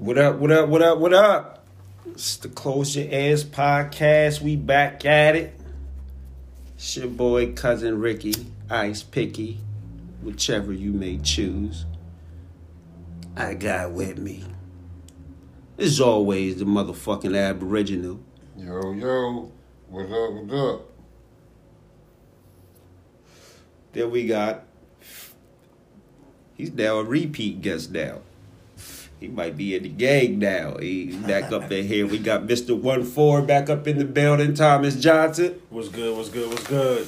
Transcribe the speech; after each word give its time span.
What 0.00 0.16
up, 0.16 0.36
what 0.36 0.50
up, 0.50 0.70
what 0.70 0.80
up, 0.80 0.98
what 0.98 1.12
up? 1.12 1.66
It's 2.06 2.38
the 2.38 2.48
Close 2.48 2.96
Your 2.96 3.12
Ears 3.12 3.44
podcast. 3.44 4.40
We 4.40 4.56
back 4.56 5.04
at 5.04 5.36
it. 5.36 5.60
It's 6.74 6.96
your 6.96 7.08
boy, 7.08 7.52
cousin 7.52 8.00
Ricky, 8.00 8.32
Ice 8.70 9.02
Picky, 9.02 9.58
whichever 10.22 10.72
you 10.72 10.94
may 10.94 11.18
choose. 11.18 11.84
I 13.36 13.52
got 13.52 13.92
with 13.92 14.16
me, 14.16 14.46
as 15.76 16.00
always, 16.00 16.56
the 16.56 16.64
motherfucking 16.64 17.38
Aboriginal. 17.38 18.20
Yo, 18.56 18.92
yo, 18.92 19.52
what 19.90 20.06
up, 20.06 20.32
what 20.32 20.58
up? 20.58 20.90
Then 23.92 24.10
we 24.10 24.26
got, 24.26 24.64
he's 26.54 26.72
now 26.72 27.00
a 27.00 27.04
repeat 27.04 27.60
guest 27.60 27.90
now. 27.90 28.20
He 29.20 29.28
might 29.28 29.54
be 29.54 29.76
in 29.76 29.82
the 29.82 29.90
gang 29.90 30.38
now. 30.38 30.78
He's 30.78 31.14
back 31.14 31.52
up 31.52 31.70
in 31.70 31.86
here. 31.86 32.06
We 32.06 32.18
got 32.18 32.46
Mr. 32.46 32.76
One 32.76 33.04
Four 33.04 33.42
back 33.42 33.68
up 33.68 33.86
in 33.86 33.98
the 33.98 34.06
building. 34.06 34.54
Thomas 34.54 34.96
Johnson. 34.96 35.60
What's 35.68 35.88
good? 35.88 36.16
What's 36.16 36.30
good? 36.30 36.48
What's 36.48 36.66
good? 36.66 37.06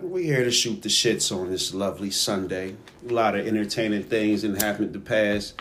We 0.00 0.24
here 0.24 0.42
to 0.42 0.50
shoot 0.50 0.82
the 0.82 0.88
shits 0.88 1.34
on 1.34 1.50
this 1.50 1.72
lovely 1.72 2.10
Sunday. 2.10 2.74
A 3.08 3.12
lot 3.12 3.36
of 3.36 3.46
entertaining 3.46 4.02
things 4.02 4.42
that 4.42 4.60
happened 4.60 4.92
the 4.92 4.98
past 4.98 5.54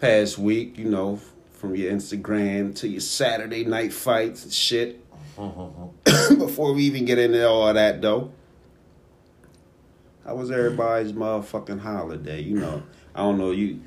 past 0.00 0.36
week. 0.36 0.76
You 0.76 0.86
know, 0.86 1.20
from 1.52 1.76
your 1.76 1.92
Instagram 1.92 2.74
to 2.76 2.88
your 2.88 3.00
Saturday 3.00 3.64
night 3.64 3.92
fights 3.92 4.42
and 4.42 4.52
shit. 4.52 5.06
Before 6.36 6.72
we 6.72 6.82
even 6.82 7.04
get 7.04 7.18
into 7.18 7.48
all 7.48 7.72
that, 7.72 8.02
though, 8.02 8.32
how 10.24 10.34
was 10.34 10.50
everybody's 10.50 11.12
motherfucking 11.12 11.80
holiday? 11.80 12.40
You 12.42 12.58
know, 12.58 12.82
I 13.14 13.20
don't 13.22 13.38
know 13.38 13.50
you. 13.50 13.80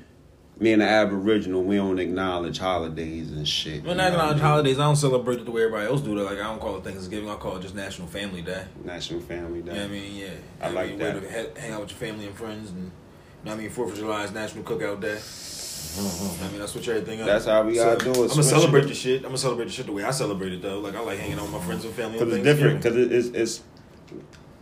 Me 0.60 0.72
and 0.72 0.82
the 0.82 0.86
Aboriginal, 0.86 1.64
we 1.64 1.74
don't 1.74 1.98
acknowledge 1.98 2.58
holidays 2.58 3.32
and 3.32 3.46
shit. 3.46 3.82
When 3.82 3.96
you 3.98 4.02
I 4.04 4.10
know 4.10 4.10
what 4.10 4.12
acknowledge 4.12 4.30
I 4.30 4.34
mean? 4.34 4.44
holidays, 4.44 4.78
I 4.78 4.82
don't 4.84 4.96
celebrate 4.96 5.40
it 5.40 5.44
the 5.46 5.50
way 5.50 5.62
everybody 5.64 5.86
else 5.88 6.00
do. 6.00 6.16
It. 6.16 6.22
Like 6.22 6.38
I 6.38 6.42
don't 6.42 6.60
call 6.60 6.76
it 6.76 6.84
Thanksgiving. 6.84 7.28
I 7.28 7.34
call 7.34 7.56
it 7.56 7.62
just 7.62 7.74
National 7.74 8.06
Family 8.06 8.40
Day. 8.40 8.64
National 8.84 9.20
Family 9.20 9.62
Day. 9.62 9.72
You 9.72 9.76
know 9.78 9.82
what 9.82 9.90
I 9.90 9.92
mean? 9.92 10.14
Yeah. 10.14 10.28
I 10.60 10.68
You 10.68 10.74
like 10.76 10.90
mean? 10.90 10.98
that. 11.00 11.14
Way 11.16 11.20
to 11.54 11.60
hang 11.60 11.72
out 11.72 11.80
with 11.80 11.90
your 11.90 11.98
family 11.98 12.26
and 12.26 12.36
friends, 12.36 12.70
and 12.70 12.78
you 12.78 12.84
know 12.84 13.50
what 13.50 13.54
I 13.54 13.56
mean. 13.62 13.70
Fourth 13.70 13.92
of 13.92 13.98
July 13.98 14.22
is 14.24 14.30
National 14.32 14.62
Cookout 14.62 15.00
Day. 15.00 15.16
Mm-hmm. 15.16 16.44
I 16.44 16.48
mean, 16.50 16.62
I 16.62 16.66
switch 16.66 16.88
everything 16.88 17.20
up. 17.20 17.26
That's 17.26 17.46
how 17.46 17.62
we 17.64 17.74
gotta 17.74 18.04
do 18.04 18.10
it. 18.10 18.22
I'm 18.22 18.28
gonna 18.28 18.42
celebrate 18.44 18.86
the 18.86 18.94
shit. 18.94 19.18
I'm 19.18 19.24
gonna 19.24 19.38
celebrate 19.38 19.66
the 19.66 19.72
shit 19.72 19.86
the 19.86 19.92
way 19.92 20.04
I 20.04 20.12
celebrate 20.12 20.52
it 20.52 20.62
though. 20.62 20.78
Like 20.78 20.94
I 20.94 21.00
like 21.00 21.18
hanging 21.18 21.38
out 21.38 21.42
with 21.42 21.52
my 21.52 21.60
friends 21.60 21.84
and 21.84 21.92
family. 21.94 22.18
Because 22.20 22.34
it's 22.34 22.44
different. 22.44 22.80
Because 22.82 22.96
it, 22.96 23.12
it's 23.12 23.28
it's 23.28 23.62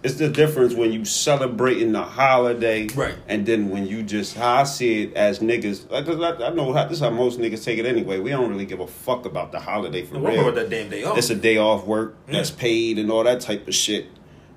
it's 0.02 0.14
the 0.14 0.28
difference 0.28 0.74
when 0.74 0.92
you 0.92 1.04
celebrating 1.04 1.92
the 1.92 2.02
holiday, 2.02 2.88
Right. 2.88 3.14
And 3.28 3.46
then 3.46 3.70
when 3.70 3.86
you 3.86 4.02
just 4.02 4.36
how 4.36 4.56
I 4.56 4.64
see 4.64 5.04
it 5.04 5.14
as 5.14 5.38
niggas. 5.38 5.90
Like 5.90 6.08
I, 6.08 6.46
I 6.46 6.50
know 6.50 6.72
how 6.72 6.84
this 6.84 6.98
is 6.98 7.00
how 7.00 7.10
most 7.10 7.38
niggas 7.38 7.64
take 7.64 7.78
it 7.78 7.86
anyway. 7.86 8.18
We 8.18 8.30
don't 8.30 8.50
really 8.50 8.66
give 8.66 8.80
a 8.80 8.86
fuck 8.86 9.26
about 9.26 9.52
the 9.52 9.60
holiday 9.60 10.02
for 10.04 10.14
No, 10.14 10.28
real. 10.28 10.40
about 10.40 10.54
that 10.56 10.70
damn 10.70 10.90
day 10.90 11.04
off? 11.04 11.16
It's 11.18 11.30
a 11.30 11.36
day 11.36 11.56
off 11.56 11.86
work 11.86 12.14
mm. 12.26 12.32
that's 12.32 12.50
paid 12.50 12.98
and 12.98 13.10
all 13.10 13.22
that 13.24 13.40
type 13.40 13.68
of 13.68 13.74
shit. 13.74 14.06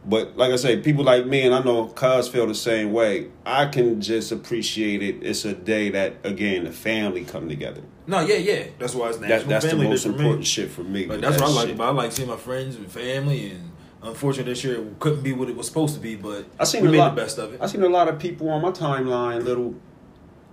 But 0.07 0.37
like 0.37 0.51
I 0.51 0.55
say, 0.55 0.77
people 0.81 1.03
like 1.03 1.25
me 1.25 1.41
and 1.41 1.53
I 1.53 1.63
know 1.63 1.85
cuz 1.87 2.27
feel 2.27 2.45
the 2.47 2.53
same 2.55 2.91
way. 2.91 3.27
I 3.45 3.65
can 3.65 4.01
just 4.01 4.31
appreciate 4.31 5.01
it. 5.01 5.17
It's 5.23 5.45
a 5.45 5.53
day 5.53 5.89
that 5.89 6.17
again 6.23 6.65
the 6.65 6.71
family 6.71 7.23
come 7.23 7.49
together. 7.49 7.81
no, 8.07 8.19
yeah, 8.19 8.35
yeah. 8.35 8.63
That's 8.77 8.93
why 8.93 9.09
it's 9.09 9.19
National 9.19 9.39
That, 9.39 9.61
that's 9.61 9.65
the 9.65 9.75
most 9.77 10.03
for 10.03 10.09
me. 10.09 10.15
important 10.15 10.45
shit 10.45 10.69
for 10.69 10.83
me. 10.83 11.01
Like 11.01 11.09
with 11.09 11.21
that's 11.21 11.37
that 11.37 11.41
what 11.43 11.51
I 11.51 11.53
like 11.53 11.65
shit. 11.67 11.75
about. 11.75 11.87
I 11.89 11.91
like 11.91 12.11
seeing 12.11 12.29
my 12.29 12.37
friends 12.37 12.75
and 12.75 12.91
family, 12.91 13.49
and 13.51 13.71
unfortunately 14.05 14.51
this 14.53 14.63
year 14.63 14.75
it 14.75 14.99
couldn't 14.99 15.21
be 15.23 15.33
what 15.33 15.49
it 15.49 15.55
was 15.55 15.67
supposed 15.67 15.93
to 15.95 15.99
be. 15.99 16.15
But 16.15 16.45
I 16.59 16.63
seen 16.63 16.81
we 16.81 16.89
a 16.89 16.91
made 16.91 16.97
lot, 16.99 17.15
the 17.15 17.21
best 17.21 17.37
of 17.37 17.53
it. 17.53 17.61
I 17.61 17.67
seen 17.67 17.83
a 17.83 17.89
lot 17.89 18.07
of 18.07 18.19
people 18.19 18.49
on 18.49 18.61
my 18.61 18.71
timeline 18.71 19.43
little 19.43 19.75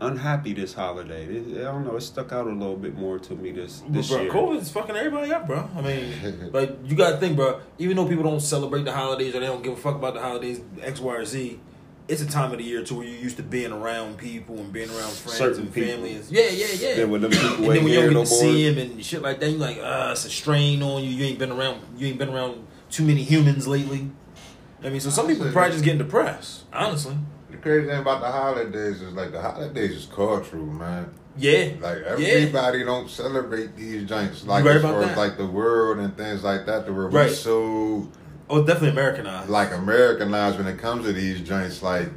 unhappy 0.00 0.53
this 0.53 0.75
holiday. 0.75 1.25
It- 1.27 1.58
I 1.61 1.64
don't 1.64 1.84
know. 1.86 1.97
It 1.97 2.00
stuck 2.03 2.33
out 2.33 2.47
a 2.47 2.50
little 2.50 2.77
bit 2.77 2.97
more 2.97 3.19
to 3.20 3.34
me 3.34 3.53
this 3.53 3.83
this 3.89 4.08
bro, 4.11 4.23
year. 4.23 4.30
COVID's 4.33 4.70
fucking 4.70 4.97
everybody 4.97 5.33
up, 5.33 5.47
bro. 5.47 5.69
I 5.77 5.80
mean, 5.80 6.51
like 6.52 6.77
you 6.85 6.96
gotta 6.96 7.18
think, 7.18 7.36
bro. 7.36 7.61
Even 7.79 7.96
though 7.96 8.07
people 8.08 8.24
don't 8.24 8.40
celebrate 8.40 8.85
the 8.85 8.92
holidays 8.92 9.35
or 9.35 9.40
they 9.40 9.46
don't 9.46 9.63
give 9.63 9.74
a 9.74 9.77
fuck 9.77 9.95
about 9.96 10.14
the 10.14 10.20
holidays, 10.20 10.61
X, 10.80 10.98
Y, 11.01 11.14
or 11.14 11.24
Z, 11.24 11.61
it's 12.08 12.20
a 12.20 12.27
time 12.27 12.51
of 12.51 12.58
the 12.58 12.64
year 12.64 12.83
to 12.83 12.95
where 12.96 13.07
you're 13.07 13.20
used 13.20 13.36
to 13.36 13.45
being 13.45 13.70
around 13.70 14.19
people 14.19 14.58
and 14.58 14.73
being 14.73 14.89
around 14.90 15.13
friends 15.13 15.39
Certain 15.39 15.63
and 15.63 15.73
people. 15.73 15.92
family. 15.92 16.17
And, 16.17 16.24
yeah, 16.30 16.48
yeah, 16.51 16.67
yeah. 16.77 16.95
Then 16.96 17.11
when 17.11 17.20
them 17.20 17.30
people 17.30 17.48
and 17.48 17.58
then 17.58 17.84
when 17.84 17.86
you 17.92 18.01
don't 18.01 18.08
get 18.08 18.14
no 18.14 18.24
to 18.24 18.30
more, 18.30 18.40
see 18.40 18.67
him 18.67 18.79
and 18.79 19.05
shit 19.05 19.23
like 19.23 19.39
that, 19.39 19.51
you 19.51 19.58
like, 19.58 19.79
uh, 19.79 20.08
it's 20.11 20.24
a 20.24 20.30
strain 20.30 20.83
on 20.83 21.05
you. 21.05 21.11
You 21.11 21.27
ain't 21.27 21.39
been 21.39 21.52
around. 21.52 21.80
You 21.96 22.08
ain't 22.08 22.19
been 22.19 22.29
around 22.30 22.67
too 22.92 23.05
many 23.05 23.23
humans 23.23 23.67
lately. 23.67 24.11
I 24.85 24.89
mean, 24.91 25.01
so 25.01 25.11
some 25.11 25.27
people 25.27 25.51
probably 25.51 25.73
just 25.73 25.85
getting 25.85 25.98
depressed. 25.98 26.64
Honestly, 26.73 27.17
The 27.51 27.57
crazy 27.57 27.86
thing 27.89 27.98
about 28.01 28.20
the 28.20 28.30
holidays 28.30 29.01
is 29.03 29.13
like 29.14 29.33
the 29.33 29.41
holidays 29.41 29.92
is 29.92 30.07
cultural, 30.07 30.64
man. 30.67 31.11
yeah, 31.36 31.70
Like 31.81 31.98
yeah. 32.19 32.27
everybody 32.29 32.85
don't 32.85 33.08
celebrate 33.08 33.77
these 33.77 34.08
joints 34.08 34.45
like 34.47 34.64
right 34.64 34.77
as 34.77 34.83
far 34.83 35.02
as 35.02 35.17
like 35.17 35.36
the 35.36 35.47
world 35.47 35.98
and 35.98 36.17
things 36.17 36.45
like 36.45 36.67
that. 36.67 36.85
The 36.86 36.92
world 36.92 37.13
Right. 37.14 37.31
so 37.31 38.08
Oh, 38.51 38.63
definitely 38.64 38.91
Americanized. 38.91 39.48
like 39.48 39.73
Americanized 39.73 40.58
when 40.58 40.67
it 40.67 40.79
comes 40.79 41.07
to 41.07 41.13
these 41.13 41.41
joints. 41.41 41.83
Like 41.83 42.08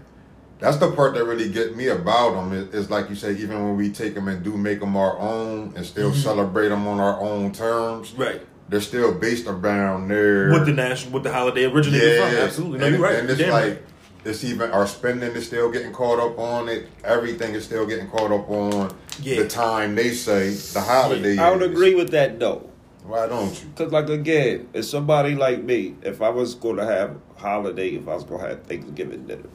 that's 0.59 0.77
the 0.77 0.89
part 0.91 1.13
that 1.13 1.23
really 1.23 1.49
get 1.49 1.75
me 1.77 1.87
about 1.89 2.33
them. 2.33 2.51
Is, 2.51 2.73
is 2.73 2.89
like 2.89 3.09
you 3.09 3.15
say, 3.15 3.33
even 3.35 3.63
when 3.63 3.77
we 3.77 3.91
take 3.91 4.15
them 4.15 4.27
and 4.27 4.43
do 4.43 4.57
make 4.57 4.79
them 4.79 4.97
our 4.97 5.17
own 5.19 5.73
and 5.75 5.85
still 5.85 6.11
Mhm. 6.11 6.15
celebrate 6.23 6.69
them 6.69 6.87
on 6.87 6.99
our 6.99 7.19
own 7.21 7.51
terms, 7.51 8.13
right. 8.17 8.41
They're 8.69 8.81
still 8.81 9.13
based 9.13 9.47
around 9.47 10.07
their 10.07 10.51
With 10.51 10.65
the 10.65 10.73
national, 10.73 11.13
with 11.13 11.23
the 11.23 11.31
holiday 11.31 11.65
originated 11.65 12.21
from. 12.21 12.35
Absolutely. 12.35 12.79
No, 12.79 12.85
and, 12.85 12.95
you're 12.95 13.03
right. 13.03 13.15
And 13.15 13.29
it's 13.29 13.39
damn 13.39 13.51
like 13.51 13.63
right. 13.65 13.81
it's 14.23 14.43
even 14.43 14.71
our 14.71 14.87
spending 14.87 15.31
is 15.31 15.45
still 15.47 15.71
getting 15.71 15.91
caught 15.91 16.19
up 16.19 16.37
on 16.39 16.67
it. 16.69 16.87
Everything 17.03 17.53
is 17.53 17.65
still 17.65 17.85
getting 17.85 18.09
caught 18.09 18.31
up 18.31 18.49
on 18.49 18.95
Yeah. 19.21 19.43
the 19.43 19.47
time 19.47 19.95
they 19.95 20.11
say 20.11 20.49
the 20.49 20.81
holiday. 20.81 21.37
I 21.37 21.51
would 21.51 21.61
is. 21.61 21.69
agree 21.69 21.95
with 21.95 22.09
that 22.11 22.39
though. 22.39 22.69
Why 23.05 23.27
don't 23.27 23.51
you? 23.61 23.69
Cause 23.75 23.91
like 23.91 24.09
again, 24.09 24.67
if 24.73 24.85
somebody 24.85 25.35
like 25.35 25.63
me, 25.63 25.95
if 26.01 26.21
I 26.23 26.29
was 26.29 26.55
going 26.55 26.77
to 26.77 26.85
have 26.85 27.17
holiday, 27.37 27.89
if 27.89 28.07
I 28.07 28.15
was 28.15 28.23
going 28.23 28.41
to 28.41 28.49
have 28.49 28.63
Thanksgiving 28.63 29.27
dinner, 29.27 29.49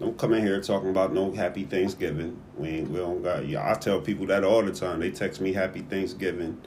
don't 0.00 0.18
come 0.18 0.32
in 0.32 0.44
here 0.44 0.60
talking 0.60 0.90
about 0.90 1.14
no 1.14 1.30
happy 1.30 1.62
Thanksgiving. 1.62 2.36
We 2.56 2.68
ain't, 2.68 2.90
we 2.90 2.98
don't 2.98 3.22
got. 3.22 3.46
Yeah, 3.46 3.70
I 3.70 3.74
tell 3.74 4.00
people 4.00 4.26
that 4.26 4.42
all 4.42 4.64
the 4.64 4.72
time. 4.72 4.98
They 4.98 5.12
text 5.12 5.40
me 5.40 5.52
happy 5.52 5.82
Thanksgiving, 5.82 6.60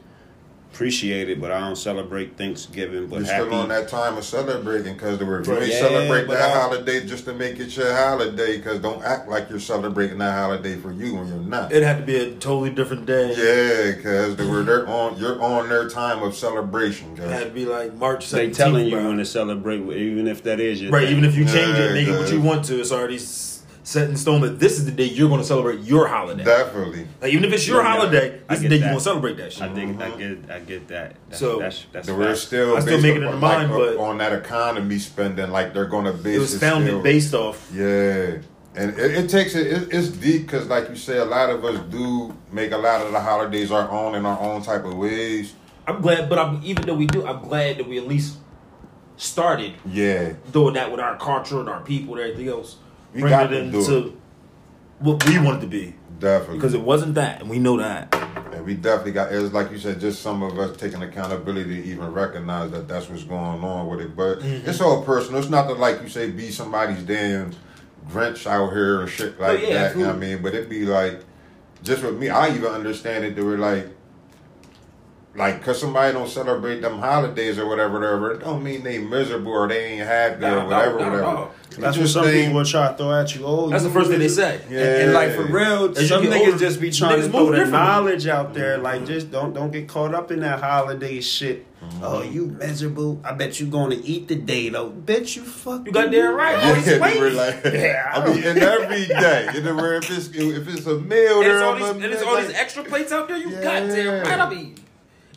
appreciate 0.76 1.30
it, 1.30 1.40
but 1.40 1.52
I 1.52 1.62
don't 1.62 1.78
celebrate 1.78 2.38
Thanksgiving. 2.38 3.08
But 3.08 3.20
You're 3.22 3.26
happy. 3.28 3.46
still 3.46 3.60
on 3.62 3.70
that 3.70 3.88
time 3.88 4.18
of 4.18 4.26
celebrating 4.26 4.94
because 4.94 5.18
the 5.18 5.26
word 5.26 5.48
you 5.48 5.54
Right. 5.54 5.70
Yeah, 5.70 5.80
celebrate 5.80 6.28
that 6.28 6.52
I- 6.52 6.60
holiday 6.60 7.06
just 7.06 7.24
to 7.26 7.34
make 7.34 7.58
it 7.62 7.76
your 7.78 7.94
holiday. 7.94 8.58
Because 8.58 8.80
don't 8.80 9.02
act 9.02 9.30
like 9.30 9.50
you're 9.50 9.62
celebrating 9.62 10.18
that 10.18 10.34
holiday 10.38 10.76
for 10.76 10.92
you 10.92 11.16
when 11.16 11.28
you're 11.30 11.38
not. 11.38 11.72
It 11.72 11.82
had 11.82 11.98
to 12.00 12.04
be 12.04 12.18
a 12.18 12.32
totally 12.32 12.72
different 12.72 13.06
day. 13.06 13.34
yeah, 13.38 13.96
because 13.96 14.36
the 14.36 14.48
word 14.50 14.66
they're 14.66 14.86
on, 14.88 15.18
you're 15.18 15.42
on 15.42 15.70
their 15.70 15.88
time 15.88 16.22
of 16.22 16.36
celebration. 16.36 17.14
It 17.14 17.20
'cause 17.22 17.32
had 17.32 17.44
to 17.46 17.50
be 17.52 17.66
like 17.66 17.96
March 17.98 18.26
17th. 18.28 18.58
They 18.58 18.64
telling 18.64 18.86
you 18.88 18.96
bro. 18.98 19.08
when 19.08 19.18
to 19.20 19.26
celebrate, 19.26 19.80
even 19.96 20.28
if 20.28 20.44
that 20.44 20.60
is 20.60 20.82
your 20.82 20.92
Right, 20.92 21.04
thing. 21.08 21.12
even 21.18 21.24
if 21.24 21.38
you 21.38 21.46
change 21.46 21.78
it, 21.80 21.86
Yeah, 21.88 21.94
make 21.94 22.08
it 22.10 22.20
what 22.20 22.32
you 22.34 22.42
want 22.42 22.66
to, 22.66 22.82
it's 22.82 22.92
already 22.92 23.16
s- 23.16 23.55
set 23.86 24.10
in 24.10 24.18
stone 24.18 24.42
that 24.42 24.60
this 24.60 24.80
is 24.80 24.86
the 24.86 24.92
day 24.92 25.06
you're 25.06 25.30
going 25.30 25.40
to 25.40 25.46
celebrate 25.46 25.80
your 25.82 26.08
holiday. 26.08 26.44
definitely. 26.44 27.08
like, 27.22 27.32
even 27.32 27.46
if 27.46 27.54
it's 27.54 27.68
your 27.68 27.84
Yeah, 27.84 27.96
holiday, 27.96 28.42
I 28.50 28.56
this 28.56 28.58
is 28.58 28.62
the 28.64 28.70
day 28.70 28.76
you're 28.78 28.86
going 28.86 28.98
to 28.98 29.04
celebrate 29.04 29.38
that 29.38 29.54
shit. 29.54 29.62
I 29.62 29.74
think 29.76 30.02
I 30.02 30.10
mm-hmm. 30.10 30.42
get 30.42 30.52
I 30.52 30.60
get 30.60 30.88
that. 30.88 31.16
That's, 31.30 31.40
So, 31.40 31.60
that's 31.60 31.86
that's 31.92 32.08
The 32.08 32.16
word 32.16 32.30
facts. 32.30 32.42
still 32.42 32.76
I 32.76 32.80
still 32.80 32.94
based 32.96 33.04
make 33.04 33.16
it 33.16 33.22
in 33.22 33.26
on, 33.26 33.34
the 33.36 33.40
mind, 33.40 33.72
like, 33.72 33.96
but- 33.96 33.98
on 33.98 34.18
that 34.18 34.34
economy 34.34 34.98
spending, 34.98 35.52
like 35.52 35.74
they're 35.74 35.86
going 35.86 36.06
to 36.06 36.14
base 36.14 36.36
it 36.36 36.40
was 36.40 36.60
founded 36.60 36.90
still- 36.90 37.04
based 37.04 37.34
off. 37.36 37.72
Yeah, 37.72 38.38
and 38.76 39.00
it, 39.00 39.00
it 39.00 39.30
takes 39.30 39.54
it. 39.54 39.68
it 39.68 39.94
it's 39.94 40.08
deep 40.10 40.48
because, 40.48 40.68
like 40.68 40.90
you 40.90 40.96
say, 40.96 41.20
a 41.20 41.26
lot 41.26 41.52
of 41.52 41.64
us 41.64 41.80
do 41.92 42.36
make 42.52 42.72
a 42.72 42.78
lot 42.78 43.06
of 43.06 43.12
the 43.12 43.20
holidays 43.20 43.72
our 43.72 43.90
own 43.92 44.16
in 44.16 44.26
our 44.26 44.40
own 44.40 44.64
type 44.64 44.84
of 44.84 44.96
ways. 44.96 45.54
I'm 45.88 46.02
glad, 46.02 46.28
but 46.28 46.40
I'm, 46.40 46.60
even 46.64 46.88
though 46.88 46.96
we 46.96 47.06
do, 47.06 47.24
I'm 47.24 47.48
glad 47.48 47.78
that 47.78 47.88
we 47.88 48.00
at 48.00 48.08
least 48.08 48.38
started 49.18 49.74
Yeah, 49.86 50.34
doing 50.52 50.74
that 50.74 50.90
with 50.90 51.00
our 51.00 51.18
culture 51.18 51.60
and 51.60 51.70
our 51.70 51.82
people 51.82 52.16
and 52.16 52.24
everything 52.24 52.50
else. 52.52 52.78
We 53.16 53.22
Bring 53.22 53.32
got 53.32 53.54
it 53.54 53.64
into 53.64 54.18
what 55.00 55.26
we 55.26 55.40
want 55.40 55.60
it 55.60 55.62
to 55.62 55.68
be. 55.68 55.96
definitely. 56.20 56.58
Because 56.58 56.74
it 56.74 56.82
wasn't 56.82 57.16
that, 57.16 57.40
and 57.42 57.50
we 57.50 57.60
know 57.60 57.78
that. 57.78 58.14
And 58.54 58.66
we 58.66 58.74
definitely 58.74 59.14
got. 59.14 59.32
It's 59.32 59.54
like 59.54 59.72
you 59.72 59.80
said, 59.80 60.02
just 60.02 60.22
some 60.22 60.44
of 60.44 60.60
us 60.60 60.76
taking 60.76 61.02
accountability 61.02 61.82
to 61.82 61.84
even 61.86 62.12
recognize 62.12 62.72
that 62.72 62.90
that's 62.90 63.10
what's 63.10 63.24
going 63.24 63.64
on 63.64 63.88
with 63.88 64.02
it. 64.02 64.16
But 64.18 64.40
Mhm. 64.40 64.68
it's 64.68 64.82
all 64.82 65.02
personal. 65.04 65.40
It's 65.40 65.50
not 65.50 65.68
that 65.70 65.80
like 65.80 66.02
you 66.02 66.10
say, 66.10 66.30
be 66.30 66.52
somebody's 66.52 67.04
damn 67.04 67.52
Grinch 68.12 68.46
out 68.46 68.72
here 68.74 69.02
or 69.02 69.08
shit 69.08 69.40
like 69.40 69.62
yeah, 69.62 69.74
that. 69.74 69.96
You 69.96 70.02
know 70.04 70.08
what 70.10 70.18
I 70.18 70.20
mean? 70.20 70.42
But 70.42 70.54
it 70.54 70.70
be 70.70 70.86
like, 70.86 71.22
just 71.84 72.04
with 72.04 72.18
me, 72.18 72.30
I 72.30 72.50
even 72.50 72.66
understand 72.68 73.24
it. 73.24 73.36
They 73.38 73.42
were 73.42 73.58
like, 73.58 73.88
like, 75.36 75.64
cause 75.64 75.80
somebody 75.80 76.14
don't 76.14 76.30
celebrate 76.30 76.82
them 76.82 77.00
holidays 77.00 77.58
or 77.60 77.68
whatever, 77.68 78.00
whatever. 78.00 78.32
It 78.34 78.40
don't 78.40 78.64
mean 78.64 78.84
they 78.84 79.00
miserable 79.00 79.52
or 79.52 79.68
they 79.68 79.84
ain't 79.86 80.08
happy 80.08 80.42
Nah, 80.42 80.64
or 80.64 80.66
whatever, 80.66 81.00
nah, 81.00 81.06
whatever. 81.06 81.22
nah. 81.22 81.44
It 81.72 81.82
That's 81.82 81.98
what 81.98 82.04
just 82.04 82.14
some 82.14 82.26
ain't- 82.26 82.36
people 82.38 82.54
will 82.54 82.66
try 82.66 82.88
to 82.90 82.98
throw 82.98 83.12
at 83.14 83.36
you. 83.36 83.42
Oh, 83.46 83.70
That's 83.70 83.84
you 83.84 83.90
the 83.90 83.94
first 83.94 84.10
thing 84.10 84.20
they 84.20 84.26
miserable. 84.26 84.60
say. 84.70 84.76
And, 84.78 85.04
and 85.04 85.14
like 85.14 85.32
for 85.34 85.44
real, 85.44 85.98
As 85.98 86.08
some 86.08 86.24
niggas 86.24 86.40
older, 86.46 86.58
just 86.58 86.80
be 86.80 86.90
trying 86.90 87.22
to 87.22 87.28
throw 87.30 87.52
the 87.52 87.66
knowledge 87.66 88.28
out 88.28 88.54
there. 88.54 88.76
Mm-hmm. 88.76 88.84
Like 88.84 89.06
just 89.06 89.30
don't 89.30 89.54
don't 89.54 89.72
get 89.72 89.88
caught 89.90 90.16
up 90.16 90.32
in 90.32 90.40
that 90.40 90.62
holiday 90.62 91.20
shit. 91.20 91.66
Mm-hmm. 91.84 92.04
Oh, 92.04 92.22
you 92.24 92.46
miserable. 92.46 93.20
I 93.26 93.34
bet 93.34 93.60
you 93.60 93.68
gonna 93.68 93.98
eat 94.02 94.30
today 94.30 94.70
though. 94.70 94.88
Bet 94.90 95.36
you 95.36 95.44
fuck. 95.44 95.86
You 95.86 95.92
got 95.92 96.12
damn 96.12 96.34
right. 96.34 96.58
Yeah, 96.58 96.70
All 96.70 96.76
these 96.76 96.86
they 96.86 97.00
like, 97.32 97.64
Yeah, 97.66 98.12
I 98.16 98.22
I 98.22 98.34
mean, 98.34 98.44
and 98.46 98.58
every 98.60 99.06
day, 99.08 99.50
you 99.54 99.62
know, 99.62 99.76
where 99.76 99.96
if 99.96 100.10
it's 100.10 100.30
if 100.30 100.68
it's 100.70 100.86
a 100.88 100.98
meal, 100.98 101.42
And 101.42 101.48
it's 101.48 101.60
there, 101.60 101.64
all 101.66 101.74
I'm 101.74 101.80
these, 101.80 101.88
a- 101.90 102.06
and 102.06 102.14
it's 102.14 102.24
all 102.24 102.38
these 102.38 102.52
extra 102.54 102.84
plates 102.86 103.12
out 103.12 103.28
there. 103.28 103.38
You 103.38 103.50
Yeah. 103.50 103.62
goddamn 103.62 104.24
right 104.28 104.40
I 104.40 104.50
be. 104.50 104.76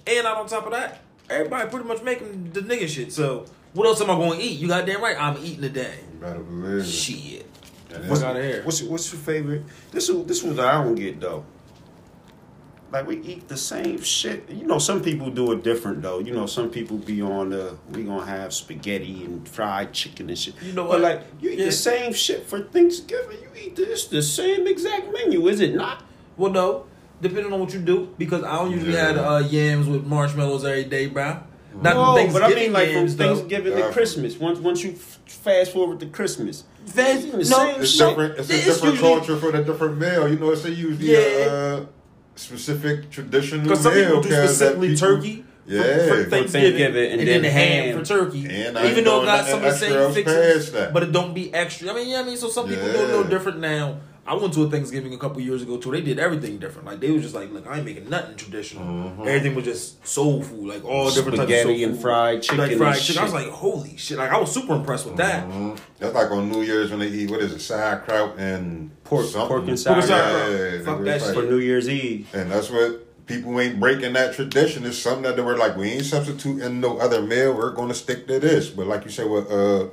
And 0.09 0.27
out 0.27 0.39
on 0.39 0.47
top 0.49 0.65
of 0.65 0.73
that, 0.73 1.01
everybody 1.29 1.69
pretty 1.69 1.87
much 1.87 2.03
making 2.03 2.51
the 2.53 2.61
nigga 2.61 2.89
shit. 2.89 3.13
So 3.13 3.45
what 3.75 3.87
else 3.87 4.01
am 4.01 4.11
I 4.11 4.15
going 4.15 4.39
to 4.41 4.45
eat? 4.45 4.59
You 4.59 4.69
goddamn 4.69 5.03
right. 5.03 5.17
I'm 5.21 5.37
eating 5.45 5.61
today. 5.63 5.99
You 6.15 6.19
better 6.19 6.39
believe 6.41 6.81
it. 6.81 6.85
Shit. 6.87 7.47
Fuck 7.91 8.23
out 8.23 8.37
of 8.37 8.43
here. 8.43 8.63
What's 8.65 8.83
what's 8.83 9.11
your 9.13 9.21
favorite? 9.21 9.63
This 9.93 10.09
is 10.09 10.25
this 10.27 10.43
was 10.43 10.59
I 10.59 10.83
don't 10.83 10.95
get 10.95 11.21
though. 11.21 11.45
Like 12.91 13.07
we 13.07 13.19
eat 13.19 13.49
the 13.49 13.57
same 13.57 14.01
shit. 14.01 14.49
You 14.49 14.67
know, 14.67 14.79
some 14.79 15.03
people 15.03 15.31
do 15.31 15.53
it 15.53 15.63
different 15.63 16.01
though. 16.03 16.19
You 16.21 16.33
know, 16.35 16.47
some 16.47 16.71
people 16.71 16.97
be 16.97 17.21
on 17.23 17.51
the 17.51 17.77
we 17.91 18.05
gonna 18.05 18.25
have 18.25 18.55
spaghetti 18.55 19.25
and 19.25 19.47
fried 19.49 19.93
chicken 19.93 20.29
and 20.29 20.39
shit. 20.39 20.55
You 20.63 20.73
know 20.73 20.85
But 20.85 20.91
what? 20.93 21.01
like 21.03 21.23
you 21.41 21.51
eat 21.51 21.59
Yeah. 21.59 21.67
the 21.67 21.73
same 21.73 22.13
shit 22.15 22.47
for 22.47 22.61
Thanksgiving. 22.61 23.39
You 23.43 23.49
eat 23.63 23.77
this 23.77 24.07
the 24.07 24.23
same 24.23 24.67
exact 24.67 25.13
menu, 25.13 25.49
is 25.49 25.61
it 25.61 25.75
not? 25.75 26.03
Well, 26.39 26.51
no. 26.53 26.87
Depending 27.21 27.53
on 27.53 27.59
what 27.61 27.73
you 27.75 27.81
do, 27.81 28.15
because 28.17 28.45
I 28.45 28.57
don't 28.57 28.71
usually 28.71 28.93
Yeah. 28.93 29.09
have 29.13 29.17
uh, 29.19 29.43
yams 29.49 29.89
with 29.89 30.05
marshmallows 30.07 30.65
every 30.65 30.85
day, 30.85 31.07
bro. 31.07 31.39
Not 31.81 31.95
No, 31.95 32.33
but 32.33 32.43
I 32.43 32.49
mean 32.55 32.73
like 32.73 32.89
from 32.89 32.97
yams, 32.97 33.17
though. 33.17 33.35
Thanksgiving 33.37 33.77
to 33.77 33.91
Christmas. 33.91 34.37
Once 34.39 34.59
once 34.61 34.83
you 34.83 34.93
f- 34.93 35.19
fast 35.27 35.73
forward 35.73 36.01
to 36.01 36.07
Christmas, 36.07 36.65
Fast- 36.87 37.19
eating 37.27 37.31
the 37.33 37.37
no, 37.39 37.43
same 37.45 37.81
It's 37.81 37.91
shit. 37.91 38.09
different. 38.09 38.39
It's 38.39 38.51
a 38.51 38.53
different 38.53 38.95
usually- 38.95 38.99
culture 39.17 39.37
for 39.37 39.53
the 39.53 39.63
different 39.65 39.99
meal. 39.99 40.29
You 40.29 40.37
know, 40.39 40.51
it's 40.51 40.65
a 40.65 40.71
usually 40.71 41.13
Yeah. 41.13 41.51
uh, 41.51 41.81
specific 42.37 43.11
traditional 43.11 43.61
meal. 43.61 43.69
Because 43.69 43.83
some 43.83 43.93
people 43.93 44.21
do 44.23 44.29
specifically 44.31 44.89
people- 44.95 45.09
turkey 45.09 45.45
for- 45.67 45.73
Yeah. 45.75 45.83
for, 45.83 45.89
For 46.25 46.31
Thanksgiving, 46.31 46.41
Thanksgiving, 46.41 47.13
and, 47.13 47.21
and 47.21 47.21
then 47.21 47.27
then 47.27 47.43
the 47.43 47.51
ham, 47.51 47.85
ham. 47.85 47.99
for 47.99 48.05
turkey. 48.05 48.47
And 48.49 48.79
Even 48.79 49.05
though 49.05 49.17
it 49.17 49.19
ain't 49.19 49.27
got 49.27 49.47
some 49.47 49.59
of 49.65 49.65
the 49.65 49.77
same 49.79 49.93
extra 49.93 50.13
fixings, 50.25 50.71
but 50.93 51.03
it 51.03 51.13
don't 51.13 51.35
be 51.35 51.53
extra. 51.55 51.91
I 51.91 51.95
mean, 51.95 52.09
yeah, 52.09 52.21
I 52.21 52.23
mean, 52.23 52.37
so 52.37 52.49
some 52.49 52.67
people 52.69 52.85
do 52.85 52.91
it 52.91 53.05
a 53.05 53.07
little 53.09 53.25
different 53.25 53.61
now. 53.61 53.99
I 54.29 54.35
went 54.35 54.53
to 54.55 54.63
a 54.65 54.71
Thanksgiving 54.71 55.15
a 55.15 55.17
couple 55.17 55.41
years 55.41 55.63
ago 55.63 55.79
too. 55.79 55.91
They 55.91 56.03
did 56.03 56.19
everything 56.19 56.59
different. 56.59 56.87
Like 56.87 57.01
they 57.01 57.11
was 57.11 57.23
just 57.23 57.35
like, 57.35 57.51
look, 57.51 57.67
I 57.67 57.77
ain't 57.77 57.87
making 57.87 58.11
nothing 58.11 58.37
traditional. 58.37 58.85
Mhm. 58.85 59.21
Everything 59.27 59.55
was 59.55 59.65
just 59.65 60.07
soul 60.07 60.43
food, 60.43 60.69
like 60.69 60.85
all 60.85 61.11
different 61.11 61.39
types 61.39 61.51
of 61.51 61.59
soul 61.63 61.83
and 61.83 61.93
food. 61.95 62.03
fried 62.03 62.43
chicken 62.43 62.59
like 62.59 62.71
and 62.73 62.79
fried 62.81 63.01
chicken. 63.01 63.21
I 63.21 63.25
was 63.25 63.33
like, 63.33 63.49
holy 63.49 63.97
shit! 63.97 64.19
Like 64.19 64.31
I 64.31 64.39
was 64.39 64.53
super 64.53 64.75
impressed 64.75 65.07
with 65.07 65.17
that. 65.17 65.49
Mhm. 65.49 65.79
That's 65.99 66.15
like 66.15 66.31
on 66.31 66.53
New 66.53 66.61
Year's 66.63 66.91
when 66.91 67.01
they 67.01 67.09
eat 67.09 67.31
what 67.31 67.41
is 67.41 67.53
it, 67.55 67.61
sauerkraut 67.61 68.39
and 68.39 68.91
Pork- 69.05 69.25
something. 69.25 69.49
pork 69.49 69.61
and 69.61 69.69
Pork 69.69 69.79
sauerkraut. 69.79 69.99
and 69.99 70.09
sauerkraut. 70.09 70.73
Yeah, 70.75 70.85
Fuck 70.85 71.05
that 71.07 71.21
shit. 71.23 71.35
for 71.35 71.43
New 71.45 71.59
Year's 71.59 71.89
Eve. 71.89 72.29
And 72.35 72.51
that's 72.53 72.71
what 72.71 73.27
people 73.27 73.59
ain't 73.61 73.81
breaking 73.81 74.13
that 74.13 74.35
tradition. 74.35 74.85
It's 74.85 74.99
something 74.99 75.23
that 75.23 75.37
they 75.37 75.43
were 75.43 75.57
like, 75.57 75.75
we 75.77 75.89
ain't 75.91 76.05
substituting 76.05 76.81
no 76.81 76.99
other 76.99 77.23
meal. 77.23 77.55
We're 77.55 77.73
going 77.73 77.89
to 77.89 77.95
stick 77.95 78.27
to 78.29 78.39
this. 78.39 78.69
But 78.69 78.87
like 78.87 79.05
you 79.07 79.11
said, 79.11 79.29
with 79.31 79.51
uh, 79.51 79.87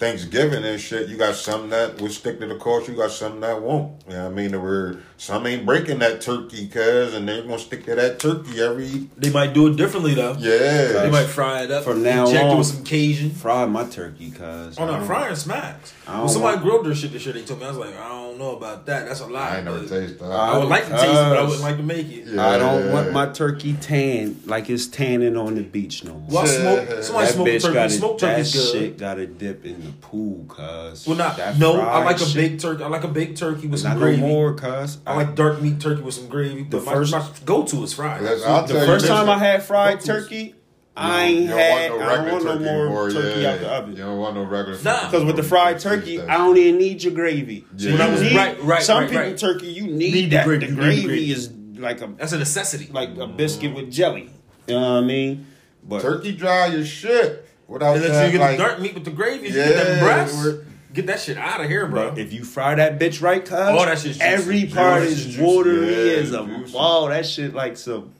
Thanksgiving 0.00 0.64
and 0.64 0.80
shit, 0.80 1.08
you 1.08 1.18
got 1.18 1.34
some 1.34 1.68
that 1.70 2.00
will 2.00 2.08
stick 2.08 2.40
to 2.40 2.46
the 2.46 2.56
culture. 2.58 2.90
You 2.92 2.96
got 2.98 3.10
some 3.10 3.38
that 3.40 3.60
won't. 3.60 4.00
You 4.08 4.14
know 4.14 4.24
what 4.24 4.32
I 4.32 4.34
mean? 4.34 4.50
There 4.52 4.58
were 4.60 4.96
some 5.18 5.46
ain't 5.46 5.66
breaking 5.66 5.98
that 5.98 6.22
turkey, 6.22 6.66
cuz, 6.68 7.12
and 7.12 7.28
they're 7.28 7.42
gonna 7.42 7.58
stick 7.58 7.84
to 7.84 7.94
that 7.96 8.18
turkey 8.18 8.62
every. 8.62 9.08
They 9.18 9.28
might 9.30 9.52
do 9.52 9.66
it 9.66 9.76
differently 9.76 10.14
though. 10.14 10.34
Yeah. 10.38 11.02
They 11.02 11.10
might 11.10 11.26
fry 11.26 11.64
it 11.64 11.70
up 11.70 11.84
From 11.84 12.02
now 12.02 12.24
inject 12.26 12.44
it 12.46 12.48
on. 12.50 12.58
with 12.58 12.66
some 12.68 12.82
Cajun. 12.84 13.30
Fry 13.32 13.66
my 13.66 13.84
turkey, 13.84 14.30
cuz. 14.30 14.78
Oh 14.78 14.86
no, 14.86 15.04
frying 15.04 15.36
smacks. 15.36 15.92
When 16.06 16.28
somebody 16.28 16.56
want- 16.56 16.64
grilled 16.64 16.86
their 16.86 16.94
shit, 16.94 17.12
the 17.12 17.18
shit 17.18 17.34
they 17.34 17.42
told 17.42 17.60
me, 17.60 17.66
I 17.66 17.68
was 17.68 17.78
like, 17.78 17.94
I 17.96 18.08
don't 18.08 18.38
know 18.38 18.56
about 18.56 18.86
that. 18.86 19.06
That's 19.06 19.20
a 19.20 19.26
lot. 19.26 19.52
I 19.52 19.56
ain't 19.56 19.64
never 19.66 19.80
tasted 19.80 20.18
that. 20.18 20.24
I 20.32 20.56
would 20.58 20.68
like 20.68 20.84
to 20.86 20.90
taste 20.92 21.04
it, 21.04 21.12
but 21.12 21.36
I 21.38 21.42
wouldn't 21.42 21.60
like 21.60 21.76
to 21.76 21.82
make 21.82 22.08
it. 22.10 22.26
Yeah. 22.26 22.48
I 22.48 22.56
don't 22.58 22.90
want 22.92 23.12
my 23.12 23.26
turkey 23.26 23.74
tan 23.74 24.40
like 24.46 24.70
it's 24.70 24.86
tanning 24.86 25.36
on 25.36 25.54
the 25.56 25.62
beach 25.62 26.04
no 26.04 26.14
more. 26.14 26.42
Well, 26.42 26.42
I 26.42 26.46
smoke. 26.46 27.02
Somebody 27.04 27.26
that 27.26 27.32
smoke 27.34 27.46
turkey. 27.62 27.74
got 27.74 27.90
Smoke 27.90 28.18
that 28.20 28.30
turkey's 28.36 28.52
good. 28.54 28.72
shit 28.72 28.98
got 28.98 29.14
to 29.14 29.26
dip 29.26 29.64
in 29.66 29.89
the 29.90 30.06
pool, 30.06 30.44
cuz. 30.48 31.06
Well, 31.06 31.16
not 31.16 31.36
That 31.36 31.58
no. 31.58 31.80
I 31.80 32.04
like 32.04 32.16
a 32.20 32.24
shit. 32.26 32.34
big 32.34 32.58
turkey. 32.60 32.82
I 32.82 32.88
like 32.88 33.04
a 33.04 33.08
big 33.08 33.36
turkey 33.36 33.66
with 33.66 33.80
some 33.80 33.92
Not 33.92 33.98
gravy. 33.98 34.20
no 34.20 34.26
more, 34.28 34.54
cuz. 34.54 34.98
I 35.06 35.14
like 35.16 35.34
dark 35.34 35.60
meat 35.60 35.80
turkey 35.80 36.02
with 36.02 36.14
some 36.14 36.28
gravy. 36.28 36.64
The 36.64 36.80
my, 36.80 36.92
first- 36.92 37.12
my 37.12 37.26
go-to 37.44 37.82
is 37.82 37.92
fried. 37.92 38.22
That's- 38.22 38.42
I'll 38.44 38.66
the 38.66 38.74
tell 38.74 38.86
first 38.86 39.02
this, 39.06 39.10
time 39.10 39.28
I 39.28 39.38
had 39.38 39.62
fried 39.62 39.98
Go-tos. 40.00 40.06
turkey, 40.24 40.54
I 40.96 41.26
You 41.28 41.38
ain't 41.38 41.48
don't 41.50 41.58
had. 41.58 41.90
no 41.90 42.00
I 42.00 42.16
don't 42.16 42.32
want 42.32 42.44
no 42.44 42.52
turkey 42.52 42.64
more 42.64 42.82
anymore, 42.84 43.10
turkey 43.10 43.40
yeah. 43.40 43.52
out 43.52 43.60
the 43.60 43.70
oven. 43.70 43.90
You 43.92 43.96
don't 43.98 44.18
want 44.18 44.34
no 44.34 44.42
regular 44.42 44.78
Nah. 44.82 45.04
Because 45.10 45.24
with 45.24 45.36
the 45.36 45.42
fried 45.42 45.78
turkey, 45.78 46.20
I 46.20 46.36
don't 46.38 46.56
even 46.56 46.78
need 46.78 47.02
your 47.02 47.12
gravy. 47.14 47.64
So 47.76 47.84
Yeah. 47.84 47.92
you 47.92 47.98
When 47.98 48.08
I 48.08 48.10
was- 48.10 48.22
need- 48.22 48.36
right, 48.36 48.64
right, 48.64 48.82
Some 48.82 48.98
right, 48.98 49.08
people 49.10 49.24
right. 49.24 49.38
turkey, 49.38 49.66
you 49.68 49.84
need, 49.86 50.12
Need 50.14 50.30
that. 50.32 50.46
The 50.46 50.52
you 50.54 50.58
the 50.60 50.66
gravy 50.72 51.02
gravy. 51.04 51.32
is 51.32 51.50
like 51.78 52.00
a 52.02 52.08
That's 52.18 52.32
a 52.32 52.38
necessity. 52.38 52.88
like 52.92 53.16
a 53.18 53.26
biscuit 53.26 53.74
with 53.74 53.90
jelly. 53.90 54.30
You 54.66 54.74
know 54.74 54.80
what 54.80 55.02
I 55.04 55.06
mean? 55.06 55.46
But 55.88 56.02
Turkey 56.02 56.32
dry 56.32 56.66
your 56.66 56.84
shit. 56.84 57.46
Without 57.70 57.94
and 57.94 58.04
then 58.04 58.12
that, 58.12 58.26
you 58.26 58.32
get 58.32 58.40
like, 58.40 58.56
the 58.58 58.62
dark 58.64 58.80
meat 58.80 58.94
with 58.94 59.04
the 59.04 59.10
gravy. 59.12 59.46
You 59.48 59.54
get 59.54 59.76
that 59.76 60.00
breast. 60.00 60.58
Get 60.92 61.06
that 61.06 61.20
shit 61.20 61.38
out 61.38 61.60
of 61.60 61.68
here, 61.68 61.86
bro. 61.86 62.10
But 62.10 62.18
if 62.18 62.32
you 62.32 62.42
fry 62.44 62.74
that 62.74 62.98
bitch 62.98 63.22
right, 63.22 63.44
cuz 63.44 63.52
Oh, 63.52 63.84
that 63.86 63.96
shit's 64.00 64.18
juicy. 64.18 64.20
every 64.22 64.66
part 64.66 65.02
Juicy, 65.04 65.12
is 65.14 65.24
juicy. 65.26 65.40
watery 65.42 65.86
Yeah, 66.10 66.12
as 66.18 66.32
a 66.32 66.44
juicy. 66.44 66.74
oh 66.76 67.08
that 67.08 67.24
shit 67.24 67.54
like 67.54 67.76
some. 67.76 68.10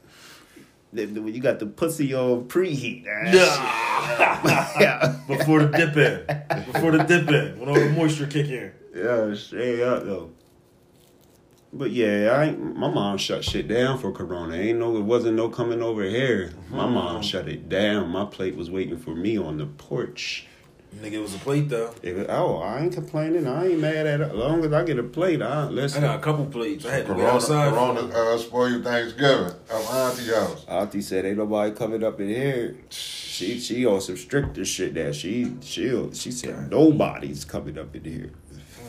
the- 0.92 1.06
the- 1.06 1.20
When 1.20 1.34
you 1.34 1.40
got 1.40 1.58
the 1.58 1.66
pussy 1.66 2.14
on 2.14 2.44
preheat, 2.44 3.04
Nah. 3.06 3.32
yeah, 4.80 5.16
Before 5.26 5.64
the 5.64 5.76
dip 5.76 5.96
in. 5.96 6.72
Before 6.72 6.92
the 6.92 7.02
dip 7.02 7.28
in. 7.28 7.58
When 7.58 7.68
all 7.68 7.74
the 7.74 7.88
moisture 7.90 8.26
kick 8.28 8.46
in. 8.48 8.70
yeah, 8.94 9.34
straight 9.34 9.82
up 9.82 10.04
though. 10.04 10.30
But 11.72 11.92
yeah, 11.92 12.36
I 12.36 12.50
my 12.50 12.90
mom 12.90 13.16
shut 13.18 13.44
shit 13.44 13.68
down 13.68 13.98
for 13.98 14.10
Corona. 14.10 14.56
Ain't 14.56 14.78
no, 14.80 14.96
it 14.96 15.02
wasn't 15.02 15.36
no 15.36 15.48
coming 15.48 15.82
over 15.82 16.02
here. 16.02 16.52
My 16.68 16.86
mom 16.86 17.22
shut 17.22 17.48
it 17.48 17.68
down. 17.68 18.08
My 18.08 18.24
plate 18.24 18.56
was 18.56 18.70
waiting 18.70 18.96
for 18.98 19.14
me 19.14 19.38
on 19.38 19.58
the 19.58 19.66
porch. 19.66 20.46
Nigga, 20.96 21.12
it 21.12 21.18
was 21.20 21.36
a 21.36 21.38
plate 21.38 21.68
though. 21.68 21.94
If 22.02 22.16
it- 22.16 22.26
oh, 22.28 22.56
I 22.56 22.80
ain't 22.80 22.92
complaining. 22.92 23.46
I 23.46 23.68
ain't 23.68 23.80
mad 23.80 24.08
at 24.08 24.20
it. 24.20 24.30
As 24.30 24.32
long 24.34 24.64
as 24.64 24.72
I 24.72 24.82
get 24.82 24.98
a 24.98 25.04
plate, 25.04 25.40
I 25.40 25.68
I 25.68 26.00
got 26.00 26.16
a 26.16 26.18
couple 26.18 26.46
plates. 26.46 26.84
I 26.84 26.90
had 26.90 27.06
to 27.06 27.12
wait 27.12 27.18
Corona, 27.20 27.34
outside. 27.36 27.70
Corona 27.72 28.00
uh, 28.00 28.38
spoil 28.38 28.68
you 28.70 28.82
Thanksgiving 28.82 29.52
at 29.70 29.84
my 29.84 29.98
auntie 30.08 30.24
house. 30.32 30.66
Auntie 30.66 31.02
said 31.02 31.24
ain't 31.24 31.38
nobody 31.38 31.70
coming 31.72 32.02
up 32.02 32.20
in 32.20 32.28
here. 32.28 32.76
She 32.90 33.60
she 33.60 33.86
on 33.86 34.00
some 34.00 34.16
stricter 34.16 34.64
shit 34.64 34.94
that 34.94 35.14
she 35.14 35.52
she 35.60 36.10
she 36.12 36.32
said 36.32 36.68
nobody's 36.68 37.44
coming 37.44 37.78
up 37.78 37.94
in 37.94 38.02
here. 38.02 38.30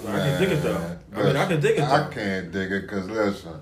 I 0.07 0.17
can 0.17 0.41
dig 0.41 0.51
it 0.53 0.63
though. 0.63 0.97
I 1.35 1.39
mean, 1.39 1.41
I 1.43 1.45
can 1.47 1.59
dig 1.61 1.77
it 1.77 1.83
I 1.83 2.09
can't 2.09 2.51
dig 2.51 2.71
it 2.71 2.81
because 2.81 3.09
listen, 3.09 3.53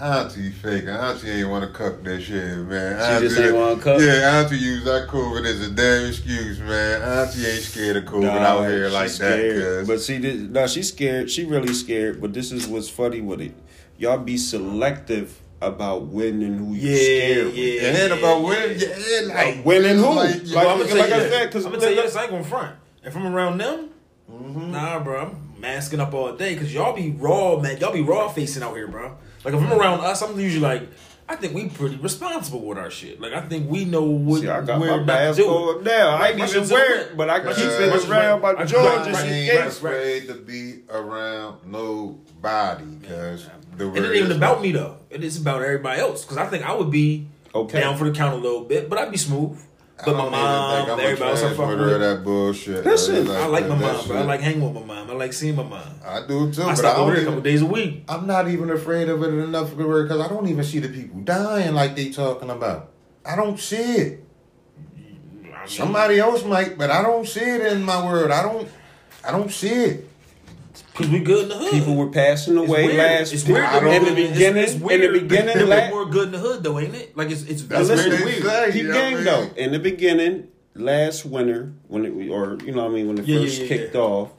Auntie 0.00 0.50
faking. 0.50 0.88
Auntie 0.88 1.30
ain't 1.30 1.48
want 1.48 1.64
to 1.64 1.70
cook 1.70 2.02
that 2.02 2.20
shit, 2.20 2.58
man. 2.58 2.98
She 2.98 3.04
Auntie, 3.04 3.28
just 3.28 3.40
ain't 3.40 3.54
wanna 3.54 3.80
cook? 3.80 4.00
Yeah, 4.00 4.40
Auntie 4.40 4.56
use 4.58 4.84
that 4.84 5.06
COVID 5.08 5.44
as 5.46 5.60
a 5.60 5.70
damn 5.70 6.08
excuse, 6.08 6.58
man. 6.60 7.00
Auntie 7.00 7.46
ain't 7.46 7.62
scared 7.62 7.96
of 7.98 8.04
COVID 8.04 8.28
out 8.28 8.62
here 8.68 8.88
she 8.88 8.94
like 8.94 9.08
scared. 9.08 9.56
that. 9.56 9.78
Cause 9.80 9.86
But 9.88 10.00
see, 10.00 10.18
this, 10.18 10.40
no, 10.50 10.66
she's 10.66 10.88
scared. 10.88 11.30
She 11.30 11.44
really 11.44 11.72
scared. 11.74 12.20
But 12.20 12.32
this 12.34 12.50
is 12.50 12.66
what's 12.66 12.88
funny 12.88 13.20
with 13.20 13.40
it. 13.40 13.54
Y'all 13.96 14.18
be 14.18 14.36
selective 14.36 15.40
about 15.62 16.06
when 16.06 16.42
and 16.42 16.58
who 16.58 16.74
you 16.74 16.90
Yeah, 16.90 16.96
scared 16.96 17.46
with. 17.46 17.56
yeah. 17.56 17.82
and 17.86 17.96
then 17.96 18.18
about 18.18 18.42
when, 18.42 18.76
yeah, 18.78 19.20
like 19.32 19.62
When 19.64 19.84
and 19.84 19.98
who? 20.00 20.12
Like, 20.12 20.42
Like, 20.42 20.54
Well, 20.56 20.68
I'm 20.70 20.78
gonna 20.78 20.88
tell 20.90 20.98
I 21.02 21.04
you 21.06 21.10
said, 21.12 21.30
this. 21.30 21.52
'cause 21.52 21.64
I'm 21.66 21.70
gonna 21.72 21.82
tell 21.84 21.90
you 21.94 22.02
this. 22.02 22.16
I 22.16 22.22
ain't 22.22 22.30
gonna 22.32 22.44
front. 22.44 22.76
If 23.04 23.16
I'm 23.16 23.26
around 23.28 23.58
them, 23.58 23.90
Mm-hmm. 24.30 24.72
nah, 24.72 24.98
bro, 25.00 25.20
I'm 25.20 25.43
masking 25.64 25.98
up 26.00 26.12
all 26.12 26.32
day 26.36 26.52
because 26.54 26.72
y'all 26.74 26.94
be 26.94 27.10
raw, 27.12 27.58
man. 27.58 27.78
Y'all 27.78 27.92
be 27.92 28.02
raw 28.02 28.28
facing 28.28 28.62
out 28.62 28.74
here, 28.76 28.86
bro. 28.86 29.16
Like 29.44 29.54
if 29.54 29.60
I'm 29.60 29.72
around 29.72 30.00
us, 30.00 30.20
I'm 30.22 30.38
usually 30.38 30.60
like, 30.60 30.82
I 31.26 31.36
think 31.36 31.54
we 31.54 31.68
pretty 31.70 31.96
responsible 31.96 32.60
with 32.66 32.76
our 32.76 32.90
shit. 32.90 33.18
Like 33.18 33.32
I 33.32 33.40
think 33.40 33.70
we 33.70 33.86
know 33.86 34.02
what 34.02 34.42
See, 34.42 34.48
I 34.48 34.60
got 34.60 34.78
we're 34.78 34.88
my 34.88 34.94
about 34.96 35.06
mask 35.06 35.36
to 35.38 35.42
do. 35.42 35.48
going 35.48 35.84
down. 35.84 36.20
I 36.20 36.28
ain't 36.28 36.38
My 36.38 36.46
even 36.48 36.68
wear 36.68 37.00
it, 37.00 37.16
but 37.16 37.30
I 37.30 37.38
My 37.42 37.52
keep 37.54 37.64
it 37.64 38.08
around 38.10 38.42
by 38.42 38.52
I- 38.52 38.64
Georgia 38.66 39.00
I- 39.00 39.04
just 39.06 39.24
I 39.24 39.26
in 39.26 39.32
ain't 39.58 39.66
afraid 39.68 40.26
to 40.28 40.34
be 40.34 40.80
around 40.90 41.60
nobody 41.64 42.84
because 43.00 43.48
the 43.78 43.90
It 43.94 44.04
ain't 44.04 44.16
even 44.16 44.32
about 44.36 44.60
me 44.60 44.72
though. 44.72 44.98
It 45.08 45.24
is 45.24 45.40
about 45.40 45.62
everybody 45.62 45.98
else. 46.00 46.22
Because 46.24 46.36
I 46.36 46.46
think 46.46 46.62
I 46.68 46.74
would 46.74 46.90
be 46.90 47.26
Okay. 47.54 47.80
down 47.80 47.96
for 47.96 48.04
the 48.04 48.10
count 48.12 48.34
a 48.34 48.36
little 48.38 48.64
bit, 48.64 48.90
but 48.90 48.98
I'd 48.98 49.10
be 49.10 49.16
smooth. 49.16 49.58
But 49.96 50.16
my 50.16 50.28
mom, 50.28 51.00
everybody 51.00 51.30
else 51.30 51.42
I 51.42 51.54
fuck 51.54 51.68
with. 51.68 52.00
that 52.00 52.24
bullshit. 52.24 52.84
Listen, 52.84 53.26
man. 53.28 53.42
I 53.42 53.46
like 53.46 53.68
my 53.68 53.76
mom, 53.76 54.06
bro. 54.08 54.16
I 54.18 54.22
like 54.22 54.40
hanging 54.40 54.60
with 54.60 54.74
my 54.74 54.94
mom. 54.94 55.10
I 55.10 55.14
like 55.14 55.32
seeing 55.32 55.54
my 55.54 55.62
mom. 55.62 55.82
I 56.04 56.26
do 56.26 56.52
too, 56.52 56.62
I 56.62 56.66
but 56.66 56.76
stop 56.76 56.98
I 56.98 57.00
over 57.00 57.12
there 57.12 57.22
a 57.22 57.24
couple 57.24 57.40
days 57.40 57.62
a 57.62 57.66
week. 57.66 58.04
I'm 58.08 58.26
not 58.26 58.48
even 58.48 58.70
afraid 58.70 59.08
of 59.08 59.22
it 59.22 59.28
enough 59.28 59.70
because 59.76 60.20
I 60.20 60.28
don't 60.28 60.48
even 60.48 60.64
see 60.64 60.80
the 60.80 60.88
people 60.88 61.20
dying 61.20 61.74
like 61.74 61.94
they 61.94 62.10
talking 62.10 62.50
about. 62.50 62.90
I 63.24 63.36
don't 63.36 63.58
see 63.58 63.76
it. 63.76 64.24
I 64.96 64.98
mean, 64.98 65.68
Somebody 65.68 66.18
else 66.18 66.44
might, 66.44 66.76
but 66.76 66.90
I 66.90 67.00
don't 67.00 67.26
see 67.26 67.40
it 67.40 67.72
in 67.72 67.84
my 67.84 68.04
world. 68.04 68.32
I 68.32 68.42
don't. 68.42 68.68
I 69.26 69.30
don't 69.30 69.50
see 69.50 69.68
it. 69.68 70.08
Cause 70.94 71.08
we 71.08 71.18
good 71.18 71.42
in 71.44 71.48
the 71.48 71.56
hood. 71.56 71.72
People 71.72 71.96
were 71.96 72.08
passing 72.10 72.56
It's 72.56 72.68
away 72.68 72.86
weird. 72.86 72.98
last 72.98 73.32
It's 73.32 73.44
weird. 73.46 73.64
I 73.64 73.80
don't- 73.80 73.92
in 73.94 74.04
the 74.04 74.28
beginning. 74.28 74.62
It's 74.62 74.74
in 74.74 74.80
weird. 74.80 75.00
the 75.14 75.20
beginning, 75.20 75.58
that 75.58 75.66
la- 75.66 75.76
we're 75.76 75.90
more 75.90 76.06
good 76.06 76.26
in 76.26 76.32
the 76.32 76.38
hood 76.38 76.62
though, 76.62 76.78
ain't 76.78 76.94
it? 76.94 77.16
Like 77.16 77.30
it's 77.30 77.42
it's 77.42 77.62
That's 77.62 77.88
it's 77.88 78.00
what 78.02 78.10
very 78.10 78.24
weird. 78.24 78.42
say. 78.44 78.66
Keep 78.72 78.82
you 78.82 78.88
know 78.88 78.94
game 78.94 79.14
what 79.14 79.24
though. 79.24 79.50
In 79.56 79.72
the 79.72 79.78
beginning, 79.80 80.48
last 80.76 81.24
winter, 81.26 81.72
when 81.88 82.04
it 82.04 82.10
or 82.30 82.58
you 82.64 82.72
know 82.72 82.84
what 82.84 82.92
I 82.92 82.94
mean 82.94 83.08
when 83.08 83.18
it 83.18 83.26
Yeah, 83.26 83.38
yeah, 83.38 83.44
first 83.44 83.62
yeah, 83.62 83.68
kicked 83.68 83.94
yeah. 83.96 84.00
off, 84.02 84.30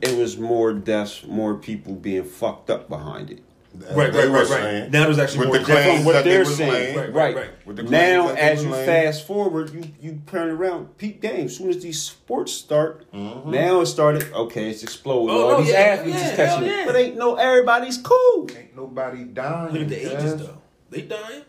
it 0.00 0.16
was 0.16 0.38
more 0.38 0.72
deaths, 0.72 1.22
more 1.26 1.54
people 1.56 1.94
being 1.94 2.24
fucked 2.24 2.70
up 2.70 2.88
behind 2.88 3.30
it. 3.30 3.40
Right, 3.80 4.12
They 4.12 4.18
right, 4.20 4.28
were 4.28 4.32
right, 4.34 4.40
right. 4.40 4.46
saying. 4.48 4.90
Now 4.90 5.04
there's 5.04 5.18
actually 5.18 5.38
With 5.40 5.48
more 5.48 5.58
the 5.58 5.64
claims 5.64 5.96
From 5.96 6.04
what 6.04 6.12
that 6.12 6.24
they 6.24 6.30
they're 6.30 6.38
was 6.40 6.56
saying, 6.56 6.96
right, 6.96 7.12
Right, 7.12 7.36
right. 7.36 7.66
With 7.66 7.76
the 7.76 7.82
Now, 7.84 8.28
that 8.28 8.38
as 8.38 8.62
you 8.64 8.70
laying. 8.70 8.86
fast 8.86 9.26
forward, 9.26 9.72
you 9.72 9.84
you 10.00 10.22
turn 10.26 10.50
around, 10.50 10.96
peak 10.98 11.20
game. 11.22 11.46
As 11.46 11.56
soon 11.56 11.70
as 11.70 11.82
these 11.82 12.00
sports 12.02 12.52
start, 12.52 13.10
Mm-hmm. 13.12 13.50
now 13.50 13.80
it 13.80 13.86
started. 13.86 14.32
Okay, 14.32 14.70
it's 14.70 14.82
exploding. 14.82 15.34
Oh, 15.34 15.42
All 15.44 15.50
no, 15.58 15.60
these 15.62 15.72
yeah, 15.72 15.78
athletes 15.80 16.18
yeah, 16.18 16.30
is 16.30 16.36
catching 16.36 16.64
hell 16.68 16.74
it, 16.74 16.78
yeah. 16.80 16.86
but 16.86 16.96
ain't 16.96 17.16
no 17.16 17.34
everybody's 17.36 17.98
cool. 17.98 18.48
Ain't 18.56 18.76
nobody 18.76 19.24
dying. 19.24 19.72
Look 19.72 19.82
at 19.82 19.88
the 19.88 20.12
ages 20.12 20.36
though. 20.36 20.58
They 20.90 21.02
dying. 21.02 21.42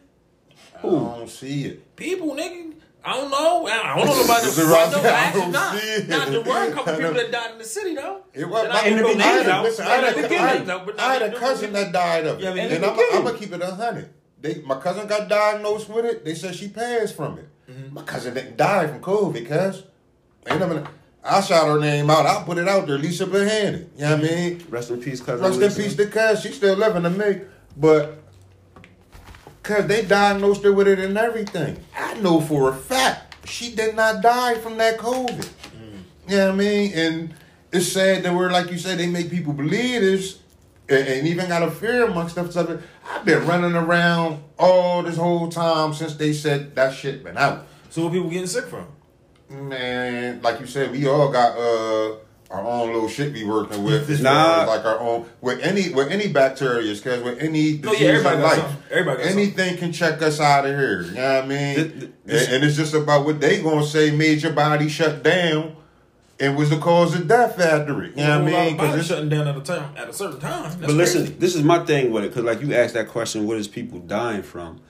I 0.78 0.82
don't 0.88 1.30
see 1.30 1.66
it. 1.66 1.96
People, 1.96 2.30
nigga. 2.36 2.71
I 3.04 3.14
don't 3.18 3.32
know. 3.32 3.66
I 3.68 3.96
don't 3.98 4.06
know 4.06 4.24
about 4.26 4.42
This 4.44 4.56
the 4.56 4.62
is 4.64 4.72
I 4.72 4.74
right 4.74 4.92
know 4.92 5.02
there. 5.02 5.14
I 5.14 5.18
actually 5.18 5.42
don't 5.42 5.52
not. 5.52 5.74
Not 6.08 6.28
there 6.30 6.42
were 6.42 6.70
a 6.70 6.72
couple 6.72 6.94
I 6.94 6.98
people 6.98 7.14
that 7.14 7.32
died 7.32 7.52
in 7.54 7.58
the 7.58 7.64
city 7.64 7.96
though. 7.96 8.22
It 8.34 8.48
was 8.48 8.64
And 8.64 8.70
my, 8.74 8.80
I 8.80 8.84
ain't 8.84 8.88
in 8.88 8.96
the 8.98 9.02
no 9.02 9.08
beginning, 9.14 9.28
names 9.36 9.46
though. 9.46 9.52
out. 9.52 9.64
Listen, 9.64 9.86
I 9.88 9.90
I 9.90 9.96
had, 9.96 10.16
no 10.18 10.24
a, 10.24 10.30
names 10.30 10.70
I, 10.70 10.74
out, 10.74 10.86
but 10.86 11.00
I 11.00 11.14
had 11.14 11.22
a 11.24 11.40
cousin 11.40 11.74
that 11.74 11.92
died 11.92 12.26
of 12.28 12.38
it, 12.40 12.44
Yeah, 12.44 12.50
and 12.52 12.60
in 12.74 12.82
the 12.82 12.92
I'm, 12.92 13.00
I'm 13.18 13.24
gonna 13.24 13.38
keep 13.38 13.52
it 13.54 13.62
a 13.62 13.72
hundred. 13.74 14.10
They, 14.40 14.56
my 14.66 14.80
cousin 14.80 15.08
got 15.08 15.28
diagnosed 15.30 15.90
with 15.90 16.06
it. 16.06 16.26
They 16.26 16.36
said 16.36 16.56
she 16.56 16.68
passed 16.68 17.16
from 17.16 17.40
it. 17.40 17.48
Mm-hmm. 17.70 17.94
My 17.94 18.04
cousin 18.04 18.34
didn't 18.34 18.58
die 18.58 18.88
from 18.88 19.00
COVID, 19.00 19.48
cuz. 19.48 19.84
Ain't 20.48 20.60
never. 20.60 20.88
I 21.24 21.42
shout 21.42 21.68
her 21.68 21.80
name 21.80 22.10
out. 22.10 22.26
I'll 22.26 22.44
put 22.44 22.58
it 22.58 22.68
out 22.68 22.88
there. 22.88 22.98
Lisa 22.98 23.26
Behandy. 23.28 23.88
You 23.96 24.02
know 24.06 24.16
what 24.18 24.20
I 24.20 24.28
mean? 24.28 24.66
Rest 24.70 24.90
in 24.90 25.02
peace, 25.02 25.22
cousin. 25.22 25.46
Rest 25.46 25.56
in 25.58 25.62
Lisa. 25.62 25.82
peace 25.82 25.96
to 25.96 26.08
cuz. 26.08 26.42
She's 26.42 26.56
still 26.56 26.76
living 26.76 27.04
to 27.04 27.10
me. 27.12 27.42
But 27.78 28.21
cuz 29.64 29.86
they 29.86 30.04
diagnosed 30.04 30.64
her 30.64 30.74
with 30.74 30.88
it 30.88 31.00
and 31.00 31.18
everything. 31.18 31.78
I 31.98 32.16
know 32.16 32.42
for 32.42 32.70
a 32.70 32.76
fact 32.76 33.48
she 33.48 33.76
did 33.76 33.96
not 33.96 34.22
die 34.22 34.56
from 34.56 34.78
that 34.78 34.98
COVID. 34.98 35.50
You 36.28 36.38
know 36.38 36.48
what 36.48 36.54
I 36.54 36.58
mean? 36.58 36.92
And 36.94 37.34
it's 37.72 37.88
sad 37.88 38.24
that 38.24 38.34
we're 38.34 38.52
like 38.52 38.72
you 38.72 38.78
said, 38.78 39.00
they 39.00 39.08
make 39.08 39.30
people 39.30 39.54
believe 39.54 40.02
this 40.02 40.40
and, 40.88 41.08
and 41.08 41.28
even 41.28 41.48
got 41.48 41.64
a 41.64 41.72
fear 41.72 42.06
amongst 42.06 42.36
them 42.36 42.50
stuff. 42.52 42.82
I've 43.10 43.26
been 43.26 43.46
running 43.46 43.76
around 43.76 44.44
all 44.58 45.04
this 45.04 45.18
whole 45.18 45.50
time 45.50 45.94
since 45.94 46.16
they 46.16 46.34
said 46.34 46.76
that 46.76 46.94
shit 46.94 47.24
been 47.24 47.38
out. 47.38 47.68
So 47.90 48.04
what 48.04 48.14
people 48.14 48.30
getting 48.30 48.48
sick 48.48 48.66
from? 48.66 48.88
Man, 49.50 50.42
like 50.42 50.60
you 50.60 50.68
said, 50.68 50.92
we 50.92 51.08
all 51.08 51.32
got 51.32 51.58
uh 51.58 52.16
our 52.52 52.66
own 52.66 52.92
little 52.94 53.08
shit 53.08 53.34
we 53.34 53.44
working 53.46 53.84
with. 53.84 54.10
as 54.10 54.22
Nah. 54.22 54.66
like 54.68 54.84
our 54.86 55.00
own 55.00 55.26
with 55.40 55.60
any 55.62 55.90
with 55.94 56.10
any 56.12 56.28
bacteria, 56.28 56.92
is 56.92 57.00
cause 57.02 57.22
with 57.24 57.40
any 57.40 57.78
No, 57.78 57.92
yeah, 57.94 58.00
disease 58.00 58.02
everybody 58.10 58.36
in 58.36 58.42
life, 58.44 58.56
something. 58.60 58.78
Everybody 58.92 59.24
got 59.24 59.32
anything 59.32 59.78
can 59.78 59.92
check 59.94 60.22
us 60.22 60.40
out 60.40 60.66
of 60.66 60.76
here. 60.78 61.04
You 61.04 61.12
know 61.14 61.36
what 61.36 61.44
I 61.46 61.48
mean? 61.48 61.76
Th- 61.76 61.92
th- 62.00 62.12
this- 62.26 62.46
and, 62.48 62.56
and 62.56 62.64
it's 62.66 62.76
just 62.76 62.94
about 62.94 63.26
what 63.26 63.40
they 63.40 63.62
gonna 63.62 63.86
say 63.86 64.12
made 64.12 64.42
your 64.44 64.54
body 64.54 64.90
shut 64.90 65.24
down 65.24 65.78
and 66.40 66.58
was 66.58 66.70
the 66.72 66.78
cause 66.78 67.14
of 67.16 67.28
death 67.28 67.60
after 67.60 68.04
it. 68.04 68.18
You 68.18 68.24
know 68.24 68.44
what 68.44 68.54
I 68.54 68.66
mean? 68.66 68.74
Because 68.74 68.88
Cause 68.88 68.96
it's 68.96 69.00
it's, 69.00 69.08
shutting 69.10 69.30
down 69.30 69.48
at 69.48 69.56
a 69.58 69.62
time 69.62 69.94
at 69.96 70.10
a 70.10 70.14
certain 70.14 70.40
time. 70.40 70.64
That's 70.64 70.76
But 70.78 70.92
listen, 70.92 71.40
this 71.40 71.56
is 71.56 71.64
my 71.64 71.80
thing 71.86 72.12
with 72.12 72.24
it 72.26 72.30
because, 72.30 72.44
like 72.44 72.62
you 72.62 72.74
asked 72.74 72.96
that 72.96 73.08
question, 73.08 73.48
what 73.48 73.58
is 73.58 73.68
people 73.68 74.00
dying 74.00 74.44
from? 74.44 74.82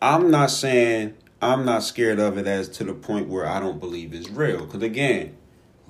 I'm 0.00 0.30
not 0.30 0.50
saying 0.50 1.14
I'm 1.42 1.64
not 1.64 1.82
scared 1.82 2.18
of 2.18 2.38
it 2.38 2.46
as 2.46 2.68
to 2.70 2.84
the 2.84 2.94
point 2.94 3.28
where 3.28 3.46
I 3.46 3.60
don't 3.60 3.78
believe 3.80 4.14
it's 4.14 4.30
real. 4.30 4.64
Because 4.66 4.82
again, 4.82 5.36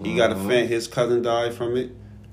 he 0.02 0.16
got 0.16 0.30
a 0.32 0.34
Mm-hmm. 0.34 0.48
fan. 0.48 0.68
His 0.68 0.86
cousin 0.88 1.22
died 1.22 1.54
from 1.54 1.76
it. 1.76 1.92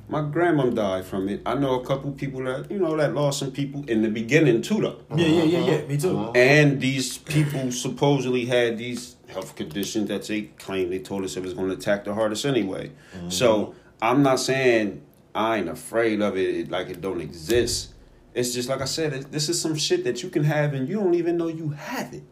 My 0.09 0.21
grandma 0.21 0.69
died 0.69 1.05
from 1.05 1.27
it. 1.27 1.41
I 1.45 1.55
know 1.55 1.81
a 1.81 1.85
couple 1.85 2.11
people 2.13 2.41
that 2.45 2.71
you 2.71 2.79
know 2.79 2.95
that 2.95 3.13
lost 3.13 3.39
some 3.39 3.51
people 3.51 3.83
in 3.89 4.01
the 4.03 4.09
beginning 4.09 4.61
too, 4.61 4.79
though. 4.81 4.99
yeah, 5.15 5.27
yeah, 5.27 5.43
yeah, 5.43 5.71
yeah. 5.79 5.85
Me 5.85 5.97
too. 5.97 6.31
And 6.33 6.79
these 6.79 7.17
people 7.17 7.71
supposedly 7.73 8.45
had 8.45 8.77
these 8.77 9.17
health 9.27 9.55
conditions 9.57 10.07
that 10.07 10.23
they 10.27 10.43
claimed 10.59 10.93
they 10.93 10.99
told 10.99 11.25
us 11.25 11.35
it 11.35 11.43
was 11.43 11.53
going 11.53 11.67
to 11.67 11.75
attack 11.75 12.05
the 12.05 12.13
hardest 12.13 12.45
anyway. 12.45 12.91
So 13.27 13.75
I'm 14.01 14.23
not 14.23 14.39
saying 14.39 15.01
I 15.35 15.57
ain't 15.57 15.67
afraid 15.69 16.21
of 16.21 16.37
it 16.37 16.71
like 16.71 16.87
it 16.89 17.01
don't 17.01 17.19
exist. 17.19 17.93
It's 18.33 18.53
just 18.53 18.69
like 18.69 18.79
I 18.81 18.85
said, 18.85 19.11
it, 19.13 19.31
this 19.31 19.49
is 19.49 19.59
some 19.59 19.75
shit 19.75 20.05
that 20.05 20.23
you 20.23 20.29
can 20.29 20.45
have 20.45 20.73
and 20.73 20.87
you 20.87 20.95
don't 21.01 21.15
even 21.15 21.35
know 21.37 21.47
you 21.49 21.69
have 21.71 22.13
it. 22.13 22.23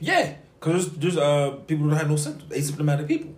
Yeah, 0.00 0.34
because 0.60 0.90
there's, 0.90 1.14
there's 1.14 1.16
uh 1.16 1.50
people 1.66 1.86
that 1.88 1.96
have 1.96 2.10
no 2.10 2.16
symptoms, 2.16 2.52
asymptomatic 2.52 3.08
people. 3.08 3.34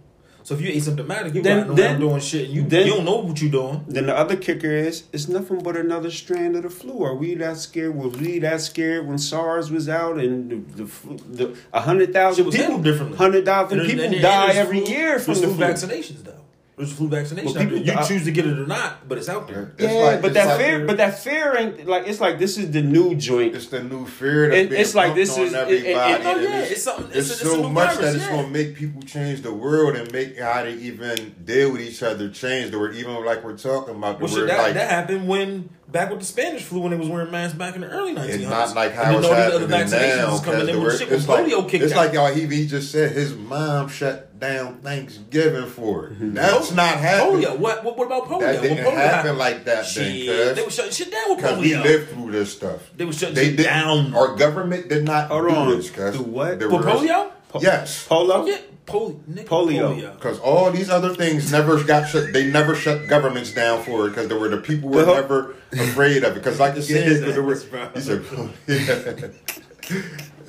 So 0.48 0.54
if 0.54 0.62
you're 0.62 0.72
asymptomatic, 0.72 1.34
you 1.34 1.42
Then- 1.42 1.74
then- 1.74 2.00
doing 2.00 2.20
shit, 2.20 2.46
and 2.46 2.54
you 2.54 2.62
then- 2.62 2.86
you 2.86 2.94
don't 2.94 3.04
know 3.04 3.16
what 3.16 3.38
you're 3.38 3.50
doing. 3.50 3.84
Then 3.86 4.06
the 4.06 4.16
other 4.16 4.34
kicker 4.34 4.70
is 4.70 5.02
it's 5.12 5.28
nothing 5.28 5.58
but 5.58 5.76
another 5.76 6.10
strand 6.10 6.56
of 6.56 6.62
the 6.62 6.70
flu. 6.70 7.02
Are 7.02 7.14
we 7.14 7.34
that 7.34 7.58
scared? 7.58 7.94
Was 7.94 8.18
we 8.18 8.38
that 8.38 8.62
scared 8.62 9.06
when 9.06 9.18
SARS 9.18 9.70
was 9.70 9.90
out 9.90 10.16
and 10.18 10.50
the, 10.50 10.84
the, 10.84 10.86
flu- 10.88 11.18
the 11.30 11.54
a 11.74 11.80
hundred 11.82 12.14
thousand 12.14 12.50
people, 12.50 12.78
differently. 12.78 13.18
hundred 13.18 13.44
thousand 13.44 13.80
And 13.80 13.90
people 13.90 14.06
and 14.06 14.22
die 14.22 14.46
and 14.46 14.48
there's 14.48 14.56
every 14.56 14.80
flu- 14.86 14.94
year 14.94 15.18
from 15.18 15.34
the 15.34 15.40
flu 15.48 15.54
flu. 15.56 15.66
vaccinations 15.66 16.24
though. 16.24 16.37
There's 16.78 16.92
flu 16.92 17.08
vaccination. 17.08 17.52
Well, 17.52 17.60
people 17.64 17.78
you 17.78 17.92
die- 17.92 18.06
choose 18.06 18.24
to 18.24 18.30
get 18.30 18.46
it 18.46 18.56
or 18.56 18.66
not, 18.66 19.08
but 19.08 19.18
it's 19.18 19.28
out 19.28 19.48
there. 19.48 19.72
It's 19.76 19.92
yeah, 19.92 19.98
like- 19.98 20.22
but 20.22 20.32
that 20.34 20.46
like- 20.46 20.58
fear, 20.60 20.86
but 20.86 20.96
that 20.98 21.18
fear 21.18 21.56
ain't 21.58 21.86
like 21.88 22.06
it's 22.06 22.20
like 22.20 22.38
this 22.38 22.56
is 22.56 22.70
the 22.70 22.80
new 22.82 23.16
joint. 23.16 23.56
it's 23.56 23.66
the 23.66 23.82
new 23.82 24.06
fear 24.06 24.48
that's 24.48 24.72
It- 24.72 24.72
it's 24.80 24.94
like 24.94 25.16
this 25.16 25.36
is- 25.36 25.52
it- 25.52 25.68
it- 25.68 25.84
it- 25.86 25.96
everybody. 25.96 26.24
Oh 26.24 26.40
yeah, 26.40 26.48
it's- 26.58 26.70
it's 26.70 26.82
something. 26.84 27.06
It's, 27.12 27.30
it's, 27.32 27.42
a, 27.42 27.46
so 27.46 27.68
much 27.68 27.94
virus, 27.94 27.98
that 27.98 28.14
it's 28.16 28.26
gonna 28.28 28.48
make 28.48 28.76
people 28.76 29.02
change 29.02 29.42
the 29.42 29.52
world 29.52 29.96
and 29.96 30.12
make 30.12 30.38
how 30.38 30.62
they 30.62 30.74
even 30.74 31.34
deal 31.44 31.72
with 31.72 31.80
each 31.80 32.00
other 32.02 32.28
change. 32.30 32.70
The 32.70 32.78
word 32.78 32.94
even 32.94 33.24
like 33.24 33.42
we're 33.44 33.56
talking 33.58 33.96
about 33.96 34.18
the 34.20 34.24
Well, 34.26 34.32
shit, 34.32 34.40
word 34.42 34.50
that, 34.50 34.62
like 34.62 34.74
that 34.74 34.88
happened 34.88 35.26
when 35.26 35.70
back 35.90 36.10
with 36.10 36.18
the 36.20 36.24
Spanish 36.26 36.62
flu 36.62 36.80
when 36.80 36.90
they 36.92 36.98
was 36.98 37.08
wearing 37.08 37.30
masks 37.30 37.56
back 37.56 37.74
in 37.74 37.80
the 37.80 37.88
early 37.88 38.14
1900s. 38.14 38.28
it's 38.28 38.44
not 38.44 38.74
like 38.76 38.92
how 38.92 39.04
then 39.04 39.14
it's 39.16 39.26
all 39.26 39.34
these 39.34 39.42
happening 39.44 39.62
other 39.72 39.84
vaccinations 39.84 40.16
now. 40.18 40.34
is 40.34 40.40
coming 40.40 40.60
'cause 40.60 40.68
in 40.68 40.74
the 40.76 40.80
when 40.82 40.98
shit 40.98 41.08
when 41.10 41.18
it's 41.18 41.28
like 41.28 41.46
polio 41.46 41.68
kicked 41.68 41.84
it's 41.84 41.92
out. 41.94 41.96
like 41.96 42.12
y'all 42.12 42.32
he, 42.34 42.46
he 42.46 42.66
just 42.66 42.92
said 42.92 43.12
his 43.12 43.34
mom 43.34 43.88
shut 43.88 44.38
down 44.38 44.78
Thanksgiving 44.82 45.66
for 45.68 46.06
it. 46.06 46.12
Mm-hmm. 46.14 46.34
That's 46.34 46.70
not 46.72 46.98
happening. 46.98 47.42
polio. 47.42 47.58
What, 47.58 47.82
what 47.84 47.96
what 47.98 48.06
about 48.06 48.24
polio? 48.26 48.40
That 48.40 48.62
didn't 48.62 48.76
when 48.78 48.86
polio 48.86 48.96
happen 48.96 49.10
happened? 49.10 49.38
like 49.38 49.64
that 49.64 49.86
Shit, 49.86 50.26
then, 50.26 50.54
they 50.54 50.62
were 50.62 50.70
shutting 50.70 50.92
shit 50.92 51.10
down 51.10 51.30
with 51.30 51.38
Because 51.38 51.58
we 51.58 51.74
lived 51.76 52.10
through 52.10 52.30
this 52.32 52.52
stuff. 52.52 52.90
They 52.96 53.04
were 53.04 53.12
shutting 53.12 53.34
They 53.34 53.56
shit 53.56 53.64
down. 53.64 54.14
Our 54.14 54.36
government 54.36 54.88
did 54.88 55.04
not 55.04 55.28
Hold 55.28 55.48
do 55.48 55.54
on. 55.54 55.76
this, 55.76 55.90
cuz. 55.90 56.16
Do 56.16 56.22
what? 56.22 56.60
For 56.60 56.68
was- 56.68 56.84
polio? 56.84 57.30
Yes. 57.60 58.06
Polo. 58.06 58.44
Yeah, 58.44 58.58
pol- 58.88 59.20
Polio. 59.28 59.46
polio. 59.46 60.12
Because 60.14 60.38
all 60.40 60.70
these 60.70 60.90
other 60.90 61.14
things 61.14 61.52
never 61.52 61.82
got 61.84 62.08
shut. 62.08 62.32
They 62.32 62.50
never 62.50 62.74
shut 62.74 63.06
governments 63.08 63.52
down 63.52 63.82
for 63.84 64.06
it 64.06 64.10
because 64.10 64.28
there 64.28 64.38
were 64.38 64.48
the 64.48 64.56
people 64.58 64.88
were 64.90 65.06
never 65.06 65.54
afraid 65.72 66.24
of 66.24 66.32
it. 66.32 66.42
Because 66.42 66.58
like 66.58 66.74
you 66.76 66.82
said, 66.82 67.10
Yes, 67.10 67.20
there 67.20 67.42
were, 67.42 67.54
yes, 67.54 67.64
bro. 67.64 67.88
he 67.94 68.00
said, 68.00 68.24
yeah, 68.66 69.92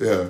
yeah. 0.00 0.28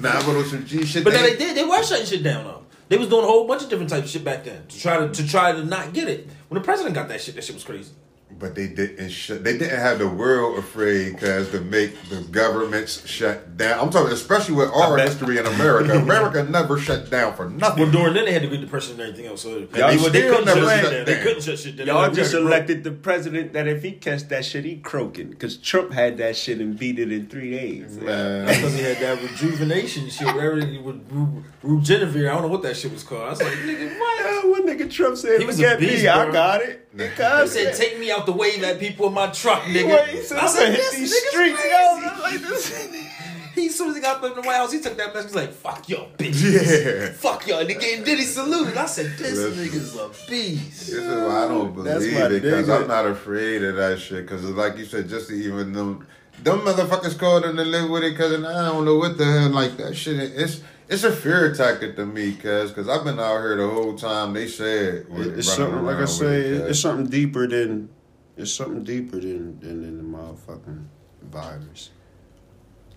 Nah, 0.00 0.24
but 0.26 0.36
it 0.36 0.46
some 0.46 0.64
G 0.66 0.84
shit. 0.84 1.04
But 1.04 1.12
no, 1.14 1.22
they 1.22 1.36
did. 1.36 1.56
They 1.56 1.64
were 1.64 1.82
shutting 1.82 2.06
shit 2.06 2.22
down 2.22 2.44
though. 2.44 2.64
They 2.88 2.98
was 2.98 3.08
doing 3.08 3.24
a 3.24 3.26
whole 3.26 3.46
bunch 3.46 3.62
of 3.62 3.70
different 3.70 3.90
types 3.90 4.04
of 4.06 4.10
shit 4.10 4.24
back 4.24 4.44
then 4.44 4.66
to 4.66 4.78
try 4.78 4.98
to 4.98 5.08
to 5.08 5.26
try 5.28 5.52
to 5.52 5.64
not 5.64 5.92
get 5.92 6.08
it. 6.08 6.28
When 6.48 6.60
the 6.60 6.64
president 6.64 6.94
got 6.94 7.08
that 7.08 7.20
shit, 7.20 7.34
that 7.36 7.44
shit 7.44 7.54
was 7.54 7.64
crazy. 7.64 7.92
But 8.38 8.54
they 8.56 8.66
didn't 8.66 9.10
shut. 9.10 9.44
They 9.44 9.56
didn't 9.56 9.78
have 9.78 9.98
the 10.00 10.08
world 10.08 10.58
afraid 10.58 11.12
because 11.14 11.50
to 11.52 11.60
make 11.60 11.94
the 12.08 12.22
governments 12.22 13.06
shut 13.06 13.56
down. 13.56 13.78
I'm 13.78 13.90
talking 13.90 14.12
especially 14.12 14.56
with 14.56 14.70
our 14.70 14.98
history 14.98 15.38
in 15.38 15.46
America. 15.46 15.96
America 15.96 16.42
never 16.42 16.76
shut 16.78 17.08
down 17.10 17.34
for 17.36 17.48
nothing. 17.48 17.84
Well, 17.84 17.92
during 17.92 18.14
then 18.14 18.24
they 18.24 18.32
had 18.32 18.42
to 18.42 18.48
beat 18.48 18.60
the 18.60 18.66
Great 18.66 18.80
Depression 18.80 18.92
and 18.92 19.00
everything 19.02 19.26
else. 19.26 19.42
So 19.42 19.50
Y'all 19.58 19.68
they, 19.68 19.96
still 19.98 20.10
they 20.10 20.22
couldn't 20.22 20.44
never 20.46 20.60
shut 20.60 20.80
shut 20.80 20.92
down. 20.92 21.04
They 21.04 21.14
down. 21.14 21.22
couldn't 21.22 21.42
shut 21.42 21.58
shit 21.58 21.76
down. 21.76 21.86
Y'all 21.86 22.10
They 22.10 22.16
just 22.16 22.32
broke. 22.32 22.44
elected 22.46 22.84
the 22.84 22.90
president 22.90 23.52
that 23.52 23.68
if 23.68 23.82
he 23.82 23.92
catch 23.92 24.22
that 24.28 24.44
shit, 24.44 24.64
he 24.64 24.76
croaking. 24.78 25.30
Because 25.30 25.56
Trump 25.56 25.92
had 25.92 26.16
that 26.18 26.34
shit 26.36 26.58
and 26.58 26.76
beat 26.76 26.98
it 26.98 27.12
in 27.12 27.28
three 27.28 27.50
days. 27.52 27.96
Man. 27.98 28.46
That's 28.46 28.58
because 28.58 28.74
he 28.74 28.82
had 28.82 28.96
that 28.98 29.22
rejuvenation 29.22 30.08
shit, 30.10 30.26
whatever 30.26 30.58
it 30.58 30.82
was, 30.82 30.96
Ru- 31.10 31.44
Rugenivir. 31.62 32.28
I 32.28 32.32
don't 32.34 32.42
know 32.42 32.48
what 32.48 32.62
that 32.62 32.76
shit 32.76 32.92
was 32.92 33.04
called. 33.04 33.22
I 33.22 33.30
was 33.30 33.42
like, 33.42 33.52
nigga, 33.52 33.98
what? 34.00 34.20
Yeah, 34.20 34.50
what 34.50 34.64
nigga 34.66 34.90
Trump 34.90 35.16
said, 35.16 35.38
He 35.40 35.46
was 35.46 35.60
a 35.60 35.76
beast, 35.76 36.02
me, 36.02 36.08
I 36.08 36.30
got 36.32 36.60
it. 36.62 36.81
He 36.96 37.08
said, 37.48 37.74
"Take 37.74 37.98
me 37.98 38.10
out 38.10 38.26
the 38.26 38.32
way 38.32 38.58
that 38.60 38.78
people 38.78 39.06
in 39.06 39.14
my 39.14 39.28
truck, 39.28 39.62
nigga." 39.62 39.88
Wait, 39.88 40.08
he 40.10 40.22
said, 40.22 40.38
I 40.38 40.46
said, 40.46 40.70
hit 40.70 40.76
"This 40.78 40.94
these 40.96 41.12
nigga's 41.12 41.28
streets, 41.30 41.60
crazy." 41.60 41.74
yo. 42.06 42.22
Like, 42.22 42.40
this- 42.40 42.88
He 43.54 43.66
as 43.66 43.74
soon 43.76 43.90
as 43.90 43.96
he 43.96 44.00
got 44.00 44.16
up 44.16 44.24
in 44.24 44.34
the 44.34 44.40
White 44.40 44.56
House, 44.56 44.72
he 44.72 44.80
took 44.80 44.96
that 44.96 45.12
message. 45.12 45.28
He's 45.32 45.34
like, 45.36 45.52
"Fuck 45.52 45.86
y'all, 45.86 46.08
bitch. 46.16 46.40
Yeah. 46.42 47.12
Fuck 47.12 47.46
y'all." 47.46 47.62
nigga, 47.62 47.98
and 47.98 48.06
then 48.06 48.16
he 48.16 48.24
saluted. 48.24 48.78
I 48.78 48.86
said, 48.86 49.12
"This 49.18 49.36
Listen. 49.36 49.62
nigga's 49.64 49.94
a 49.94 50.08
beast." 50.30 50.86
This 50.86 50.88
is 50.90 51.06
why 51.06 51.44
I 51.44 51.48
don't 51.48 51.74
believe 51.74 52.14
my 52.14 52.26
it 52.28 52.40
because 52.42 52.66
nigga. 52.66 52.80
I'm 52.80 52.88
not 52.88 53.04
afraid 53.06 53.62
of 53.62 53.76
that 53.76 53.98
shit. 54.00 54.24
Because 54.24 54.42
like 54.44 54.78
you 54.78 54.86
said, 54.86 55.06
just 55.06 55.28
to 55.28 55.34
even 55.34 55.72
them, 55.74 56.06
them 56.42 56.60
motherfuckers 56.60 57.18
called 57.18 57.44
and 57.44 57.58
to 57.58 57.64
live 57.64 57.90
with 57.90 58.04
it. 58.04 58.12
Because 58.12 58.32
I 58.42 58.64
don't 58.70 58.86
know 58.86 58.96
what 58.96 59.18
the 59.18 59.26
hell 59.26 59.50
like 59.50 59.76
that 59.76 59.94
shit. 59.96 60.18
It's 60.18 60.62
it's 60.88 61.04
a 61.04 61.12
fear 61.12 61.54
tactic 61.54 61.96
to 61.96 62.06
me, 62.06 62.32
cuz 62.32 62.70
because 62.70 62.88
I've 62.88 63.04
been 63.04 63.18
out 63.20 63.40
here 63.40 63.56
the 63.56 63.68
whole 63.68 63.94
time. 63.96 64.32
They 64.32 64.46
said 64.48 65.06
it's 65.10 65.52
something 65.52 65.84
like 65.84 65.96
I 65.96 66.04
say. 66.06 66.40
it, 66.40 66.70
It's 66.70 66.80
something 66.80 67.06
deeper 67.06 67.46
than 67.46 67.88
it's 68.36 68.52
something 68.52 68.82
deeper 68.84 69.16
than 69.20 69.60
than, 69.60 69.82
than 69.82 69.96
the 69.98 70.18
motherfucking 70.18 70.84
virus. 71.22 71.90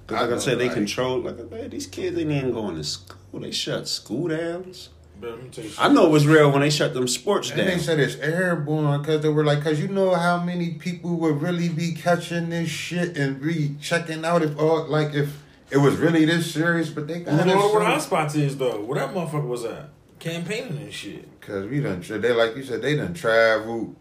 'Cause 0.08 0.18
I 0.18 0.22
like 0.22 0.30
I, 0.30 0.34
know, 0.34 0.40
said, 0.40 0.60
they 0.60 0.68
right? 0.68 0.74
control. 0.74 1.20
Like 1.22 1.50
man, 1.52 1.70
these 1.70 1.88
kids 1.88 2.18
ain't 2.18 2.32
even 2.32 2.52
going 2.52 2.76
to 2.76 2.84
school. 2.84 3.40
They 3.42 3.52
shut 3.52 3.88
school 3.88 4.28
downs. 4.30 4.90
Bro, 5.20 5.30
let 5.32 5.44
me 5.44 5.50
tell 5.50 5.64
you 5.64 5.72
I 5.80 5.88
know 5.90 6.06
it 6.08 6.12
was 6.12 6.28
real 6.28 6.52
when 6.52 6.60
they 6.62 6.70
shut 6.70 6.94
them 6.94 7.08
sports 7.08 7.50
And 7.50 7.60
they 7.60 7.66
down. 7.72 7.80
said 7.80 8.00
it's 8.02 8.18
airborne 8.18 9.02
because 9.02 9.22
they 9.22 9.30
were 9.30 9.46
like, 9.46 9.60
because 9.60 9.80
you 9.80 9.88
know 9.88 10.14
how 10.14 10.44
many 10.44 10.72
people 10.72 11.16
would 11.18 11.42
really 11.42 11.70
be 11.70 11.94
catching 11.94 12.50
this 12.50 12.68
shit 12.70 13.16
and 13.18 13.42
be 13.42 13.76
checking 13.82 14.26
out 14.26 14.44
if, 14.44 14.60
all 14.60 14.86
like, 14.88 15.14
if 15.14 15.42
it 15.76 15.80
was 15.80 15.98
really 15.98 16.24
this 16.24 16.54
serious, 16.54 16.90
but 16.90 17.06
they 17.06 17.20
got. 17.20 17.46
You 17.46 17.54
know 17.54 17.70
where 17.74 17.82
it. 17.82 17.86
hotspots 17.86 18.36
is 18.38 18.58
though? 18.58 18.82
Where 18.82 18.98
that 18.98 19.14
motherfucker 19.14 19.46
was 19.46 19.66
at? 19.66 19.90
Campaigning 20.20 20.78
and 20.78 20.94
shit. 20.94 21.40
Because 21.40 21.68
we 21.68 21.82
done, 21.82 22.02
they 22.02 22.32
like 22.32 22.56
you 22.56 22.64
said, 22.64 22.82
they 22.82 22.96
done 22.96 23.14
traveled. 23.14 23.94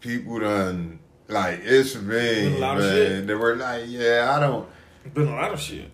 People 0.00 0.40
done, 0.40 0.98
like, 1.28 1.60
it's 1.62 1.94
Been 1.94 2.08
me, 2.08 2.56
a 2.56 2.58
lot 2.58 2.76
man. 2.76 2.86
of 2.86 2.92
shit. 2.92 3.26
They 3.26 3.34
were 3.34 3.56
like, 3.56 3.84
yeah, 3.86 4.34
I 4.36 4.40
don't, 4.40 4.68
Been 5.14 5.28
a 5.28 5.34
lot 5.34 5.54
of 5.54 5.58
shit. 5.58 5.90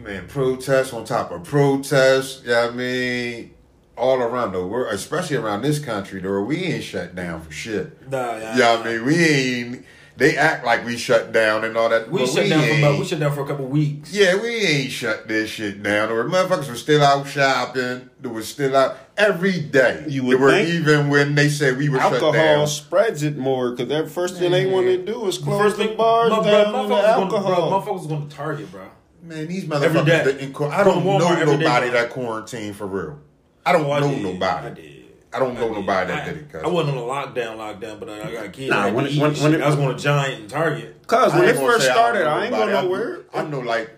man, 0.00 0.28
protests 0.28 0.92
on 0.92 1.04
top 1.04 1.32
of 1.32 1.42
protests. 1.42 2.42
Yeah, 2.46 2.68
I 2.68 2.70
mean, 2.70 3.52
all 3.98 4.22
around 4.22 4.52
the 4.52 4.64
world, 4.64 4.94
especially 4.94 5.36
around 5.36 5.62
this 5.62 5.80
country, 5.80 6.20
though, 6.20 6.42
we 6.42 6.58
ain't 6.58 6.84
shut 6.84 7.16
down 7.16 7.40
for 7.42 7.50
shit. 7.50 8.08
Nah, 8.08 8.36
yeah. 8.36 8.56
Yeah, 8.56 8.78
I 8.80 8.84
mean, 8.84 9.04
we 9.04 9.16
ain't. 9.16 9.86
They 10.16 10.36
act 10.36 10.64
like 10.64 10.84
we 10.86 10.96
shut 10.96 11.32
down 11.32 11.64
and 11.64 11.76
all 11.76 11.88
that. 11.88 12.08
we 12.08 12.20
but 12.20 12.28
shut 12.28 12.48
down 12.48 12.68
for 12.68 12.78
about, 12.78 12.98
we 13.00 13.04
shut 13.04 13.18
down 13.18 13.34
for 13.34 13.42
a 13.42 13.46
couple 13.48 13.66
weeks. 13.66 14.12
Yeah, 14.14 14.40
we 14.40 14.48
ain't 14.48 14.92
shut 14.92 15.26
this 15.26 15.50
shit 15.50 15.82
down. 15.82 16.10
Or 16.12 16.22
motherfuckers 16.24 16.68
were 16.68 16.76
still 16.76 17.02
out 17.02 17.26
shopping. 17.26 18.10
They 18.20 18.28
were 18.28 18.42
still 18.42 18.76
out 18.76 18.96
every 19.16 19.58
day. 19.60 20.04
You 20.08 20.22
They 20.22 20.28
would 20.28 20.40
were 20.40 20.50
think. 20.52 20.68
even 20.68 21.08
when 21.08 21.34
they 21.34 21.48
said 21.48 21.76
we 21.78 21.88
were 21.88 21.98
shut 21.98 22.12
down. 22.20 22.34
Alcohol 22.36 22.66
spreads 22.68 23.24
it 23.24 23.36
more 23.36 23.72
because 23.72 23.88
that 23.88 24.08
first 24.08 24.36
thing 24.38 24.52
they 24.52 24.66
want 24.66 24.86
to 24.86 25.04
do 25.04 25.26
is 25.26 25.38
close 25.38 25.60
First 25.60 25.78
the 25.78 25.96
bars 25.96 26.30
my, 26.30 26.44
down 26.44 26.70
bro, 26.70 26.80
on 26.82 26.88
the 26.88 26.94
motherfuckers 26.94 27.16
going, 27.18 27.28
bro, 27.28 27.52
alcohol. 27.52 27.82
motherfuckers 27.82 28.08
going 28.08 28.28
to 28.28 28.36
Target, 28.36 28.70
bro. 28.70 28.86
Man, 29.24 29.48
these 29.48 29.64
motherfuckers. 29.64 30.06
day. 30.06 30.22
that 30.24 30.38
in 30.38 30.54
I 30.70 30.84
don't 30.84 31.04
know 31.04 31.18
Walmart 31.18 31.38
every 31.38 31.56
day, 31.56 31.64
nobody 31.64 31.90
bro. 31.90 32.00
that 32.00 32.10
quarantined 32.10 32.76
for 32.76 32.86
real. 32.86 33.18
I 33.66 33.72
don't 33.72 33.86
Oh, 33.86 33.90
I 33.92 33.98
know 34.00 34.10
did. 34.10 34.22
nobody. 34.22 34.93
I 35.34 35.38
don't 35.40 35.54
know 35.54 35.60
I 35.64 35.68
did. 35.68 35.72
nobody 35.74 36.12
that 36.12 36.22
I, 36.22 36.24
did 36.32 36.36
it. 36.38 36.52
cuz. 36.52 36.62
I 36.62 36.66
wasn't 36.68 36.96
on 36.96 37.02
a 37.02 37.06
lockdown, 37.06 37.56
lockdown, 37.56 37.98
but 38.00 38.08
I 38.08 38.30
got 38.32 38.52
kids. 38.52 38.70
Nah, 38.70 38.84
I 38.84 38.90
when 38.92 39.06
it- 39.06 39.18
when- 39.20 39.34
when 39.34 39.54
it- 39.54 39.60
I 39.62 39.66
was 39.66 39.76
going 39.76 39.96
to 39.96 40.02
Giant 40.02 40.40
and 40.42 40.50
Target. 40.50 41.06
Cause 41.06 41.32
when 41.34 41.44
it 41.48 41.56
first 41.56 41.84
say 41.84 41.90
I 41.90 41.94
started, 41.94 42.26
I 42.26 42.44
ain't 42.44 42.54
going 42.54 42.68
go 42.70 42.78
I 42.78 42.82
nowhere. 42.82 43.18
I 43.34 43.42
know, 43.42 43.60
like, 43.60 43.90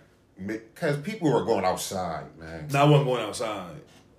because 0.45 0.97
people 0.99 1.33
were 1.33 1.45
going 1.45 1.65
outside, 1.65 2.25
man. 2.39 2.69
No, 2.73 2.81
I 2.81 2.85
wasn't 2.85 3.07
going 3.09 3.23
outside. 3.23 3.71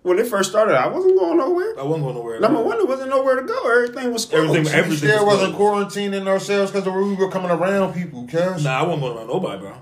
When 0.04 0.20
it 0.20 0.28
first 0.28 0.52
started, 0.52 0.76
I 0.80 0.88
wasn't 0.88 1.20
going 1.20 1.38
nowhere. 1.38 1.78
I 1.78 1.84
wasn't 1.84 2.04
going 2.04 2.16
nowhere. 2.16 2.40
Number 2.40 2.62
one, 2.62 2.78
there 2.78 2.86
wasn't 2.86 3.10
nowhere 3.10 3.36
to 3.36 3.42
go. 3.42 3.70
Everything 3.70 4.14
was 4.14 4.26
closed. 4.26 4.56
Everything- 4.56 4.74
everything 4.80 5.10
was 5.26 5.40
wasn't 5.40 5.58
quarantining 5.58 6.28
ourselves 6.28 6.72
because 6.72 6.88
we 6.88 7.14
were 7.16 7.30
coming 7.30 7.52
around 7.52 7.94
people, 7.94 8.26
cuz. 8.32 8.64
Nah, 8.64 8.80
I 8.80 8.84
wasn't 8.84 9.02
going 9.02 9.18
around 9.18 9.28
nobody, 9.28 9.60
bro. 9.62 9.74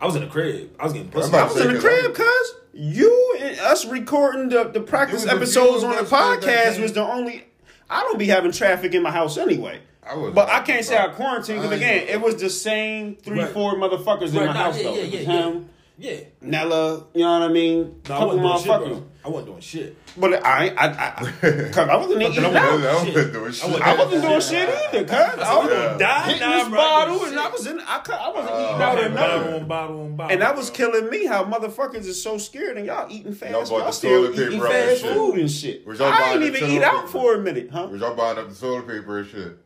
I 0.00 0.06
was 0.06 0.16
in 0.16 0.22
the 0.22 0.28
crib. 0.28 0.70
I 0.80 0.84
was 0.84 0.92
getting 0.94 1.08
pussy. 1.08 1.28
I'm 1.34 1.34
I 1.34 1.44
was 1.46 1.56
in 1.60 1.74
the 1.74 1.80
crib, 1.80 2.14
cuz 2.14 2.54
you 2.74 3.36
and 3.40 3.58
us 3.60 3.84
recording 3.86 4.48
the, 4.48 4.64
the 4.64 4.80
practice 4.80 5.24
It 5.24 5.26
was 5.26 5.32
a 5.32 5.36
episodes 5.36 5.84
on 5.84 5.90
the 5.92 6.00
of 6.00 6.04
us 6.04 6.10
that 6.10 6.42
podcast 6.42 6.82
was 6.82 6.92
the 6.92 7.02
only. 7.02 7.44
I 7.88 8.00
don't 8.00 8.18
be 8.18 8.26
having 8.26 8.52
traffic 8.52 8.94
in 8.94 9.02
my 9.02 9.10
house 9.10 9.36
anyway. 9.38 9.80
I 10.06 10.16
was 10.16 10.34
But 10.34 10.48
I 10.50 10.60
can't 10.62 10.84
say 10.84 10.98
I 10.98 11.08
quarantined 11.08 11.60
because 11.62 11.76
again, 11.76 12.08
it 12.08 12.20
was 12.20 12.36
the 12.36 12.50
same 12.50 13.16
three, 13.16 13.40
Right. 13.40 13.50
four 13.50 13.74
motherfuckers 13.76 14.28
in 14.28 14.34
my 14.36 14.46
nah, 14.46 14.52
house 14.52 14.76
yeah, 14.78 14.82
though. 14.84 14.94
yeah, 14.94 15.00
It 15.00 15.04
was 15.04 15.12
yeah, 15.14 15.20
yeah. 15.20 15.42
him, 15.46 15.68
Yeah. 15.98 16.16
Nella, 16.40 17.04
you 17.14 17.20
know 17.22 17.38
what 17.40 17.50
I 17.50 17.52
mean? 17.52 17.78
No, 18.08 18.14
I 18.14 18.18
Couple 18.18 18.26
wasn't 18.38 18.42
doing 18.42 18.58
shit, 18.58 18.66
motherfuckers. 18.70 18.88
bro. 18.88 19.04
I 19.24 19.28
wasn't 19.28 19.46
doing 19.48 19.60
shit. 19.60 19.96
But 20.16 20.46
I, 20.46 20.68
I, 20.68 20.86
I, 20.86 21.32
cause 21.72 21.76
I 21.88 21.96
wasn't 21.96 22.22
eating 22.22 22.44
it, 22.44 22.46
I'm 22.46 22.56
out. 22.56 22.70
gonna- 22.80 22.88
I 22.88 23.04
shit. 23.04 23.14
wasn't 23.14 23.32
doing 23.32 23.52
shit. 23.52 23.64
wasn't- 23.68 23.82
I 23.86 23.94
wasn't 23.96 24.22
doing 24.22 24.40
shit 24.40 24.68
either, 24.94 25.04
cuz 25.04 25.12
I 25.42 25.56
was 25.56 25.70
Yeah. 25.70 25.96
Die 25.98 26.22
hitting 26.26 26.40
now, 26.40 26.58
this 26.58 26.68
bro. 26.68 26.76
bottle, 26.78 27.18
Shit. 27.18 27.28
and 27.30 27.40
I 27.40 27.48
was 27.48 27.66
in. 27.66 27.80
I, 27.80 27.98
cou- 27.98 28.12
I 28.12 28.28
wasn't 28.28 28.50
Uh, 28.54 28.54
eating 28.70 28.82
I 28.82 28.84
out 28.84 28.98
or 28.98 29.08
nothing. 29.08 29.14
bottle 29.16 29.54
on 29.54 29.66
bottle 29.66 30.00
on 30.02 30.16
bottle. 30.16 30.32
And 30.32 30.42
that 30.42 30.56
was 30.56 30.70
killing 30.70 31.10
me 31.10 31.26
how 31.26 31.44
motherfuckers 31.44 32.06
is 32.06 32.22
so 32.22 32.38
scared 32.38 32.76
and 32.76 32.86
y'all 32.86 33.10
eating 33.10 33.32
fast. 33.34 33.50
Y'all 33.52 33.60
Y'all, 33.66 33.78
bought 33.80 33.86
the 33.86 33.92
still 33.92 34.22
toilet 34.22 34.36
paper 34.36 34.48
eating 34.50 34.62
up 34.62 34.70
and 34.70 34.98
shit. 34.98 35.12
food 35.14 35.34
and 35.38 35.50
shit. 35.50 35.86
Was 35.86 35.98
y'all 35.98 36.12
I 36.12 36.32
didn't 36.38 36.56
even 36.56 36.70
eat 36.70 36.82
out 36.82 37.08
for 37.10 37.34
a 37.34 37.38
minute, 37.40 37.70
huh? 37.72 37.88
Was 37.90 38.00
y'all 38.00 38.14
buying 38.14 38.38
up 38.38 38.48
the 38.48 38.54
toilet 38.54 38.86
paper 38.86 39.18
and 39.18 39.28
shit? 39.28 39.56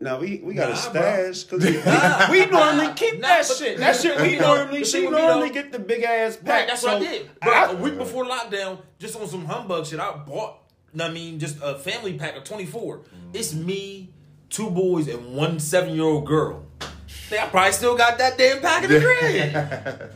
No, 0.00 0.18
we, 0.18 0.38
we 0.44 0.54
got 0.54 0.68
Nah, 0.70 0.74
a 0.74 0.78
stash 0.78 1.44
because 1.44 1.64
we, 1.64 1.76
Nah. 1.82 2.30
we 2.30 2.46
normally 2.46 2.92
keep 2.94 3.20
Nah, 3.20 3.28
that 3.28 3.46
shit. 3.46 3.78
That 3.78 3.96
shit 3.96 4.20
we 4.20 4.36
normally 4.38 4.84
she 4.84 5.02
thing 5.02 5.10
normally 5.10 5.50
get 5.50 5.72
the 5.72 5.78
big 5.78 6.02
ass 6.02 6.36
pack. 6.36 6.48
Right, 6.48 6.66
that's 6.68 6.82
so 6.82 6.94
what 6.98 7.02
I 7.02 7.10
did. 7.10 7.40
Bro, 7.40 7.52
I- 7.52 7.70
a 7.72 7.76
week 7.76 7.96
before 7.96 8.24
lockdown, 8.24 8.78
just 8.98 9.16
on 9.18 9.26
some 9.28 9.44
humbug 9.44 9.86
shit, 9.86 10.00
I 10.00 10.12
bought. 10.16 10.58
I 10.98 11.10
mean, 11.10 11.38
just 11.40 11.58
a 11.62 11.76
family 11.78 12.14
pack 12.18 12.36
of 12.36 12.44
twenty 12.44 12.66
four. 12.66 12.98
Mm-hmm. 12.98 13.30
It's 13.34 13.52
me, 13.54 14.10
two 14.50 14.70
boys, 14.70 15.08
and 15.08 15.34
one 15.34 15.58
seven 15.58 15.94
year 15.94 16.04
old 16.04 16.26
girl. 16.26 16.66
Think 17.08 17.42
I 17.42 17.46
probably 17.48 17.72
still 17.72 17.96
got 17.96 18.18
that 18.18 18.36
damn 18.36 18.60
pack 18.60 18.84
in 18.84 18.90
the 18.90 19.00
crib. 19.00 20.12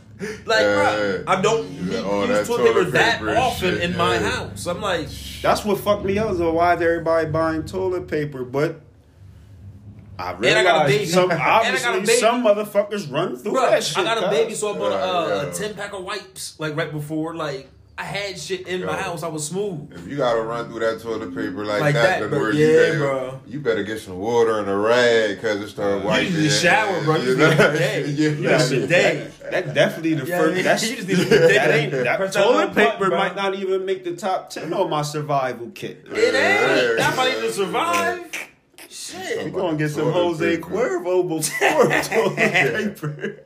Like, 0.46 0.64
bro, 0.64 1.24
I 1.26 1.40
don't 1.40 1.86
need, 1.88 2.00
all 2.04 2.26
use 2.26 2.38
that 2.38 2.46
toilet 2.46 2.66
paper 2.66 2.84
that 2.90 3.22
often 3.38 3.74
shit, 3.74 3.82
in 3.90 3.96
my 3.96 4.18
house. 4.18 4.66
I'm 4.66 4.80
like, 4.80 5.08
That's 5.42 5.64
what 5.64 5.78
fucked 5.78 6.04
me 6.04 6.18
up. 6.18 6.30
Is 6.32 6.38
why 6.40 6.74
is 6.74 6.82
everybody 6.82 7.28
buying 7.30 7.64
toilet 7.64 8.08
paper? 8.08 8.44
But 8.44 8.80
I 10.18 10.30
I 10.32 10.62
got 10.64 10.84
a 10.84 10.88
baby. 10.88 11.06
some 11.06 11.30
And 11.30 11.40
I 11.40 11.44
got 11.62 11.62
a 11.64 11.68
obviously 11.68 12.00
baby. 12.00 12.12
some 12.18 12.42
motherfuckers 12.44 13.10
run 13.12 13.36
through 13.36 13.52
bro, 13.52 13.70
that 13.70 13.84
shit. 13.84 13.98
I 13.98 14.04
got 14.04 14.18
a 14.18 14.20
cuz. 14.22 14.30
baby, 14.30 14.54
so 14.54 14.74
I 14.74 14.78
bought 14.78 14.92
a, 14.92 14.94
uh, 14.96 15.26
Yeah, 15.28 15.42
yeah. 15.44 15.50
a 15.50 15.52
ten 15.54 15.74
pack 15.74 15.92
of 15.92 16.04
wipes 16.04 16.58
like 16.58 16.76
right 16.76 16.90
before. 16.90 17.34
Like, 17.36 17.68
I 17.96 18.04
had 18.04 18.38
shit 18.38 18.68
in 18.68 18.84
my 18.84 18.94
house. 18.96 19.24
I 19.24 19.28
was 19.28 19.46
smooth. 19.48 19.92
If 19.92 20.06
you 20.06 20.16
gotta 20.16 20.40
run 20.42 20.68
through 20.70 20.80
that 20.80 21.00
toilet 21.00 21.34
paper 21.34 21.64
like, 21.64 21.80
Like 21.80 21.94
that, 21.94 22.20
that, 22.20 22.30
then 22.30 22.30
bro. 22.30 22.50
Yeah, 22.50 22.66
you 22.66 22.76
better, 22.76 22.98
bro. 22.98 23.40
You 23.48 23.60
better 23.60 23.82
get 23.82 24.00
some 24.00 24.18
water 24.18 24.60
and 24.60 24.68
a 24.68 24.76
rag 24.76 25.36
because 25.36 25.60
it 25.60 25.68
started 25.68 26.02
You 26.02 26.06
wiping. 26.08 26.32
need 26.34 26.42
to 26.42 26.50
shower, 26.50 27.02
bro. 27.04 27.16
You 27.16 27.36
just 27.36 27.38
need 27.38 27.60
a 27.66 27.72
day. 27.78 28.06
Yeah. 28.06 28.28
You 28.30 28.48
got 28.48 28.70
a 28.70 28.86
day. 28.86 29.30
That 29.50 29.74
definitely 29.74 30.14
the 30.14 30.26
Yeah, 30.26 30.38
first. 30.38 30.56
yeah, 30.58 30.62
That's, 30.62 30.88
you 30.90 30.96
just 30.96 31.08
need 31.08 31.16
to 31.16 31.24
dig 31.24 31.40
that 31.54 31.70
ain't 31.74 31.90
that 31.92 32.18
Press 32.18 32.34
that 32.34 32.44
toilet 32.44 32.74
button, 32.74 32.90
paper 32.92 33.08
bro. 33.08 33.18
might 33.18 33.34
not 33.34 33.54
even 33.56 33.84
make 33.84 34.04
the 34.04 34.14
top 34.14 34.50
ten 34.50 34.72
on 34.72 34.88
my 34.90 35.02
survival 35.02 35.70
kit. 35.74 36.04
It 36.08 36.12
ain't. 36.16 36.34
Yeah. 36.34 36.94
That's 36.98 37.16
why 37.16 37.24
I 37.24 37.50
survive. 37.50 38.30
Shit. 38.90 39.44
We 39.44 39.50
gonna 39.50 39.76
get 39.76 39.90
some 39.90 40.12
Jose 40.12 40.56
paper. 40.56 40.68
Cuervo 40.68 41.28
before 41.28 41.84
toilet 42.02 42.96
paper. 42.96 43.40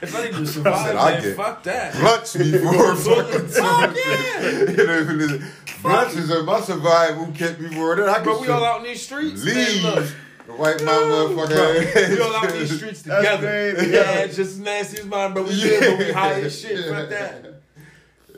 If 0.00 0.14
I 0.14 0.24
need 0.24 0.32
to 0.32 0.40
I 0.40 0.44
survive, 0.44 0.86
said, 0.86 0.96
I 0.96 1.10
man, 1.10 1.22
get 1.22 1.36
fuck 1.36 1.62
that. 1.64 1.94
Blunts 1.94 2.36
before 2.36 2.94
fucking 2.94 3.48
Fuck 3.48 3.96
yeah. 3.96 5.48
Blunts 5.82 6.16
is 6.16 6.30
in 6.30 6.44
my 6.44 6.60
survival 6.60 7.32
kit 7.34 7.58
before 7.58 7.96
then. 7.96 8.08
I 8.08 8.14
can 8.14 8.24
Bro, 8.24 8.40
we 8.42 8.48
all 8.48 8.64
out 8.64 8.78
in 8.80 8.84
these 8.84 9.02
streets. 9.02 9.44
Man, 9.44 9.82
look. 9.82 9.96
leave. 9.96 10.16
Wipe 10.48 10.80
my 10.82 10.92
motherfucking 10.92 11.94
Bro, 11.94 12.14
we 12.14 12.20
all 12.22 12.36
out 12.36 12.52
in 12.52 12.58
these 12.60 12.76
streets 12.76 13.02
together. 13.02 13.72
Yeah, 13.88 14.20
it's 14.20 14.36
just 14.36 14.52
as 14.52 14.58
nasty 14.60 15.00
as 15.00 15.06
mine, 15.06 15.34
but 15.34 15.44
We 15.44 15.52
live, 15.54 15.80
but 15.80 16.06
we 16.06 16.12
high 16.12 16.40
as 16.42 16.60
shit. 16.60 16.88
Fuck 16.88 17.08
that. 17.10 17.57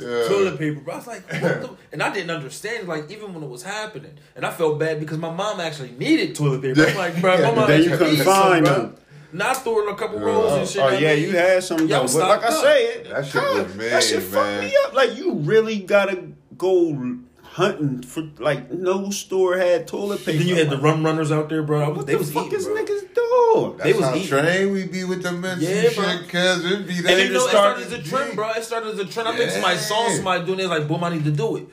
Yeah. 0.00 0.28
Toilet 0.28 0.58
paper, 0.58 0.80
bro. 0.80 0.94
I 0.94 0.96
was 0.96 1.06
like, 1.06 1.30
what 1.32 1.60
the? 1.60 1.70
And 1.92 2.02
I 2.02 2.12
didn't 2.12 2.30
understand, 2.30 2.86
like, 2.88 3.10
even 3.10 3.34
when 3.34 3.42
it 3.42 3.48
was 3.48 3.62
happening. 3.64 4.12
And 4.36 4.46
I 4.46 4.50
felt 4.50 4.78
bad 4.78 5.00
because 5.00 5.18
my 5.18 5.30
mom 5.32 5.60
actually 5.60 5.90
needed 5.92 6.34
toilet 6.36 6.62
paper. 6.62 6.86
I'm 6.86 6.96
like, 6.96 7.20
bro, 7.20 7.36
my 7.42 7.54
mom 7.54 7.68
Then 7.68 7.82
you 7.82 7.90
actually 7.92 7.98
couldn't 7.98 8.12
needs 8.14 8.24
some, 8.24 8.42
find 8.42 8.64
bro. 8.64 8.74
them. 8.74 8.96
Not 9.32 9.56
throwing 9.58 9.88
a 9.92 9.96
couple 9.96 10.18
Yeah. 10.18 10.24
rolls 10.26 10.52
and 10.52 10.62
oh, 10.62 10.64
shit. 10.66 10.82
Oh 10.82 10.88
yeah, 10.90 11.14
mean, 11.14 11.22
you 11.24 11.30
had 11.36 11.62
some 11.62 11.86
Y'all. 11.86 12.02
But 12.06 12.14
like 12.14 12.42
I 12.44 12.50
stocked 12.50 12.52
up. 12.52 12.62
say, 12.62 12.84
it 12.86 13.08
That 13.10 13.24
shit 13.26 13.34
God, 13.34 13.66
was 13.66 13.76
that 13.76 14.02
shit 14.02 14.18
mean, 14.18 14.28
fucked 14.30 14.60
me 14.64 14.76
up. 14.84 14.92
Like 14.94 15.16
you 15.16 15.32
really 15.34 15.78
gotta 15.80 16.24
go 16.58 16.92
hunting 17.54 18.02
for 18.02 18.22
like 18.38 18.70
no 18.70 19.10
store 19.10 19.56
had 19.56 19.88
toilet 19.88 20.24
paper. 20.24 20.38
Then 20.38 20.46
you 20.46 20.54
had 20.56 20.70
the 20.70 20.78
rum 20.78 21.04
runners 21.04 21.32
out 21.32 21.48
there, 21.48 21.62
bro. 21.62 21.88
Was, 21.88 21.96
What 21.98 22.06
they 22.06 22.12
the 22.12 22.18
was 22.18 22.32
fuck 22.32 22.46
eating, 22.46 22.58
is 22.60 22.66
bro. 22.66 22.74
niggas 22.76 23.14
doing? 23.14 23.76
That's 23.76 23.82
They 23.84 23.92
was 23.92 24.04
how 24.04 24.14
eating. 24.14 24.28
trained 24.28 24.72
we 24.72 24.86
be 24.86 25.04
with 25.04 25.22
the 25.24 25.32
mints 25.32 25.62
Yeah, 25.64 25.70
and 25.86 25.94
bro. 25.96 26.04
cuz 26.28 26.64
it'd 26.64 26.86
be 26.86 26.94
that. 27.00 27.10
And 27.10 27.20
it 27.20 27.26
you 27.26 27.32
know, 27.32 27.44
it 27.46 27.48
started 27.48 27.86
as 27.86 27.92
a 27.92 28.02
trend, 28.02 28.36
bro. 28.36 28.50
It 28.50 28.64
started 28.64 28.92
as 28.94 28.98
a 29.00 29.04
trend. 29.04 29.28
I 29.28 29.36
think 29.36 29.50
somebody 29.50 29.78
saw 29.78 30.08
Yeah. 30.08 30.14
somebody 30.16 30.46
doing 30.46 30.60
it. 30.60 30.66
Like, 30.68 30.86
boom, 30.86 31.02
I 31.02 31.10
need 31.10 31.24
to 31.24 31.30
do 31.32 31.56
it. 31.56 31.66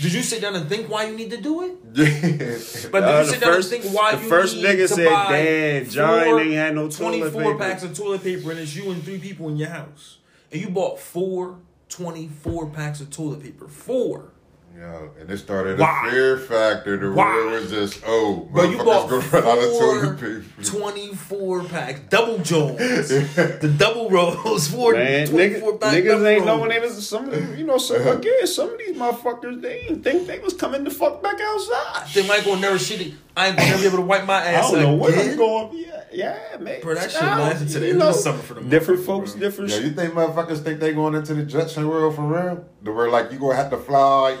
Did 0.00 0.12
you 0.12 0.22
sit 0.22 0.42
down 0.42 0.54
and 0.54 0.68
think 0.68 0.88
why 0.88 1.06
you 1.08 1.16
need 1.16 1.30
to 1.30 1.40
do 1.40 1.62
it? 1.64 1.72
Yeah. 1.96 2.88
But 2.92 3.02
Uh, 3.02 3.18
did 3.22 3.26
you 3.26 3.32
sit 3.32 3.40
down 3.40 3.52
first- 3.54 3.72
and 3.72 3.82
think 3.82 3.94
why 3.96 4.14
the 4.14 4.22
you 4.22 4.28
first 4.28 4.56
need 4.56 4.64
nigga 4.64 4.88
to 4.88 4.88
said, 4.88 5.06
buy 5.08 5.32
"Damn, 5.32 5.90
John 5.90 6.24
four- 6.24 6.40
ain't 6.40 6.52
had 6.52 6.74
no 6.74 6.88
toilet 6.88 7.18
24 7.32 7.42
paper." 7.42 7.58
packs 7.58 7.82
of 7.82 7.94
toilet 7.96 8.22
paper 8.22 8.50
and 8.52 8.60
it's 8.60 8.76
you 8.76 8.90
and 8.92 9.02
three 9.02 9.18
people 9.18 9.48
in 9.48 9.56
your 9.56 9.70
house. 9.70 10.18
And 10.52 10.60
you 10.60 10.68
bought 10.68 11.00
four 11.00 11.56
24 11.88 12.66
packs 12.66 13.00
of 13.00 13.10
toilet 13.10 13.42
paper. 13.42 13.66
Four. 13.68 14.32
Yo, 14.78 15.10
and 15.18 15.30
it 15.30 15.38
started 15.38 15.78
Why? 15.78 16.06
a 16.06 16.10
fear 16.10 16.36
factor 16.36 17.00
to 17.00 17.10
Why? 17.14 17.24
where 17.24 17.56
it 17.56 17.60
was 17.62 17.70
just, 17.70 18.02
oh, 18.06 18.46
Bro, 18.52 18.64
you 18.64 18.76
bought 18.76 19.08
motherfuckers 19.08 19.30
gonna 19.30 19.46
run 19.46 19.58
out 19.58 19.64
of 19.64 19.70
toilet 19.78 20.20
paper. 20.20 20.62
24 20.62 21.64
packs. 21.64 22.00
Double 22.10 22.38
Jones. 22.38 22.78
the 23.08 23.74
double 23.78 24.10
rolls. 24.10 24.68
Four 24.68 24.92
Man, 24.92 25.28
24 25.28 25.72
niggas, 25.72 25.80
pack 25.80 25.94
niggas 25.94 26.26
ain't 26.28 26.44
rolls. 26.44 26.44
knowing 26.44 26.68
they 26.68 26.80
was 26.80 27.08
some 27.08 27.24
of 27.24 27.30
them, 27.30 27.56
you 27.56 27.64
know, 27.64 27.78
some 27.78 28.02
uh-huh. 28.02 28.18
again, 28.18 28.46
some 28.46 28.70
of 28.70 28.78
these 28.78 28.94
motherfuckers 28.94 29.62
they 29.62 29.84
didn't 29.84 30.02
think 30.02 30.26
they 30.26 30.40
was 30.40 30.52
coming 30.52 30.84
the 30.84 30.90
fuck 30.90 31.22
back 31.22 31.40
outside. 31.40 32.08
They 32.12 32.28
might 32.28 32.44
go 32.44 32.54
never 32.56 32.78
shit 32.78 33.00
it. 33.00 33.14
I 33.34 33.48
ain't 33.48 33.56
gonna 33.56 33.70
never 33.70 33.80
be 33.80 33.86
able 33.86 33.98
to 33.98 34.02
wipe 34.02 34.26
my 34.26 34.42
ass. 34.42 34.46
I 34.46 34.52
ass 34.52 34.70
don't 34.72 34.82
know 34.82 34.92
what 34.94 35.16
I'm 35.16 35.36
going. 35.38 35.70
Yeah, 35.72 36.04
yeah, 36.12 36.56
man. 36.58 36.82
Bro, 36.82 36.96
that 36.96 37.10
shit 37.10 37.22
lasted 37.22 37.68
to 37.68 37.78
the 37.78 37.86
you 37.86 37.92
end 37.92 38.02
of 38.02 38.08
the 38.08 38.12
know, 38.12 38.16
summer 38.18 38.42
for 38.42 38.54
them 38.54 38.68
Different 38.68 39.00
motherfuckers, 39.00 39.06
folks, 39.06 39.30
bro. 39.32 39.40
different. 39.40 39.70
Yo, 39.70 39.76
shit. 39.76 39.84
you 39.86 39.92
think 39.92 40.12
motherfuckers 40.12 40.62
think 40.62 40.80
they 40.80 40.92
going 40.92 41.14
into 41.14 41.32
the 41.32 41.44
Jetson 41.44 41.88
world 41.88 42.14
for 42.14 42.22
real? 42.22 42.66
The 42.82 42.92
where 42.92 43.08
like 43.08 43.32
you 43.32 43.38
gonna 43.38 43.56
have 43.56 43.70
to 43.70 43.78
fly 43.78 44.36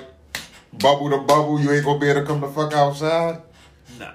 bubble 0.78 1.10
to 1.10 1.18
bubble, 1.18 1.60
you 1.60 1.70
ain't 1.72 1.84
gonna 1.84 1.98
be 1.98 2.08
able 2.08 2.20
to 2.20 2.26
come 2.26 2.40
the 2.40 2.48
fuck 2.48 2.72
outside? 2.72 3.42
Nah, 3.98 4.12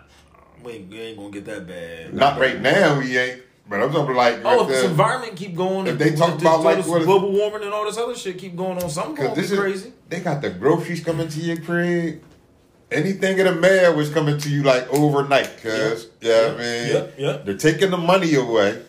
we 0.63 0.73
ain't, 0.73 0.89
we 0.89 0.99
ain't 0.99 1.17
gonna 1.17 1.31
get 1.31 1.45
that 1.45 1.67
bad. 1.67 2.13
Not 2.13 2.39
right 2.39 2.59
now, 2.59 2.99
we 2.99 3.17
ain't. 3.17 3.41
But 3.71 3.81
I'm 3.81 3.91
talking 3.93 4.15
like 4.15 4.41
Oh, 4.43 4.63
if 4.63 4.67
this 4.67 4.83
environment 4.83 5.37
keep 5.37 5.55
going, 5.55 5.87
if 5.87 5.97
they 5.97 6.13
talk 6.13 6.39
about, 6.41 6.61
like, 6.61 6.85
what 6.85 7.03
global 7.03 7.31
warming 7.31 7.63
and 7.63 7.73
all 7.73 7.85
this 7.85 7.97
other 7.97 8.15
shit 8.15 8.37
keep 8.37 8.55
going 8.55 8.83
on, 8.83 8.89
something 8.89 9.15
be 9.29 9.33
this 9.33 9.49
is 9.49 9.57
crazy. 9.57 9.93
They 10.09 10.19
got 10.19 10.41
the 10.41 10.49
groceries 10.49 11.01
coming 11.01 11.29
to 11.29 11.39
your 11.39 11.55
crib. 11.55 12.21
Anything 12.91 13.39
in 13.39 13.45
the 13.45 13.55
mail 13.55 13.95
was 13.95 14.09
coming 14.09 14.37
to 14.39 14.49
you 14.49 14.63
like 14.63 14.91
overnight. 14.93 15.49
Cause 15.63 16.09
yeah, 16.19 16.53
I 16.53 16.57
mean, 16.57 16.95
yeah, 16.95 17.07
yeah. 17.17 17.37
they're 17.37 17.55
taking 17.55 17.91
the 17.91 17.97
money 17.97 18.35
away. 18.35 18.81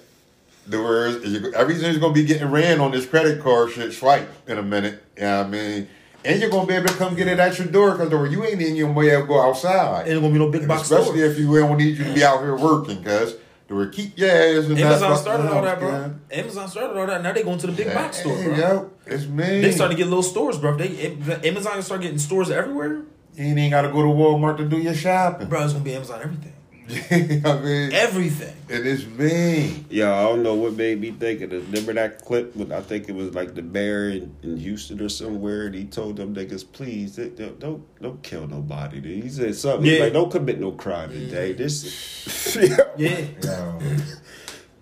The 0.66 0.78
words 0.78 1.24
everything's 1.54 1.98
gonna 1.98 2.12
be 2.12 2.24
getting 2.24 2.50
ran 2.50 2.80
on 2.80 2.90
this 2.90 3.06
credit 3.06 3.40
card 3.40 3.70
shit 3.70 3.92
swipe 3.92 4.28
in 4.48 4.58
a 4.58 4.62
minute. 4.64 5.00
Yeah, 5.16 5.40
I 5.40 5.46
mean, 5.46 5.88
and 6.24 6.40
you're 6.40 6.50
gonna 6.50 6.66
be 6.66 6.74
able 6.74 6.88
to 6.88 6.94
come 6.94 7.14
get 7.14 7.28
it 7.28 7.38
at 7.38 7.58
your 7.58 7.68
door 7.68 7.96
because 7.96 8.32
you 8.32 8.44
ain't 8.44 8.60
in 8.60 8.76
your 8.76 8.92
way 8.92 9.10
to 9.10 9.22
go 9.26 9.40
outside. 9.40 10.08
Ain't 10.08 10.20
gonna 10.20 10.32
be 10.32 10.38
no 10.38 10.50
big 10.50 10.66
box 10.68 10.82
Especially 10.82 11.18
store. 11.18 11.30
if 11.30 11.38
you 11.38 11.54
don't 11.58 11.76
need 11.76 11.96
you 11.98 12.04
to 12.04 12.14
be 12.14 12.24
out 12.24 12.40
here 12.40 12.56
working, 12.56 13.02
cause 13.02 13.36
they 13.68 13.74
will 13.74 13.88
keep 13.88 14.18
your 14.18 14.30
ass 14.30 14.66
in 14.66 14.78
Amazon 14.78 15.16
started 15.16 15.50
all 15.50 15.62
that, 15.62 15.78
bro. 15.78 15.90
man. 15.90 16.20
Amazon 16.30 16.68
started 16.68 16.98
all 16.98 17.06
that. 17.06 17.22
Now 17.22 17.32
they 17.32 17.42
going 17.42 17.58
to 17.58 17.66
the 17.66 17.72
big 17.72 17.92
box 17.94 18.18
store, 18.18 18.36
bro. 18.42 18.56
Yo, 18.56 18.90
it's 19.06 19.26
me. 19.26 19.60
They 19.60 19.72
starting 19.72 19.96
to 19.96 20.02
get 20.02 20.08
little 20.08 20.22
stores, 20.22 20.58
bro. 20.58 20.76
They 20.76 21.16
Amazon 21.44 21.82
start 21.82 22.02
getting 22.02 22.18
stores 22.18 22.50
everywhere. 22.50 23.02
You 23.34 23.56
ain't 23.56 23.70
got 23.70 23.82
to 23.82 23.88
go 23.88 24.02
to 24.02 24.08
Walmart 24.08 24.58
to 24.58 24.68
do 24.68 24.78
your 24.78 24.94
shopping. 24.94 25.48
Bro, 25.48 25.64
it's 25.64 25.72
gonna 25.72 25.84
be 25.84 25.94
Amazon 25.94 26.20
everything. 26.22 26.51
I 27.10 27.60
mean, 27.60 27.92
Everything. 27.92 28.54
And 28.68 28.80
it 28.80 28.86
is 28.86 29.06
me. 29.06 29.84
Yeah, 29.88 30.14
I 30.14 30.22
don't 30.22 30.42
know 30.42 30.54
what 30.54 30.74
made 30.74 31.00
me 31.00 31.10
think 31.12 31.40
of 31.42 31.50
this. 31.50 31.64
Remember 31.64 31.92
that 31.94 32.24
clip? 32.24 32.54
With, 32.56 32.72
I 32.72 32.80
think 32.80 33.08
it 33.08 33.14
was 33.14 33.34
like 33.34 33.54
the 33.54 33.62
bear 33.62 34.10
in, 34.10 34.34
in 34.42 34.56
Houston 34.56 35.00
or 35.00 35.08
somewhere, 35.08 35.66
and 35.66 35.74
he 35.74 35.84
told 35.84 36.16
them 36.16 36.34
niggas, 36.34 36.64
please, 36.70 37.16
don't 37.16 37.36
don't, 37.36 37.60
don't, 37.60 38.02
don't 38.02 38.22
kill 38.22 38.46
nobody. 38.46 39.22
He 39.22 39.28
said 39.28 39.54
something 39.54 39.86
Yeah. 39.90 40.04
like, 40.04 40.12
don't 40.12 40.30
commit 40.30 40.58
no 40.60 40.72
crime 40.72 41.10
today. 41.10 41.52
This, 41.52 42.56
Yeah. 42.96 43.26
Yo, 43.42 43.78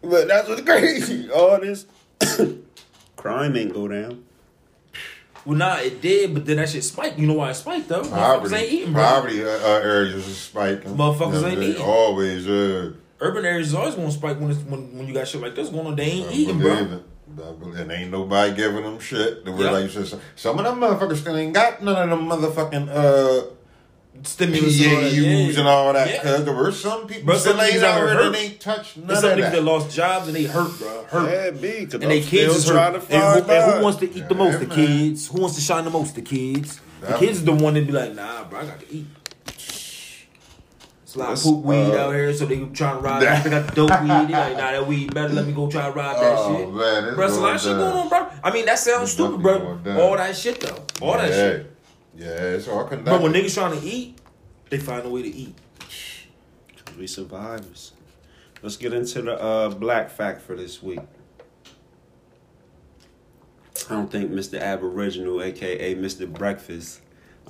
but 0.02 0.28
that's 0.28 0.48
what's 0.48 0.62
crazy. 0.62 1.30
All 1.30 1.60
this 1.60 1.86
crime 3.16 3.56
ain't 3.56 3.74
go 3.74 3.88
down. 3.88 4.24
Well, 5.46 5.56
nah, 5.58 5.76
it 5.78 6.00
did, 6.02 6.34
but 6.34 6.44
then 6.46 6.56
that 6.58 6.68
shit 6.68 6.84
spiked. 6.84 7.18
You 7.18 7.26
know 7.26 7.34
why 7.34 7.50
it 7.50 7.54
spiked 7.54 7.88
though? 7.88 8.02
Motherfuckers 8.02 8.10
poverty, 8.10 8.54
ain't 8.56 8.72
eating, 8.72 8.92
bro. 8.92 9.02
poverty 9.02 9.42
uh, 9.44 9.48
uh, 9.48 9.80
areas 9.82 10.14
is 10.26 10.36
spiking. 10.36 10.94
Motherfuckers 10.96 11.44
ain't 11.48 11.60
they 11.60 11.66
eating. 11.70 11.82
Always, 11.82 12.46
uh, 12.48 12.92
Urban 13.20 13.44
areas 13.44 13.68
is 13.68 13.74
always 13.74 13.94
gonna 13.94 14.10
spike 14.10 14.38
when 14.40 14.50
it's 14.50 14.60
when, 14.60 14.96
when 14.96 15.06
you 15.08 15.14
got 15.14 15.26
shit 15.28 15.40
like 15.40 15.54
this 15.54 15.68
going 15.70 15.86
on. 15.86 15.96
They 15.96 16.04
ain't 16.04 16.28
I 16.30 16.32
eating, 16.32 16.58
believe 16.58 16.88
bro. 16.88 16.96
it. 16.98 17.04
I 17.76 17.80
And 17.82 17.92
ain't 17.92 18.10
nobody 18.10 18.54
giving 18.54 18.82
them 18.82 18.98
shit. 18.98 19.44
The 19.44 19.52
way 19.52 19.64
Yeah. 19.64 19.70
like 19.70 19.84
you 19.84 19.88
said, 19.90 20.06
some- 20.08 20.20
some 20.36 20.58
of 20.58 20.64
them 20.64 20.80
motherfuckers 20.80 21.16
still 21.18 21.36
ain't 21.36 21.54
got 21.54 21.82
none 21.82 22.10
of 22.10 22.18
them 22.18 22.28
motherfucking 22.28 22.88
uh, 22.90 23.46
Stimulus 24.22 24.78
and 24.82 24.92
all 24.92 25.00
that. 25.02 25.58
And 25.58 25.68
all 25.68 25.92
that. 25.94 26.08
Yeah. 26.10 26.22
Cause 26.22 26.44
there 26.44 26.54
were 26.54 26.72
some 26.72 27.06
people 27.06 27.24
Bro, 27.26 27.36
some 27.38 27.56
niggas 27.56 27.82
out 27.82 27.96
here 28.06 28.30
that 28.30 28.36
ain't 28.36 28.60
touched 28.60 28.96
none 28.98 29.06
There's 29.06 29.18
of 29.24 29.30
some 29.30 29.38
niggas 29.38 29.42
that. 29.42 29.52
that 29.52 29.62
lost 29.62 29.96
jobs 29.96 30.26
and 30.26 30.36
they 30.36 30.44
hurt, 30.44 30.78
bro. 30.78 31.04
Hurt. 31.04 31.54
Yeah, 31.54 31.60
me, 31.60 31.84
because 31.86 32.02
And 32.02 32.10
they 32.10 32.20
kids 32.20 32.54
is 32.56 32.66
hurt. 32.68 32.72
trying 32.74 32.92
to 32.92 32.98
And 32.98 33.06
find 33.08 33.44
who, 33.46 33.52
and 33.52 33.72
who 33.78 33.82
wants 33.82 33.98
to 34.00 34.06
eat 34.06 34.28
the 34.28 34.34
Yeah, 34.34 34.44
most? 34.44 34.60
The 34.60 34.66
kids. 34.66 35.28
Who 35.28 35.40
wants 35.40 35.56
to 35.56 35.62
shine 35.62 35.84
the 35.84 35.90
most? 35.90 36.14
The 36.14 36.22
kids. 36.22 36.80
The 37.00 37.16
kids 37.16 37.38
is 37.38 37.44
the 37.44 37.52
one 37.52 37.74
that 37.74 37.86
be 37.86 37.92
like, 37.92 38.14
nah, 38.14 38.44
bro, 38.44 38.60
I 38.60 38.66
got 38.66 38.80
to 38.80 38.94
eat. 38.94 39.06
It's 41.02 41.16
a 41.16 41.18
lot 41.18 41.32
of 41.32 41.42
poop 41.42 41.64
weed 41.64 41.76
uh, 41.76 42.06
out 42.06 42.12
here, 42.14 42.32
so 42.34 42.46
they 42.46 42.58
trying 42.66 42.96
to 42.98 43.02
ride. 43.02 43.24
I 43.24 43.48
got 43.48 43.66
the 43.68 43.74
dope 43.74 44.00
weed. 44.02 44.08
They 44.08 44.32
like, 44.32 44.56
nah, 44.56 44.70
that 44.70 44.86
weed 44.86 45.12
better. 45.12 45.32
Let 45.34 45.46
me 45.46 45.52
go 45.52 45.68
try 45.68 45.86
to 45.86 45.92
ride 45.92 46.16
that 46.16 46.34
Oh, 46.38 46.56
shit. 46.56 46.72
man, 46.72 47.14
bro, 47.16 47.26
it's 47.26 47.36
a 47.36 47.40
lot 47.40 47.54
of 47.56 47.60
shit 47.62 47.76
going 47.76 47.92
on, 47.96 48.08
bro. 48.08 48.28
I 48.44 48.52
mean, 48.52 48.66
that 48.66 48.78
sounds 48.78 49.04
It's 49.04 49.12
stupid, 49.14 49.42
bro. 49.42 49.80
All 49.98 50.16
that 50.16 50.36
shit 50.36 50.60
though. 50.60 50.84
All 51.00 51.14
that 51.16 51.32
shit. 51.32 51.69
Yeah, 52.16 52.28
it's 52.28 52.68
all 52.68 52.84
connected. 52.84 53.10
But 53.10 53.22
when 53.22 53.32
niggas 53.32 53.54
trying 53.54 53.80
to 53.80 53.86
eat, 53.86 54.18
they 54.68 54.78
find 54.78 55.04
a 55.04 55.08
way 55.08 55.22
to 55.22 55.28
eat. 55.28 55.54
We 56.98 57.06
survivors. 57.06 57.92
Let's 58.62 58.76
get 58.76 58.92
into 58.92 59.22
the 59.22 59.40
uh, 59.40 59.70
black 59.70 60.10
fact 60.10 60.42
for 60.42 60.54
this 60.54 60.82
week. 60.82 61.00
I 63.88 63.94
don't 63.94 64.10
think 64.10 64.30
Mr. 64.30 64.60
Aboriginal, 64.60 65.42
aka 65.42 65.94
Mr. 65.94 66.30
Breakfast, 66.30 67.00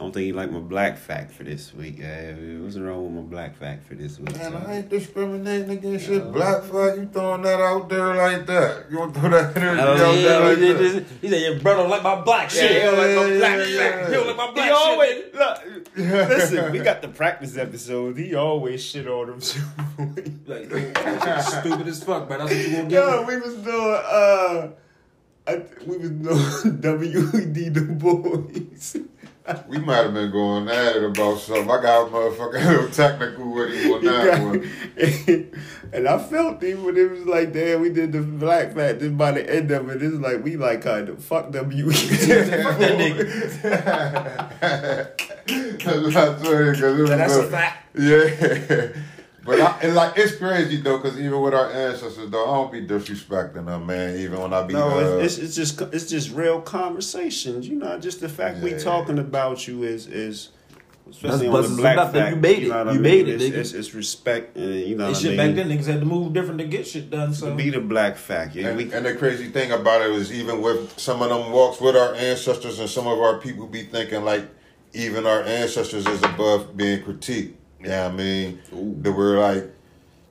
I 0.00 0.02
don't 0.02 0.12
think 0.12 0.24
he 0.24 0.32
like 0.32 0.50
my 0.50 0.60
black 0.60 0.96
fact 0.96 1.30
for 1.30 1.44
this 1.44 1.74
week. 1.74 2.00
Uh, 2.02 2.32
what's 2.62 2.78
wrong 2.78 3.04
with 3.04 3.22
my 3.22 3.30
black 3.30 3.54
fact 3.54 3.86
for 3.86 3.94
this 3.94 4.18
week? 4.18 4.34
Man, 4.34 4.52
son? 4.52 4.64
I 4.66 4.76
ain't 4.78 4.88
discriminating 4.88 5.68
against 5.68 6.06
shit. 6.06 6.32
Black 6.32 6.62
flag, 6.62 7.00
you 7.00 7.06
throwing 7.12 7.42
that 7.42 7.60
out 7.60 7.86
there 7.90 8.14
like 8.14 8.46
that? 8.46 8.86
You 8.90 8.98
want 8.98 9.12
to 9.12 9.20
throw 9.20 9.28
that 9.28 9.54
energy 9.54 9.76
there? 9.76 9.86
out 9.86 9.98
yeah, 9.98 10.22
there 10.22 10.40
like 10.40 10.56
he, 10.56 10.72
that? 10.72 10.92
said, 10.92 11.06
he 11.20 11.28
said, 11.28 11.42
"Your 11.42 11.60
brother 11.60 11.82
don't 11.82 11.90
like 11.90 12.02
my 12.02 12.18
black 12.22 12.48
shit. 12.48 12.62
Yeah, 12.62 12.78
he 12.78 12.84
don't 12.86 12.96
like 12.96 13.14
my 13.14 13.26
yeah, 13.30 13.38
black 13.38 13.58
yeah, 13.58 13.64
shit. 13.64 13.76
yeah. 13.76 14.06
He 14.06 14.12
don't 14.14 14.26
like 14.26 14.36
my 14.38 14.50
black 14.52 14.64
he 14.64 14.70
always 14.70 15.10
shit." 15.10 15.34
look. 15.34 15.86
Listen, 15.96 16.72
we 16.72 16.78
got 16.78 17.02
the 17.02 17.08
practice 17.08 17.58
episode. 17.58 18.16
He 18.16 18.34
always 18.34 18.82
shit 18.82 19.06
on 19.06 19.34
him. 19.34 19.40
Like, 20.46 20.70
dude, 20.70 20.94
that 20.94 21.44
shit 21.44 21.60
stupid 21.60 21.86
as 21.86 22.02
fuck, 22.02 22.28
man. 22.28 22.38
That's 22.38 22.50
what 22.50 22.58
you 22.58 22.76
gonna 22.76 22.88
get. 22.88 22.92
Yo, 22.92 23.22
we 23.26 23.36
was 23.36 23.54
doing 23.56 24.00
uh, 24.02 24.68
I, 25.46 25.62
we 25.86 25.98
was 25.98 26.10
doing 26.10 26.80
WED 27.54 27.74
the 27.74 27.82
boys. 27.82 28.96
We 29.68 29.78
might 29.78 29.96
have 30.04 30.14
been 30.14 30.30
going 30.30 30.68
at 30.68 30.96
it 30.96 31.02
about 31.04 31.38
something. 31.38 31.68
I 31.70 31.82
got 31.82 32.06
a 32.06 32.10
motherfucking 32.10 32.92
technical 32.94 33.52
with 33.52 33.72
him 33.72 33.92
on 33.92 34.04
that 34.04 34.42
one. 34.42 35.52
and 35.92 36.06
I 36.06 36.18
felt 36.18 36.62
it 36.62 36.78
when 36.78 36.96
it 36.96 37.10
was 37.10 37.26
like, 37.26 37.52
damn, 37.52 37.80
we 37.80 37.88
did 37.90 38.12
the 38.12 38.20
black 38.20 38.74
fat. 38.74 39.00
Then 39.00 39.16
by 39.16 39.32
the 39.32 39.48
end 39.52 39.70
of 39.70 39.88
it, 39.90 40.02
it's 40.02 40.14
like 40.16 40.44
we 40.44 40.56
like 40.56 40.82
kind 40.82 41.08
of 41.08 41.24
fuck 41.24 41.52
WED. 41.52 41.64
Cause 45.80 46.16
I 46.16 46.38
tell 46.38 46.96
you, 46.96 47.06
That's 47.06 47.34
a- 47.36 47.46
fact. 47.48 47.96
Yeah. 47.98 48.88
But 49.44 49.60
I, 49.60 49.78
and 49.82 49.94
like 49.94 50.14
it's 50.16 50.36
crazy 50.36 50.76
though, 50.76 50.98
cause 50.98 51.18
even 51.18 51.40
with 51.40 51.54
our 51.54 51.70
ancestors 51.70 52.30
though, 52.30 52.44
I 52.50 52.54
don't 52.56 52.72
be 52.72 52.86
disrespecting 52.86 53.66
them, 53.66 53.86
man. 53.86 54.18
Even 54.18 54.40
when 54.40 54.52
I 54.52 54.62
be 54.64 54.74
No, 54.74 54.88
uh, 54.98 55.18
it's, 55.18 55.38
it's 55.38 55.56
it's 55.58 55.76
just 55.76 55.80
it's 55.94 56.08
just 56.10 56.30
real 56.32 56.60
conversations. 56.60 57.66
You 57.68 57.76
know, 57.76 57.98
just 57.98 58.20
the 58.20 58.28
fact 58.28 58.60
we 58.62 58.74
talking 58.74 59.18
about 59.18 59.66
you 59.66 59.82
is 59.84 60.06
is. 60.06 60.50
Especially 61.08 61.48
That's- 61.48 61.64
on 61.70 61.74
the 61.76 61.82
black 61.82 61.96
nothing. 61.96 62.20
fact, 62.20 62.34
You 62.36 62.40
made 62.40 62.62
it. 62.62 62.68
know 62.68 62.78
what 62.78 62.88
I 62.88 62.92
You 62.92 63.00
mean? 63.00 63.02
made 63.02 63.28
it, 63.28 63.42
It's, 63.42 63.44
nigga. 63.44 63.58
it's, 63.58 63.72
it's 63.72 63.94
respect, 63.94 64.56
and 64.56 64.74
you 64.76 64.94
know 64.96 65.06
And 65.06 65.14
what 65.16 65.24
I 65.24 65.28
mean. 65.28 65.36
back 65.38 65.54
then, 65.56 65.68
niggas 65.68 65.86
had 65.86 65.98
to 66.00 66.06
move 66.06 66.32
different 66.32 66.58
to 66.60 66.66
get 66.66 66.86
shit 66.86 67.10
done. 67.10 67.34
So 67.34 67.48
To 67.50 67.54
be 67.56 67.68
the 67.70 67.80
black 67.80 68.16
fact, 68.16 68.54
yeah. 68.54 68.68
And, 68.68 68.76
we, 68.76 68.92
and 68.92 69.04
the 69.04 69.16
crazy 69.16 69.48
thing 69.48 69.72
about 69.72 70.02
it 70.02 70.10
is, 70.12 70.32
even 70.32 70.62
with 70.62 70.96
some 71.00 71.20
of 71.20 71.30
them 71.30 71.50
walks 71.50 71.80
with 71.80 71.96
our 71.96 72.14
ancestors 72.14 72.78
and 72.78 72.88
some 72.88 73.08
of 73.08 73.18
our 73.18 73.38
people 73.38 73.66
be 73.66 73.82
thinking 73.82 74.24
like 74.24 74.44
even 74.92 75.26
our 75.26 75.42
ancestors 75.42 76.06
is 76.06 76.22
above 76.22 76.76
being 76.76 77.02
critiqued. 77.02 77.54
Yeah, 77.82 78.06
I 78.06 78.12
mean, 78.12 78.60
Ooh. 78.74 78.94
that 79.00 79.12
we're 79.12 79.38
like 79.40 79.70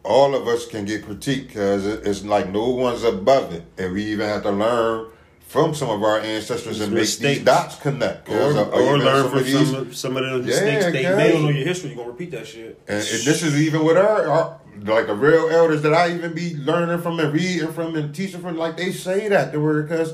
all 0.04 0.34
of 0.36 0.48
us 0.48 0.66
can 0.68 0.86
get 0.86 1.04
critiqued 1.06 1.48
because 1.48 1.86
it's 1.86 2.24
like 2.24 2.50
no 2.50 2.70
one's 2.70 3.04
above 3.04 3.54
it, 3.54 3.64
and 3.78 3.94
we 3.94 4.04
even 4.06 4.28
have 4.28 4.44
to 4.44 4.52
learn 4.52 5.08
from 5.42 5.74
some 5.74 5.90
of 5.90 6.04
our 6.04 6.20
ancestors 6.20 6.80
and 6.80 6.94
make 6.94 7.10
these 7.18 7.44
dots 7.44 7.76
connect. 7.78 8.30
or, 8.30 8.34
or 8.40 8.82
even 8.84 9.00
learn 9.00 9.30
from 9.30 9.44
these- 9.44 9.54
some 9.72 9.76
of, 9.76 9.96
some 9.98 10.18
of 10.18 10.24
the 10.24 10.30
Yeah, 10.52 10.62
mistakes 10.62 10.86
they 10.86 11.02
guys. 11.04 11.16
they 11.18 11.32
don't 11.32 11.42
know 11.44 11.50
your 11.50 11.66
history. 11.66 11.90
you're 11.90 11.98
gonna 11.98 12.10
repeat 12.12 12.32
that 12.32 12.46
shit. 12.48 12.80
And, 12.88 12.98
and 12.98 13.04
this 13.04 13.42
is 13.44 13.60
even 13.60 13.84
with 13.84 13.98
our, 13.98 14.28
our 14.30 14.60
like 14.82 15.08
the 15.08 15.16
real 15.16 15.50
elders 15.50 15.82
that 15.82 15.94
I 15.94 16.14
even 16.14 16.34
be 16.36 16.56
learning 16.56 17.02
from 17.02 17.20
and 17.20 17.34
reading 17.34 17.72
from 17.74 17.96
and 17.96 18.14
teaching 18.14 18.42
from. 18.42 18.58
Like 18.58 18.78
they 18.78 18.92
say 18.92 19.28
that 19.28 19.52
the 19.52 19.60
word 19.60 19.90
because 19.90 20.14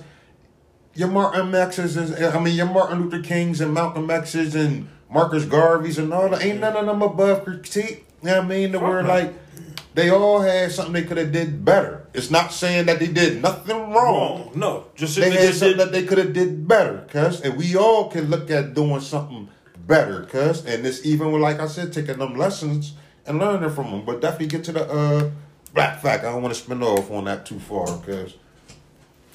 your 0.95 1.09
Martin 1.09 1.53
X's 1.53 1.97
and 1.97 2.15
I 2.25 2.39
mean 2.39 2.55
your 2.55 2.67
Martin 2.67 3.01
Luther 3.03 3.21
Kings 3.21 3.59
and 3.61 3.73
Malcolm 3.73 4.09
X's 4.09 4.55
and 4.55 4.87
Marcus 5.09 5.45
Garvey's 5.45 5.97
and 5.97 6.13
all 6.13 6.29
that 6.29 6.43
ain't 6.43 6.59
none 6.59 6.75
of 6.75 6.85
them 6.85 7.01
above 7.01 7.43
critique. 7.43 8.05
You 8.21 8.29
know 8.29 8.37
what 8.37 8.45
I 8.45 8.47
mean? 8.47 8.81
Word 8.81 9.03
no. 9.03 9.09
like 9.09 9.33
they 9.93 10.09
all 10.09 10.41
had 10.41 10.71
something 10.71 10.93
they 10.93 11.03
could 11.03 11.17
have 11.17 11.31
did 11.31 11.63
better. 11.63 12.07
It's 12.13 12.29
not 12.29 12.51
saying 12.51 12.87
that 12.87 12.99
they 12.99 13.07
did 13.07 13.41
nothing 13.41 13.77
wrong. 13.77 13.93
Wrong. 13.93 14.51
No, 14.55 14.87
just 14.95 15.15
They 15.15 15.29
they, 15.29 15.45
had 15.45 15.55
something 15.55 15.77
did. 15.77 15.87
that 15.87 15.91
they 15.93 16.03
could 16.03 16.17
have 16.17 16.33
did 16.33 16.67
better, 16.67 17.05
cuz, 17.09 17.41
and 17.41 17.55
we 17.55 17.75
all 17.77 18.09
can 18.09 18.29
look 18.29 18.51
at 18.51 18.73
doing 18.73 18.99
something 18.99 19.47
better, 19.87 20.23
cuz, 20.23 20.65
and 20.65 20.85
it's 20.85 21.05
even 21.05 21.31
with, 21.31 21.41
like 21.41 21.59
I 21.59 21.67
said, 21.67 21.93
taking 21.93 22.17
them 22.17 22.35
lessons 22.35 22.93
and 23.25 23.39
learning 23.39 23.69
from 23.69 23.91
them. 23.91 24.05
But 24.05 24.19
definitely 24.21 24.47
get 24.47 24.65
to 24.65 24.71
the 24.73 24.89
uh, 24.89 25.29
black 25.73 26.01
fact. 26.01 26.25
I 26.25 26.31
don't 26.31 26.41
want 26.41 26.53
to 26.53 26.59
spin 26.59 26.83
off 26.83 27.09
on 27.09 27.25
that 27.25 27.45
too 27.45 27.59
far, 27.59 27.85
cuz. 27.99 28.35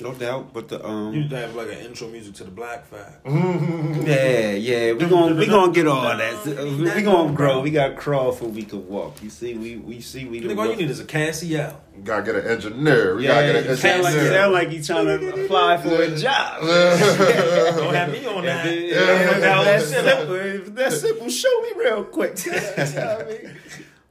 No 0.03 0.13
doubt, 0.15 0.53
but 0.53 0.69
the 0.69 0.79
You 0.79 0.85
um, 0.85 1.15
used 1.15 1.31
to 1.31 1.37
have 1.37 1.55
like 1.55 1.69
an 1.69 1.79
intro 1.79 2.09
music 2.09 2.35
to 2.35 2.45
the 2.45 2.51
Black 2.51 2.87
Fact. 2.87 3.21
yeah, 3.27 4.53
yeah, 4.53 4.93
we 4.93 5.07
gonna 5.07 5.35
we 5.35 5.47
gonna 5.47 5.73
get 5.73 5.87
all 5.87 6.03
that. 6.03 6.47
We 6.47 7.03
gonna 7.03 7.33
grow. 7.33 7.61
We 7.61 7.71
got 7.71 7.89
to 7.89 7.95
crawl 7.95 8.31
before 8.31 8.49
we 8.49 8.63
can 8.63 8.89
walk. 8.89 9.23
You 9.23 9.31
see, 9.31 9.55
we 9.55 9.77
we 9.77 10.01
see 10.01 10.25
we. 10.25 10.41
Nigga, 10.41 10.59
all 10.59 10.67
you 10.71 10.77
need 10.77 10.91
is 10.91 11.01
a 11.01 11.05
Cassie 11.05 11.59
out. 11.59 11.83
Gotta 12.05 12.23
get 12.23 12.35
an 12.37 12.47
engineer. 12.51 13.17
We 13.17 13.25
Yeah, 13.25 13.35
gotta 13.35 13.53
get 13.63 13.67
an 13.71 13.77
sound 13.77 14.03
like, 14.05 14.13
engineer. 14.15 14.33
sound 14.33 14.53
like 14.53 14.71
you 14.73 14.83
trying 14.83 15.07
to 15.07 15.45
apply 15.45 15.77
for 15.79 16.03
a 16.03 16.17
job. 16.17 16.61
Don't 16.63 17.95
have 17.95 18.11
me 18.11 18.25
on 18.27 18.45
that. 18.45 18.65
Yeah, 18.67 18.95
That 18.95 19.41
that 19.41 19.67
whole 19.67 19.81
simple. 19.81 20.35
If 20.35 20.75
That 20.75 20.93
simple. 20.93 21.29
Show 21.29 21.61
me 21.63 21.73
real 21.77 22.05
quick. 22.05 22.39
You 22.47 22.53
know 22.53 22.59
what 22.61 23.27
I 23.27 23.29
mean? 23.29 23.57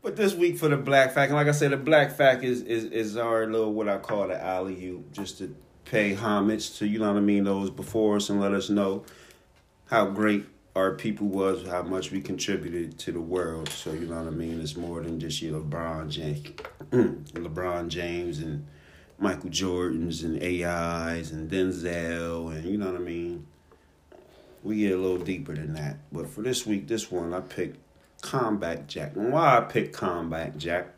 But 0.01 0.15
this 0.15 0.33
week 0.33 0.57
for 0.57 0.69
the 0.69 0.77
black 0.77 1.13
fact, 1.13 1.29
and 1.29 1.35
like 1.37 1.47
I 1.47 1.51
said, 1.51 1.71
the 1.71 1.77
black 1.77 2.15
fact 2.15 2.43
is 2.43 2.61
is 2.61 2.85
is 2.85 3.17
our 3.17 3.45
little 3.47 3.73
what 3.73 3.89
I 3.89 3.97
call 3.97 4.27
the 4.27 4.41
alley 4.41 4.85
oop, 4.87 5.11
just 5.11 5.39
to 5.39 5.53
pay 5.89 6.13
homage 6.13 6.77
to 6.77 6.87
you 6.87 6.99
know 6.99 7.07
what 7.07 7.17
I 7.17 7.21
mean 7.21 7.45
those 7.45 7.71
before 7.71 8.17
us 8.17 8.29
and 8.29 8.39
let 8.39 8.53
us 8.53 8.69
know 8.69 9.03
how 9.87 10.05
great 10.05 10.45
our 10.75 10.93
people 10.93 11.27
was, 11.27 11.67
how 11.67 11.81
much 11.81 12.11
we 12.11 12.21
contributed 12.21 12.99
to 12.99 13.11
the 13.11 13.19
world. 13.19 13.69
So 13.69 13.91
you 13.91 14.05
know 14.05 14.17
what 14.17 14.27
I 14.27 14.35
mean. 14.35 14.61
It's 14.61 14.77
more 14.77 15.01
than 15.01 15.19
just 15.19 15.41
your 15.41 15.59
LeBron 15.59 16.09
James, 16.09 16.47
LeBron 16.91 17.87
James 17.87 18.39
and 18.39 18.67
Michael 19.17 19.49
Jordans 19.49 20.23
and 20.23 20.41
AIs 20.41 21.31
and 21.31 21.49
Denzel 21.49 22.55
and 22.55 22.65
you 22.65 22.77
know 22.77 22.91
what 22.91 23.01
I 23.01 23.03
mean. 23.03 23.47
We 24.63 24.77
get 24.81 24.91
a 24.91 24.97
little 24.97 25.17
deeper 25.17 25.55
than 25.55 25.73
that. 25.73 25.97
But 26.11 26.29
for 26.29 26.41
this 26.41 26.67
week, 26.67 26.87
this 26.87 27.09
one 27.09 27.33
I 27.33 27.39
picked 27.39 27.79
Combat 28.21 28.87
Jack. 28.87 29.15
And 29.15 29.31
why 29.31 29.57
I 29.57 29.61
picked 29.61 29.95
Combat 29.95 30.57
Jack? 30.57 30.93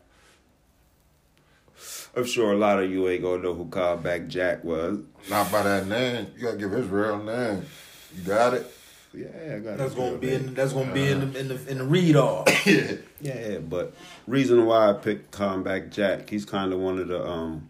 I'm 2.14 2.24
sure 2.24 2.52
a 2.52 2.56
lot 2.56 2.82
of 2.82 2.90
you 2.90 3.08
ain't 3.08 3.22
gonna 3.22 3.42
know 3.42 3.54
who 3.54 3.66
Combat 3.68 4.28
Jack 4.28 4.64
was. 4.64 4.98
Not 5.30 5.50
by 5.50 5.62
that 5.62 5.86
name. 5.86 6.26
You 6.36 6.42
gotta 6.42 6.56
give 6.58 6.70
his 6.72 6.86
real 6.86 7.22
name. 7.22 7.64
You 8.14 8.22
got 8.24 8.54
it? 8.54 8.66
Yeah, 9.14 9.28
I 9.56 9.58
got 9.58 9.78
That's 9.78 9.94
gonna 9.94 10.18
be 10.18 10.28
name. 10.28 10.48
in. 10.48 10.54
That's 10.54 10.72
gonna 10.72 10.92
be 10.92 11.06
in 11.08 11.32
the 11.32 11.38
in 11.38 11.48
the, 11.48 11.70
in 11.70 11.78
the 11.78 11.84
read 11.84 12.16
off. 12.16 12.48
Yeah, 13.20 13.58
but 13.58 13.94
reason 14.26 14.66
why 14.66 14.90
I 14.90 14.94
picked 14.94 15.30
Combat 15.30 15.92
Jack, 15.92 16.28
he's 16.28 16.44
kind 16.44 16.72
of 16.72 16.80
one 16.80 16.98
of 16.98 17.06
the 17.06 17.24
um 17.24 17.68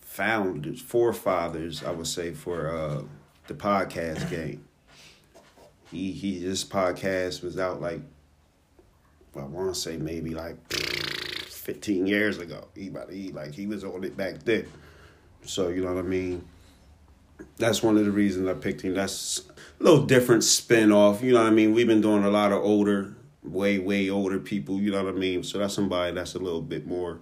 founders, 0.00 0.82
forefathers, 0.82 1.82
I 1.82 1.90
would 1.92 2.06
say, 2.06 2.32
for 2.34 2.68
uh 2.68 3.02
the 3.46 3.54
podcast 3.54 4.28
game. 4.30 4.64
He 5.90 6.12
he, 6.12 6.38
this 6.40 6.62
podcast 6.64 7.42
was 7.42 7.58
out 7.58 7.80
like 7.80 8.00
I 9.34 9.44
want 9.44 9.74
to 9.74 9.80
say 9.80 9.96
maybe 9.96 10.34
like 10.34 10.56
fifteen 11.64 12.06
years 12.06 12.38
ago. 12.38 12.68
He 12.76 12.88
about 12.88 13.10
he 13.10 13.32
like 13.32 13.54
he 13.54 13.66
was 13.66 13.82
on 13.84 14.04
it 14.04 14.16
back 14.16 14.42
then. 14.44 14.66
So 15.44 15.68
you 15.68 15.82
know 15.82 15.94
what 15.94 16.04
I 16.04 16.08
mean. 16.08 16.44
That's 17.58 17.82
one 17.82 17.96
of 17.98 18.04
the 18.04 18.10
reasons 18.12 18.48
I 18.48 18.54
picked 18.54 18.82
him. 18.82 18.94
That's 18.94 19.42
a 19.80 19.82
little 19.82 20.04
different 20.06 20.44
spin 20.44 20.92
off. 20.92 21.22
You 21.22 21.32
know 21.32 21.42
what 21.42 21.48
I 21.48 21.54
mean. 21.54 21.74
We've 21.74 21.86
been 21.86 22.00
doing 22.00 22.22
a 22.24 22.30
lot 22.30 22.52
of 22.52 22.62
older, 22.62 23.14
way 23.42 23.78
way 23.78 24.08
older 24.08 24.38
people. 24.38 24.80
You 24.80 24.92
know 24.92 25.02
what 25.04 25.14
I 25.14 25.16
mean. 25.18 25.42
So 25.42 25.58
that's 25.58 25.74
somebody 25.74 26.12
that's 26.14 26.34
a 26.34 26.38
little 26.38 26.62
bit 26.62 26.86
more 26.86 27.18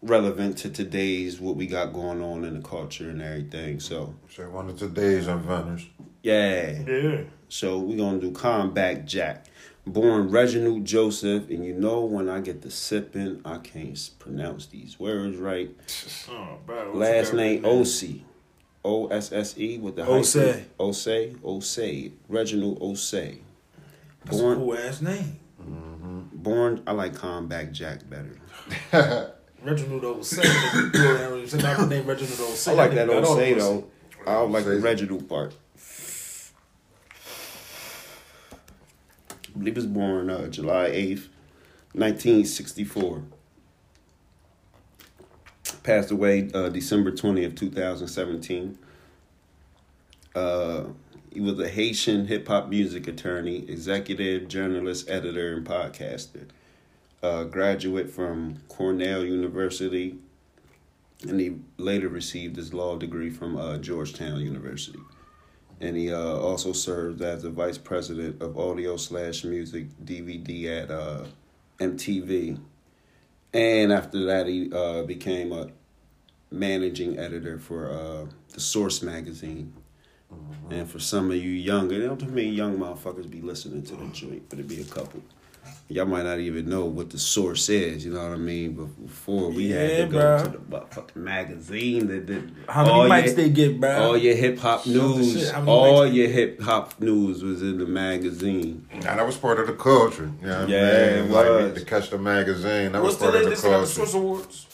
relevant 0.00 0.56
to 0.58 0.70
today's 0.70 1.40
what 1.40 1.56
we 1.56 1.66
got 1.66 1.92
going 1.92 2.22
on 2.22 2.44
in 2.44 2.54
the 2.54 2.62
culture 2.66 3.10
and 3.10 3.20
everything. 3.20 3.80
So 3.80 4.14
Say 4.28 4.44
one 4.46 4.68
of 4.68 4.78
today's 4.78 5.26
inventors. 5.26 5.86
yeah. 6.22 6.78
Yeah. 6.86 7.20
So 7.48 7.78
we're 7.80 7.96
gonna 7.98 8.20
do 8.20 8.30
Combat 8.30 9.06
Jack. 9.06 9.46
Born 9.92 10.30
Reginald 10.30 10.84
Joseph, 10.84 11.48
and 11.48 11.64
you 11.64 11.72
know 11.74 12.00
when 12.04 12.28
I 12.28 12.40
get 12.40 12.62
the 12.62 12.70
sipping, 12.70 13.40
I 13.44 13.58
can't 13.58 14.10
pronounce 14.18 14.66
these 14.66 14.98
words 15.00 15.36
right. 15.36 15.70
Oh, 16.30 16.58
bro. 16.66 16.92
Last 16.94 17.32
name 17.32 17.62
man? 17.62 17.70
Osse. 17.72 18.04
O 18.84 19.08
S 19.08 19.32
S 19.32 19.58
E 19.58 19.78
with 19.78 19.96
the 19.96 20.02
Ossé. 20.02 20.42
hyphen. 20.46 20.66
Ossé. 20.78 21.36
Ossé. 21.38 22.12
Reginald 22.28 22.80
Ossé. 22.80 23.38
That's 24.24 24.38
a 24.38 24.42
Born 24.42 24.58
cool 24.58 24.78
ass 24.78 25.00
name. 25.00 25.38
Mm-hmm. 25.60 26.20
born 26.34 26.82
I 26.86 26.92
like 26.92 27.14
Combat 27.14 27.72
Jack 27.72 28.00
better. 28.08 28.38
Reginald 29.62 30.02
Ossé. 30.02 30.44
Say 31.48 31.58
not 31.58 31.78
the 31.78 31.86
name 31.86 32.06
Reginald 32.06 32.38
Ossé. 32.38 32.68
I 32.68 32.74
like 32.74 32.94
that 32.94 33.08
Got 33.08 33.24
all 33.24 33.36
Ossé 33.36 33.54
the 33.54 33.60
though. 33.60 33.84
I 34.26 34.34
don't 34.34 34.52
like 34.52 34.64
the 34.64 34.78
Reginald 34.78 35.28
part. 35.28 35.54
I 39.58 39.60
believe 39.60 39.74
he 39.74 39.78
was 39.80 39.86
born 39.86 40.30
uh, 40.30 40.46
July 40.46 40.90
8th, 40.90 41.26
1964. 41.92 43.24
Passed 45.82 46.12
away 46.12 46.48
uh, 46.54 46.68
December 46.68 47.10
20th, 47.10 47.56
2017. 47.56 48.78
Uh, 50.32 50.84
he 51.32 51.40
was 51.40 51.58
a 51.58 51.68
Haitian 51.68 52.28
hip 52.28 52.46
hop 52.46 52.68
music 52.68 53.08
attorney, 53.08 53.68
executive, 53.68 54.46
journalist, 54.46 55.10
editor, 55.10 55.56
and 55.56 55.66
podcaster. 55.66 56.46
Uh, 57.20 57.42
graduate 57.42 58.08
from 58.08 58.58
Cornell 58.68 59.24
University, 59.24 60.18
and 61.26 61.40
he 61.40 61.56
later 61.78 62.08
received 62.08 62.54
his 62.54 62.72
law 62.72 62.96
degree 62.96 63.30
from 63.30 63.56
uh, 63.56 63.76
Georgetown 63.78 64.38
University. 64.38 65.00
And 65.80 65.96
he 65.96 66.12
uh, 66.12 66.18
also 66.18 66.72
served 66.72 67.22
as 67.22 67.42
the 67.42 67.50
vice 67.50 67.78
president 67.78 68.42
of 68.42 68.58
audio 68.58 68.96
slash 68.96 69.44
music 69.44 69.86
DVD 70.04 70.82
at 70.82 70.90
uh, 70.90 71.24
MTV. 71.78 72.58
And 73.54 73.92
after 73.92 74.24
that, 74.26 74.46
he 74.46 74.72
uh, 74.72 75.02
became 75.04 75.52
a 75.52 75.68
managing 76.50 77.18
editor 77.18 77.58
for 77.58 77.90
uh, 77.90 78.26
the 78.52 78.60
Source 78.60 79.02
magazine. 79.02 79.72
And 80.70 80.90
for 80.90 80.98
some 80.98 81.30
of 81.30 81.36
you 81.36 81.50
younger, 81.50 81.94
you 81.94 82.06
know, 82.06 82.16
to 82.16 82.26
me, 82.26 82.42
young 82.42 82.78
motherfuckers 82.78 83.30
be 83.30 83.40
listening 83.40 83.82
to 83.84 83.96
the 83.96 84.06
joint, 84.08 84.48
but 84.50 84.58
it 84.58 84.68
be 84.68 84.80
a 84.80 84.84
couple. 84.84 85.22
Y'all 85.90 86.04
might 86.04 86.24
not 86.24 86.38
even 86.38 86.68
know 86.68 86.84
what 86.84 87.08
the 87.08 87.18
source 87.18 87.70
is, 87.70 88.04
you 88.04 88.12
know 88.12 88.22
what 88.22 88.32
I 88.32 88.36
mean? 88.36 88.72
But 88.74 89.06
before 89.06 89.48
we 89.50 89.70
had 89.70 89.90
Yeah, 89.90 89.96
to 90.04 90.06
go 90.06 90.18
bruh. 90.18 90.42
to 90.44 90.48
the 90.50 90.58
motherfucking 90.58 91.16
magazine 91.16 92.08
that 92.08 92.26
did 92.26 92.52
How 92.68 92.82
many 92.82 92.94
all 92.94 93.08
mics 93.08 93.26
your- 93.28 93.34
they 93.36 93.48
get, 93.48 93.80
bro? 93.80 93.90
all 93.98 94.16
your 94.18 94.34
hip 94.34 94.58
hop 94.58 94.86
news, 94.86 95.32
shit. 95.32 95.50
How 95.50 95.60
many 95.60 95.72
all 95.72 96.06
your 96.06 96.28
hip 96.28 96.60
hop 96.60 97.00
news 97.00 97.42
was 97.42 97.62
in 97.62 97.78
the 97.78 97.86
magazine. 97.86 98.86
Nah, 98.96 99.16
that 99.16 99.24
was 99.26 99.38
part 99.38 99.58
of 99.60 99.66
the 99.66 99.72
culture. 99.72 100.30
You 100.42 100.46
know 100.48 100.60
what 100.60 100.68
Yeah, 100.68 100.76
I 100.78 100.82
it 100.82 101.22
mean? 101.22 101.32
Like 101.32 101.46
was. 101.48 101.78
to 101.80 101.84
catch 101.86 102.10
the 102.10 102.18
magazine. 102.18 102.92
That 102.92 103.02
What's 103.02 103.14
was 103.14 103.22
part 103.22 103.32
the 103.32 103.38
of 103.38 103.44
the 103.44 103.48
latest? 103.48 103.62
They 103.64 103.70
got 103.70 103.80
the 103.80 103.86
Source 103.86 104.12
culture. 104.12 104.26
Awards. 104.26 104.66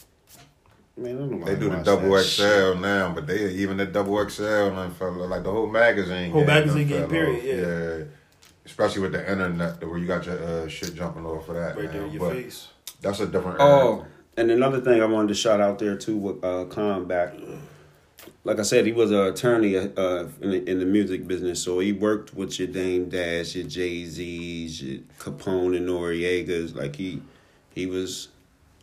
Man, 0.96 1.14
I 1.14 1.18
don't 1.18 1.30
know 1.30 1.36
why 1.38 1.44
They 1.54 1.60
do 1.60 1.70
the 1.70 1.76
double 1.76 2.18
XL 2.18 2.72
shit. 2.72 2.80
now, 2.80 3.12
but 3.14 3.26
they 3.28 3.50
even 3.50 3.76
the 3.76 3.86
double 3.86 4.28
XL 4.28 4.42
and 4.78 4.92
fell 4.96 5.12
like 5.28 5.44
the 5.44 5.50
whole 5.52 5.68
magazine. 5.68 6.32
Whole 6.32 6.40
game 6.40 6.46
magazine 6.48 6.88
game, 6.88 7.08
period, 7.08 7.38
off. 7.38 7.44
yeah. 7.44 8.04
Especially 8.66 9.02
with 9.02 9.12
the 9.12 9.30
internet, 9.30 9.86
where 9.86 9.98
you 9.98 10.06
got 10.06 10.24
your 10.24 10.42
uh, 10.42 10.68
shit 10.68 10.94
jumping 10.94 11.26
off 11.26 11.48
of 11.48 11.54
that. 11.56 11.76
Right 11.76 11.92
there 11.92 12.04
in 12.04 12.12
your 12.12 12.20
But 12.20 12.36
face. 12.36 12.68
That's 13.02 13.20
a 13.20 13.26
different. 13.26 13.58
Oh, 13.60 14.06
and 14.36 14.50
another 14.50 14.80
thing 14.80 15.02
I 15.02 15.06
wanted 15.06 15.28
to 15.28 15.34
shout 15.34 15.60
out 15.60 15.78
there 15.78 15.96
too 15.96 16.16
with 16.16 16.44
uh, 16.44 16.64
Combat. 16.64 17.38
Like 18.42 18.58
I 18.58 18.62
said, 18.62 18.86
he 18.86 18.92
was 18.92 19.10
an 19.10 19.20
attorney 19.20 19.76
uh, 19.76 20.26
in, 20.40 20.50
the, 20.50 20.70
in 20.70 20.78
the 20.78 20.86
music 20.86 21.26
business, 21.26 21.62
so 21.62 21.78
he 21.78 21.92
worked 21.92 22.34
with 22.34 22.58
your 22.58 22.68
Dame 22.68 23.08
Dash, 23.08 23.54
your 23.54 23.66
Jay 23.66 24.04
Z's, 24.06 24.82
your 24.82 25.02
Capone 25.18 25.76
and 25.76 25.88
Noreagas. 25.88 26.74
Like 26.74 26.96
he, 26.96 27.22
he 27.74 27.86
was, 27.86 28.28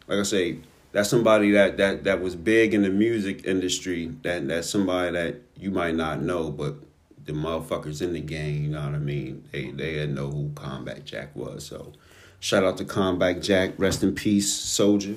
like 0.08 0.20
I 0.20 0.24
say, 0.24 0.60
that's 0.92 1.10
somebody 1.10 1.52
that 1.52 1.78
that 1.78 2.04
that 2.04 2.22
was 2.22 2.36
big 2.36 2.74
in 2.74 2.84
the 2.84 2.90
music 2.90 3.46
industry. 3.46 4.14
That 4.22 4.48
that's 4.48 4.70
somebody 4.70 5.12
that 5.12 5.36
you 5.58 5.72
might 5.72 5.96
not 5.96 6.22
know, 6.22 6.52
but 6.52 6.76
the 7.26 7.34
motherfuckers 7.34 8.02
in 8.02 8.14
the 8.14 8.20
game, 8.22 8.64
you 8.64 8.70
know 8.72 8.84
what 8.84 8.96
I 8.96 9.00
mean? 9.00 9.44
They 9.52 9.72
they 9.72 9.94
didn't 9.94 10.16
know 10.16 10.30
who 10.30 10.52
Combat 10.56 11.06
Jack 11.06 11.36
was. 11.36 11.66
So 11.66 11.94
shout 12.40 12.64
out 12.64 12.78
to 12.78 12.86
Combat 12.86 13.42
Jack, 13.42 13.74
rest 13.78 14.04
in 14.04 14.16
peace, 14.16 14.52
soldier. 14.52 15.16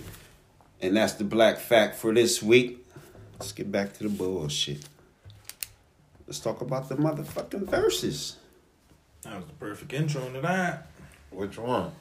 And 0.81 0.97
that's 0.97 1.15
the 1.15 1.25
black 1.25 1.59
fact 1.59 1.97
for 1.97 2.13
this 2.13 2.43
week. 2.43 2.85
Let's 3.39 3.53
get 3.53 3.73
back 3.73 3.95
to 3.95 4.03
the 4.05 4.09
bullshit. 4.11 4.85
Let's 6.27 6.39
talk 6.41 6.61
about 6.61 6.89
the 6.89 6.97
motherfucking 6.97 7.69
verses. 7.69 8.37
That 9.23 9.37
was 9.37 9.47
the 9.47 9.53
perfect 9.55 9.93
intro 9.93 10.29
to 10.31 10.41
that. 10.43 10.89
Which 11.31 11.59
one? 11.59 11.93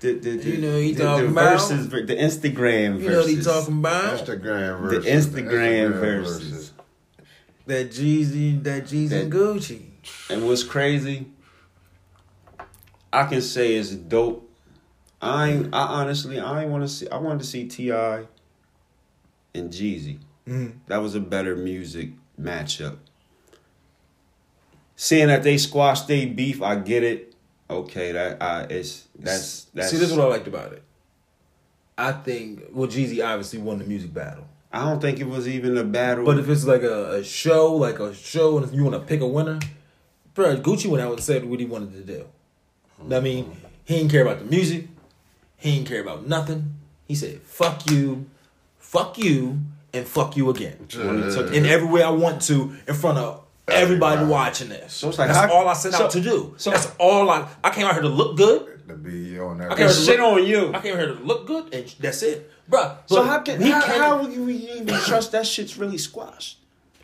The, 0.00 0.14
the, 0.14 0.36
the, 0.36 0.50
You 0.50 0.58
know 0.58 0.78
he 0.80 0.92
the, 0.92 1.04
talking 1.04 1.26
the 1.26 1.32
about? 1.32 1.52
verses, 1.60 1.88
the 1.88 1.98
Instagram 2.16 3.00
You 3.00 3.10
know 3.10 3.18
what 3.20 3.28
he 3.28 3.36
verses. 3.36 3.46
talking 3.46 3.78
about? 3.78 4.18
Instagram 4.18 4.88
The 4.90 5.00
versus 5.00 5.26
Instagram 5.26 5.92
verses. 6.00 6.61
That 7.66 7.90
Jeezy, 7.90 8.62
that 8.64 8.84
Jeezy 8.84 9.08
That- 9.10 9.22
and 9.22 9.32
Gucci. 9.32 9.82
And 10.28 10.46
what's 10.46 10.64
crazy, 10.64 11.26
I 13.12 13.24
can 13.24 13.42
say 13.42 13.74
it's 13.74 13.90
dope. 13.90 14.48
I 15.20 15.50
ain't, 15.50 15.72
I 15.72 15.82
honestly 15.82 16.40
I 16.40 16.64
want 16.64 16.82
to 16.82 16.88
see. 16.88 17.08
I 17.08 17.16
wanted 17.18 17.38
to 17.40 17.44
see 17.44 17.68
T.I. 17.68 18.24
and 19.54 19.70
Jeezy. 19.70 20.18
Mm. 20.48 20.78
That 20.88 20.98
was 20.98 21.14
a 21.14 21.20
better 21.20 21.54
music 21.54 22.10
matchup. 22.40 22.96
Seeing 24.96 25.28
that 25.28 25.44
they 25.44 25.58
squashed 25.58 26.08
their 26.08 26.26
beef, 26.26 26.60
I 26.60 26.76
get 26.76 27.04
it. 27.04 27.34
Okay, 27.70 28.12
that 28.12 28.42
I 28.42 28.62
it's 28.64 29.06
that's 29.16 29.64
that's. 29.74 29.90
See, 29.90 29.98
this 29.98 30.10
is 30.10 30.16
what 30.16 30.26
I 30.26 30.30
liked 30.30 30.48
about 30.48 30.72
it. 30.72 30.82
I 31.96 32.12
think 32.12 32.64
well, 32.72 32.88
Jeezy 32.88 33.24
obviously 33.24 33.60
won 33.60 33.78
the 33.78 33.84
music 33.84 34.12
battle. 34.12 34.46
I 34.72 34.80
don't 34.84 35.00
think 35.00 35.20
it 35.20 35.26
was 35.28 35.46
even 35.46 35.76
a 35.76 35.84
battle. 35.84 36.24
But 36.24 36.38
if 36.38 36.48
it's 36.48 36.64
like 36.64 36.82
a, 36.82 37.12
a 37.16 37.24
show, 37.24 37.74
like 37.74 37.98
a 37.98 38.14
show, 38.14 38.56
and 38.56 38.66
if 38.66 38.72
you 38.72 38.82
want 38.84 38.94
to 38.94 39.00
pick 39.00 39.20
a 39.20 39.26
winner, 39.26 39.58
bro, 40.34 40.56
Gucci 40.56 40.86
went 40.86 41.02
out 41.02 41.12
and 41.12 41.22
said 41.22 41.44
what 41.44 41.60
he 41.60 41.66
wanted 41.66 41.92
to 41.94 42.00
do. 42.00 42.24
I 43.14 43.20
mean, 43.20 43.54
he 43.84 43.96
didn't 43.96 44.10
care 44.10 44.22
about 44.22 44.38
the 44.38 44.44
music. 44.46 44.86
He 45.58 45.72
didn't 45.76 45.88
care 45.88 46.00
about 46.00 46.26
nothing. 46.26 46.74
He 47.06 47.14
said, 47.14 47.42
"Fuck 47.42 47.90
you, 47.90 48.26
fuck 48.78 49.18
you, 49.18 49.58
and 49.92 50.06
fuck 50.06 50.36
you 50.36 50.48
again." 50.50 50.86
When 50.94 51.54
In 51.54 51.66
every 51.66 51.88
way 51.88 52.02
I 52.02 52.10
want 52.10 52.42
to, 52.42 52.74
in 52.88 52.94
front 52.94 53.18
of 53.18 53.42
everybody, 53.68 54.14
Everybody. 54.14 54.26
watching 54.30 54.68
this. 54.70 54.92
So 54.94 55.08
it's 55.10 55.18
like, 55.18 55.28
that's 55.28 55.38
how- 55.38 55.52
all 55.52 55.68
I 55.68 55.74
set 55.74 55.92
so- 55.92 56.04
out 56.04 56.10
to 56.12 56.20
do. 56.20 56.54
so- 56.56 56.70
that's 56.70 56.90
all 56.98 57.28
I. 57.28 57.46
I 57.62 57.70
came 57.70 57.86
out 57.86 57.92
here 57.92 58.02
to 58.02 58.08
look 58.08 58.36
good. 58.36 58.71
To 58.92 58.98
be 58.98 59.38
on 59.38 59.58
that. 59.58 59.72
I 59.72 59.74
can't 59.74 59.90
and 59.90 60.04
shit 60.04 60.20
on 60.20 60.44
you. 60.46 60.72
I 60.74 60.80
came 60.80 60.96
here 60.98 61.06
to 61.06 61.14
look 61.14 61.46
good, 61.46 61.72
and 61.72 61.86
that's 61.98 62.22
it, 62.22 62.50
bro. 62.68 62.98
So 63.06 63.22
how 63.22 63.38
can 63.40 63.60
he 63.60 63.70
how, 63.70 63.80
came- 63.80 64.00
how 64.00 64.22
would 64.22 64.38
we 64.38 64.54
even 64.54 64.94
trust 65.00 65.32
that 65.32 65.46
shit's 65.46 65.78
really 65.78 65.96
squashed? 65.96 66.58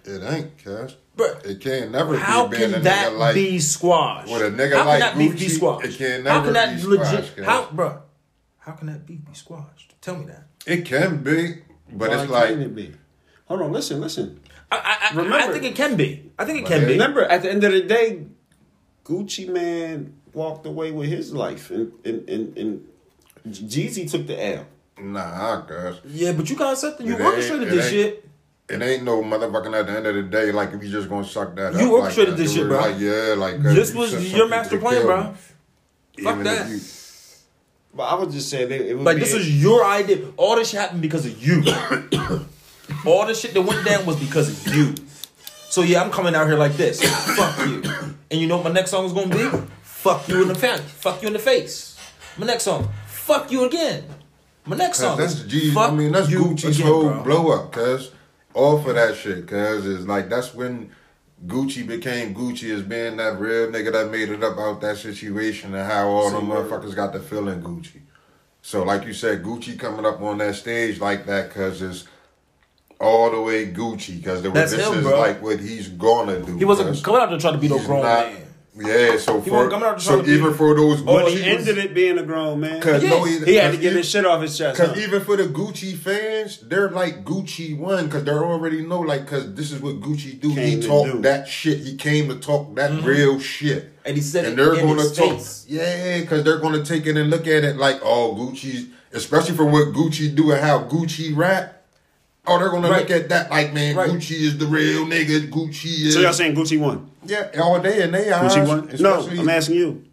It 0.05 0.23
ain't, 0.23 0.59
Cash. 0.59 0.97
Bruh, 1.17 1.45
It 1.47 1.61
can't 1.61 1.91
never 1.91 2.17
How 2.17 2.47
be 2.47 2.59
being 2.59 2.71
can 2.73 2.81
a 2.81 2.83
that 2.85 3.13
nigga 3.13 3.19
like. 3.19 3.35
be 3.35 3.59
squashed? 3.59 4.31
with 4.33 4.43
a 4.43 4.51
nigga 4.51 4.77
how 4.77 4.85
like 4.87 5.01
can 5.01 5.01
that 5.01 5.19
beef 5.19 5.39
be 5.39 5.49
squashed? 5.49 5.87
it 5.87 5.97
can 5.99 6.25
how 6.27 6.35
never 6.35 6.45
can 6.45 6.53
that 6.55 6.77
be 6.77 6.83
legit? 6.87 7.25
squashed, 7.25 7.39
how, 7.49 7.69
bro? 7.73 8.03
How 8.59 8.73
can 8.73 8.87
that 8.89 9.07
beef 9.07 9.21
be 9.27 9.35
squashed? 9.35 9.95
Tell 10.01 10.17
me 10.17 10.27
that. 10.27 10.45
It 10.67 10.85
can 10.85 11.23
be, 11.23 11.63
but 11.91 12.11
Why 12.11 12.23
it's 12.23 12.31
like 12.31 12.49
can't 12.51 12.63
it 12.63 12.75
be? 12.75 12.93
Hold 13.47 13.63
on, 13.63 13.73
listen, 13.73 14.01
listen. 14.01 14.41
I, 14.71 14.77
I, 14.77 15.09
I, 15.11 15.17
Remember- 15.17 15.37
I 15.39 15.53
think 15.53 15.65
it 15.65 15.75
can 15.75 15.97
be. 15.97 16.31
I 16.39 16.45
think 16.45 16.59
it 16.61 16.67
can 16.67 16.87
be. 16.87 16.93
Remember, 16.93 17.23
at 17.25 17.41
the 17.43 17.51
end 17.51 17.65
of 17.65 17.73
the 17.73 17.81
day, 17.83 18.27
Gucci 19.05 19.49
Mane 19.49 20.18
walked 20.33 20.67
away 20.67 20.91
with 20.93 21.09
his 21.09 21.33
life, 21.33 21.71
and 21.71 21.93
and 22.05 22.29
and, 22.29 22.57
and 22.59 22.87
Jeezy 23.49 24.11
took 24.11 24.27
the 24.27 24.37
L. 24.57 24.67
nah, 25.01 25.63
cuz. 25.63 26.01
Yeah, 26.07 26.33
but 26.33 26.49
you 26.51 26.57
got 26.57 26.77
something. 26.79 27.07
You 27.07 27.15
It 27.15 27.21
ain't- 27.21 27.27
orchestrated 27.27 27.69
this 27.71 27.91
shit. 27.91 28.25
It 28.69 28.83
ain't 28.83 29.03
no 29.05 29.23
motherfucking 29.23 29.75
at 29.81 29.87
the 29.87 29.93
end 29.97 30.07
of 30.07 30.15
the 30.15 30.23
day, 30.25 30.53
like 30.53 30.75
if 30.75 30.83
you 30.85 30.91
just 30.91 31.09
gonna 31.09 31.25
suck 31.27 31.57
that 31.57 31.73
You 31.75 31.87
up. 31.97 32.03
orchestrated 32.03 32.35
like, 32.35 32.43
this 32.43 32.53
shit, 32.53 32.69
bro. 32.69 32.79
Like, 32.81 32.99
yeah, 32.99 33.35
like 33.39 33.55
uh, 33.55 33.73
This 33.73 33.95
you 33.95 33.99
was 34.01 34.11
said 34.11 34.23
your 34.23 34.47
master 34.49 34.77
plan, 34.79 35.03
bro. 35.07 35.23
Fuck 35.23 35.37
Even 36.19 36.43
that. 36.45 36.69
you- 36.69 36.81
But 37.95 38.03
I 38.03 38.15
was 38.17 38.35
just 38.35 38.51
saying, 38.51 38.71
it, 38.71 38.81
it 38.83 38.95
would 38.95 39.05
Like 39.07 39.17
be 39.17 39.21
this 39.21 39.33
is 39.33 39.63
your 39.63 39.85
idea. 39.87 40.19
All 40.37 40.57
this 40.57 40.69
shit 40.69 40.81
happened 40.81 41.01
because 41.01 41.25
of 41.25 41.43
you. 41.43 41.63
All 43.07 43.27
the 43.27 43.35
shit 43.35 43.55
that 43.55 43.63
went 43.63 43.87
down 43.87 44.05
was 44.05 44.17
because 44.17 44.49
of 44.67 44.75
you. 44.75 44.95
So 45.71 45.81
yeah, 45.83 46.03
I'm 46.03 46.11
coming 46.11 46.35
out 46.35 46.47
here 46.47 46.57
like 46.59 46.77
this. 46.77 47.01
Fuck 47.37 47.67
you. 47.67 47.83
And 48.31 48.41
you 48.41 48.47
know 48.47 48.57
what 48.59 48.65
my 48.67 48.73
next 48.73 48.91
song 48.91 49.07
is 49.07 49.13
gonna 49.15 49.35
be? 49.35 49.69
Fuck 49.99 50.29
you 50.29 50.43
in 50.43 50.49
the 50.49 50.55
face. 50.55 50.81
Fuck 50.81 51.23
you 51.23 51.27
in 51.27 51.33
the 51.33 51.41
face. 51.41 51.99
My 52.37 52.47
next 52.47 52.63
song. 52.63 52.89
Fuck 53.07 53.51
you 53.51 53.65
again. 53.65 54.05
My 54.65 54.77
next 54.77 54.99
song. 55.01 55.19
That's 55.19 55.43
G. 55.43 55.75
Fuck 55.75 55.91
I 55.91 55.95
mean, 55.97 56.13
that's 56.13 56.29
Gucci's 56.29 56.81
whole 56.81 57.13
blow 57.25 57.51
up. 57.51 57.73
Cause 57.73 58.13
all 58.55 58.81
for 58.81 58.93
that 58.93 59.17
shit. 59.17 59.49
Cause 59.49 59.85
it's 59.87 60.05
like 60.07 60.29
that's 60.29 60.55
when 60.55 60.93
Gucci 61.49 61.85
became 61.85 62.33
Gucci 62.33 62.73
as 62.73 62.83
being 62.83 63.17
that 63.17 63.41
real 63.41 63.73
nigga 63.73 63.93
that 63.93 64.13
made 64.13 64.29
it 64.29 64.41
up 64.45 64.57
out 64.57 64.81
that 64.83 64.99
situation 64.99 65.75
and 65.75 65.91
how 65.91 66.07
all 66.07 66.31
them 66.31 66.47
motherfuckers 66.47 66.95
got 66.95 67.13
the 67.13 67.19
feeling 67.19 67.61
Gucci. 67.61 68.03
So 68.63 68.85
like 68.85 69.05
you 69.05 69.13
said, 69.13 69.43
Gucci 69.43 69.77
coming 69.77 70.07
up 70.07 70.21
on 70.21 70.39
that 70.39 70.55
stage 70.55 71.01
like 71.01 71.27
that 71.27 71.51
cause 71.51 71.83
it's 71.83 72.05
all 73.01 73.33
the 73.33 73.41
way 73.43 73.67
Gucci. 73.73 74.25
Was, 74.25 74.43
this 74.43 74.75
him, 74.75 74.99
is 74.99 75.03
bro. 75.03 75.19
like 75.19 75.43
what 75.43 75.59
he's 75.59 75.89
gonna 75.89 76.41
do. 76.41 76.57
He 76.57 76.65
wasn't 76.65 77.03
coming 77.03 77.21
out 77.21 77.31
there 77.31 77.39
trying 77.41 77.55
to 77.55 77.59
be 77.59 77.69
no 77.69 77.85
grown 77.85 78.03
not- 78.03 78.27
man. 78.29 78.45
Yeah, 78.81 79.17
so 79.19 79.41
He 79.41 79.51
for 79.51 79.57
wasn't 79.57 79.73
coming 79.73 79.89
out 79.89 80.01
so 80.01 80.17
try 80.17 80.25
to 80.25 80.33
even 80.33 80.55
for 80.55 80.75
those 80.75 81.03
But 81.03 81.27
Gucci 81.27 81.37
he 81.37 81.45
ended 81.45 81.79
it 81.79 81.95
being 81.95 82.19
a 82.19 82.23
grown 82.23 82.61
man. 82.61 82.81
Cause 82.81 83.03
Yeah. 83.03 83.11
no, 83.11 83.25
He 83.25 83.55
had 83.57 83.73
to 83.73 83.77
get 83.77 83.87
even- 83.87 83.97
his 83.99 84.09
shit 84.09 84.25
off 84.25 84.43
his 84.43 84.57
chest. 84.57 84.79
Cause 84.79 84.91
huh? 84.91 85.01
even 85.01 85.21
for 85.23 85.37
the 85.37 85.45
Gucci 85.45 85.97
fans, 85.97 86.59
they're 86.63 86.91
like 86.91 87.25
Gucci 87.25 87.77
one 87.77 88.07
because 88.07 88.25
they 88.25 88.31
already 88.33 88.83
know 88.87 89.01
like 89.01 89.25
because 89.25 89.55
this 89.55 89.73
is 89.73 89.81
what 89.81 90.01
Gucci 90.01 90.41
do. 90.41 90.55
Came 90.55 90.81
he 90.81 90.87
talked 90.87 91.13
do. 91.13 91.21
that 91.23 91.49
shit. 91.49 91.79
He 91.81 91.97
came 91.97 92.29
to 92.29 92.37
talk 92.37 92.75
that 92.77 92.91
mm-hmm. 92.91 93.07
real 93.07 93.41
shit. 93.41 93.93
And 94.05 94.17
he 94.17 94.23
said 94.23 94.45
and 94.45 94.55
it 94.55 94.57
they're 94.57 94.75
in 94.75 94.87
gonna 94.87 95.03
his 95.03 95.13
talk. 95.13 95.33
face. 95.33 95.65
Yeah, 95.69 96.21
because 96.21 96.45
they're 96.45 96.59
gonna 96.59 96.85
take 96.85 97.07
it 97.07 97.17
and 97.17 97.31
look 97.31 97.47
at 97.47 97.65
it 97.65 97.77
like 97.77 98.01
oh 98.03 98.35
Gucci's, 98.39 98.87
especially 99.13 99.55
for 99.57 99.65
what 99.67 99.89
Gucci 99.95 100.35
do 100.35 100.53
and 100.53 100.61
how 100.61 100.85
Gucci 100.85 101.37
rap. 101.37 101.78
Oh, 102.49 102.59
they're 102.59 102.71
gonna 102.71 102.89
Right. 102.89 103.01
look 103.03 103.11
at 103.11 103.29
that 103.29 103.51
like 103.51 103.73
man, 103.75 103.95
Right. 103.97 104.11
Gucci 104.11 104.33
is 104.41 104.59
the 104.59 104.67
real 104.67 105.05
nigga. 105.07 105.51
Gucci 105.51 106.07
is. 106.07 106.15
so 106.15 106.21
y'all 106.21 106.33
saying 106.33 106.55
Gucci 106.55 106.79
won? 106.81 107.11
yeah, 107.25 107.49
all 107.63 107.79
day 107.81 108.03
and 108.03 108.15
they 108.15 108.31
eyes. 108.33 108.55
Gucci 108.55 108.67
won? 108.67 108.91
No, 109.01 109.29
I'm 109.29 109.49
asking 109.49 109.77
you. 109.77 110.05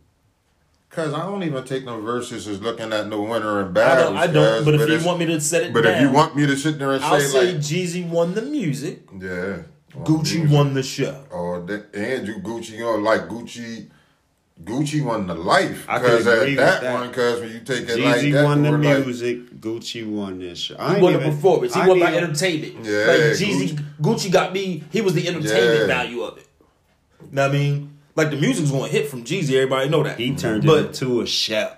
Cause 0.89 1.13
I 1.13 1.23
don't 1.25 1.43
even 1.43 1.61
take 1.65 1.83
no 1.83 1.99
verses 1.99 2.47
as 2.47 2.61
looking 2.61 2.93
at 2.93 3.07
no 3.07 3.21
winner 3.23 3.59
and 3.59 3.69
I 3.69 3.71
battles. 3.71 4.07
don't, 4.11 4.17
I 4.17 4.27
don't 4.27 4.55
cuz, 4.57 4.65
but 4.65 4.75
if 4.89 5.01
you 5.01 5.05
want 5.07 5.19
me 5.19 5.25
to 5.25 5.41
set 5.41 5.63
it 5.63 5.73
but 5.73 5.81
down, 5.83 5.95
if 5.95 6.01
you 6.01 6.09
want 6.09 6.37
me 6.37 6.45
to 6.45 6.55
sit 6.55 6.79
there 6.79 6.93
and 6.93 7.03
I'll 7.03 7.19
say, 7.19 7.27
say 7.27 7.45
like, 7.51 7.55
Jeezy 7.57 8.07
won 8.07 8.33
the 8.33 8.41
music. 8.41 9.01
yeah, 9.19 9.57
Gucci 10.03 10.49
won 10.49 10.73
the 10.73 10.83
show. 10.83 11.25
Oh, 11.33 11.61
that, 11.65 11.93
and 11.93 12.25
you 12.25 12.35
Gucci, 12.35 12.71
you 12.71 12.79
know, 12.79 12.95
like 12.95 13.27
Gucci, 13.27 13.87
Gucci 14.63 15.03
won 15.03 15.27
the 15.27 15.33
life. 15.35 15.85
I 15.89 15.99
can 15.99 16.07
Cause 16.07 16.25
agree 16.27 16.33
at 16.33 16.47
with 16.47 16.57
that, 16.57 16.81
that. 16.81 16.93
one, 16.93 17.13
cause 17.13 17.41
when 17.41 17.51
you 17.51 17.59
take 17.59 17.81
it 17.81 17.87
Jeezy 17.89 18.03
like 18.05 18.31
that, 18.33 18.43
won 18.45 18.63
the 18.63 18.71
we're 18.71 18.77
like, 18.77 19.05
music. 19.05 19.59
Gucci 19.59 20.07
won 20.09 20.39
this 20.39 20.57
shit. 20.59 20.79
I 20.79 20.87
He 20.89 20.93
ain't 20.95 21.03
won 21.03 21.13
the 21.13 21.19
even- 21.19 21.35
performance. 21.35 21.73
He 21.73 21.81
I 21.81 21.87
won 21.87 21.97
ain't 21.97 22.05
by 22.05 22.11
even- 22.13 22.23
entertainment. 22.23 22.85
Yeah, 22.85 22.91
like 23.05 23.19
Jeezy, 23.37 23.79
Gucci 24.01 24.31
got 24.31 24.53
me. 24.53 24.83
He 24.91 25.01
was 25.01 25.13
the 25.13 25.27
entertainment 25.27 25.79
Yeah. 25.81 25.85
value 25.87 26.21
of 26.23 26.37
it. 26.37 26.47
Know 27.31 27.41
what 27.41 27.51
I 27.51 27.53
mean? 27.53 27.97
Like 28.15 28.29
the 28.29 28.37
music's 28.37 28.71
going 28.71 28.89
to 28.89 28.97
hit 28.97 29.09
from 29.09 29.25
Jeezy. 29.25 29.55
Everybody 29.55 29.89
know 29.89 30.03
that. 30.03 30.17
He 30.17 30.33
turned 30.35 30.65
but, 30.65 30.77
it 30.79 30.85
into 31.01 31.19
a 31.19 31.27
show. 31.27 31.71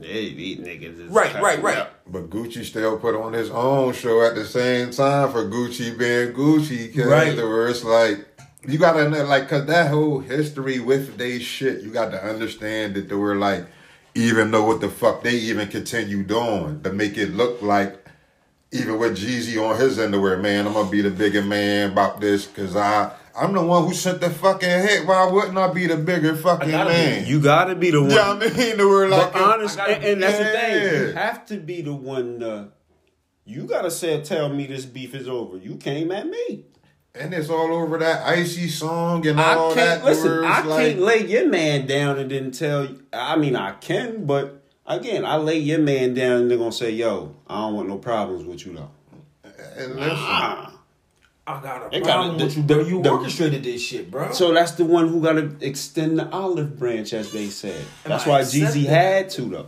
Hey, 0.00 0.32
these 0.34 0.58
niggas 0.58 1.00
is 1.00 1.10
Right, 1.10 1.30
cutting 1.32 1.42
right, 1.42 1.62
right. 1.62 1.78
up. 1.78 2.00
But 2.06 2.30
Gucci 2.30 2.64
still 2.64 2.98
put 2.98 3.16
on 3.16 3.32
his 3.32 3.50
own 3.50 3.94
show 3.94 4.22
at 4.24 4.34
the 4.36 4.44
same 4.44 4.90
time 4.92 5.32
for 5.32 5.44
Gucci 5.50 5.98
being 5.98 6.32
Gucci. 6.34 6.94
Cause 6.94 7.06
Right. 7.06 7.34
where 7.36 7.66
it's 7.68 7.82
like 7.82 8.24
you 8.66 8.78
gotta 8.78 9.08
know, 9.08 9.24
like, 9.24 9.48
cause 9.48 9.66
that 9.66 9.90
whole 9.90 10.20
history 10.20 10.80
with 10.80 11.16
they 11.16 11.38
shit, 11.38 11.82
you 11.82 11.90
got 11.90 12.10
to 12.10 12.22
understand 12.22 12.94
that 12.94 13.08
they 13.08 13.14
were 13.14 13.36
like, 13.36 13.66
even 14.14 14.50
know 14.50 14.64
what 14.64 14.80
the 14.80 14.88
fuck 14.88 15.22
they 15.22 15.34
even 15.34 15.68
continue 15.68 16.22
doing 16.22 16.82
to 16.82 16.92
make 16.92 17.16
it 17.16 17.30
look 17.34 17.62
like. 17.62 18.02
Even 18.72 18.98
with 18.98 19.16
Jeezy 19.16 19.62
on 19.62 19.78
his 19.80 19.98
underwear, 19.98 20.38
man, 20.38 20.66
I'm 20.66 20.72
gonna 20.72 20.90
be 20.90 21.00
the 21.00 21.10
bigger 21.10 21.42
man 21.42 21.92
about 21.92 22.20
this, 22.20 22.46
cause 22.46 22.74
I 22.74 23.12
I'm 23.38 23.52
the 23.52 23.62
one 23.62 23.84
who 23.84 23.92
sent 23.92 24.20
the 24.20 24.30
fucking 24.30 24.68
hit. 24.68 25.06
Why 25.06 25.30
wouldn't 25.30 25.58
I 25.58 25.72
be 25.72 25.86
the 25.86 25.96
bigger 25.96 26.34
fucking 26.34 26.70
gotta 26.70 26.90
be. 26.90 26.96
man? 26.96 27.26
You 27.26 27.40
gotta 27.40 27.74
be 27.74 27.90
the 27.90 28.00
one. 28.00 28.10
yeah, 28.10 28.30
I 28.30 28.38
mean, 28.38 28.78
were 28.78 29.08
like, 29.08 29.32
but 29.32 29.42
honest, 29.42 29.78
and, 29.78 30.04
and 30.04 30.22
that's 30.22 30.38
the 30.38 30.44
thing. 30.44 31.08
You 31.08 31.12
have 31.12 31.46
to 31.46 31.58
be 31.58 31.82
the 31.82 31.94
one. 31.94 32.42
Uh, 32.42 32.68
you 33.44 33.64
gotta 33.64 33.90
say, 33.90 34.22
tell 34.22 34.48
me 34.48 34.66
this 34.66 34.86
beef 34.86 35.14
is 35.14 35.28
over. 35.28 35.58
You 35.58 35.76
came 35.76 36.10
at 36.10 36.26
me. 36.26 36.64
And 37.18 37.32
it's 37.32 37.48
all 37.48 37.72
over 37.72 37.98
that 37.98 38.26
icy 38.26 38.68
song 38.68 39.26
and 39.26 39.40
I 39.40 39.54
all 39.54 39.74
can't 39.74 40.02
that. 40.02 40.04
listen. 40.04 40.30
where 40.30 40.44
I 40.44 40.62
like, 40.62 40.86
can't 40.86 41.00
lay 41.00 41.26
your 41.26 41.48
man 41.48 41.86
down 41.86 42.18
and 42.18 42.30
then 42.30 42.50
tell 42.50 42.84
you. 42.84 43.02
I 43.12 43.36
mean, 43.36 43.56
I 43.56 43.72
can, 43.72 44.26
but 44.26 44.62
again, 44.86 45.24
I 45.24 45.36
lay 45.36 45.58
your 45.58 45.78
man 45.78 46.14
down 46.14 46.42
and 46.42 46.50
they're 46.50 46.58
gonna 46.58 46.72
say, 46.72 46.90
"Yo, 46.90 47.34
I 47.46 47.60
don't 47.62 47.74
want 47.74 47.88
no 47.88 47.98
problems 47.98 48.44
with 48.44 48.66
you 48.66 48.74
though." 48.74 48.90
and 49.78 49.94
listen, 49.96 50.08
Ah. 50.18 50.72
I 51.48 51.62
got 51.62 51.86
a 51.86 51.90
They 51.90 52.00
problem 52.00 52.32
gotta- 52.32 52.44
with 52.46 52.56
you, 52.56 52.62
bro. 52.64 52.80
You 52.80 53.02
the- 53.02 53.10
orchestrated 53.10 53.62
this 53.62 53.80
shit, 53.80 54.10
bro. 54.10 54.32
So 54.32 54.52
that's 54.52 54.72
the 54.72 54.84
one 54.84 55.06
who 55.08 55.22
gotta 55.22 55.50
extend 55.60 56.18
the 56.18 56.28
olive 56.30 56.76
branch, 56.78 57.12
as 57.12 57.30
they 57.30 57.46
said. 57.46 57.80
Am 58.04 58.10
That's 58.10 58.26
I 58.26 58.30
why 58.30 58.40
Jeezy 58.42 58.84
had 58.86 59.30
to 59.30 59.42
though. 59.42 59.66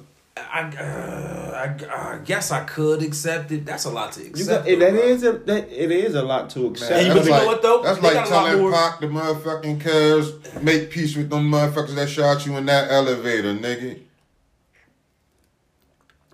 I, 0.53 0.61
uh, 0.77 1.53
I, 1.91 2.15
I 2.15 2.19
guess 2.19 2.51
I 2.51 2.65
could 2.65 3.03
accept 3.03 3.51
it. 3.53 3.65
That's 3.67 3.85
a 3.85 3.91
lot 3.91 4.13
to 4.13 4.27
accept. 4.27 4.67
got, 4.67 4.79
that 4.79 4.93
bro. 4.93 5.01
is 5.03 5.23
a 5.25 5.33
that 5.33 5.69
it 5.71 5.91
is 5.91 6.15
a 6.15 6.23
lot 6.23 6.51
to 6.51 6.67
accept. 6.67 6.93
And 6.93 7.07
you 7.09 7.15
that's 7.15 7.27
know 7.27 7.33
like, 7.33 7.47
what, 7.47 7.63
though? 7.63 7.83
That's 7.83 7.99
They 7.99 8.05
like 8.09 8.15
got 8.15 8.27
a 8.27 8.31
telling 8.31 8.73
Pac 8.73 9.01
the 9.01 9.07
motherfucking 9.07 9.81
cuz 9.81 10.63
make 10.63 10.91
peace 10.91 11.17
with 11.17 11.31
them 11.31 11.51
motherfuckers 11.51 11.95
that 11.95 12.09
shot 12.09 12.45
you 12.47 12.57
in 12.57 12.67
that 12.67 12.91
elevator, 12.91 13.55
nigga. 13.55 14.01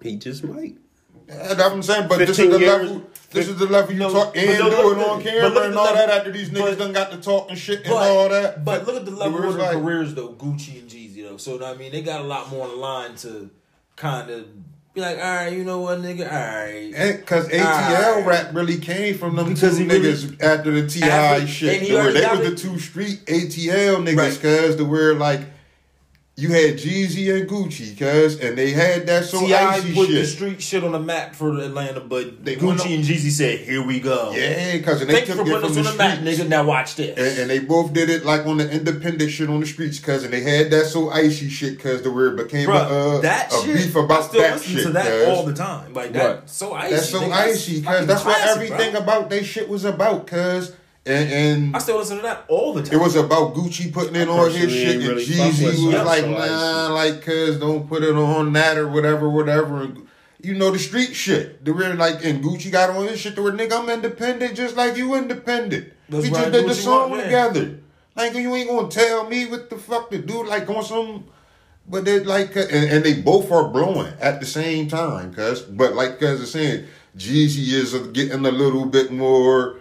he 0.02 0.16
just 0.16 0.44
might. 0.44 0.76
Yeah, 1.28 1.36
that's 1.54 1.58
what 1.58 1.72
I'm 1.72 1.82
saying. 1.82 2.08
But 2.08 2.18
this 2.18 2.38
is 2.38 2.50
the 2.50 2.58
years- 2.58 2.82
level. 2.90 3.02
This 3.30 3.48
is 3.48 3.56
the 3.56 3.66
level 3.66 3.92
you 3.92 3.98
No, 3.98 4.12
talk 4.12 4.36
and 4.36 4.46
no, 4.60 4.70
do 4.70 4.92
it 5.00 5.08
on 5.08 5.20
camera 5.20 5.62
and 5.64 5.74
all 5.76 5.86
level- 5.86 5.96
that 5.96 6.08
after 6.10 6.30
these 6.30 6.50
niggas 6.50 6.60
but- 6.60 6.78
done 6.78 6.92
got 6.92 7.10
to 7.10 7.16
talk 7.16 7.50
and 7.50 7.58
shit 7.58 7.80
and 7.80 7.88
But, 7.88 8.08
all 8.10 8.28
that. 8.28 8.64
but 8.64 8.86
look 8.86 8.94
at 8.94 9.04
the 9.06 9.10
level 9.10 9.42
of 9.42 9.54
their 9.56 9.62
like- 9.72 9.72
careers 9.82 10.14
though, 10.14 10.28
Gucci 10.34 10.78
and 10.78 10.88
Jeezy 10.88 11.24
though. 11.28 11.36
So 11.38 11.64
I 11.64 11.74
mean, 11.74 11.90
they 11.90 12.02
got 12.02 12.20
a 12.20 12.24
lot 12.24 12.48
more 12.50 12.68
in 12.68 12.78
line 12.78 13.16
to 13.16 13.50
kind 13.96 14.30
of 14.30 14.46
be 14.94 15.00
like, 15.00 15.16
all 15.18 15.22
right, 15.24 15.52
you 15.52 15.64
know 15.64 15.80
what, 15.80 15.98
nigga, 16.00 16.30
all 16.30 16.38
right. 16.38 17.26
Cause 17.26 17.48
ATL 17.48 17.64
Alright. 18.18 18.26
rap 18.26 18.54
really 18.54 18.78
came 18.78 19.18
from 19.18 19.34
them 19.34 19.52
Because 19.52 19.76
two 19.76 19.84
he 19.84 19.88
really- 19.90 20.12
niggas 20.12 20.40
after 20.42 20.70
the 20.70 20.86
T.I 20.88 21.08
After- 21.08 21.46
shit. 21.48 21.80
The 21.80 21.86
they 21.88 22.26
was 22.26 22.50
the 22.50 22.54
two 22.56 22.78
street 22.78 23.20
ATL 23.26 24.04
niggas, 24.06 24.16
Right. 24.16 24.40
cause 24.40 24.76
the 24.76 24.84
where 24.84 25.14
like 25.14 25.40
you 26.36 26.48
had 26.48 26.74
Jeezy 26.74 27.32
and 27.32 27.48
Gucci, 27.48 27.96
cause 27.96 28.40
and 28.40 28.58
they 28.58 28.72
had 28.72 29.06
that 29.06 29.24
so 29.24 29.46
icy 29.46 29.94
put 29.94 30.08
the 30.08 30.24
street 30.24 30.60
shit 30.60 30.82
on 30.82 30.90
the 30.90 30.98
map 30.98 31.32
for 31.36 31.56
Atlanta, 31.60 32.00
but 32.00 32.44
They 32.44 32.56
Gucci 32.56 32.92
and 32.92 33.04
Jeezy 33.04 33.30
said, 33.30 33.60
"Here 33.60 33.86
we 33.86 34.00
go." 34.00 34.32
Yeah, 34.34 34.78
cause 34.80 35.00
and 35.00 35.08
they 35.08 35.14
Thanks 35.14 35.28
took 35.28 35.36
for 35.36 35.42
it 35.42 35.60
from 35.60 35.64
us 35.64 35.74
the 35.74 35.78
on 35.78 35.84
the 35.84 35.94
map, 35.96 36.18
nigga. 36.18 36.48
Now 36.48 36.64
watch 36.64 36.96
this. 36.96 37.16
And, 37.16 37.38
and 37.42 37.50
they 37.50 37.60
both 37.60 37.92
did 37.92 38.10
it 38.10 38.24
like 38.24 38.46
on 38.46 38.56
the 38.56 38.68
independent 38.68 39.30
shit 39.30 39.48
on 39.48 39.60
the 39.60 39.66
streets, 39.66 40.00
cause 40.00 40.24
and 40.24 40.32
they 40.32 40.40
had 40.40 40.72
that 40.72 40.86
so 40.86 41.08
icy 41.08 41.48
shit, 41.48 41.78
cause 41.78 42.02
the 42.02 42.10
it 42.10 42.36
became 42.36 42.68
Bruh, 42.68 42.90
a, 42.90 43.18
uh, 43.18 43.20
that 43.20 43.52
a 43.52 43.56
shit, 43.62 43.76
beef 43.76 43.94
about 43.94 44.22
I 44.22 44.26
still 44.26 44.40
that 44.42 44.52
listen 44.54 44.72
shit. 44.74 44.82
to 44.86 44.90
that 44.90 45.06
cuz. 45.06 45.28
all 45.28 45.44
the 45.44 45.54
time. 45.54 45.94
Like 45.94 46.12
that, 46.14 46.50
so 46.50 46.74
icy. 46.74 46.94
That's 46.96 47.10
so 47.10 47.20
nigga. 47.20 47.30
icy, 47.32 47.82
cause 47.82 47.84
fucking 47.92 48.06
that's 48.08 48.24
what 48.24 48.40
everything 48.48 48.92
bro. 48.92 49.02
about 49.02 49.30
they 49.30 49.44
shit 49.44 49.68
was 49.68 49.84
about, 49.84 50.26
cause 50.26 50.74
and, 51.06 51.32
and 51.32 51.76
I 51.76 51.78
still 51.80 51.98
listen 51.98 52.16
to 52.16 52.22
that 52.22 52.44
all 52.48 52.72
the 52.72 52.82
time. 52.82 52.98
It 52.98 53.02
was 53.02 53.14
about 53.16 53.54
Gucci 53.54 53.92
putting 53.92 54.16
in 54.16 54.28
all 54.28 54.46
his 54.46 54.72
shit, 54.72 55.02
ain't 55.02 55.04
and 55.04 55.18
Jeezy 55.18 55.66
was 55.66 55.76
Soul 55.76 56.04
like, 56.04 56.24
Icy. 56.24 56.30
nah, 56.30 56.88
like, 56.88 57.22
cuz 57.22 57.58
don't 57.58 57.86
put 57.86 58.02
it 58.02 58.14
on 58.14 58.52
that 58.54 58.78
or 58.78 58.88
whatever, 58.88 59.28
whatever. 59.28 59.82
And, 59.82 60.08
you 60.40 60.54
know, 60.54 60.70
the 60.70 60.78
street 60.78 61.14
shit. 61.14 61.64
The 61.64 61.72
real, 61.72 61.94
like, 61.94 62.24
and 62.24 62.42
Gucci 62.42 62.72
got 62.72 62.90
on 62.90 63.06
his 63.06 63.20
shit 63.20 63.34
to 63.36 63.42
where, 63.42 63.52
nigga, 63.52 63.72
I'm 63.72 63.90
independent 63.90 64.56
just 64.56 64.76
like 64.76 64.96
you 64.96 65.14
independent. 65.14 65.92
That's 66.08 66.24
we 66.24 66.30
right, 66.30 66.40
just 66.40 66.52
did 66.52 66.68
the 66.68 66.74
song 66.74 67.10
want, 67.10 67.24
together. 67.24 67.80
Like, 68.16 68.34
you 68.34 68.54
ain't 68.54 68.68
gonna 68.68 68.88
tell 68.88 69.28
me 69.28 69.46
what 69.46 69.68
the 69.68 69.76
fuck 69.76 70.10
to 70.10 70.18
do, 70.18 70.44
like, 70.44 70.68
on 70.70 70.84
some. 70.84 71.24
But 71.86 72.06
they 72.06 72.20
like, 72.20 72.56
uh, 72.56 72.60
and, 72.70 72.90
and 72.90 73.04
they 73.04 73.20
both 73.20 73.52
are 73.52 73.68
blowing 73.68 74.10
at 74.20 74.40
the 74.40 74.46
same 74.46 74.88
time, 74.88 75.34
cuz. 75.34 75.60
But 75.60 75.94
like, 75.94 76.18
cuz 76.18 76.40
is 76.40 76.50
saying, 76.50 76.86
Jeezy 77.14 77.74
is 77.74 77.92
getting 78.08 78.46
a 78.46 78.50
little 78.50 78.86
bit 78.86 79.12
more 79.12 79.76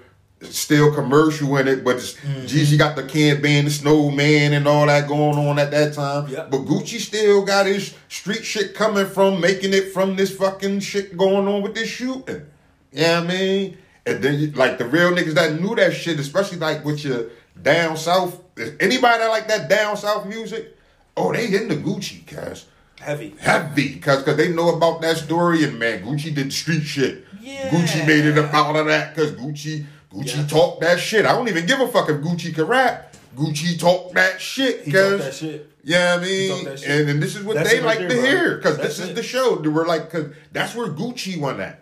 still 0.51 0.93
commercial 0.93 1.57
in 1.57 1.67
it, 1.67 1.83
but 1.83 1.97
it's, 1.97 2.13
mm-hmm. 2.13 2.41
Jeezy 2.41 2.77
got 2.77 2.95
the 2.95 3.03
can 3.03 3.41
band, 3.41 3.67
the 3.67 3.71
snowman, 3.71 4.53
and 4.53 4.67
all 4.67 4.85
that 4.87 5.07
going 5.07 5.37
on 5.37 5.59
at 5.59 5.71
that 5.71 5.93
time. 5.93 6.27
Yeah. 6.27 6.47
But 6.49 6.61
Gucci 6.61 6.99
still 6.99 7.45
got 7.45 7.65
his 7.65 7.93
street 8.09 8.43
shit 8.43 8.75
coming 8.75 9.05
from 9.05 9.39
making 9.39 9.73
it 9.73 9.93
from 9.93 10.15
this 10.15 10.35
fucking 10.35 10.81
shit 10.81 11.17
going 11.17 11.47
on 11.47 11.61
with 11.61 11.75
this 11.75 11.89
shooting. 11.89 12.45
Yeah, 12.91 13.19
I 13.19 13.27
mean, 13.27 13.77
and 14.05 14.23
then 14.23 14.53
like 14.53 14.77
the 14.77 14.85
real 14.85 15.11
niggas 15.11 15.33
that 15.33 15.59
knew 15.59 15.75
that 15.75 15.93
shit, 15.93 16.19
especially 16.19 16.59
like 16.59 16.83
with 16.83 17.03
your 17.03 17.29
down 17.61 17.97
south, 17.97 18.39
anybody 18.79 19.19
that 19.19 19.29
like 19.29 19.47
that 19.47 19.69
down 19.69 19.97
south 19.97 20.25
music, 20.27 20.77
oh, 21.17 21.31
they 21.33 21.47
in 21.47 21.67
the 21.67 21.75
Gucci 21.75 22.25
cast 22.25 22.67
Heavy. 22.99 23.35
heavy 23.39 23.95
because 23.95 24.23
cause 24.23 24.37
they 24.37 24.53
know 24.53 24.75
about 24.75 25.01
that 25.01 25.17
story 25.17 25.65
and 25.65 25.77
man 25.77 26.03
Gucci 26.03 26.33
did 26.33 26.53
street 26.53 26.83
shit. 26.83 27.25
Yeah. 27.41 27.69
Gucci 27.69 28.05
made 28.07 28.25
it 28.25 28.37
up 28.37 28.53
out 28.53 28.75
of 28.75 28.85
that 28.85 29.13
because 29.13 29.33
Gucci 29.33 29.85
Gucci 30.13 30.37
Yeah. 30.37 30.47
talked 30.47 30.81
that 30.81 30.99
shit. 30.99 31.25
I 31.25 31.31
don't 31.33 31.47
even 31.47 31.65
give 31.65 31.79
a 31.79 31.87
fuck 31.87 32.09
if 32.09 32.17
Gucci 32.17 32.53
can 32.53 32.65
rap. 32.65 33.15
Gucci 33.35 33.79
talked 33.79 34.13
that 34.15 34.39
shit. 34.39 34.83
He 34.83 34.91
talked 34.91 35.09
'cause- 35.09 35.19
that 35.21 35.33
shit. 35.33 35.69
Yeah, 35.85 36.15
I 36.17 36.23
mean, 36.23 36.63
that 36.65 36.79
shit. 36.79 36.89
and, 36.89 37.09
and 37.09 37.21
this 37.23 37.35
is 37.35 37.43
what 37.43 37.55
That's 37.57 37.69
they 37.71 37.79
it 37.79 37.83
right 37.83 37.99
like 37.99 37.99
there, 37.99 38.07
to 38.09 38.15
bro. 38.15 38.23
hear 38.25 38.55
because 38.57 38.77
this 38.77 38.99
is 38.99 39.09
it. 39.09 39.15
the 39.15 39.23
show. 39.23 39.55
They 39.57 39.67
were 39.67 39.85
like, 39.85 40.09
cause 40.09 40.27
that's 40.53 40.75
where 40.75 40.87
Gucci 40.87 41.37
won 41.39 41.59
at. 41.59 41.81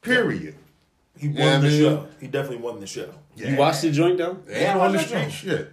Period. 0.00 0.56
He 1.16 1.28
won 1.28 1.36
Yeah, 1.36 1.58
the 1.58 1.62
man. 1.68 1.78
show. 1.80 2.06
He 2.20 2.26
definitely 2.26 2.56
won 2.58 2.80
the 2.80 2.86
show. 2.86 3.08
You 3.36 3.56
watched 3.56 3.82
the 3.82 3.90
joint 3.92 4.18
though? 4.18 4.38
They 4.46 4.62
Yeah, 4.62 4.76
I 4.76 4.80
on 4.80 4.92
the 4.92 4.98
watched 4.98 5.08
street 5.10 5.30
shit. 5.30 5.72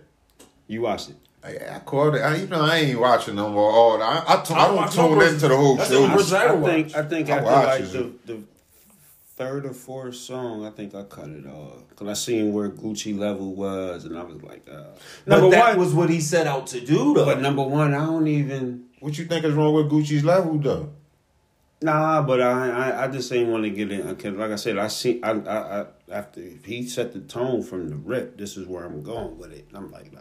You 0.68 0.82
watched 0.82 1.10
it. 1.10 1.16
I, 1.44 1.76
I 1.76 1.80
caught 1.80 2.16
it. 2.16 2.20
I, 2.20 2.36
you 2.36 2.48
know, 2.48 2.62
I 2.62 2.76
ain't 2.78 3.00
watching 3.00 3.36
no 3.36 3.50
more. 3.50 3.72
All 3.72 3.98
that. 3.98 4.04
I, 4.30 4.34
I, 4.34 4.44
t- 4.44 4.54
I 4.54 4.66
I 4.66 4.68
don't 4.76 4.92
tune 4.92 5.22
into 5.34 5.48
the 5.48 5.56
whole 5.58 5.78
show. 5.80 6.04
only 6.04 6.10
person 6.16 6.38
I 6.38 6.40
I 6.42 6.46
ever 6.54 6.66
think. 6.66 6.96
I 6.96 7.04
think 7.04 7.30
I 7.30 7.38
after 7.38 7.46
like 7.86 7.92
the, 7.92 8.14
the 8.26 8.40
third 9.40 9.66
or 9.66 9.74
fourth 9.74 10.16
song, 10.16 10.66
I 10.66 10.70
think 10.70 10.94
I 10.94 11.04
cut 11.04 11.30
it 11.30 11.48
off 11.48 11.88
because 11.90 12.08
I 12.08 12.14
seen 12.14 12.54
where 12.54 12.70
Gucci 12.70 13.18
level 13.18 13.56
was, 13.56 14.04
and 14.06 14.18
I 14.18 14.24
was 14.24 14.44
like, 14.44 14.68
uh, 14.70 14.84
But 15.26 15.38
number 15.42 15.50
that 15.52 15.70
one. 15.78 15.86
was 15.86 15.94
what 15.96 16.10
he 16.10 16.20
set 16.20 16.46
out 16.46 16.68
to 16.68 16.82
do, 16.82 17.14
though. 17.16 17.26
but 17.26 17.40
number 17.42 17.64
one, 17.64 17.94
I 17.94 18.06
don't 18.06 18.28
even. 18.28 18.86
What 19.00 19.18
you 19.18 19.26
think 19.26 19.46
is 19.46 19.54
wrong 19.54 19.74
with 19.74 19.90
Gucci's 19.90 20.26
level 20.26 20.58
though? 20.58 20.90
Nah, 21.82 22.22
but 22.22 22.42
I 22.42 22.70
I, 22.92 23.04
I 23.06 23.08
just 23.08 23.32
ain't 23.32 23.48
want 23.50 23.64
to 23.64 23.70
get 23.70 23.90
in 23.92 24.06
because, 24.08 24.34
like 24.36 24.52
I 24.52 24.58
said, 24.58 24.78
I 24.78 24.90
see 24.90 25.24
I, 25.24 25.32
I 25.32 25.82
I 25.82 25.86
after 26.12 26.42
he 26.66 26.86
set 26.86 27.14
the 27.14 27.22
tone 27.22 27.64
from 27.64 27.88
the 27.88 27.96
rip. 27.96 28.38
This 28.38 28.58
is 28.58 28.68
where 28.68 28.84
I'm 28.84 29.02
going 29.02 29.38
with 29.38 29.54
it. 29.54 29.70
I'm 29.74 29.90
like, 29.90 30.12
nah, 30.12 30.20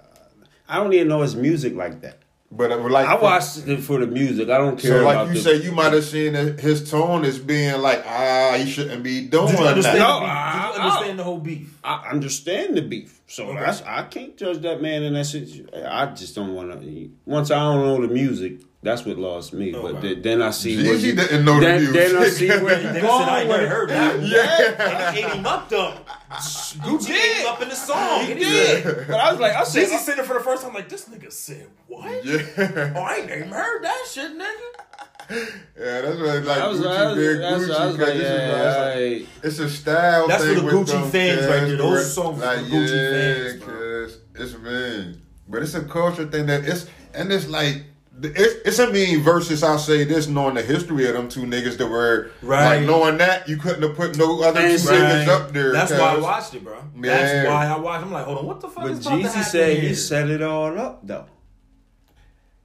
I 0.69 0.77
don't 0.77 0.93
even 0.93 1.09
know 1.09 1.23
his 1.23 1.35
music 1.35 1.75
like 1.75 2.01
that. 2.03 2.19
But 2.51 2.73
uh, 2.73 2.79
like 2.89 3.07
I 3.07 3.15
watched 3.17 3.67
it 3.69 3.81
for 3.81 3.99
the 3.99 4.07
music. 4.07 4.49
I 4.49 4.57
don't 4.57 4.79
care 4.79 5.01
So, 5.01 5.05
like 5.05 5.17
about 5.17 5.29
you 5.29 5.35
the, 5.35 5.41
say, 5.41 5.57
you 5.63 5.71
might 5.73 5.93
have 5.93 6.05
seen 6.05 6.33
his 6.33 6.91
tone 6.91 7.25
as 7.27 7.39
being 7.39 7.81
like, 7.83 8.03
ah, 8.07 8.55
he 8.59 8.71
shouldn't 8.71 9.03
be 9.03 9.27
doing 9.27 9.49
Did 9.49 9.59
that. 9.59 9.99
No, 9.99 10.21
the 10.21 10.21
beef? 10.21 10.31
I- 10.31 10.68
Did 10.79 10.85
you 10.85 10.91
understand 10.91 11.13
oh. 11.13 11.17
the 11.17 11.25
whole 11.25 11.39
beef? 11.39 11.79
I 11.85 12.09
understand 12.11 12.77
the 12.77 12.83
beef, 12.83 13.21
so 13.27 13.49
Okay. 13.49 13.61
that's 13.61 13.83
I 13.83 14.03
can't 14.05 14.37
judge 14.37 14.59
that 14.63 14.81
man 14.81 15.03
in 15.03 15.15
that 15.15 15.25
situation. 15.27 15.71
I 15.87 16.07
just 16.07 16.35
don't 16.35 16.55
want 16.55 16.73
to. 16.81 17.11
Once 17.27 17.51
I 17.51 17.59
don't 17.59 17.85
know 17.85 18.07
the 18.07 18.13
music, 18.13 18.61
that's 18.83 19.05
what 19.05 19.19
lost 19.19 19.53
me. 19.53 19.73
But 19.73 19.85
Okay. 19.97 20.15
then, 20.15 20.23
then 20.23 20.43
I 20.43 20.51
see 20.51 20.77
where 20.77 20.95
Jeezy 20.97 21.03
you, 21.03 21.15
didn't 21.17 21.45
know 21.45 21.55
the 21.57 21.67
then, 21.67 21.77
music. 21.83 21.95
Then 22.13 22.17
I 22.23 22.29
see 22.29 22.49
where 22.65 22.81
you 22.81 22.89
Nigga 22.89 22.93
said, 22.93 23.03
going 23.03 23.29
I 23.29 23.39
with 23.41 23.49
never 23.49 23.63
it. 23.65 23.69
heard 23.69 23.89
that. 23.91 24.23
Yeah. 24.23 25.09
And 25.09 25.17
he 25.17 25.25
ate 25.25 25.33
him 25.33 25.47
up, 25.47 25.69
though. 25.69 25.95
Gucci 26.31 27.11
ate 27.11 27.37
him 27.41 27.47
up 27.49 27.63
in 27.63 27.69
the 27.71 27.75
song. 27.75 28.25
He 28.27 28.35
did, 28.35 28.85
but 29.09 29.17
I 29.19 29.31
was 29.33 29.41
like, 29.41 29.55
I 29.55 29.65
said, 29.65 29.89
Jeezy 29.89 29.99
said 29.99 30.19
it 30.19 30.27
for 30.27 30.35
the 30.35 30.41
first 30.41 30.63
time, 30.63 30.75
like, 30.75 30.89
this 30.89 31.09
nigga 31.09 31.33
said, 31.33 31.67
what? 31.87 32.25
Yeah, 32.25 32.93
Oh, 32.97 33.01
I 33.01 33.17
ain't 33.17 33.31
even 33.31 33.49
heard 33.49 33.83
that 33.83 34.05
shit, 34.13 34.31
nigga. 34.39 35.08
yeah, 35.79 36.01
that's 36.01 36.19
what 36.19 36.45
like 36.45 36.59
I 36.59 36.67
was, 36.69 36.81
Gucci 36.81 36.87
I 36.97 37.07
was, 37.07 37.17
did. 37.17 37.41
that's- 37.41 37.63
Gucci, 37.63 37.81
I 37.81 37.87
was 37.87 37.97
'cause 37.97 37.99
like, 37.99 38.17
this 38.17 38.27
is 38.27 38.41
yeah, 38.41 38.63
like- 38.63 38.97
I- 38.97 39.47
it's 39.47 39.59
a 39.59 39.69
style. 39.69 40.29
That's 40.29 40.45
thing 40.45 40.55
for 40.57 40.61
the 40.63 40.71
Gucci 40.71 41.11
fans 41.11 41.41
right 41.41 41.49
cats, 41.49 41.67
there. 41.67 41.77
Those 41.77 41.91
where- 41.91 42.03
songs 42.05 42.39
for 42.41 42.47
like, 42.47 42.57
the 42.59 42.71
Gucci 42.71 43.13
yeah, 43.13 43.51
fans, 43.51 43.63
bro. 43.63 43.75
cause 44.07 44.19
it's 44.35 44.59
mean, 44.59 45.23
but 45.49 45.63
it's 45.63 45.75
a 45.75 45.83
culture 45.83 46.27
thing 46.27 46.47
that 46.47 46.65
it's 46.65 46.87
and 47.15 47.33
it's 47.33 47.49
like. 47.49 47.85
It's, 48.21 48.55
it's 48.67 48.79
a 48.81 48.91
mean 48.93 49.21
versus 49.23 49.63
I'll 49.63 49.79
say 49.79 50.03
this 50.03 50.27
knowing 50.27 50.57
the 50.57 50.63
history 50.63 51.07
of 51.07 51.13
them 51.15 51.29
two 51.29 51.43
niggas 51.43 51.77
that 51.79 51.87
were 51.87 52.33
Right. 52.43 52.79
like 52.79 52.85
knowing 52.85 53.19
that 53.19 53.49
you 53.49 53.57
couldn't 53.59 53.83
have 53.83 53.95
put 53.95 54.17
no 54.19 54.43
other 54.43 54.59
two 54.61 54.67
And- 54.67 54.81
niggas 54.81 55.29
up 55.29 55.53
there. 55.53 55.73
That's 55.73 55.93
why 55.93 55.99
I 55.99 56.15
'cause- 56.15 56.23
watched 56.25 56.55
it, 56.55 56.65
bro. 56.65 56.79
Yeah. 57.01 57.17
That's 57.17 57.47
why 57.49 57.67
I 57.69 57.79
watched. 57.79 58.05
I'm 58.05 58.11
like, 58.11 58.25
hold 58.25 58.39
on, 58.39 58.47
what 58.47 58.61
the 58.61 58.67
fuck 58.67 58.83
but 58.83 58.91
is 58.91 59.07
about 59.07 59.11
to 59.11 59.23
Jeezy 59.23 59.23
happen 59.29 59.43
said 59.45 59.73
here? 59.79 59.89
he 59.91 59.95
set 59.95 60.31
it 60.31 60.43
all 60.43 60.77
up 60.77 61.07
though. 61.07 61.27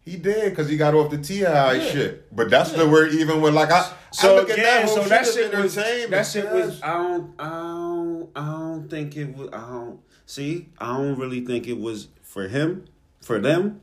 He 0.06 0.18
did 0.18 0.50
because 0.50 0.68
he 0.68 0.76
got 0.76 0.94
off 0.94 1.10
the 1.12 1.18
T.I 1.18 1.80
shit. 1.80 2.36
But 2.36 2.50
that's 2.50 2.74
the 2.74 2.88
word 2.88 3.14
even 3.14 3.42
with 3.42 3.54
like 3.54 3.72
I, 3.72 3.90
So 4.12 4.34
I 4.34 4.40
look 4.40 4.50
at 4.50 4.60
again, 4.60 4.66
that 4.66 4.86
whole 4.86 4.96
so 4.96 5.02
shit 5.02 5.10
that 5.10 5.22
as 5.22 5.34
shit 5.34 5.54
was 5.54 5.78
entertainment. 5.78 6.12
that 6.12 6.28
shit 6.28 6.52
was. 6.52 6.82
I 6.82 6.94
don't, 6.94 7.34
I 7.40 7.50
don't, 7.50 8.30
I 8.36 8.46
don't 8.46 8.90
think 8.90 9.16
it 9.16 9.36
was. 9.36 9.50
I 9.54 9.62
don't 9.62 10.00
see. 10.26 10.70
I 10.78 10.98
don't 10.98 11.18
really 11.18 11.46
think 11.46 11.68
it 11.68 11.80
was 11.80 12.10
for 12.22 12.50
him, 12.50 12.86
for 13.22 13.40
them. 13.40 13.80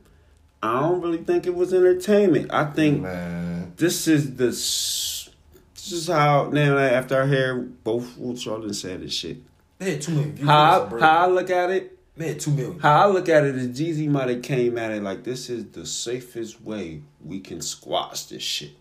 I 0.63 0.81
don't 0.81 1.01
really 1.01 1.25
think 1.25 1.47
it 1.47 1.55
was 1.55 1.73
entertainment. 1.73 2.53
I 2.53 2.65
think 2.67 3.03
man. 3.03 3.73
this 3.77 4.07
is 4.07 4.37
the. 4.37 4.47
This 4.47 5.33
is 5.75 6.09
how 6.09 6.51
now 6.53 6.77
after 6.77 7.23
I 7.23 7.27
hear 7.27 7.57
both 7.57 8.19
what 8.19 8.45
y'all 8.45 8.71
said 8.75 9.01
this 9.01 9.15
shit. 9.15 9.39
They 9.79 9.93
had 9.93 10.03
too 10.03 10.13
many 10.13 10.31
views. 10.33 10.47
How 10.47 10.87
how 11.01 11.25
I 11.25 11.27
look 11.29 11.49
at 11.49 11.71
it. 11.71 11.99
They 12.17 12.29
had 12.29 12.41
two 12.41 12.51
million. 12.51 12.79
How 12.81 13.09
I 13.09 13.11
look 13.11 13.29
at 13.29 13.45
it 13.45 13.57
is 13.57 13.69
Jeezy 13.81 14.09
might 14.09 14.29
have 14.29 14.43
came 14.43 14.77
at 14.77 14.91
it 14.91 15.03
like 15.03 15.25
this 15.25 15.49
is 15.49 15.67
the 15.71 15.87
safest 15.87 16.61
way 16.61 17.03
we 17.25 17.41
can 17.41 17.61
squash 17.63 18.25
this 18.25 18.43
shit. 18.43 18.73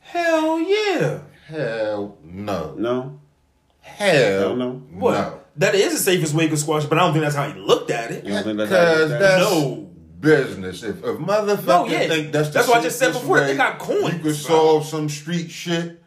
Hell 0.00 0.58
yeah. 0.60 1.20
Hell 1.46 2.18
no. 2.24 2.74
No, 2.76 3.20
Hell 3.80 4.40
Hell 4.40 4.56
no. 4.56 4.72
What? 4.92 5.12
No. 5.12 5.40
That 5.56 5.74
is 5.76 5.92
the 5.92 5.98
safest 6.00 6.34
way 6.34 6.48
to 6.48 6.56
squash, 6.56 6.84
but 6.86 6.98
I 6.98 7.02
don't 7.02 7.12
think 7.12 7.22
that's 7.24 7.36
how 7.36 7.48
he 7.48 7.58
looked 7.60 7.90
at 7.90 8.10
it. 8.10 8.24
you 8.24 8.32
don't 8.32 8.42
think 8.42 8.58
that's 8.58 8.70
how 8.72 8.76
you 8.80 8.86
Because 8.94 9.10
at 9.12 9.16
it? 9.16 9.20
that's 9.20 9.50
No. 9.50 9.90
business. 10.20 10.82
If, 10.82 10.96
if 10.98 11.18
motherfuckers 11.18 11.66
No, 11.66 11.86
yeah. 11.86 12.08
think 12.08 12.32
that's 12.32 12.48
the 12.48 12.54
That's 12.54 12.68
what 12.68 12.78
I 12.78 12.82
just 12.82 12.98
said 12.98 13.06
safest 13.08 13.22
before. 13.22 13.40
They 13.40 13.56
got 13.56 13.78
coins, 13.78 14.14
You 14.14 14.20
could 14.20 14.34
solve 14.36 14.84
some 14.86 15.08
street 15.08 15.50
shit. 15.50 16.02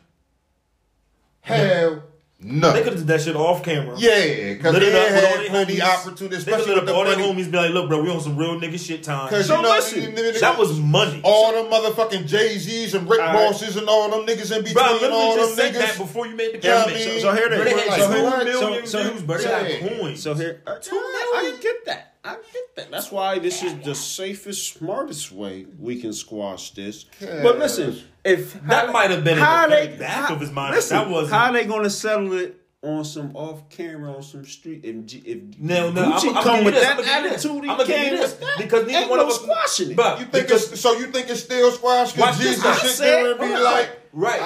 Hell 1.41 2.03
no. 2.39 2.71
They 2.71 2.79
could 2.83 2.93
have 2.93 2.97
did 3.01 3.07
that 3.07 3.21
shit 3.21 3.35
off 3.35 3.63
camera. 3.63 3.95
yeah, 3.97 4.53
because 4.53 4.73
Lit 4.73 4.81
they 4.83 4.89
it 4.89 4.95
up 4.95 5.01
all 5.01 5.09
had 5.09 5.39
their 5.41 5.49
plenty 5.49 5.75
homies. 5.77 5.81
opportunities, 6.05 6.45
They 6.45 6.51
could 6.51 6.59
especially 6.61 6.75
have 6.75 6.83
with 6.83 6.85
the 6.85 6.93
all 6.95 7.03
their 7.05 7.15
homies 7.15 7.51
be 7.51 7.57
like, 7.57 7.71
look, 7.71 7.89
bro, 7.89 8.01
we 8.03 8.09
on 8.11 8.21
some 8.21 8.37
real 8.37 8.59
nigga 8.59 8.79
shit 8.79 9.01
time. 9.03 9.27
Because 9.29 9.47
So 9.47 9.55
you 9.57 9.61
know, 9.63 9.69
listen, 9.69 10.01
them 10.01 10.15
niggas- 10.15 10.39
That 10.41 10.57
was 10.59 10.79
money. 10.79 11.19
all 11.23 11.51
them 11.53 11.65
motherfucking 11.71 12.27
Jay 12.27 12.57
Z's 12.59 12.93
and 12.93 13.09
Rick 13.09 13.21
All 13.21 13.25
right. 13.27 13.33
Bosses 13.49 13.75
and 13.77 13.87
all 13.89 14.09
them 14.11 14.25
niggas 14.27 14.51
in 14.55 14.63
between. 14.63 14.73
Bro, 14.75 14.83
I 14.83 14.87
all 14.87 14.93
literally 15.33 15.35
them 15.47 15.55
said 15.55 15.73
niggas. 15.73 15.77
that 15.79 15.97
before 15.97 16.27
you 16.27 16.35
made 16.35 16.61
the 16.61 16.67
Yeah, 16.67 16.83
I 16.83 16.93
mean, 16.93 17.19
So 17.21 17.31
here 17.33 17.47
Bro, 17.49 17.57
they 17.57 17.63
they 17.63 17.71
go. 17.71 17.77
had 17.77 17.87
like, 17.87 17.99
So 18.01 18.07
two 18.07 18.13
here- 18.13 18.23
what? 18.23 18.43
million 18.45 18.85
so- 18.87 19.03
so- 19.03 19.09
views, 19.09 19.21
bro. 19.23 19.37
They 19.37 19.43
got 19.79 19.97
coins. 19.99 20.21
So 20.21 20.33
here, 20.35 20.61
uh, 20.67 20.71
I, 20.75 20.79
Two 20.79 20.95
I 20.95 21.57
get 21.61 21.85
that. 21.85 22.13
I 22.23 22.35
get 22.35 22.75
that. 22.75 22.91
That's 22.91 23.11
why 23.11 23.39
this 23.39 23.63
is 23.63 23.73
the 23.85 23.95
safest, 23.95 24.73
smartest 24.73 25.31
way 25.31 25.65
we 25.79 25.99
can 26.01 26.13
squash 26.13 26.71
this. 26.71 27.05
But 27.19 27.59
listen, 27.59 28.01
if 28.25 28.61
That 28.63 28.91
might 28.91 29.11
have 29.11 29.23
been 29.23 29.37
in 29.37 29.43
how 29.43 29.67
the 29.67 29.75
they 29.75 29.87
back 29.97 30.27
how- 30.29 30.35
of 30.35 30.41
his 30.41 30.51
mind. 30.51 30.75
Listen, 30.75 30.97
That 30.97 31.09
wasn't- 31.09 31.33
how 31.33 31.51
they 31.51 31.65
gonna 31.65 31.89
settle 31.89 32.33
it 32.33 32.55
on 32.83 33.03
some 33.03 33.35
off 33.35 33.69
camera 33.69 34.13
on 34.13 34.21
some 34.21 34.45
street. 34.45 34.81
If 34.83 35.05
G- 35.05 35.23
if 35.25 35.59
No, 35.59 35.89
no, 35.89 36.03
Gucci 36.11 36.29
I'm, 36.29 36.37
I'm 36.37 36.43
come 36.43 36.63
with 36.63 36.73
this, 36.75 36.83
that 36.83 36.91
I'm 36.91 36.97
gonna 36.97 37.07
give 37.07 37.23
you 37.23 37.29
this. 37.29 37.45
attitude, 37.45 37.63
he 37.63 37.69
I'm 37.69 37.77
gonna 37.77 37.85
came 37.85 38.13
you 38.13 38.17
this 38.19 38.31
with 38.31 38.39
that. 38.41 38.57
because 38.57 38.87
neither 38.87 39.07
one 39.09 39.17
no 39.19 39.23
of 39.25 39.29
us 39.31 39.35
squashing 39.41 39.91
it. 39.91 39.95
But 39.97 40.19
You 40.19 40.25
think 40.25 40.45
because- 40.47 40.71
it's 40.71 40.81
so? 40.81 40.93
You 40.97 41.07
think 41.07 41.29
it's 41.29 41.43
still 41.43 41.71
squash? 41.71 42.15
Watch 42.17 42.37
Because 42.37 42.39
Jesus 42.39 42.63
though. 42.63 42.87
sit 42.87 43.03
I 43.05 43.11
there 43.23 43.31
and 43.31 43.39
be 43.39 43.47
hold 43.47 43.61
like, 43.61 44.06
Right. 44.13 44.41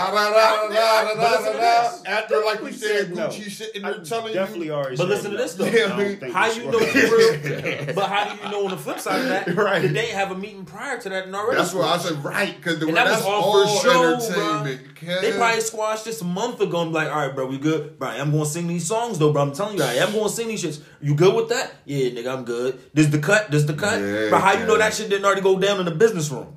After, 2.05 2.43
like 2.43 2.61
you 2.61 2.71
said, 2.71 3.15
no. 3.15 3.27
Gucci 3.29 3.49
sitting 3.49 3.83
I 3.85 3.91
there 3.91 4.03
telling 4.03 4.33
definitely 4.33 4.67
you. 4.67 4.73
already. 4.73 4.97
But 4.97 5.07
listen 5.07 5.31
to 5.31 5.37
this, 5.37 5.53
though. 5.55 5.65
I 5.65 5.71
don't 5.71 6.19
think 6.19 6.33
How 6.33 6.51
you 6.51 6.65
know 6.71 6.79
squashing. 6.79 7.07
for 7.09 7.17
real? 7.17 7.95
But 7.95 8.09
how 8.09 8.33
do 8.33 8.43
you 8.43 8.51
know 8.51 8.65
on 8.65 8.71
the 8.71 8.77
flip 8.77 8.99
side 8.99 9.21
of 9.21 9.27
that? 9.29 9.55
Right. 9.61 9.81
Did 9.81 9.93
they 9.93 10.07
have 10.07 10.31
a 10.31 10.35
meeting 10.35 10.65
prior 10.65 10.99
to 10.99 11.09
that 11.09 11.25
and 11.25 11.35
already. 11.35 11.57
That's 11.57 11.73
what 11.73 11.83
I 11.85 11.97
squashed. 11.97 12.15
said, 12.15 12.23
right? 12.23 12.55
Because 12.55 12.81
And 12.81 12.95
that 12.97 13.05
was 13.05 13.13
that's 13.13 13.25
all 13.25 13.65
for 13.67 13.81
show, 13.83 14.13
entertainment. 14.15 14.81
They 15.21 15.31
probably 15.33 15.61
squashed 15.61 16.05
this 16.05 16.21
a 16.21 16.25
month 16.25 16.61
ago 16.61 16.81
and 16.81 16.91
be 16.91 16.95
like, 16.95 17.09
all 17.09 17.25
right, 17.27 17.33
bro, 17.35 17.45
we 17.47 17.57
good. 17.57 17.97
Bro, 17.99 18.09
I'm 18.09 18.31
going 18.31 18.43
to 18.43 18.49
sing 18.49 18.67
these 18.67 18.85
songs, 18.87 19.19
though, 19.19 19.31
bro. 19.31 19.41
I'm 19.43 19.53
telling 19.53 19.77
you, 19.77 19.83
I 19.83 19.93
am 19.95 20.11
going 20.11 20.25
to 20.25 20.29
sing 20.29 20.47
these 20.47 20.63
shits. 20.63 20.81
You 21.01 21.15
good 21.15 21.33
with 21.35 21.49
that? 21.49 21.73
Yeah, 21.85 22.09
nigga, 22.09 22.33
I'm 22.37 22.43
good. 22.45 22.79
This 22.93 23.07
the 23.07 23.19
cut? 23.19 23.51
This 23.51 23.63
the 23.63 23.73
cut? 23.73 23.99
But 24.31 24.41
how 24.41 24.53
you 24.59 24.65
know 24.65 24.77
that 24.77 24.93
shit 24.93 25.09
didn't 25.09 25.25
already 25.25 25.41
go 25.41 25.59
down 25.59 25.79
in 25.79 25.85
the 25.85 25.91
business 25.91 26.29
room? 26.31 26.55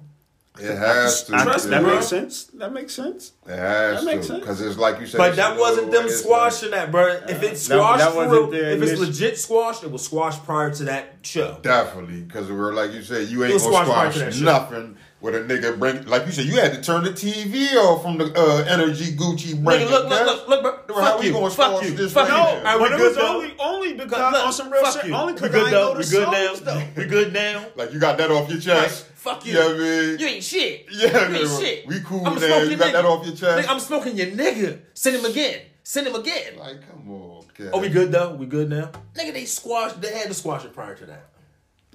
It 0.60 0.76
has 0.76 1.24
to. 1.24 1.32
Trust 1.32 1.46
cuz. 1.52 1.64
me, 1.66 1.70
that 1.72 1.82
makes 1.82 2.06
sense. 2.06 2.44
That 2.54 2.72
makes 2.72 2.94
sense. 2.94 3.32
It 3.44 3.56
has 3.58 4.04
That 4.04 4.06
makes 4.14 4.26
to. 4.28 4.34
Because 4.34 4.60
it's 4.60 4.78
like 4.78 5.00
you 5.00 5.06
said. 5.06 5.18
But 5.18 5.34
that 5.34 5.58
wasn't 5.58 5.90
them 5.90 6.08
squashing 6.08 6.70
that, 6.70 6.92
bro. 6.92 7.08
If 7.28 7.42
it's 7.42 7.62
squashed 7.62 7.98
that 8.04 8.12
for 8.12 8.28
wasn't 8.28 8.52
real, 8.52 8.54
if 8.54 8.82
it's 8.82 9.00
legit 9.00 9.36
squashed, 9.38 9.82
it 9.82 9.90
was 9.90 10.04
squashed 10.04 10.44
prior 10.44 10.72
to 10.72 10.84
that 10.84 11.16
show. 11.22 11.58
Definitely. 11.62 12.20
Because 12.22 12.48
we're 12.50 12.72
like 12.72 12.92
you 12.92 13.02
said, 13.02 13.28
you 13.28 13.42
ain't 13.44 13.50
going 13.50 13.52
to 13.52 13.58
squashed 13.60 13.90
prior 13.90 14.12
to 14.12 14.18
squash 14.32 14.40
nothing 14.40 14.96
with 15.20 15.34
a 15.34 15.40
nigga 15.40 15.76
bring. 15.76 16.06
Like 16.06 16.24
you 16.26 16.30
said, 16.32 16.44
you 16.44 16.60
had 16.60 16.72
to 16.74 16.80
turn 16.80 17.02
the 17.02 17.10
TV 17.10 17.74
off 17.74 18.02
from 18.02 18.18
the 18.18 18.26
uh, 18.36 18.64
Energy 18.68 19.16
Gucci 19.16 19.60
bring. 19.60 19.80
Nigga, 19.80 19.90
look, 19.90 20.08
look, 20.08 20.48
look, 20.48 20.62
look, 20.62 20.86
bro. 20.86 20.96
How 21.00 21.12
Fuck 21.12 21.20
we 21.20 21.26
you. 21.26 21.32
gonna 21.32 21.50
Fuck 21.50 21.66
squash 21.78 21.84
you. 21.90 21.96
this 21.96 22.12
Fuck 22.12 22.28
right 22.28 22.36
you. 22.54 22.62
now? 22.62 22.70
All 22.70 22.78
right, 22.78 22.90
but 22.90 22.98
we 23.00 23.04
it 23.04 23.08
was 23.08 23.16
good 23.16 23.24
only 23.24 23.54
only 23.58 23.94
because 23.94 24.32
Look, 24.32 24.46
on 24.46 24.52
some 24.52 24.70
real 24.70 24.84
fuck 24.84 24.94
shit. 25.00 25.06
you. 25.06 25.14
Only 25.16 25.32
we 25.32 25.40
because 25.40 25.50
good 25.50 25.66
I 25.66 25.70
now. 25.72 25.76
know 25.78 25.92
We 25.94 26.04
the 26.04 26.10
good 26.10 26.24
songs 26.32 26.64
now. 26.64 26.74
though. 26.74 26.86
We 26.96 27.04
good 27.06 27.32
now. 27.32 27.66
Like 27.74 27.92
you 27.92 27.98
got 27.98 28.18
that 28.18 28.30
off 28.30 28.48
your 28.48 28.60
chest. 28.60 29.06
Fuck 29.24 29.46
you. 29.46 29.54
Yeah, 29.54 29.64
I 29.64 29.72
mean- 29.72 30.18
You 30.18 30.26
ain't 30.26 30.44
shit. 30.44 30.86
Yeah, 30.92 31.08
you 31.10 31.18
ain't 31.18 31.32
man, 31.32 31.60
shit. 31.60 31.86
we 31.86 32.00
cool 32.00 32.26
I'm 32.26 32.34
now. 32.38 32.58
You 32.62 32.76
got 32.76 32.88
nigga. 32.88 32.92
that 32.92 33.04
off 33.04 33.26
your 33.26 33.34
chest? 33.34 33.66
Nigga, 33.66 33.70
I'm 33.72 33.80
smoking 33.80 34.16
your 34.16 34.28
nigga. 34.28 34.80
Send 34.92 35.16
him 35.16 35.24
again. 35.24 35.60
Send 35.82 36.06
him 36.06 36.14
again. 36.14 36.58
Like, 36.58 36.88
come 36.88 37.10
on, 37.10 37.44
kid. 37.56 37.70
Oh, 37.72 37.80
we 37.80 37.88
good 37.88 38.12
though? 38.12 38.34
We 38.34 38.46
good 38.46 38.68
now? 38.70 38.90
Nigga, 39.14 39.32
they 39.32 39.44
squashed. 39.44 40.00
They 40.00 40.12
had 40.16 40.28
to 40.28 40.34
squash 40.34 40.64
it 40.64 40.72
prior 40.74 40.94
to 40.94 41.06
that. 41.06 41.30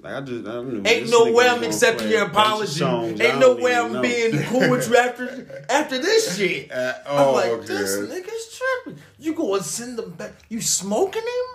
Like 0.02 0.14
I 0.14 0.20
just, 0.22 0.46
I 0.46 0.62
knew 0.62 0.76
Ain't 0.86 1.04
this 1.04 1.10
no 1.10 1.30
way 1.32 1.46
I'm 1.46 1.62
accepting 1.62 2.08
your 2.08 2.22
a 2.22 2.28
bunch 2.28 2.36
of 2.36 2.42
apology. 2.52 2.78
songs 2.78 3.20
Ain't 3.20 3.38
no 3.38 3.56
way 3.56 3.74
I'm 3.74 3.92
know. 3.92 4.00
being 4.00 4.42
cool 4.44 4.70
with 4.70 4.88
you 4.88 4.96
after 4.96 5.64
after 5.68 5.98
this 5.98 6.38
shit. 6.38 6.72
Uh, 6.72 6.94
I'm 7.06 7.28
oh, 7.28 7.32
like, 7.32 7.66
this 7.66 7.98
okay. 7.98 8.10
nigga's 8.14 8.58
tripping. 8.58 9.02
You 9.18 9.34
go 9.34 9.54
and 9.56 9.64
send 9.64 9.98
them 9.98 10.10
back. 10.12 10.32
You 10.48 10.60
smoking 10.62 11.22
him? 11.22 11.49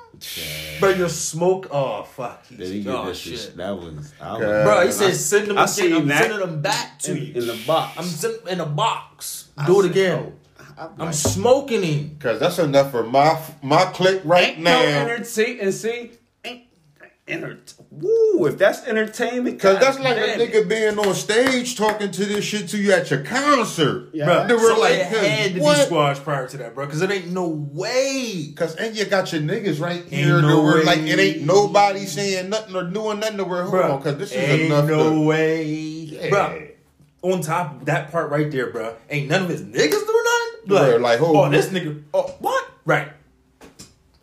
Bro, 0.80 0.90
you 0.92 1.10
smoke. 1.10 1.68
Oh 1.72 2.04
fuck. 2.04 2.46
He's, 2.48 2.58
Did 2.58 2.68
he 2.70 2.84
get 2.84 2.94
oh 2.94 3.06
that 3.08 3.16
shit. 3.16 3.40
shit? 3.40 3.58
That 3.58 3.72
was, 3.78 4.14
I 4.22 4.32
was 4.34 4.40
Bro, 4.40 4.86
he 4.86 4.92
said 4.92 5.14
send 5.16 5.48
them 5.48 5.58
I, 5.58 5.64
again. 5.66 5.94
I'm 5.94 6.08
that. 6.08 6.22
sending 6.22 6.40
them 6.40 6.62
back 6.62 7.00
to 7.00 7.12
in, 7.12 7.18
you. 7.18 7.34
in 7.34 7.48
the 7.48 7.64
box. 7.66 7.98
I'm 7.98 8.06
send, 8.06 8.48
in 8.48 8.60
a 8.60 8.66
box. 8.66 9.50
I 9.58 9.66
Do 9.68 9.80
it 9.80 9.84
said, 9.84 9.92
again. 9.92 10.34
oh, 10.60 10.74
I'm 10.78 10.90
I'm 11.00 11.06
like, 11.08 11.14
smoking 11.16 11.84
him. 11.84 12.18
Cause 12.20 12.40
that's 12.40 12.60
enough 12.60 12.92
for 12.92 13.04
my 13.04 13.40
my 13.62 13.86
click 13.86 14.22
right 14.26 14.50
ain't 14.50 14.60
now. 14.60 14.80
no 14.82 14.86
entertain 15.14 15.60
and 15.62 15.74
see, 15.74 15.90
ain't 15.92 16.18
enter. 17.28 17.60
Woo! 17.90 18.46
If 18.46 18.58
that's 18.58 18.86
entertainment, 18.86 19.60
Cause 19.60 19.80
that's 19.80 20.00
like 20.00 20.18
a 20.18 20.20
damn 20.20 20.42
it. 20.42 20.52
nigga 20.52 20.68
being 20.70 21.00
on 21.00 21.14
stage 21.16 21.76
talking 21.76 22.12
to 22.12 22.26
this 22.26 22.46
shit 22.46 22.68
to 22.70 22.78
you 22.78 22.92
at 22.92 23.10
your 23.10 23.24
concert. 23.24 24.10
Yeah. 24.14 24.26
Bro, 24.26 24.48
They 24.48 24.54
were 24.54 24.60
so 24.76 24.80
like, 24.80 24.94
it 24.94 25.06
had 25.08 25.54
to 25.56 25.60
what? 25.62 25.78
be 25.78 25.84
squashed 25.86 26.24
prior 26.24 26.48
to 26.48 26.58
that, 26.58 26.76
bro. 26.76 26.86
Because 26.86 27.02
it 27.02 27.10
ain't 27.12 27.32
no 27.32 27.48
way. 27.48 28.54
Cause 28.56 28.76
and 28.76 28.96
you 28.96 29.06
got 29.06 29.32
your 29.34 29.42
niggas 29.42 29.80
right 29.82 30.06
here. 30.06 30.42
no 30.42 30.48
that 30.58 30.62
were 30.62 30.84
like 30.84 31.00
it 31.00 31.20
ain't 31.20 31.42
nobody 31.46 32.06
saying 32.06 32.50
nothing 32.50 32.76
or 32.76 32.84
doing 32.84 33.20
nothing. 33.20 33.38
To 33.38 33.44
where 33.44 33.62
hold 33.64 33.72
Bro, 33.72 33.92
on, 33.94 34.02
cause 34.04 34.18
this 34.18 34.32
is 34.32 34.38
ain't 34.38 34.62
enough. 34.64 34.86
no 34.86 35.10
to, 35.16 35.22
way. 35.22 35.64
Yeah. 35.66 36.30
Bro, 36.30 36.68
on 37.24 37.42
top 37.42 37.80
of 37.82 37.86
that 37.86 38.12
part 38.12 38.30
right 38.30 38.52
there, 38.52 38.70
bro, 38.70 38.96
ain't 39.10 39.30
none 39.30 39.44
of 39.44 39.50
his 39.50 39.62
niggas 39.64 39.74
doing 39.74 40.24
nothing? 40.24 40.68
Bro, 40.68 40.98
like, 40.98 41.18
who- 41.20 41.36
oh, 41.38 41.50
this 41.50 41.68
nigga, 41.70 42.04
oh, 42.14 42.36
what? 42.40 42.70
Right. 42.86 43.10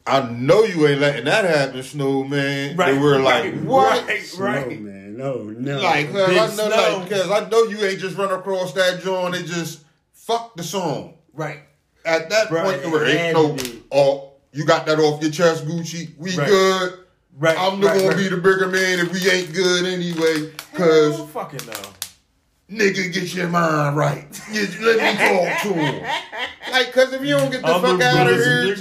I 0.07 0.29
know 0.31 0.65
you 0.65 0.87
ain't 0.89 1.01
letting 1.01 1.25
that 1.27 1.45
happen, 1.45 1.83
Snowman. 1.83 2.77
Right. 2.77 2.93
They 2.93 2.99
were 2.99 3.19
like, 3.21 3.45
right, 3.45 3.63
what? 3.63 4.09
Right, 4.09 4.39
No, 4.39 4.45
right. 4.45 4.81
man, 4.81 5.17
no, 5.17 5.43
no. 5.45 5.81
Like, 5.81 6.11
cause 6.13 6.29
I 6.31 6.35
know, 6.35 6.49
Snow. 6.49 6.99
like, 6.99 7.11
cause 7.11 7.31
I 7.31 7.49
know 7.49 7.63
you 7.65 7.79
ain't 7.85 8.01
just 8.01 8.17
run 8.17 8.33
across 8.33 8.73
that 8.75 9.03
joint 9.03 9.37
and 9.37 9.47
just 9.47 9.85
fuck 10.13 10.57
the 10.57 10.63
song. 10.65 11.15
Right. 11.33 11.61
At 12.05 12.31
that 12.31 12.49
Bro, 12.49 12.65
point, 12.65 12.77
it 12.79 12.83
there 12.83 12.91
were 12.91 13.05
ain't 13.05 13.35
no, 13.35 13.57
oh, 13.93 14.33
you 14.53 14.65
got 14.65 14.87
that 14.87 14.99
off 14.99 15.23
your 15.23 15.31
chest, 15.31 15.67
Gucci. 15.67 16.11
We 16.19 16.37
Right. 16.37 16.49
good. 16.49 16.99
Right. 17.39 17.57
I'm 17.59 17.81
not 17.81 17.89
right, 17.93 17.97
gonna 17.99 18.09
right. 18.09 18.17
be 18.17 18.29
the 18.29 18.37
bigger 18.37 18.67
man 18.69 18.99
if 18.99 19.13
we 19.13 19.31
ain't 19.31 19.53
good 19.55 19.87
anyway. 19.87 20.53
Hell 20.73 21.13
Cause 21.19 21.31
fucking 21.31 21.67
no. 21.67 21.73
Nigga, 22.73 23.13
get 23.13 23.35
your 23.35 23.49
mind 23.49 23.97
right. 23.97 24.27
You- 24.51 24.67
let 24.81 24.97
me 24.97 25.19
talk 25.19 25.63
to 25.63 25.73
him. 25.75 26.03
Like, 26.71 26.93
cause 26.93 27.13
if 27.13 27.23
you 27.23 27.37
don't 27.37 27.51
get 27.51 27.63
the 27.63 27.69
I'm 27.69 27.83
fuck 27.83 27.99
the 27.99 28.07
out 28.07 28.27
of 28.27 28.37
here, 28.37 28.47
nigga 28.47 28.73
in 28.73 28.77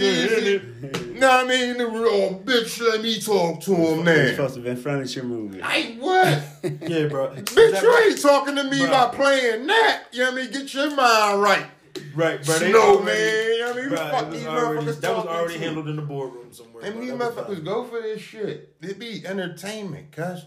Jesus. 0.91 1.19
Know 1.21 1.27
what 1.27 1.45
I 1.45 1.47
mean? 1.49 1.77
The 1.77 1.87
real 1.87 2.39
bitch, 2.39 2.81
let 2.81 3.01
me 3.01 3.19
talk 3.19 3.61
to 3.61 3.75
him 3.75 4.07
It's 4.07 4.29
now. 4.29 4.35
supposed 4.35 4.55
to 4.55 4.59
have 4.61 4.63
been 4.63 4.77
furniture 4.77 5.23
movie. 5.23 5.59
Like 5.59 5.97
what? 5.99 6.41
Yeah, 6.63 7.07
bro. 7.07 7.29
bitch, 7.35 7.81
you 7.81 7.97
ain't 8.09 8.21
talking 8.21 8.55
to 8.55 8.63
me 8.63 8.79
Bruh. 8.79 8.87
about 8.87 9.13
playing 9.13 9.67
that. 9.67 10.03
You 10.11 10.19
know 10.23 10.31
what 10.31 10.39
I 10.39 10.41
mean? 10.43 10.51
Get 10.51 10.73
your 10.73 10.95
mind 10.95 11.41
right. 11.41 11.65
Right, 12.15 12.43
bro. 12.43 12.57
they 12.59 12.69
Snow, 12.71 12.97
already- 12.97 13.05
man. 13.05 13.45
You 13.51 13.59
know 13.59 13.67
what 13.67 13.77
I 13.77 13.81
mean? 13.81 13.89
Bruh, 13.91 14.11
Fuck 14.11 14.31
these 14.31 14.45
already, 14.47 14.85
motherfuckers 14.87 15.01
that 15.01 15.15
was 15.15 15.25
already 15.25 15.53
to. 15.55 15.59
handled 15.59 15.89
in 15.89 15.95
the 15.97 16.01
boardroom 16.01 16.51
somewhere. 16.53 16.83
And 16.85 16.95
bro. 16.95 17.01
these 17.03 17.11
motherfuckers 17.11 17.65
go 17.65 17.83
for 17.83 18.01
this 18.01 18.21
shit. 18.21 18.75
It 18.81 18.97
be 18.99 19.25
entertainment, 19.27 20.11
cuz. 20.11 20.45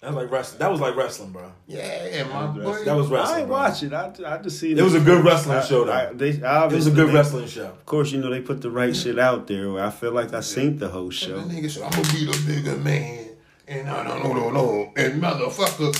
That 0.00 0.14
was 0.14 0.16
like 0.22 0.30
wrestling. 0.32 0.58
That 0.60 0.70
was 0.70 0.80
like 0.80 0.96
wrestling, 0.96 1.30
bro. 1.30 1.52
Yeah, 1.66 2.24
my 2.32 2.46
boy. 2.46 2.84
That 2.84 2.96
was 2.96 3.08
wrestling. 3.08 3.36
I 3.36 3.38
ain't 3.40 3.48
bro. 3.48 3.56
watch 3.58 3.82
it. 3.82 3.92
I, 3.92 4.12
I 4.26 4.38
just 4.38 4.58
seen 4.58 4.78
It 4.78 4.82
was 4.82 4.94
a 4.94 5.00
good 5.00 5.22
wrestling 5.22 5.58
I- 5.58 5.64
show, 5.64 5.84
though. 5.84 5.92
I, 5.92 6.12
they, 6.14 6.30
It 6.30 6.72
was 6.72 6.86
a 6.86 6.90
good 6.90 7.08
they- 7.08 7.12
wrestling 7.14 7.46
show. 7.48 7.66
Of 7.66 7.84
course, 7.84 8.10
you 8.10 8.18
know 8.18 8.30
they 8.30 8.40
put 8.40 8.62
the 8.62 8.70
right 8.70 8.96
shit 8.96 9.18
out 9.18 9.46
there. 9.46 9.78
I 9.78 9.90
feel 9.90 10.12
like 10.12 10.32
I 10.32 10.40
seen 10.40 10.78
the 10.78 10.88
whole 10.88 11.10
show. 11.10 11.38
That 11.38 11.48
nigga 11.54 11.70
said, 11.70 11.82
I'm 11.82 11.90
gonna 11.90 12.14
be 12.14 12.24
the 12.24 12.42
bigger 12.46 12.76
man. 12.78 13.26
And 13.68 13.86
no, 13.86 14.02
no, 14.02 14.18
no, 14.22 14.32
no, 14.32 14.50
no. 14.50 14.92
And 14.96 15.22
motherfucker, 15.22 15.92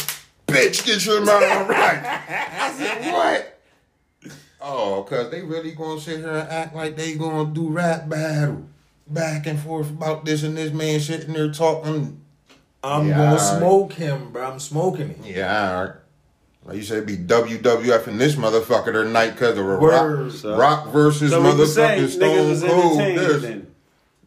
bitch, 0.46 0.86
get 0.86 1.04
your 1.04 1.18
mind 1.22 1.28
right. 1.68 2.02
I 2.02 2.72
said, 2.72 3.12
what? 3.12 3.60
Oh, 4.62 5.02
cause 5.08 5.30
they 5.30 5.42
really 5.42 5.72
gonna 5.72 6.00
sit 6.00 6.18
here 6.20 6.30
and 6.36 6.48
act 6.48 6.74
like 6.74 6.96
they 6.96 7.14
gonna 7.16 7.52
do 7.52 7.68
rap 7.68 8.08
battle. 8.08 8.64
Back 9.06 9.46
and 9.46 9.58
forth 9.58 9.90
about 9.90 10.24
this 10.24 10.42
and 10.42 10.56
this 10.56 10.72
man 10.72 11.00
sitting 11.00 11.32
there 11.34 11.50
talking. 11.52 12.20
I'm 12.82 13.08
Yeah, 13.08 13.16
gonna 13.16 13.38
smoke 13.38 13.92
him, 13.92 14.30
bro. 14.32 14.50
I'm 14.52 14.58
smoking 14.58 15.08
him. 15.10 15.20
Yeah, 15.24 15.76
all 15.76 15.84
right. 15.84 15.94
Like 16.64 16.76
you 16.76 16.82
said, 16.82 16.98
it'd 16.98 17.06
be 17.06 17.16
WWF 17.16 18.06
in 18.08 18.18
this 18.18 18.36
motherfucker 18.36 18.92
tonight 18.92 19.30
because 19.30 19.56
of 19.58 19.66
a 19.66 19.76
rock, 19.76 20.30
So- 20.32 20.56
rock 20.56 20.88
versus 20.92 21.30
So 21.30 21.40
we 21.40 21.54
was 21.54 21.76
motherfucking 21.76 22.02
was 22.02 22.12
Stone 22.14 22.70
Cold. 22.70 22.98
This. 23.00 23.42
then. 23.42 23.66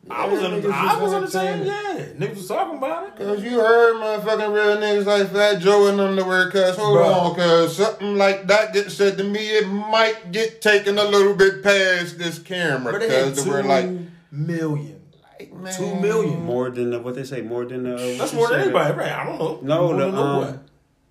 I 0.10 0.28
was, 0.28 0.42
Yeah, 0.42 0.48
in, 0.50 0.62
niggas 0.62 0.72
I 0.74 1.02
was 1.02 1.14
was 1.14 1.36
entertained. 1.36 1.70
entertained. 1.70 2.20
Yeah, 2.20 2.28
niggas 2.28 2.36
was 2.36 2.48
talking 2.48 2.78
about 2.78 3.08
it. 3.08 3.16
Cause 3.16 3.42
you 3.44 3.60
heard 3.60 3.96
motherfucking 3.96 4.54
real 4.54 4.78
niggas 4.78 5.06
like 5.06 5.32
Fat 5.32 5.60
Joe 5.60 5.88
in 5.88 6.00
underwear, 6.00 6.52
cause 6.52 6.76
hold 6.76 6.98
Bruh. 6.98 7.16
on, 7.30 7.36
cause 7.36 7.78
something 7.78 8.18
like 8.18 8.46
that 8.48 8.74
gets 8.74 8.96
said 8.96 9.18
to 9.20 9.24
me, 9.24 9.40
it 9.40 9.66
might 9.68 10.32
get 10.34 10.62
taken 10.62 10.98
a 10.98 11.06
little 11.06 11.34
bit 11.36 11.64
past 11.64 12.18
this 12.20 12.38
camera, 12.38 12.92
But 12.92 13.02
they 13.02 13.10
had 13.26 13.36
cause 13.36 13.46
we're 13.48 13.64
like, 13.64 13.90
million. 14.30 15.00
Man, 15.54 15.74
Two 15.74 15.96
million. 15.96 16.44
More 16.44 16.70
than 16.70 16.92
the, 16.92 17.00
what 17.00 17.16
they 17.16 17.24
say. 17.24 17.42
More 17.42 17.66
than 17.66 17.84
the. 17.84 18.16
That's 18.18 18.34
more 18.34 18.50
than 18.50 18.62
anybody, 18.62 18.94
right? 18.96 19.12
I 19.12 19.26
don't 19.26 19.40
know. 19.40 19.60
No, 19.62 19.88
More 19.88 19.98
the 19.98 20.18
um, 20.18 20.60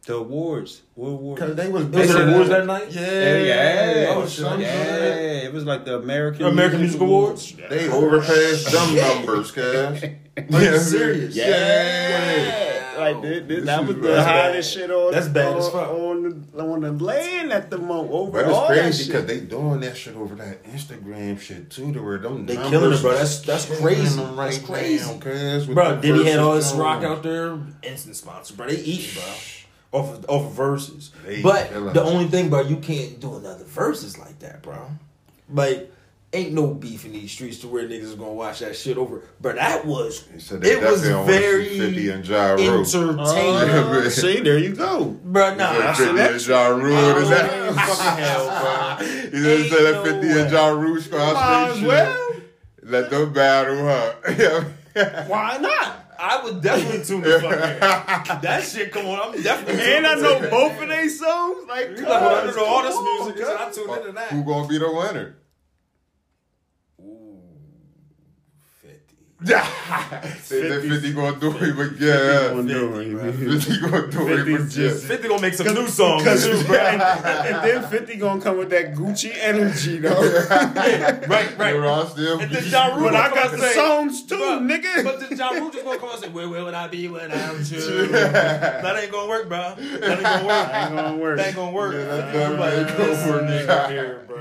the 0.06 0.14
awards. 0.16 0.82
What 0.94 1.08
awards? 1.08 1.40
Cause 1.40 1.54
they 1.54 1.68
was 1.68 1.84
Was 1.86 2.10
said 2.10 2.28
awards 2.28 2.48
that- 2.50 2.66
night? 2.66 2.86
Yeah, 2.90 3.00
Yeah, 3.38 4.00
yeah, 4.02 4.14
Oh, 4.16 4.26
some 4.26 4.60
yeah. 4.60 4.66
It 5.46 5.52
was 5.52 5.64
like 5.64 5.84
the 5.84 5.96
American 5.96 6.46
American 6.46 6.80
Music 6.80 7.00
Awards. 7.00 7.54
They 7.70 7.88
overpassed 7.88 8.72
them 8.72 8.94
numbers, 8.96 9.50
cuz. 9.52 10.02
Are 10.36 10.62
you 10.62 10.78
serious? 10.78 11.36
Yeah, 11.36 12.94
like 12.98 13.20
this, 13.22 13.46
this, 13.46 13.64
that 13.66 13.86
was 13.86 13.96
the 13.96 14.22
hottest 14.24 14.72
shit 14.74 14.90
on. 14.90 15.12
That's 15.12 15.28
bad 15.28 15.52
on, 15.52 15.58
as 15.58 15.68
fuck. 15.68 15.90
on 15.90 16.46
the 16.54 16.62
on 16.62 16.80
the 16.80 16.92
land 16.92 17.52
at 17.52 17.68
the 17.68 17.78
moment. 17.78 18.12
Over 18.14 18.30
But 18.32 18.44
it's 18.48 18.54
all 18.56 18.68
that 18.68 18.80
crazy 18.80 19.06
because 19.12 19.26
they 19.26 19.40
doing 19.40 19.80
that 19.80 19.96
shit 19.96 20.16
over 20.16 20.34
that 20.36 20.64
Instagram 20.64 21.38
shit 21.38 21.70
too, 21.70 21.92
to 21.92 22.02
where 22.02 22.16
them 22.18 22.46
They 22.46 22.54
numbers 22.54 22.70
killing 22.70 22.92
it, 22.94 23.00
bro. 23.02 23.10
That's- 23.12 23.40
that's 23.42 23.66
crazy. 23.80 24.16
them 24.16 24.36
right 24.36 24.52
That's 24.52 24.64
crazy. 24.64 25.04
now, 25.12 25.18
cuz, 25.18 25.66
Bro, 25.66 25.96
the 25.96 26.00
Diddy 26.00 26.24
had 26.30 26.38
all 26.38 26.54
this 26.54 26.72
rock 26.72 27.02
out 27.04 27.22
there, 27.22 27.58
instant 27.82 28.16
sponsor, 28.16 28.54
bro. 28.54 28.68
They 28.68 28.76
eat, 28.76 29.10
bro. 29.14 29.22
Off 30.00 30.14
of, 30.14 30.24
off 30.30 30.46
of 30.46 30.52
verses. 30.52 31.10
They 31.26 31.42
but 31.42 31.92
the 31.92 32.02
only 32.02 32.26
thing, 32.28 32.48
bro, 32.48 32.62
you 32.62 32.76
can't 32.76 33.20
do 33.20 33.36
another 33.36 33.64
verses 33.64 34.16
like 34.18 34.38
that, 34.38 34.62
bro. 34.62 34.78
Like, 35.52 35.91
ain't 36.32 36.52
no 36.52 36.68
beef 36.68 37.04
in 37.04 37.12
these 37.12 37.30
streets 37.30 37.58
to 37.58 37.68
where 37.68 37.84
niggas 37.86 38.02
is 38.02 38.14
gonna 38.14 38.32
watch 38.32 38.60
that 38.60 38.74
shit 38.76 38.96
over. 38.96 39.22
But 39.40 39.56
that 39.56 39.84
was, 39.84 40.24
they 40.24 40.72
it 40.72 40.82
was 40.82 41.02
definitely 41.02 41.08
don't 41.08 41.20
wanna 41.20 41.32
see 41.32 41.38
very 41.38 42.12
entertaining. 42.12 42.34
Uh, 42.76 44.10
see, 44.10 44.40
there 44.40 44.58
you 44.58 44.74
go. 44.74 45.04
bro, 45.24 45.54
nah, 45.54 45.70
I 45.70 45.92
said 45.92 46.16
50 46.16 46.32
and 46.34 46.46
Ja 46.46 46.66
Rule. 46.68 47.16
Is 47.16 47.28
that? 47.28 47.74
fucking 47.74 48.24
hell, 48.24 48.98
bro. 48.98 49.06
Just 49.30 49.70
said 49.70 49.94
that 49.94 50.04
50 50.04 50.28
no 50.28 50.38
and 50.38 50.50
Ja 50.50 50.68
Rule 50.68 50.96
as 50.96 51.04
straight 51.04 51.86
well. 51.86 52.32
Let 52.84 53.10
them 53.10 53.32
battle, 53.32 53.76
huh? 53.84 54.64
Why 55.28 55.58
not? 55.58 55.98
I 56.18 56.40
would 56.44 56.60
definitely 56.62 57.04
tune 57.04 57.22
the 57.22 57.40
fuck 57.40 57.52
in. 57.52 58.40
That 58.42 58.62
shit, 58.62 58.92
come 58.92 59.06
on, 59.06 59.34
I'm 59.34 59.42
definitely. 59.42 59.82
And 59.82 60.06
I 60.06 60.14
know 60.14 60.38
both 60.48 60.80
of 60.80 60.88
their 60.88 61.08
songs. 61.08 61.66
Like, 61.68 61.98
You 61.98 62.04
when 62.04 62.12
I 62.12 62.52
know 62.54 62.64
all 62.64 62.82
this 62.82 63.26
music, 63.26 63.44
cuz. 63.44 63.48
I 63.48 63.70
tune 63.72 63.90
into 63.98 64.12
that. 64.12 64.30
Who 64.30 64.44
gonna 64.44 64.68
be 64.68 64.78
the 64.78 64.92
winner? 64.92 65.36
Ooh, 67.00 67.40
50. 69.44 70.88
50 70.88 71.12
gonna 71.12 71.40
do 71.40 71.56
it, 71.56 71.76
but 71.76 72.00
yeah. 72.00 72.48
Gonna 72.54 72.68
do 72.68 72.94
it, 73.00 73.22
50, 73.32 73.44
man. 73.46 73.60
50 73.60 73.80
gonna 73.80 74.06
do 74.10 74.28
it, 74.28 74.36
50 74.36 74.52
but 74.56 74.68
just- 74.68 75.02
yeah. 75.02 75.08
50 75.08 75.28
gonna 75.28 75.42
make 75.42 75.54
some 75.54 75.74
new 75.74 75.88
songs. 75.88 76.22
Too, 76.44 76.50
and, 76.74 77.02
and 77.02 77.64
then 77.68 77.82
Fifty 77.90 78.16
gonna 78.16 78.40
come 78.40 78.58
with 78.58 78.70
that 78.70 78.94
Gucci 78.94 79.32
energy 79.38 79.98
though. 79.98 80.20
right, 81.28 81.58
right. 81.58 81.74
You're 81.74 82.06
still. 82.06 82.40
And 82.40 82.50
then 82.50 82.64
Ja 82.64 82.94
Rule 82.94 83.04
but 83.10 83.14
I 83.14 83.28
gonna 83.28 83.34
got 83.34 83.50
come 83.50 83.60
the 83.60 83.66
and 83.66 83.72
say, 83.72 83.74
songs 83.74 84.22
too, 84.24 84.34
Bruh, 84.36 84.60
nigga. 84.60 85.04
But 85.04 85.20
then 85.28 85.38
Ja 85.38 85.50
Rule 85.50 85.70
just 85.70 85.84
gonna 85.84 85.98
come 85.98 86.10
and 86.10 86.20
say, 86.20 86.28
where, 86.28 86.48
where 86.48 86.64
would 86.64 86.74
I 86.74 86.88
be 86.88 87.08
without 87.08 87.58
you? 87.70 88.06
that 88.08 88.96
ain't 89.02 89.12
gonna 89.12 89.28
work, 89.28 89.48
bro. 89.48 89.74
That 89.76 90.12
ain't 90.12 90.22
gonna 90.22 90.46
work. 90.46 90.68
ain't 90.70 90.94
gonna 90.94 91.16
work. 91.18 91.36
That 91.36 91.46
ain't 91.46 91.56
gonna 91.56 91.72
work. 91.72 91.92
Yeah, 91.94 92.04
that 92.04 92.52
I'm 92.52 92.58
like, 92.58 92.70
definitely 92.86 93.08
ain't 93.12 93.18
gonna 93.18 93.32
work. 93.32 93.42
nigga 93.68 93.88
here, 93.90 94.20
bro. 94.26 94.31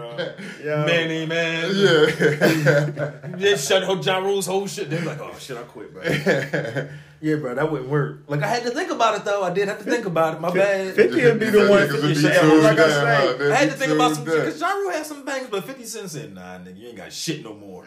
Yo. 0.64 0.86
Manny, 0.86 1.26
man. 1.26 1.72
Yeah. 1.76 3.12
Then 3.38 3.58
shut 3.58 3.84
up 3.84 4.06
Ja 4.06 4.18
Rule's 4.20 4.46
whole 4.46 4.68
shit. 4.68 4.90
Then 4.90 5.06
like, 5.06 5.20
oh 5.20 5.36
shit, 5.40 5.58
I 5.58 5.64
quit, 5.64 5.94
bro. 5.94 6.04
yeah, 7.22 7.36
bro, 7.36 7.56
that 7.56 7.72
wouldn't 7.72 7.90
work. 7.90 8.20
Like 8.28 8.44
I 8.44 8.48
had 8.48 8.64
to 8.64 8.70
think 8.72 8.92
about 8.92 9.16
it 9.18 9.26
though. 9.26 9.44
I 9.44 9.52
did 9.52 9.68
have 9.68 9.80
to 9.80 9.84
think 9.84 10.06
about 10.06 10.36
it. 10.36 10.42
My 10.42 10.52
bad. 10.54 10.96
Fifty 10.96 11.24
would 11.24 11.40
be 11.40 11.50
the 11.50 11.68
one. 11.70 11.88
Niggas 11.88 12.02
would 12.04 12.16
be 12.16 12.22
Yeah, 12.22 12.40
oh, 12.42 12.50
tuned 12.50 12.64
like 12.64 12.74
I 12.80 12.88
down, 12.88 12.90
say, 12.90 13.38
huh? 13.48 13.52
I 13.52 13.56
had 13.56 13.70
to 13.72 13.76
think 13.78 13.92
about 13.94 14.16
some 14.16 14.26
down. 14.26 14.36
because 14.38 14.60
Ja 14.60 14.70
Rule 14.74 14.92
had 14.92 15.06
some 15.06 15.26
bangs, 15.26 15.48
but 15.50 15.64
50 15.64 15.86
Cent 15.86 16.10
said, 16.10 16.34
nah, 16.34 16.58
nigga, 16.60 16.78
you 16.78 16.88
ain't 16.90 16.98
got 16.98 17.12
shit 17.14 17.44
no 17.44 17.54
more. 17.54 17.86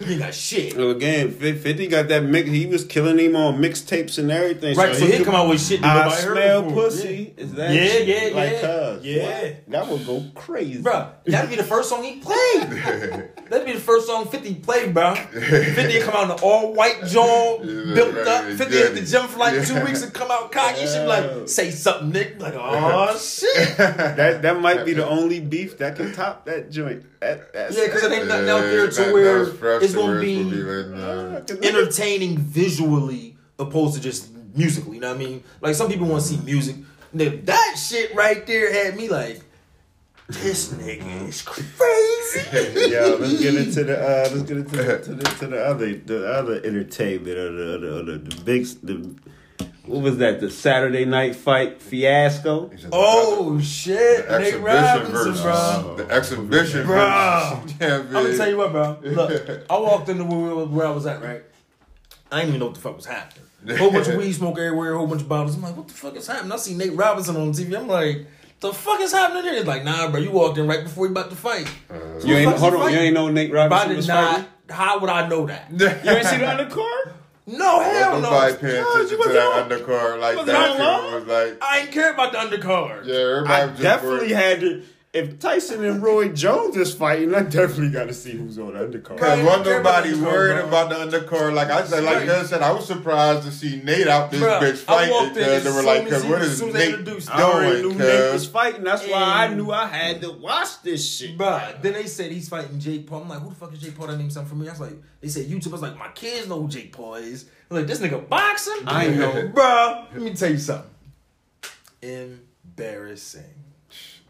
He 0.00 0.18
got 0.18 0.34
shit. 0.34 0.76
Well, 0.76 0.90
again, 0.90 1.30
Fif- 1.30 1.62
Fifty 1.62 1.86
got 1.86 2.08
that 2.08 2.24
mix. 2.24 2.48
He 2.50 2.66
was 2.66 2.84
killing 2.84 3.18
him 3.18 3.36
on 3.36 3.60
mixtapes 3.62 4.18
and 4.18 4.32
everything. 4.32 4.76
Right, 4.76 4.96
so 4.96 5.06
he 5.06 5.18
could- 5.18 5.26
come 5.26 5.34
out 5.36 5.48
with 5.48 5.60
shit 5.64 5.80
that 5.82 6.08
I 6.08 6.14
smell 6.16 6.62
before. 6.62 6.84
pussy. 6.84 7.34
Is 7.36 7.52
that 7.54 7.72
Yeah, 7.72 7.86
shit? 7.86 8.08
yeah, 8.08 8.36
like, 8.36 8.52
yeah. 8.62 8.96
Yeah. 9.02 9.50
That 9.68 9.86
would 9.88 10.04
go 10.04 10.24
crazy, 10.34 10.80
bro. 10.82 11.08
that'd 11.26 11.50
be 11.50 11.56
the 11.56 11.62
first 11.62 11.88
song 11.88 12.02
he 12.02 12.16
played. 12.20 13.28
That'd 13.52 13.66
be 13.66 13.74
the 13.74 13.80
first 13.80 14.06
song 14.06 14.26
50 14.28 14.54
played, 14.56 14.94
bro. 14.94 15.14
50 15.14 16.00
come 16.00 16.14
out 16.14 16.24
in 16.24 16.30
an 16.30 16.38
all 16.42 16.72
white 16.72 17.04
jaw, 17.04 17.58
built 17.62 18.14
right, 18.14 18.26
up. 18.26 18.44
50 18.46 18.64
hit 18.74 18.94
the 18.94 19.02
gym 19.02 19.26
for 19.28 19.38
like 19.40 19.66
two 19.66 19.84
weeks 19.84 20.02
and 20.02 20.12
come 20.14 20.30
out 20.30 20.50
cocky. 20.50 20.80
You 20.80 20.86
should 20.86 21.02
be 21.02 21.06
like, 21.06 21.48
say 21.50 21.70
something, 21.70 22.10
Nick. 22.12 22.40
Like, 22.40 22.54
oh 22.56 23.14
shit. 23.18 23.76
That 23.76 24.40
that 24.40 24.58
might 24.60 24.86
be 24.86 24.94
the 24.94 25.06
only 25.06 25.40
beef 25.40 25.76
that 25.78 25.96
can 25.96 26.12
top 26.14 26.46
that 26.46 26.70
joint. 26.70 27.04
That, 27.20 27.52
that's 27.52 27.76
Yeah, 27.76 27.84
because 27.86 28.04
it 28.04 28.12
ain't 28.12 28.26
nothing 28.28 28.48
out 28.48 28.60
there 28.62 28.88
to 28.88 28.94
that- 28.94 29.04
that 29.04 29.12
where 29.12 29.38
was 29.40 29.52
fresh 29.52 29.81
it's 29.82 29.94
gonna 29.94 30.12
where 30.12 30.20
be 30.20 30.44
like, 30.44 30.86
nah. 30.88 31.66
entertaining 31.66 32.38
visually 32.38 33.36
opposed 33.58 33.94
to 33.94 34.00
just 34.00 34.30
musically. 34.54 34.96
You 34.96 35.00
know 35.00 35.08
what 35.08 35.20
I 35.20 35.24
mean? 35.24 35.44
Like 35.60 35.74
some 35.74 35.88
people 35.88 36.06
want 36.06 36.22
to 36.22 36.28
see 36.28 36.38
music. 36.38 36.76
Nigga, 37.14 37.44
That 37.46 37.76
shit 37.78 38.14
right 38.14 38.46
there 38.46 38.72
had 38.72 38.96
me 38.96 39.08
like, 39.08 39.42
this 40.28 40.72
nigga 40.72 41.28
is 41.28 41.42
crazy. 41.42 42.90
Yo, 42.90 43.16
let's 43.20 43.40
get 43.40 43.54
into 43.54 43.84
the 43.84 43.98
uh, 43.98 44.30
let's 44.32 44.42
get 44.42 44.56
into 44.56 44.76
the, 44.76 44.98
to 44.98 45.14
the 45.14 45.24
to 45.24 45.46
the 45.46 45.64
other 45.64 45.94
the 45.94 46.32
other 46.32 46.60
entertainment 46.64 47.36
or 47.36 47.52
the 47.52 47.78
the, 47.78 48.02
the, 48.02 48.18
the 48.18 48.42
big 48.42 48.66
the 48.82 49.14
what 49.86 50.02
was 50.02 50.18
that 50.18 50.40
the 50.40 50.50
Saturday 50.50 51.04
night 51.04 51.34
fight 51.36 51.82
fiasco? 51.82 52.70
Oh 52.92 53.60
shit, 53.60 54.28
the 54.28 54.38
Nick 54.38 54.54
exhibition 54.54 54.62
Robinson, 54.64 55.12
versus 55.12 55.42
bro. 55.42 55.94
the 55.96 56.10
exhibition 56.12 56.86
Bro. 56.86 56.96
versus 57.60 57.76
yeah, 57.80 57.96
I'm 57.98 58.12
gonna 58.12 58.36
tell 58.36 58.48
you 58.48 58.56
what, 58.58 58.72
bro. 58.72 58.98
Look, 59.02 59.66
I 59.70 59.76
walked 59.78 60.08
into 60.08 60.24
where, 60.24 60.66
where 60.66 60.86
I 60.86 60.90
was 60.90 61.06
at, 61.06 61.22
right? 61.22 61.42
I 62.30 62.36
didn't 62.36 62.48
even 62.50 62.60
know 62.60 62.66
what 62.66 62.74
the 62.76 62.80
fuck 62.80 62.96
was 62.96 63.06
happening. 63.06 63.44
A 63.68 63.76
whole 63.76 63.90
bunch 63.92 64.08
of 64.08 64.16
weed 64.16 64.32
smoke 64.32 64.58
everywhere, 64.58 64.94
a 64.94 64.98
whole 64.98 65.06
bunch 65.06 65.22
of 65.22 65.28
bottles. 65.28 65.54
I'm 65.56 65.62
like, 65.62 65.76
what 65.76 65.86
the 65.88 65.94
fuck 65.94 66.16
is 66.16 66.26
happening? 66.26 66.50
I 66.52 66.56
see 66.56 66.74
Nate 66.74 66.94
Robinson 66.94 67.36
on 67.36 67.52
TV. 67.52 67.78
I'm 67.78 67.86
like, 67.86 68.26
the 68.60 68.72
fuck 68.72 69.00
is 69.00 69.12
happening 69.12 69.44
here? 69.44 69.54
It's 69.54 69.66
like, 69.66 69.84
nah, 69.84 70.10
bro, 70.10 70.18
you 70.20 70.30
walked 70.30 70.58
in 70.58 70.66
right 70.66 70.82
before 70.82 71.06
you 71.06 71.12
about 71.12 71.30
to 71.30 71.36
fight. 71.36 71.68
Uh, 71.90 71.94
you 72.24 72.34
ain't 72.34 72.56
hold 72.56 72.72
he 72.74 72.78
on, 72.80 72.92
you 72.92 72.98
ain't 72.98 73.14
know 73.14 73.28
Nate 73.30 73.50
But 73.52 73.58
I 73.58 73.66
Robinson 73.66 73.88
did 73.90 73.96
was 73.98 74.08
not. 74.08 74.34
fighting. 74.34 74.48
How 74.70 74.98
would 75.00 75.10
I 75.10 75.28
know 75.28 75.46
that? 75.46 75.70
You 75.70 75.86
ain't 75.88 76.26
see 76.26 76.38
the 76.38 76.44
undercard? 76.44 77.12
No, 77.46 77.80
hell 77.80 78.20
no. 78.20 78.30
Nobody 78.30 78.56
paying 78.56 78.76
you 78.76 78.90
attention 78.92 79.08
to 79.10 79.16
wasn't 79.18 79.34
that 79.34 79.46
on- 79.46 79.68
undercard 79.70 80.20
like 80.20 80.36
wasn't 80.36 80.46
that. 80.56 80.70
on 80.70 80.76
shit 80.76 80.86
long? 80.86 81.14
was 81.14 81.26
like, 81.26 81.58
I 81.62 81.78
ain't 81.80 81.90
care 81.92 82.12
about 82.12 82.32
the 82.32 82.38
undercard. 82.38 83.06
yeah, 83.06 83.14
everybody 83.16 83.62
I 83.62 83.66
definitely 83.82 84.18
worried. 84.18 84.30
had 84.30 84.60
to. 84.60 84.82
If 85.12 85.38
Tyson 85.40 85.84
and 85.84 86.02
Roy 86.02 86.30
Jones 86.30 86.74
is 86.74 86.94
fighting, 86.94 87.34
I 87.34 87.42
definitely 87.42 87.90
got 87.90 88.06
to 88.08 88.14
see 88.14 88.30
who's 88.30 88.58
on 88.58 88.72
the 88.72 88.78
undercard. 88.80 89.20
Right. 89.20 89.20
Cause 89.20 89.44
wasn't 89.44 89.66
nobody 89.66 90.14
worried 90.14 90.54
bro. 90.60 90.68
about 90.68 90.88
the 90.88 91.18
undercard. 91.18 91.52
Like 91.52 91.68
I 91.68 91.84
said, 91.84 92.02
like 92.04 92.16
Right. 92.16 92.26
Gus 92.26 92.48
said, 92.48 92.62
I 92.62 92.72
was 92.72 92.86
surprised 92.86 93.42
to 93.42 93.52
see 93.52 93.82
Nate 93.84 94.08
out 94.08 94.30
this 94.30 94.40
Bruh, 94.40 94.58
bitch 94.62 94.70
I 94.70 94.74
fighting 94.76 95.10
walked 95.14 95.36
in 95.36 95.44
because 95.44 95.64
they 95.64 95.70
were 95.70 95.82
like, 95.82 96.02
as 96.04 96.12
"Cause 96.12 96.22
he- 96.24 96.30
what 96.30 96.40
as 96.40 96.48
is 96.48 96.58
soon 96.58 96.68
as 96.68 96.74
they 96.74 96.78
Nate 96.86 96.98
introduced 97.00 97.30
I 97.30 97.42
already 97.42 97.76
knew 97.82 97.82
doing?" 97.92 97.98
Nate 97.98 98.32
was 98.32 98.46
fighting. 98.46 98.84
That's 98.84 99.06
why 99.06 99.20
I 99.44 99.54
knew 99.54 99.70
I 99.70 99.86
had 99.86 100.22
to 100.22 100.30
watch 100.32 100.82
this 100.82 101.06
shit. 101.16 101.36
Bruh, 101.36 101.82
then 101.82 101.92
they 101.92 102.06
said 102.06 102.32
he's 102.32 102.48
fighting 102.48 102.80
Jake 102.80 103.06
Paul. 103.06 103.20
I'm 103.24 103.28
like, 103.28 103.40
who 103.40 103.50
the 103.50 103.54
fuck 103.54 103.74
is 103.74 103.80
Jake 103.82 103.94
Paul? 103.94 104.06
That 104.06 104.16
name 104.16 104.30
something 104.30 104.48
for 104.48 104.56
me. 104.56 104.66
I 104.66 104.70
was 104.70 104.80
like, 104.80 104.94
they 105.20 105.28
said 105.28 105.44
YouTube. 105.46 105.68
I 105.68 105.72
was 105.72 105.82
like, 105.82 105.98
my 105.98 106.08
kids 106.14 106.48
know 106.48 106.62
who 106.62 106.68
Jake 106.68 106.90
Paul 106.90 107.16
is. 107.16 107.44
I'm 107.70 107.76
like, 107.76 107.86
this 107.86 107.98
nigga 108.00 108.26
boxing? 108.30 108.78
I 108.86 109.08
know. 109.08 109.48
bro. 109.54 110.06
let 110.14 110.22
me 110.22 110.32
tell 110.32 110.50
you 110.50 110.56
something. 110.56 110.88
Embarrassing. 112.00 113.42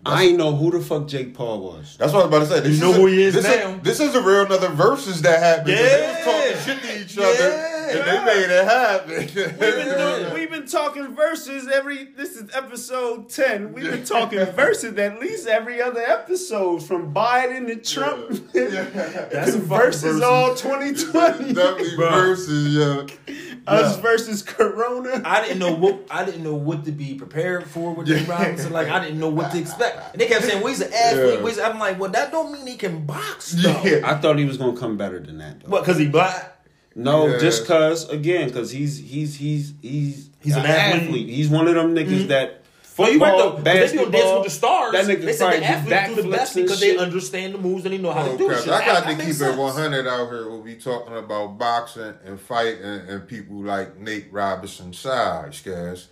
I 0.04 0.24
ain't 0.24 0.36
know 0.38 0.54
who 0.56 0.72
the 0.72 0.80
fuck 0.84 1.06
Jake 1.06 1.32
Paul 1.32 1.60
was. 1.62 1.96
that's 1.96 2.12
what 2.12 2.24
I 2.24 2.26
was 2.26 2.48
about 2.48 2.54
to 2.56 2.60
say. 2.62 2.68
This 2.68 2.78
You 2.78 2.84
know 2.86 2.90
is 2.90 2.96
who 2.96 3.06
a, 3.06 3.10
he 3.10 3.22
is 3.22 3.34
this 3.34 3.44
now. 3.44 3.78
this 3.82 4.00
is 4.00 4.14
a 4.16 4.20
real 4.20 4.44
another 4.46 4.68
verses 4.70 5.22
that 5.22 5.38
happened. 5.38 5.76
'cause 5.76 5.78
They 5.78 6.00
Yeah. 6.00 6.16
was 6.16 6.24
talking 6.24 6.64
shit 6.64 6.82
to 6.82 7.00
each 7.00 7.18
other, 7.18 7.48
Yeah. 7.50 7.88
and 7.88 8.08
they 8.08 8.24
made 8.24 8.50
it 8.50 8.64
happen. 8.64 9.16
We've 9.16 9.34
been, 9.58 9.98
doing, 9.98 10.34
we've 10.34 10.50
been 10.50 10.66
talking 10.66 11.14
verses 11.14 11.68
every. 11.72 12.08
This 12.16 12.34
is 12.36 12.50
episode 12.52 13.28
ten. 13.28 13.72
We've 13.72 13.90
been 13.90 14.04
talking 14.04 14.38
verses 14.56 14.98
at 14.98 15.20
least 15.20 15.46
every 15.46 15.80
other 15.80 16.00
episode, 16.04 16.82
from 16.82 17.14
Biden 17.14 17.68
to 17.68 17.76
Trump. 17.76 18.28
That's 18.52 19.50
a 19.54 19.60
fucking 19.60 19.60
verses 19.68 20.02
versus. 20.02 20.22
all 20.22 20.54
twenty 20.56 20.94
twenty. 20.94 21.52
Definitely 21.52 21.90
Bruh. 21.96 22.10
verses, 22.10 22.74
yeah. 22.74 23.34
Us 23.66 23.96
Yeah. 23.96 24.02
versus 24.02 24.42
Corona. 24.42 25.22
I 25.24 25.42
didn't 25.42 25.58
know 25.58 25.72
what 25.72 26.06
I 26.10 26.24
didn't 26.24 26.42
know 26.42 26.54
what 26.54 26.84
to 26.86 26.92
be 26.92 27.14
prepared 27.14 27.66
for 27.66 27.94
with 27.94 28.08
Jake 28.08 28.26
Robinson. 28.28 28.72
Like 28.72 28.88
I 28.88 29.02
didn't 29.02 29.20
know 29.20 29.28
what 29.28 29.52
to 29.52 29.58
expect. 29.58 30.12
And 30.12 30.20
they 30.20 30.26
kept 30.26 30.44
saying, 30.44 30.60
"Well, 30.62 30.68
he's 30.68 30.80
an 30.80 30.92
athlete." 30.92 31.34
Yeah. 31.34 31.36
well, 31.36 31.46
he's-" 31.46 31.58
I'm 31.60 31.78
like, 31.78 31.98
"Well, 32.00 32.10
that 32.10 32.32
don't 32.32 32.52
mean 32.52 32.66
he 32.66 32.76
can 32.76 33.06
box, 33.06 33.52
though." 33.52 33.82
Yeah. 33.84 34.00
I 34.04 34.16
thought 34.16 34.38
he 34.38 34.44
was 34.44 34.56
gonna 34.56 34.76
come 34.76 34.96
better 34.96 35.20
than 35.20 35.38
that. 35.38 35.60
Though. 35.60 35.70
What? 35.70 35.82
Because 35.82 35.98
he 35.98 36.08
black? 36.08 36.48
No, 36.94 37.26
Yeah. 37.26 37.38
just 37.38 37.66
cause 37.66 38.08
again, 38.10 38.50
cause 38.50 38.70
he's 38.70 38.98
he's 38.98 39.36
he's 39.36 39.74
he's 39.80 40.28
He's 40.42 40.56
an 40.56 40.66
athlete. 40.66 41.28
He's 41.28 41.48
one 41.48 41.68
of 41.68 41.74
them 41.74 41.94
niggas 41.94 42.08
mm-hmm. 42.08 42.28
that 42.28 42.61
Well, 43.02 43.12
you 43.12 43.18
right 43.20 43.30
football, 43.32 43.50
though. 43.50 43.54
'cause 43.56 43.64
They 43.64 43.72
be 43.72 44.04
on 44.04 44.10
basketball. 44.10 44.10
Dance 44.10 44.34
with 44.34 44.44
the 44.44 44.50
Stars. 44.50 44.92
That 44.92 45.04
nigga 45.06 45.24
they 45.24 45.32
said 45.32 45.52
the 45.60 45.64
athletes 45.64 46.16
do 46.16 46.22
the 46.22 46.28
best 46.30 46.52
backflips 46.52 46.56
and 46.56 46.64
because 46.66 46.80
they 46.80 46.96
understand 46.96 47.54
the 47.54 47.58
moves 47.58 47.84
and 47.84 47.94
they 47.94 47.98
know 47.98 48.12
how 48.12 48.24
to 48.24 48.36
do 48.38 48.48
Because 48.48 48.64
shit. 48.64 48.72
I 48.72 48.84
got 48.86 49.04
That- 49.04 49.10
to 49.10 49.16
keep 49.16 49.24
makes 49.26 49.40
it 49.40 49.56
100 49.56 50.06
out 50.06 50.28
here 50.30 50.48
when 50.50 50.62
we 50.62 50.74
talking 50.76 51.16
about 51.16 51.58
boxing 51.58 52.14
and 52.24 52.40
fighting 52.40 52.82
and 53.08 53.26
people 53.28 53.56
like 53.62 53.98
Nate 53.98 54.26
Robinson 54.32 54.92
size, 54.92 55.60
guys. 55.64 56.08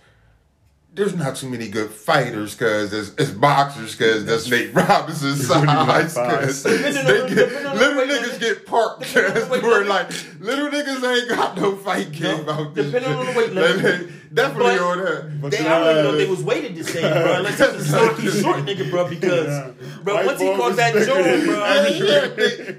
There's 0.93 1.15
not 1.15 1.37
too 1.37 1.47
many 1.47 1.69
good 1.69 1.89
fighters 1.89 2.53
because 2.53 2.91
it's, 2.91 3.11
it's 3.17 3.31
boxers 3.31 3.95
because 3.95 4.25
that's 4.25 4.49
Nate 4.49 4.73
Robinson 4.75 5.37
size. 5.37 6.13
Cause 6.13 6.63
they 6.63 6.81
get, 6.91 7.29
depending 7.29 7.65
on 7.65 7.77
the 7.77 7.85
little 7.85 8.03
niggas 8.17 8.39
get 8.41 8.65
parked 8.65 9.03
Depending 9.03 9.31
on 9.43 9.49
the 9.49 9.55
because 9.55 9.63
we're 9.63 9.85
like 9.85 10.09
little 10.41 10.67
niggas 10.67 11.17
ain't 11.17 11.29
got 11.29 11.55
no 11.55 11.77
fight 11.77 12.11
game 12.11 12.45
No, 12.45 12.51
out 12.51 12.75
this. 12.75 12.87
depending 12.91 13.13
on 13.13 13.25
the 13.25 13.31
weight 13.39 13.53
limit. 13.53 14.09
They- 14.33 14.41
they 14.41 14.47
Definitely 14.47 14.77
But- 14.77 14.81
on 14.87 14.97
that. 15.05 15.41
But 15.41 15.51
They, 15.51 15.59
you 15.59 15.65
I 15.65 15.69
know, 15.69 15.79
don't 15.83 15.91
even 15.91 16.03
know 16.05 16.11
if 16.11 16.17
they 16.25 16.29
was 16.31 16.43
weighted 16.43 16.75
the 16.77 16.83
same, 16.85 17.01
bro. 17.01 17.33
Unless 17.33 17.57
he 17.57 17.63
was 17.65 17.75
a 17.75 17.89
stocky 17.89 18.27
short 18.41 18.57
nigga, 18.65 18.89
bro. 18.89 19.07
Because, 19.09 19.47
Yeah. 19.47 19.69
bro, 20.03 20.15
White 20.15 20.25
once 20.27 20.39
he 20.41 20.47
caught 20.47 20.59
was 20.59 20.75
that 20.77 20.93
bigger 20.93 21.05
joint, 21.05 21.23
than- 21.25 21.45
bro. 21.45 21.57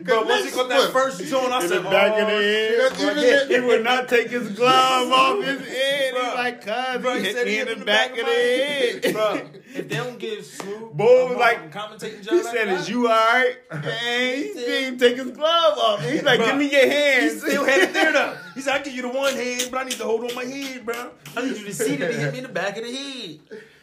Bro, 0.02 0.22
once 0.28 0.44
he 0.46 0.50
caught 0.50 0.68
that 0.70 0.78
Look, 0.80 0.92
first 0.92 1.24
joint, 1.26 1.52
I 1.52 1.60
in 1.62 1.68
said, 1.68 1.78
the 1.84 1.90
back 1.90 2.18
of 2.18 2.28
oh, 2.28 2.36
the 2.36 2.42
shit. 2.42 3.40
head. 3.40 3.50
He 3.50 3.60
would 3.60 3.84
not 3.84 4.08
take 4.08 4.30
his 4.30 4.48
glove 4.50 5.12
off 5.12 5.44
his 5.44 5.60
head. 5.68 6.14
Bro. 6.14 6.22
He's 6.24 6.34
like, 6.34 6.64
cuz 6.64 7.02
Bro, 7.02 7.14
he 7.18 7.20
he 7.26 7.32
said 7.32 7.44
me 7.46 7.52
he 7.52 7.58
in 7.58 7.66
hit 7.68 7.78
the 7.80 7.84
back 7.84 8.10
of 8.10 8.16
the 8.16 8.22
head. 8.24 9.02
Bro, 9.12 9.40
if 9.74 9.88
they 9.88 9.96
don't 9.96 10.18
give 10.18 10.44
Snoop, 10.46 10.92
Boy 10.94 11.28
was 11.28 11.36
like- 11.38 11.72
commentating 11.72 12.22
job, 12.24 12.34
He 12.34 12.42
said, 12.44 12.68
"Is 12.68 12.88
you 12.88 13.08
alright?" 13.08 13.56
Man, 13.72 14.36
he 14.36 14.52
didn't 14.54 14.98
take 14.98 15.16
his 15.16 15.30
glove 15.32 15.78
off. 15.78 16.02
He's 16.08 16.22
like, 16.22 16.40
"Give 16.40 16.56
me 16.56 16.70
your 16.70 16.88
hand. 16.88 17.22
He 17.30 17.38
still 17.38 17.64
had 17.64 17.80
it 17.82 17.92
there 17.92 18.12
though. 18.12 18.36
He 18.54 18.60
said, 18.60 18.74
I 18.74 18.78
give 18.84 18.92
you 18.92 19.00
the 19.02 19.08
one 19.08 19.34
hand, 19.34 19.68
but 19.70 19.78
I 19.80 19.84
need 19.84 19.94
to 19.94 20.04
hold 20.04 20.24
on 20.30 20.34
my 20.34 20.44
head, 20.44 20.84
bro. 20.84 20.94
I 21.34 21.41
need 21.44 21.56
you 21.58 21.64
to 21.66 21.74
see 21.74 21.96
that 21.96 22.10
he 22.12 22.16
hit 22.18 22.32
me 22.32 22.38
in 22.38 22.44
the 22.44 22.50
back 22.50 22.76
of 22.76 22.84
the 22.84 22.92
head. 22.94 23.40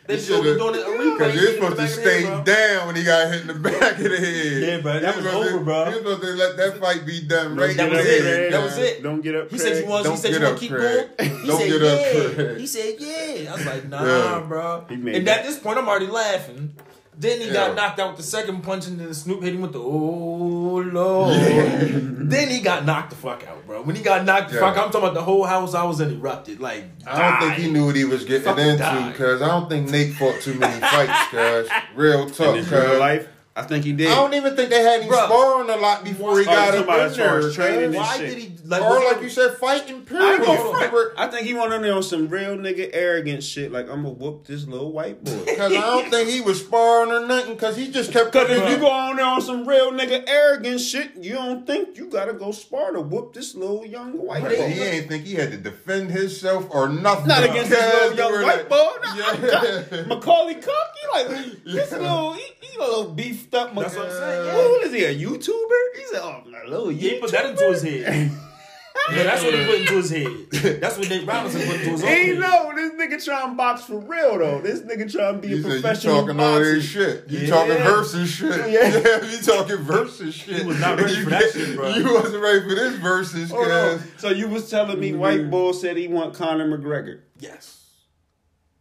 They 0.07 0.15
He 0.17 0.21
showed 0.23 0.37
me 0.43 0.49
should've- 0.53 0.57
doing 0.59 0.75
it 0.75 0.81
a 0.81 0.89
replay. 0.89 1.17
Cause 1.19 1.33
he 1.33 1.39
you're 1.39 1.51
hit 1.51 1.61
me 1.61 1.67
in 1.67 1.71
supposed 1.71 1.75
to 1.77 1.77
back 1.77 1.89
of 1.89 2.03
the 2.03 2.09
stay 2.09 2.23
head, 2.23 2.43
down 2.43 2.87
when 2.87 2.95
he 2.95 3.03
got 3.03 3.31
hit 3.31 3.41
in 3.41 3.47
the 3.47 3.53
back 3.69 3.91
of 3.99 4.03
the 4.03 4.17
head. 4.17 4.61
Yeah, 4.63 4.77
bro, 4.81 4.99
that 4.99 5.15
was 5.15 5.25
supposed 5.25 5.49
over, 5.49 5.59
to- 5.59 5.63
bro. 5.65 5.85
He 5.85 5.89
was 5.91 5.97
supposed 5.99 6.21
to 6.21 6.27
let 6.33 6.57
that 6.57 6.77
fight 6.79 7.05
be 7.05 7.21
done 7.27 7.55
right 7.55 7.77
That 7.77 7.91
was 7.91 8.03
there. 8.03 8.45
it. 8.47 8.51
That 8.51 8.63
was 8.63 8.77
it. 8.79 9.03
Don't 9.03 9.21
get 9.21 9.35
up. 9.35 9.51
He 9.51 9.57
said 9.59 9.67
you 9.77 9.83
Craig. 9.83 9.89
want. 9.89 10.07
He 10.07 10.15
said 10.17 10.31
get 10.31 10.39
you 10.41 10.45
want 10.47 10.57
to 10.57 10.61
keep 10.61 10.71
Craig. 10.71 11.09
going. 11.19 11.29
He 11.41 11.47
Don't 11.47 11.59
said 11.59 11.69
get 11.69 11.81
up, 11.83 11.99
yeah. 11.99 12.33
Craig. 12.33 12.57
He 12.57 12.65
said 12.67 12.95
yeah. 12.97 13.51
I 13.51 13.55
was 13.55 13.65
like 13.67 13.85
nah, 13.89 14.03
Yeah. 14.39 14.45
bro. 14.47 14.85
He 14.89 14.95
made 14.95 15.15
And 15.15 15.27
that. 15.27 15.39
at 15.41 15.45
this 15.45 15.59
point, 15.59 15.77
I'm 15.77 15.87
already 15.87 16.07
laughing. 16.07 16.73
Then 17.21 17.41
he 17.41 17.47
Yeah. 17.47 17.53
got 17.53 17.75
knocked 17.75 17.99
out 17.99 18.07
with 18.11 18.17
the 18.17 18.23
second 18.23 18.61
punch, 18.63 18.87
and 18.87 18.97
then 18.97 19.13
Snoop 19.13 19.43
hit 19.43 19.53
him 19.53 19.59
with 19.61 19.73
the 19.73 19.79
oh 19.79 20.81
lord. 20.93 21.35
then 22.29 22.47
he 22.47 22.61
got 22.61 22.85
knocked 22.85 23.09
the 23.09 23.17
fuck 23.17 23.45
out, 23.45 23.67
bro. 23.67 23.81
When 23.81 23.95
he 23.97 24.01
got 24.01 24.23
knocked 24.23 24.49
the 24.51 24.55
Yeah. 24.55 24.61
fuck 24.61 24.77
out, 24.77 24.85
I'm 24.85 24.91
talking 24.91 25.09
about 25.09 25.13
the 25.15 25.23
whole 25.23 25.43
house. 25.43 25.73
I 25.75 25.83
was 25.83 25.99
interrupted. 25.99 26.61
Like 26.61 26.85
I 27.05 27.19
don't 27.39 27.39
think 27.49 27.53
he 27.65 27.71
knew 27.71 27.85
what 27.87 27.97
he 27.97 28.05
was 28.05 28.23
getting 28.23 28.43
Fucking 28.45 28.65
into 28.65 28.77
died. 28.83 29.11
because 29.11 29.41
I 29.41 29.47
don't 29.47 29.69
think 29.69 29.89
Nate 29.89 30.13
fought 30.13 30.39
too 30.39 30.53
many 30.53 30.79
fights, 30.79 31.31
guys. 31.33 31.67
Real 31.93 32.25
tough, 32.27 32.37
talk, 32.37 32.55
his 32.55 32.71
real 32.71 32.99
life, 32.99 33.27
I 33.59 33.63
think 33.63 33.83
he 33.83 33.91
did. 33.93 34.07
I 34.07 34.15
don't 34.15 34.33
even 34.33 34.55
think 34.55 34.69
they 34.69 34.81
had 34.81 35.01
him 35.01 35.09
Bruh. 35.11 35.25
sparring 35.25 35.69
a 35.69 35.75
lot 35.77 36.03
before 36.03 36.39
he 36.39 36.45
Oh, 36.45 36.49
got 36.49 36.73
you 36.73 36.79
up 36.79 36.87
in 36.87 36.93
as 37.05 37.17
far 37.17 37.37
as 37.39 37.55
there. 37.55 37.67
training 37.75 37.93
Why 37.99 38.17
shit. 38.17 38.29
did 38.29 38.37
he 38.37 38.51
like? 38.65 38.81
Or 38.81 39.03
like 39.03 39.21
you 39.21 39.29
said, 39.29 39.55
fighting 39.57 39.97
I 39.97 39.99
period. 40.09 40.43
think, 40.43 41.13
I 41.17 41.27
think 41.27 41.47
he 41.47 41.53
went 41.53 41.73
on 41.73 41.81
there 41.81 41.93
on 41.93 42.03
some 42.03 42.27
real 42.29 42.55
nigga 42.57 42.89
arrogant 42.93 43.43
shit. 43.43 43.71
Like 43.71 43.89
I'm 43.89 44.03
gonna 44.03 44.09
whoop 44.15 44.45
this 44.45 44.65
little 44.67 44.91
white 44.91 45.23
boy. 45.23 45.43
Cause 45.57 45.71
I 45.73 45.81
don't 45.81 46.09
think 46.09 46.29
he 46.29 46.41
was 46.41 46.59
sparring 46.65 47.11
or 47.11 47.27
nothing. 47.27 47.57
Cause 47.57 47.75
he 47.75 47.91
just 47.91 48.11
kept. 48.11 48.31
Cause 48.31 48.49
if 48.49 48.61
Bruh. 48.63 48.69
you 48.71 48.77
go 48.77 48.89
on 48.89 49.17
there 49.17 49.25
on 49.25 49.41
some 49.41 49.67
real 49.67 49.91
nigga 49.91 50.23
arrogant 50.27 50.79
shit, 50.79 51.11
you 51.19 51.33
don't 51.33 51.67
think 51.67 51.97
you 51.97 52.09
gotta 52.09 52.33
go 52.33 52.51
spar 52.51 52.91
to 52.93 53.01
whoop 53.01 53.33
this 53.33 53.55
little 53.55 53.85
young 53.85 54.13
white 54.13 54.41
But 54.43 54.55
boy. 54.57 54.69
he 54.69 54.81
ain't 54.81 55.07
think 55.09 55.25
he 55.25 55.35
had 55.35 55.51
to 55.51 55.57
defend 55.57 56.11
himself 56.11 56.67
or 56.69 56.87
nothing. 56.89 57.27
Not 57.27 57.43
against 57.43 57.69
this 57.71 57.93
little 57.93 58.17
young 58.17 58.43
white 58.43 58.57
like- 58.57 58.69
boy. 58.69 58.85
Nah, 59.03 59.15
Yeah. 59.19 60.03
Macaulay 60.07 60.55
Culkin, 60.55 61.11
like 61.13 61.27
this 61.65 61.91
little, 61.91 62.33
he, 62.33 62.43
he 62.61 62.77
a 62.77 62.79
little 62.79 63.11
beefed 63.11 63.48
up. 63.53 63.73
That's 63.75 63.95
what 63.95 64.05
I'm 64.05 64.11
saying, 64.11 64.55
What 64.55 64.85
is 64.87 64.93
he? 64.93 65.03
A 65.05 65.15
YouTuber? 65.15 65.97
He's 65.97 66.11
a, 66.13 66.23
oh, 66.23 66.43
a 66.45 66.69
little 66.69 66.87
YouTuber." 66.87 66.99
He 66.99 67.19
put 67.19 67.31
that 67.31 67.45
into 67.47 67.63
his 67.65 67.81
head. 67.81 68.31
Yeah, 69.13 69.23
that's 69.23 69.43
what 69.43 69.53
he 69.53 69.65
put 69.65 69.75
into 69.79 69.93
his 69.95 70.09
head. 70.09 70.81
That's 70.81 70.97
what 70.97 71.09
Nate 71.09 71.25
Robinson 71.25 71.61
put 71.61 71.75
into 71.77 71.89
his 71.91 72.03
own 72.03 72.09
He 72.09 72.27
head. 72.27 72.39
know 72.39 72.71
this 72.75 72.91
nigga 72.93 73.23
trying 73.23 73.49
to 73.51 73.55
box 73.55 73.83
for 73.85 73.97
real 73.99 74.37
though. 74.39 74.61
This 74.61 74.81
nigga 74.81 75.09
trying 75.11 75.35
to 75.35 75.47
be 75.47 75.47
You 75.47 75.59
a 75.59 75.61
said 75.61 75.67
you 75.71 75.79
professional 75.81 76.15
talking 76.21 76.39
all 76.39 76.55
boxer. 76.57 76.75
this 76.75 76.85
shit. 76.85 77.29
You 77.29 77.39
Yeah. 77.39 77.47
talking 77.47 77.77
versus 77.77 78.29
shit. 78.29 78.71
Yeah. 78.71 78.89
Yeah, 79.21 79.31
you 79.31 79.37
talking 79.41 79.77
versus 79.77 80.35
shit. 80.35 80.57
He 80.61 80.67
was 80.67 80.79
not 80.79 80.99
ready 80.99 81.13
You 81.13 81.23
for 81.23 81.29
that 81.29 81.41
get- 81.41 81.53
shit, 81.53 81.75
bro. 81.75 81.89
You 81.89 82.13
wasn't 82.13 82.43
ready 82.43 82.61
for 82.61 82.75
this 82.75 82.95
versus, 82.97 83.49
Hold 83.51 83.71
on. 83.71 83.99
cuz. 83.99 84.07
So 84.17 84.29
you 84.29 84.47
was 84.49 84.69
telling 84.69 84.99
me 84.99 85.11
mm-hmm. 85.11 85.19
White 85.19 85.49
Bull 85.49 85.73
said 85.73 85.95
he 85.95 86.07
want 86.07 86.33
Conor 86.33 86.67
McGregor. 86.77 87.21
Yes. 87.39 87.85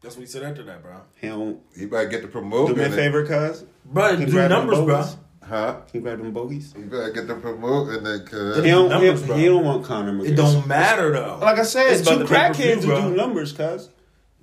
That's 0.03 0.17
what 0.17 0.23
he 0.23 0.27
said 0.27 0.43
after 0.43 0.63
that, 0.65 0.83
bro. 0.83 0.97
He 1.21 1.29
don't 1.29 1.61
He 1.77 1.87
better 1.87 2.09
get 2.09 2.23
the 2.23 2.29
promotion. 2.29 2.75
do 2.75 2.81
me 2.83 2.87
a 2.89 2.91
favor, 2.91 3.25
cuz. 3.25 3.65
Bro, 3.91 4.17
Can 4.17 4.27
do 4.27 4.31
them 4.33 4.51
numbers, 4.51 4.79
bro. 4.81 5.05
Huh? 5.43 5.73
Can 5.73 5.83
you 5.95 6.01
grab 6.03 6.19
them 6.19 6.31
bogeys? 6.33 6.75
He 6.77 6.83
better 6.83 7.11
get 7.11 7.27
the 7.27 7.35
promote 7.37 7.89
in 7.95 8.05
there, 8.05 8.21
cuz. 8.21 8.57
He 8.63 8.71
don't, 8.71 8.91
numbers, 8.91 9.21
he, 9.23 9.27
bro. 9.27 9.37
he 9.37 9.45
don't 9.47 9.65
want 9.65 9.85
Conor 9.85 10.13
McGregor. 10.13 10.29
It 10.29 10.35
don't 10.35 10.67
matter 10.67 11.11
though. 11.13 11.39
Like 11.41 11.59
I 11.59 11.63
said, 11.63 11.93
It's 11.93 12.07
two 12.07 12.19
crackheads 12.25 12.85
bro. 12.85 12.95
will 13.03 13.11
do 13.11 13.17
numbers, 13.17 13.53
cuz. 13.53 13.89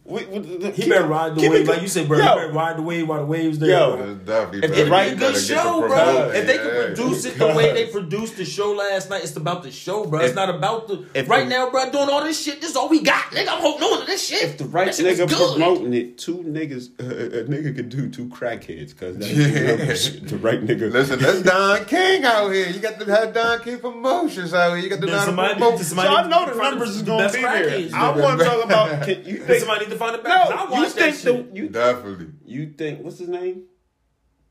We, 0.08 0.24
we, 0.28 0.38
the, 0.38 0.70
He 0.70 0.84
keep 0.84 0.92
better 0.92 1.08
ride 1.08 1.34
the 1.34 1.50
wave, 1.50 1.62
it- 1.62 1.68
like 1.68 1.82
you 1.82 1.88
said, 1.88 2.08
bro. 2.08 2.20
Yo, 2.20 2.24
He 2.24 2.30
better 2.36 2.52
ride 2.54 2.78
the 2.78 2.84
wave 2.84 3.08
while 3.08 3.20
the 3.22 3.26
waves 3.26 3.58
there. 3.58 3.72
Yo. 3.72 3.98
bro. 3.98 4.14
Definitely 4.14 4.58
If 4.60 4.62
better- 4.70 4.84
they 4.86 4.90
write 4.92 5.14
a 5.14 5.16
good 5.16 5.36
show, 5.36 5.80
bro. 5.80 5.88
promote. 5.90 6.36
If 6.36 6.46
they 6.46 6.56
Yeah. 6.58 6.62
can 6.62 6.96
produce 6.96 7.26
it 7.26 7.38
the 7.40 7.48
way 7.48 7.74
they 7.74 7.88
produced 7.88 8.38
the 8.38 8.46
show 8.46 8.72
last 8.74 9.10
night, 9.10 9.24
it's 9.24 9.36
about 9.36 9.64
the 9.64 9.72
show, 9.72 10.06
bro. 10.06 10.20
It's 10.20 10.30
If- 10.30 10.36
not 10.36 10.52
about 10.52 10.88
the. 10.88 11.06
if 11.16 11.28
right 11.28 11.46
the- 11.46 11.50
now, 11.50 11.72
bro, 11.72 11.90
doing 11.90 12.08
all 12.10 12.24
this 12.24 12.40
shit. 12.40 12.62
This 12.62 12.70
is 12.70 12.76
all 12.76 12.88
we 12.88 13.02
got, 13.02 13.32
nigga. 13.32 13.48
I'm 13.50 13.60
holding 13.62 13.82
on 13.84 14.02
to 14.02 14.06
this 14.06 14.28
shit. 14.28 14.44
If 14.44 14.58
the 14.60 14.66
right 14.66 14.86
That 14.86 14.94
shit 14.96 15.18
nigga 15.18 15.28
promoting 15.28 15.94
it, 15.96 16.20
two 16.20 16.38
niggas, 16.38 16.90
uh, 17.00 17.40
a 17.40 17.44
nigga 17.46 17.76
could 17.76 17.90
do 17.90 18.08
two 18.08 18.28
crackheads, 18.28 18.96
cuz 18.96 19.18
that's 19.18 19.32
Yeah. 19.32 19.48
the 19.48 19.76
numbers. 19.78 20.34
Right 20.36 20.64
nigga. 20.64 20.92
Listen, 20.94 21.18
that's 21.18 21.42
Don 21.42 21.84
King 21.86 22.24
out 22.26 22.52
here. 22.52 22.68
You 22.68 22.78
got 22.80 23.00
to 23.00 23.06
have 23.12 23.34
Don 23.34 23.60
King 23.62 23.80
promotions 23.80 24.54
out 24.54 24.76
here. 24.76 24.84
You 24.84 24.90
got 24.90 25.00
to 25.02 25.08
Then 25.08 25.16
know 25.16 25.26
somebody- 25.26 25.54
promote. 25.56 25.80
So 25.82 26.00
I 26.00 26.28
know 26.28 26.46
the 26.54 26.62
numbers 26.62 26.96
is 26.96 27.02
gonna 27.02 27.32
be 27.32 27.42
there. 27.42 27.90
I 27.96 28.12
want 28.12 28.38
to 28.40 28.46
talk 28.46 28.64
about. 28.64 29.08
You 29.26 29.38
think? 29.38 29.60
somebody 29.62 29.95
need 29.96 30.00
to 30.00 30.06
find 30.06 30.16
it 30.16 30.24
back. 30.24 30.44
'cause 30.44 30.52
I 30.52 30.56
No, 30.56 30.76
you 30.76 30.82
watched 30.82 30.96
that 30.96 31.02
think 31.16 31.16
shit. 31.38 31.54
the 31.54 31.58
you 31.60 31.70
Definitely. 31.70 32.28
you 32.46 32.74
think 32.78 33.02
what's 33.04 33.20
his 33.20 33.30
name? 33.30 33.64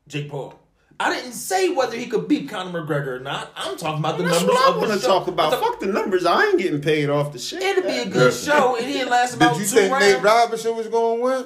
Jake 0.07 0.29
Paul. 0.29 0.59
I 0.97 1.13
didn't 1.13 1.33
say 1.33 1.69
whether 1.69 1.97
he 1.97 2.05
could 2.05 2.27
beat 2.29 2.47
Conor 2.49 2.81
McGregor 2.85 3.07
or 3.07 3.19
not. 3.19 3.51
I'm 3.57 3.75
talking 3.75 3.99
about 3.99 4.17
the 4.17 4.23
That's 4.23 4.37
numbers 4.39 4.55
what 4.55 4.73
I 4.73 4.77
want 4.77 4.91
to 5.01 5.05
talk 5.05 5.27
about. 5.27 5.53
I 5.53 5.57
thought- 5.57 5.65
Fuck 5.71 5.79
the 5.81 5.87
numbers. 5.87 6.25
I 6.25 6.45
ain't 6.45 6.57
getting 6.57 6.79
paid 6.79 7.09
off 7.09 7.33
the 7.33 7.39
shit. 7.39 7.61
It'll 7.61 7.83
be 7.83 7.97
a 7.97 8.05
good 8.05 8.33
show, 8.33 8.77
and 8.77 8.87
it'll 8.89 9.09
last 9.09 9.35
about 9.35 9.53
Did 9.57 9.63
you 9.63 9.67
two 9.67 9.75
think 9.75 9.91
rounds. 9.91 10.05
Nate 10.13 10.23
Robinson 10.23 10.75
was 10.77 10.87
going 10.87 11.17
to 11.17 11.23
win? 11.23 11.45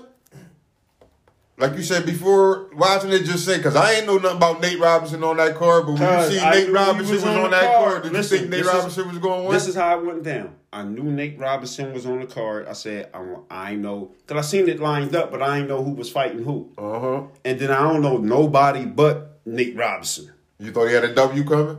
Like 1.58 1.76
you 1.76 1.84
said 1.84 2.06
before, 2.06 2.70
watching 2.76 3.10
it 3.12 3.24
just 3.24 3.44
say, 3.44 3.58
because 3.58 3.76
I 3.76 3.94
ain't 3.94 4.06
know 4.06 4.18
nothing 4.18 4.38
about 4.38 4.62
Nate 4.62 4.80
Robinson 4.80 5.24
on 5.24 5.38
that 5.38 5.56
card, 5.58 5.88
but 5.88 5.94
when 5.94 6.02
Cuz 6.22 6.34
you 6.34 6.40
see 6.40 6.46
I 6.46 6.52
Nate 6.52 6.72
Robinson 6.72 7.16
was 7.16 7.24
was, 7.26 7.36
on 7.36 7.42
on, 7.46 7.52
that 7.52 7.64
card. 7.76 7.90
card, 7.92 8.04
did 8.04 8.14
Listen, 8.14 8.36
you 8.36 8.40
think 8.42 8.52
Nate 8.52 8.60
this 8.64 8.68
is- 8.68 8.74
Robinson 8.76 9.08
was 9.10 9.18
going 9.18 9.42
to 9.42 9.44
win? 9.50 9.54
This 9.54 9.68
is 9.68 9.76
how 9.76 10.00
it 10.00 10.06
went 10.06 10.24
down. 10.24 10.56
I 10.72 10.84
knew 10.84 11.04
Nate 11.04 11.40
Robinson 11.40 11.94
was 11.94 12.06
on 12.06 12.20
the 12.20 12.28
card. 12.28 12.68
I 12.68 12.74
said, 12.74 13.10
I, 13.14 13.36
I 13.50 13.76
know. 13.76 14.12
Because 14.26 14.46
I 14.46 14.48
seen 14.48 14.70
it 14.70 14.80
lined 14.80 15.16
up, 15.16 15.32
but 15.32 15.42
I 15.42 15.60
ain't 15.60 15.68
know 15.68 15.84
who 15.84 15.92
was 15.92 16.12
fighting 16.12 16.44
who. 16.44 16.72
uh-huh. 16.78 17.24
And 17.44 17.60
then 17.60 17.72
I 17.72 17.82
don't 17.92 18.02
know 18.02 18.18
nobody 18.18 18.86
but 18.86 19.40
Nate 19.46 19.76
Robinson. 19.76 20.32
You 20.60 20.72
thought 20.72 20.88
he 20.88 20.94
had 20.94 21.06
a 21.06 21.14
W 21.16 21.44
coming? 21.44 21.78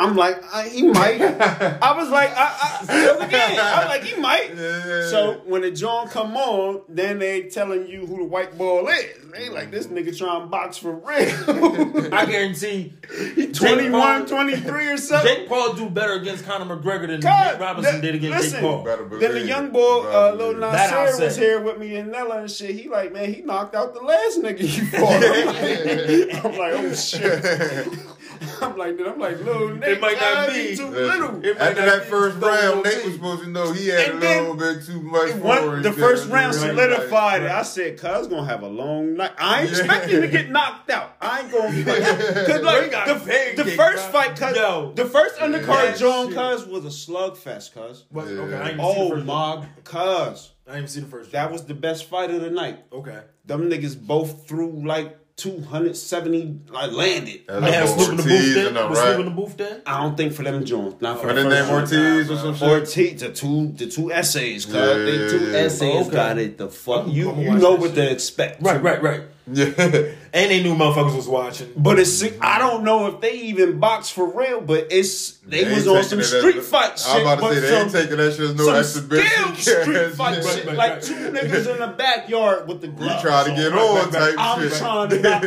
I'm 0.00 0.16
like, 0.16 0.42
I, 0.52 0.68
he 0.68 0.82
might. 0.82 1.20
I 1.82 1.92
was 1.96 2.08
like, 2.08 2.30
I, 2.34 2.86
I, 2.88 3.26
again. 3.26 3.60
I 3.60 3.80
was 3.80 3.88
like, 3.88 4.02
he 4.02 4.18
might. 4.20 4.54
Yeah. 4.56 5.10
So 5.10 5.42
when 5.44 5.60
the 5.60 5.70
John 5.70 6.08
come 6.08 6.36
on, 6.36 6.82
then 6.88 7.18
they 7.18 7.42
telling 7.42 7.86
you 7.86 8.06
who 8.06 8.16
the 8.16 8.24
white 8.24 8.56
ball 8.56 8.88
is. 8.88 9.04
They 9.30 9.48
like 9.48 9.70
this 9.70 9.86
mm. 9.86 9.98
nigga 9.98 10.16
trying 10.16 10.40
to 10.40 10.46
box 10.46 10.78
for 10.78 10.92
real. 10.92 12.14
I 12.14 12.26
guarantee 12.26 12.94
he 13.34 13.52
21, 13.52 14.26
23 14.26 14.86
or 14.88 14.96
something. 14.96 15.36
Jake 15.36 15.48
Paul 15.48 15.74
do 15.74 15.88
better 15.88 16.14
against 16.14 16.44
Conor 16.44 16.76
McGregor 16.76 17.06
than 17.06 17.20
God, 17.20 17.52
Nate 17.52 17.60
Robinson 17.60 17.94
that- 17.96 18.02
did 18.02 18.14
against 18.16 18.38
listen, 18.38 18.52
Jake 18.52 18.60
Paul. 18.62 18.84
Better 18.84 19.18
Then 19.18 19.32
the 19.32 19.42
young 19.42 19.70
boy, 19.70 20.00
uh, 20.00 20.32
Better 20.32 20.42
uh, 20.42 20.46
Lil 20.46 20.56
it. 20.56 20.60
That 20.60 20.90
Nasir, 20.90 21.24
was 21.24 21.36
here 21.36 21.60
with 21.60 21.78
me 21.78 21.96
and 21.96 22.10
Nella 22.10 22.40
and 22.40 22.50
shit. 22.50 22.74
He 22.74 22.88
like, 22.88 23.12
man, 23.12 23.32
he 23.32 23.42
knocked 23.42 23.74
out 23.74 23.94
the 23.94 24.00
last 24.00 24.40
nigga 24.40 24.60
he 24.60 24.80
fought. 24.86 25.22
I'm 26.44 26.58
like, 26.58 26.72
oh 26.74 26.94
shit. 26.94 27.98
I'm 28.62 28.76
like, 28.78 28.98
I'm 29.00 29.18
like, 29.18 29.38
Lil 29.44 29.74
Nate, 29.76 30.00
might 30.00 30.18
not 30.20 30.48
be. 30.48 30.74
too 30.74 30.86
little. 30.86 31.36
After 31.60 31.84
that 31.86 32.04
first 32.06 32.38
round, 32.38 32.64
it'll 32.64 32.82
Nate 32.82 33.04
was 33.04 33.14
supposed 33.14 33.42
to 33.42 33.50
know 33.50 33.72
he 33.72 33.88
had 33.88 34.08
And 34.10 34.18
a 34.18 34.20
then 34.20 34.40
little 34.42 34.56
bit 34.56 34.84
too 34.84 35.00
much 35.02 35.32
One- 35.34 35.58
for 35.62 35.76
him. 35.76 35.82
the 35.82 35.92
first 35.92 36.22
cuz. 36.24 36.32
round 36.32 36.54
Right, 36.56 36.70
solidified 36.70 37.42
it. 37.42 37.50
I 37.50 37.62
said, 37.62 37.98
"Cuz 37.98 38.28
gonna 38.28 38.46
have 38.46 38.62
a 38.62 38.68
long 38.68 39.14
night." 39.14 39.32
I 39.38 39.60
ain't 39.62 39.70
expecting 39.70 40.22
to 40.22 40.28
get 40.28 40.50
knocked 40.50 40.90
out. 40.90 41.16
I 41.20 41.40
ain't 41.40 41.52
gonna 41.52 41.76
because 41.76 42.62
like 42.62 42.90
got 42.90 43.06
the, 43.08 43.30
pancaked, 43.30 43.56
the 43.56 43.64
first 43.72 44.10
bro. 44.10 44.20
fight, 44.22 44.36
cuz 44.36 44.56
Yo. 44.56 44.92
the 44.94 45.04
first 45.04 45.36
undercard 45.36 45.66
that 45.66 45.98
John. 45.98 46.32
Cuz 46.32 46.66
was 46.66 46.84
a 46.86 46.88
slugfest, 46.88 47.72
cuz. 47.74 48.04
Yeah. 48.14 48.22
okay, 48.22 48.56
I 48.56 48.68
ain't 48.70 48.80
even 48.80 48.86
see 48.94 48.94
the 48.94 49.04
Oh 49.04 49.10
first 49.10 49.26
my 49.26 49.66
cuz, 49.84 50.50
I 50.66 50.70
didn't 50.72 50.76
even 50.78 50.88
see 50.88 51.00
the 51.00 51.06
first 51.08 51.32
that 51.32 51.52
was 51.52 51.64
the 51.66 51.74
best 51.74 52.06
fight 52.08 52.30
of 52.30 52.40
the 52.40 52.50
night. 52.50 52.84
Okay. 52.92 53.20
Them 53.44 53.68
niggas 53.68 54.00
both 54.00 54.46
threw 54.48 54.82
like 54.86 55.18
two 55.42 55.60
hundred 55.62 55.96
seventy, 55.96 56.60
like 56.68 56.92
landed. 56.92 57.40
That's 57.48 57.64
They 57.64 57.72
had 57.72 57.88
like 57.88 57.98
Snoop 57.98 58.10
in 58.10 58.16
the 58.16 58.22
Ortiz 58.22 58.44
booth 58.44 58.54
then? 58.54 58.66
and 58.68 58.76
them, 58.76 58.90
Was 58.90 58.98
Snoop 58.98 59.10
in 59.10 59.16
right? 59.16 59.24
the 59.24 59.30
booth 59.42 59.56
then? 59.56 59.82
I 59.86 60.00
don't 60.02 60.16
think 60.16 60.32
for 60.32 60.42
them 60.42 60.64
Jones, 60.64 61.00
not 61.00 61.18
for 61.20 61.24
oh, 61.24 61.26
What 61.28 61.36
the 61.36 61.42
the 61.44 61.48
name. 61.62 61.70
Ortiz 61.74 62.30
or 62.30 62.36
some 62.36 62.54
shit? 62.54 62.68
Ortiz, 62.68 63.20
the 63.20 63.32
two, 63.32 63.72
the 63.72 63.86
two 63.86 64.12
essays, 64.12 64.64
cuz 64.66 64.74
Yeah, 64.74 64.80
the 64.94 65.10
yeah, 65.24 65.28
two 65.30 65.50
yeah. 65.50 65.58
essays 65.58 66.06
Okay. 66.06 66.10
got 66.16 66.38
it. 66.38 66.58
The 66.58 66.68
fuck, 66.68 67.06
you 67.08 67.34
you 67.36 67.50
know 67.54 67.72
that 67.72 67.80
what 67.80 67.94
to 67.94 68.10
expect. 68.10 68.62
Right, 68.62 68.82
right, 68.82 69.02
right. 69.02 69.22
Yeah. 69.52 70.12
And 70.32 70.48
they 70.50 70.62
knew 70.62 70.74
motherfuckers 70.76 71.16
was 71.16 71.26
watching. 71.26 71.72
But 71.76 71.98
it's 71.98 72.22
I 72.40 72.58
don't 72.58 72.84
know 72.84 73.06
if 73.08 73.20
they 73.20 73.32
even 73.32 73.80
box 73.80 74.08
for 74.10 74.26
real, 74.30 74.60
but 74.60 74.86
it's 74.92 75.32
they, 75.38 75.64
They 75.64 75.74
was 75.74 75.88
on 75.88 76.04
some 76.04 76.22
street 76.22 76.54
as- 76.56 76.68
fight 76.68 76.98
shit. 77.00 77.08
I 77.08 77.14
was 77.14 77.22
about 77.22 77.34
to 77.36 77.40
but 77.40 77.54
say, 77.54 77.60
they 77.60 77.68
some, 77.68 77.82
ain't 77.82 77.90
taking 77.92 78.16
that 78.18 78.32
shit 78.32 78.40
as 78.50 78.54
no 78.54 78.64
some 78.66 78.76
exhibition. 78.76 79.54
skilled 79.56 79.82
street 79.82 80.10
fight 80.16 80.36
Yeah. 80.44 80.50
shit. 80.50 80.66
right, 80.66 80.76
like 80.76 80.90
right. 80.92 81.02
two 81.02 81.14
niggas 81.14 81.66
in 81.72 81.78
the 81.80 81.88
backyard 81.98 82.68
with 82.68 82.80
the 82.80 82.86
gloves. 82.88 83.00
We 83.00 83.06
gloves. 83.06 83.22
try 83.22 83.44
to 83.44 83.50
get 83.56 83.72
right, 83.72 83.80
on 83.80 83.96
right, 83.96 84.12
type 84.12 84.34
I'm 84.38 84.60
shit. 84.68 84.78
trying 84.78 85.08
to 85.10 85.18
knock 85.20 85.42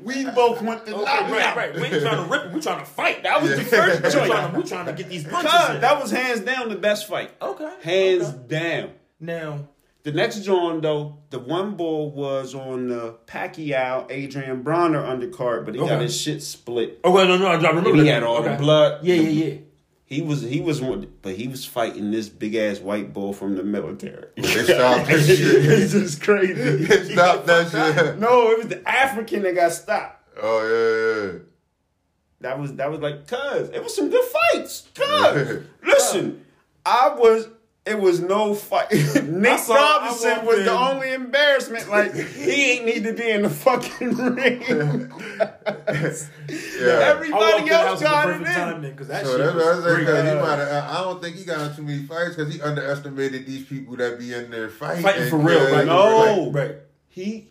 We 0.04 0.24
both 0.30 0.62
went 0.62 0.84
to 0.86 0.92
knock 0.92 1.06
Right, 1.06 1.30
right, 1.32 1.42
out. 1.42 1.56
right. 1.56 1.74
We 1.74 1.82
ain't 1.84 2.02
trying 2.02 2.24
to 2.24 2.30
rip 2.30 2.44
it. 2.46 2.52
We 2.52 2.60
trying 2.60 2.80
to 2.80 2.86
fight. 2.86 3.22
That 3.24 3.42
was 3.42 3.56
the 3.56 3.64
first 3.64 4.02
we 4.04 4.10
joint. 4.10 4.30
trying 4.30 4.52
to, 4.52 4.56
we 4.60 4.64
trying 4.64 4.86
to 4.86 4.92
get 4.92 5.08
these 5.08 5.24
punches 5.24 5.52
in. 5.70 5.80
that 5.80 6.00
was 6.00 6.10
hands 6.10 6.40
down 6.40 6.68
the 6.68 6.76
best 6.76 7.08
fight. 7.08 7.30
okay. 7.42 7.70
Hands 7.82 8.22
okay. 8.24 8.38
down. 8.46 8.90
Now, 9.20 9.68
The 10.04 10.10
next 10.12 10.40
joint 10.40 10.82
though, 10.82 11.18
the 11.30 11.38
one 11.38 11.76
bull 11.76 12.10
was 12.10 12.54
on 12.54 12.88
the 12.88 13.14
Pacquiao 13.26 14.10
Adrien 14.10 14.64
Broner 14.64 15.00
undercard, 15.04 15.64
but 15.64 15.74
he 15.74 15.80
got 15.80 16.00
his 16.02 16.20
shit 16.20 16.42
split. 16.42 16.98
oh 17.04 17.12
wait, 17.12 17.28
no, 17.28 17.36
no, 17.36 17.46
I 17.46 17.54
remember. 17.54 17.90
And 17.90 17.98
he 18.00 18.04
that. 18.06 18.14
had 18.14 18.22
all 18.24 18.38
okay. 18.38 18.52
the 18.52 18.56
blood. 18.58 19.04
Yeah, 19.04 19.14
yeah, 19.14 19.44
yeah. 19.44 19.54
He 20.04 20.20
was 20.20 20.42
he 20.42 20.60
was 20.60 20.80
one, 20.82 21.06
but 21.22 21.36
he 21.36 21.46
was 21.48 21.64
fighting 21.64 22.10
this 22.10 22.28
big 22.28 22.54
ass 22.56 22.80
white 22.80 23.12
bull 23.14 23.32
from 23.32 23.54
the 23.56 23.62
military. 23.62 24.26
They 24.36 24.42
stopped 24.64 25.06
that 25.08 25.20
shit. 25.24 25.38
it's 25.40 25.92
just 25.92 26.20
crazy. 26.20 26.84
Stop 27.12 27.46
that 27.46 27.70
shit. 27.96 28.18
No, 28.18 28.50
it 28.50 28.58
was 28.58 28.68
the 28.68 28.86
African 28.88 29.42
that 29.44 29.54
got 29.54 29.72
stopped. 29.72 30.28
Oh 30.42 31.32
yeah, 31.32 31.38
That 32.40 32.58
was 32.58 32.74
that 32.74 32.90
was 32.90 33.00
like, 33.00 33.26
cuz 33.28 33.68
it 33.70 33.82
was 33.82 33.94
some 33.94 34.10
good 34.10 34.24
fights. 34.24 34.88
Cuz 34.94 35.62
listen, 35.86 36.44
I 36.84 37.14
was. 37.16 37.46
It 37.84 37.98
was 37.98 38.20
no 38.20 38.54
fight. 38.54 38.92
Nick 39.24 39.58
saw- 39.58 39.74
Robinson 39.74 40.46
was 40.46 40.60
in. 40.60 40.66
the 40.66 40.70
only 40.72 41.12
embarrassment. 41.12 41.88
Like 41.90 42.14
he 42.14 42.72
ain't 42.74 42.84
need 42.86 43.02
to 43.04 43.12
be 43.12 43.28
in 43.28 43.42
the 43.42 43.50
fucking 43.50 44.10
ring. 44.16 44.62
yeah. 44.68 45.50
yeah. 45.88 45.88
I 45.88 46.00
walked 46.12 46.12
Everybody 46.48 47.62
in 47.62 47.68
the 47.68 47.76
house 47.76 47.88
else 47.88 48.02
got 48.02 48.30
it 48.30 48.34
in. 48.36 48.42
then, 48.44 48.80
because 48.82 49.08
that 49.08 49.24
So 49.26 49.32
shit 49.36 49.38
that's 49.46 49.54
what 49.56 49.64
I 49.66 49.74
was 49.74 49.84
said. 49.84 49.94
great. 49.96 50.06
Cause 50.06 50.28
he 50.28 50.34
might 50.36 50.58
have, 50.58 50.84
I 50.90 51.02
don't 51.02 51.20
think 51.22 51.36
he 51.36 51.44
got 51.44 51.70
in 51.70 51.76
too 51.76 51.82
many 51.82 52.02
fights 52.04 52.36
because 52.36 52.54
he 52.54 52.60
underestimated 52.62 53.46
these 53.46 53.64
people 53.66 53.96
that 53.96 54.18
be 54.18 54.32
in 54.32 54.50
there 54.50 54.68
fighting. 54.68 55.02
Fighting 55.02 55.28
for 55.28 55.38
real, 55.38 55.72
right? 55.72 55.86
No. 55.86 56.50
right, 56.52 56.68
right. 56.68 56.76
He 57.08 57.48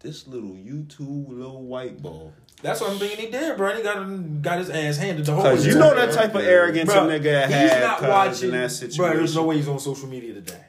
this 0.00 0.26
little 0.26 0.50
YouTube 0.50 1.28
little 1.28 1.62
white 1.62 2.00
ball. 2.02 2.32
That's 2.64 2.80
what 2.80 2.92
I'm 2.92 2.98
thinking 2.98 3.26
he 3.26 3.30
did, 3.30 3.58
bro. 3.58 3.76
He 3.76 3.82
got 3.82 4.40
got 4.40 4.58
his 4.58 4.70
ass 4.70 4.96
handed 4.96 5.26
the 5.26 5.34
whole. 5.34 5.42
Cause 5.42 5.66
you 5.66 5.74
know 5.74 5.94
that 5.94 6.14
type 6.14 6.34
of 6.34 6.40
arrogance 6.40 6.90
Bro, 6.90 7.10
a 7.10 7.20
nigga 7.20 7.44
he's 7.44 7.52
had 7.54 7.82
not 7.82 7.98
cuz, 7.98 8.08
watching 8.08 8.44
in 8.46 8.50
that 8.52 8.58
Bro, 8.60 8.68
situation. 8.68 9.16
there's 9.18 9.36
no 9.36 9.44
way 9.44 9.56
he's 9.56 9.68
on 9.68 9.78
social 9.78 10.08
media 10.08 10.32
today. 10.32 10.64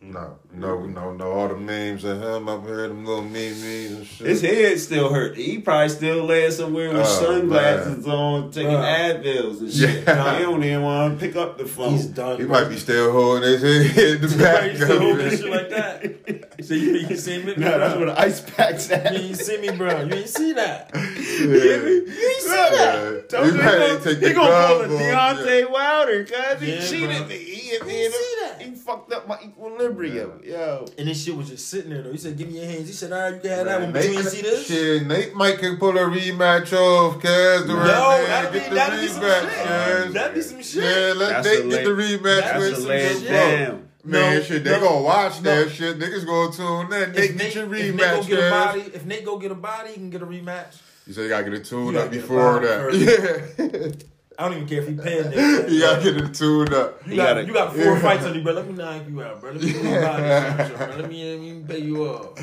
No, 0.00 0.38
no, 0.52 0.84
no, 0.86 1.12
no. 1.14 1.30
All 1.32 1.48
the 1.48 1.56
memes 1.56 2.04
of 2.04 2.20
him 2.22 2.48
up 2.48 2.64
here, 2.66 2.88
them 2.88 3.04
little 3.06 3.22
memes 3.22 3.62
and 3.62 4.06
shit. 4.06 4.26
His 4.26 4.40
head 4.42 4.78
still 4.80 5.12
hurt. 5.12 5.36
He 5.36 5.58
probably 5.58 5.88
still 5.90 6.24
laying 6.24 6.50
somewhere 6.50 6.88
with 6.88 7.00
Oh, 7.00 7.04
sunglasses 7.04 8.06
on, 8.06 8.50
taking 8.50 8.70
Bro. 8.70 8.80
Advils 8.82 9.60
and 9.60 9.72
shit. 9.72 10.04
Yeah. 10.06 10.36
He 10.38 10.42
don't 10.42 10.62
even 10.64 10.82
want 10.82 11.18
to 11.20 11.24
pick 11.26 11.36
up 11.36 11.56
the 11.56 11.66
phone. 11.66 11.92
He's 11.92 12.06
done. 12.06 12.38
He 12.40 12.46
bro. 12.46 12.60
might 12.60 12.68
be 12.68 12.76
still 12.78 13.12
holding 13.12 13.44
his 13.44 13.62
head 13.62 14.06
in 14.16 14.20
the 14.22 14.36
back. 14.36 14.60
Right, 14.62 14.76
still 14.76 14.98
holding 15.00 15.26
it. 15.26 15.38
shit 15.38 15.50
like 15.50 15.70
that. 15.70 16.46
He 16.60 16.66
said, 16.66 16.76
you 16.76 16.96
ain't 16.98 17.18
see 17.18 17.42
me, 17.42 17.54
No, 17.56 17.78
that's 17.78 17.94
bro. 17.94 18.04
where 18.04 18.14
the 18.14 18.20
ice 18.20 18.42
pack's 18.42 18.90
at. 18.90 19.14
You 19.14 19.28
ain't 19.28 19.36
see 19.38 19.56
me, 19.62 19.70
bro. 19.70 20.02
You 20.02 20.12
ain't 20.14 20.28
see 20.28 20.52
that. 20.52 20.90
Yeah. 21.40 21.46
You 21.46 22.02
ain't 22.02 22.42
see 22.42 22.48
that. 22.50 23.28
Told 23.30 23.46
You 23.46 23.52
you 23.52 23.58
better 23.58 23.80
he 23.80 23.88
gonna, 23.88 24.04
take 24.04 24.18
he 24.18 24.28
the 24.28 24.34
gonna 24.34 24.66
pull 24.66 24.80
a 24.82 24.88
glove 24.88 25.14
off, 25.14 25.38
Deontay 25.38 25.70
Wilder, 25.70 26.24
cuz 26.24 26.60
he 26.60 26.72
Yeah, 26.74 26.86
cheated 26.86 27.16
bro. 27.18 27.26
me. 27.28 27.36
He, 27.38 27.54
he, 27.54 27.70
You 27.76 27.82
ain't 27.88 28.12
see 28.14 28.34
that. 28.42 28.62
he 28.62 28.74
fucked 28.74 29.10
up 29.14 29.26
my 29.26 29.38
equilibrium. 29.42 30.39
Yo. 30.44 30.86
And 30.98 31.08
this 31.08 31.24
shit 31.24 31.36
was 31.36 31.48
just 31.48 31.68
sitting 31.68 31.90
there 31.90 32.02
though. 32.02 32.12
He 32.12 32.18
said, 32.18 32.36
"Give 32.36 32.48
me 32.48 32.58
your 32.58 32.66
hands." 32.66 32.86
He 32.88 32.92
said, 32.92 33.12
"All 33.12 33.18
right, 33.20 33.34
you 33.34 33.40
can 33.40 33.50
have 33.50 33.64
that 33.66 33.80
one, 33.80 33.92
but 33.92 34.04
you 34.04 34.10
Nate, 34.10 34.18
ain't 34.18 34.28
see 34.28 34.42
this." 34.42 34.66
Shit, 34.66 35.06
Nate 35.06 35.34
might 35.34 35.58
can 35.58 35.76
pull 35.76 35.96
a 35.96 36.00
rematch 36.02 36.72
off, 36.72 37.14
cuz. 37.20 37.66
The 37.66 37.72
Yo, 37.72 37.76
that'd 37.76 38.52
be- 38.52 38.58
get 38.60 38.68
the 38.70 38.74
that'd 38.74 39.00
be 39.00 39.06
some 39.08 39.22
rematch, 39.22 39.40
shit. 39.50 40.04
cuz. 40.06 40.14
That'd 40.14 40.34
be 40.34 40.40
some 40.42 40.62
shit. 40.62 40.84
Yeah, 40.84 41.12
let 41.16 41.28
That's 41.42 41.46
Nate 41.46 41.64
a 41.64 41.68
get 41.68 41.84
the 41.84 41.90
rematch 41.90 42.40
that's 42.40 42.58
with 42.58 42.68
That's 42.70 42.78
a 42.78 42.80
some 42.80 42.88
lay 42.88 43.08
shit. 43.14 43.28
down. 43.28 43.86
Man, 44.02 44.36
No, 44.38 44.42
shit, 44.42 44.64
they 44.64 44.70
no, 44.70 44.80
gonna 44.80 45.02
watch 45.02 45.42
no. 45.42 45.64
that 45.64 45.70
shit. 45.72 45.98
Niggas 45.98 46.24
gonna 46.26 46.52
tune 46.52 46.92
in. 47.02 47.10
If 47.10 47.16
Nate, 47.16 47.36
Nate, 47.36 47.38
get 47.38 47.54
your 47.54 47.74
if 47.74 47.94
Nate 47.94 47.96
go 47.98 48.22
get 48.24 48.38
a 48.46 48.50
body, 48.50 48.80
if 48.94 49.04
Nate 49.06 49.24
go 49.26 49.38
get 49.38 49.50
a 49.50 49.54
body, 49.54 49.88
he 49.90 49.94
can 49.96 50.10
get 50.10 50.22
a 50.22 50.26
rematch. 50.26 50.76
You 51.06 51.12
say 51.12 51.22
you 51.24 51.28
gotta 51.28 51.44
get 51.44 51.54
it 51.54 51.64
tuned 51.66 51.96
up 51.96 52.10
before 52.10 52.60
that. 52.60 52.80
first. 52.80 54.04
I 54.40 54.44
don't 54.44 54.54
even 54.54 54.66
care 54.68 54.80
if 54.80 54.88
he 54.88 54.94
paying 54.94 55.24
Nate. 55.30 55.36
Yeah, 55.36 55.66
you 55.66 55.80
gotta 55.80 56.02
get 56.02 56.16
it 56.16 56.34
tuned 56.34 56.72
up. 56.72 57.02
You 57.06 57.10
You 57.12 57.16
got, 57.18 57.26
gotta- 57.34 57.44
you 57.46 57.52
got 57.52 57.74
four 57.74 57.84
Yeah. 57.84 58.00
fights 58.06 58.24
on 58.24 58.34
you, 58.34 58.42
bro. 58.42 58.52
Let 58.54 58.66
me 58.66 58.72
knock 58.72 59.02
you 59.06 59.22
out, 59.22 59.40
bro. 59.40 59.52
Let 59.52 59.60
me 59.62 59.72
get 59.72 59.82
you 59.84 59.90
body 60.00 60.22
shot, 60.22 60.76
bro. 60.78 60.96
Let 60.96 61.08
me, 61.10 61.30
let 61.30 61.40
me 61.40 61.64
pay 61.68 61.78
you 61.80 62.04
up. 62.04 62.38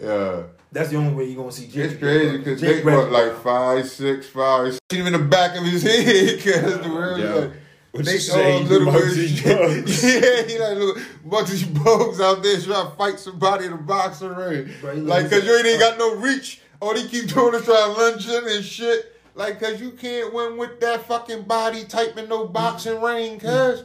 Yeah. 0.00 0.42
That's 0.70 0.88
the 0.90 0.96
only 0.96 1.12
way 1.14 1.24
you're 1.24 1.36
gonna 1.36 1.50
see 1.50 1.66
Jake. 1.66 1.90
It's 1.90 1.98
crazy 2.00 2.38
because 2.38 2.60
Jake 2.60 2.76
Nate 2.76 2.84
ready, 2.84 3.10
like 3.10 3.34
five, 3.42 3.88
six, 3.88 4.28
five. 4.28 4.78
Seen 4.90 5.00
him 5.00 5.08
in 5.08 5.12
the 5.14 5.18
back 5.28 5.56
of 5.58 5.64
his 5.64 5.82
head 6.06 6.36
because 6.36 6.80
the 6.80 6.88
world 6.88 7.18
Yeah. 7.20 7.34
like. 7.34 7.50
What 7.90 8.06
you 8.06 8.12
Nate 8.12 8.20
say, 8.22 8.52
all 8.54 8.60
little 8.62 8.86
Bugsy 8.92 9.16
weird 9.16 9.30
shit. 9.30 9.58
Bugs? 9.58 10.04
Yeah, 10.04 10.42
he 10.44 10.58
like 10.58 10.78
little 10.78 10.94
Bugsy 11.28 11.84
Bugs 11.84 12.20
out 12.22 12.42
there 12.42 12.58
trying 12.60 12.88
to 12.90 12.96
fight 12.96 13.18
somebody 13.18 13.66
in 13.66 13.72
a 13.74 13.76
boxing 13.76 14.28
ring. 14.28 14.70
Bro, 14.80 14.94
Like, 14.94 15.28
cause 15.28 15.44
you 15.44 15.54
ain't 15.56 15.78
got 15.80 15.98
no 15.98 16.14
reach. 16.16 16.60
All 16.80 16.94
he 16.96 17.06
keep 17.06 17.26
doing 17.28 17.54
is 17.54 17.64
trying 17.66 17.94
to 17.94 18.00
lunge 18.00 18.26
in 18.28 18.48
and 18.48 18.64
shit. 18.64 19.11
Like, 19.34 19.60
cause 19.60 19.80
you 19.80 19.92
can't 19.92 20.32
win 20.34 20.56
with 20.56 20.80
that 20.80 21.06
fucking 21.06 21.42
body 21.44 21.84
type 21.84 22.16
in 22.18 22.28
no 22.28 22.46
boxing 22.46 23.00
ring, 23.00 23.38
cuz. 23.40 23.84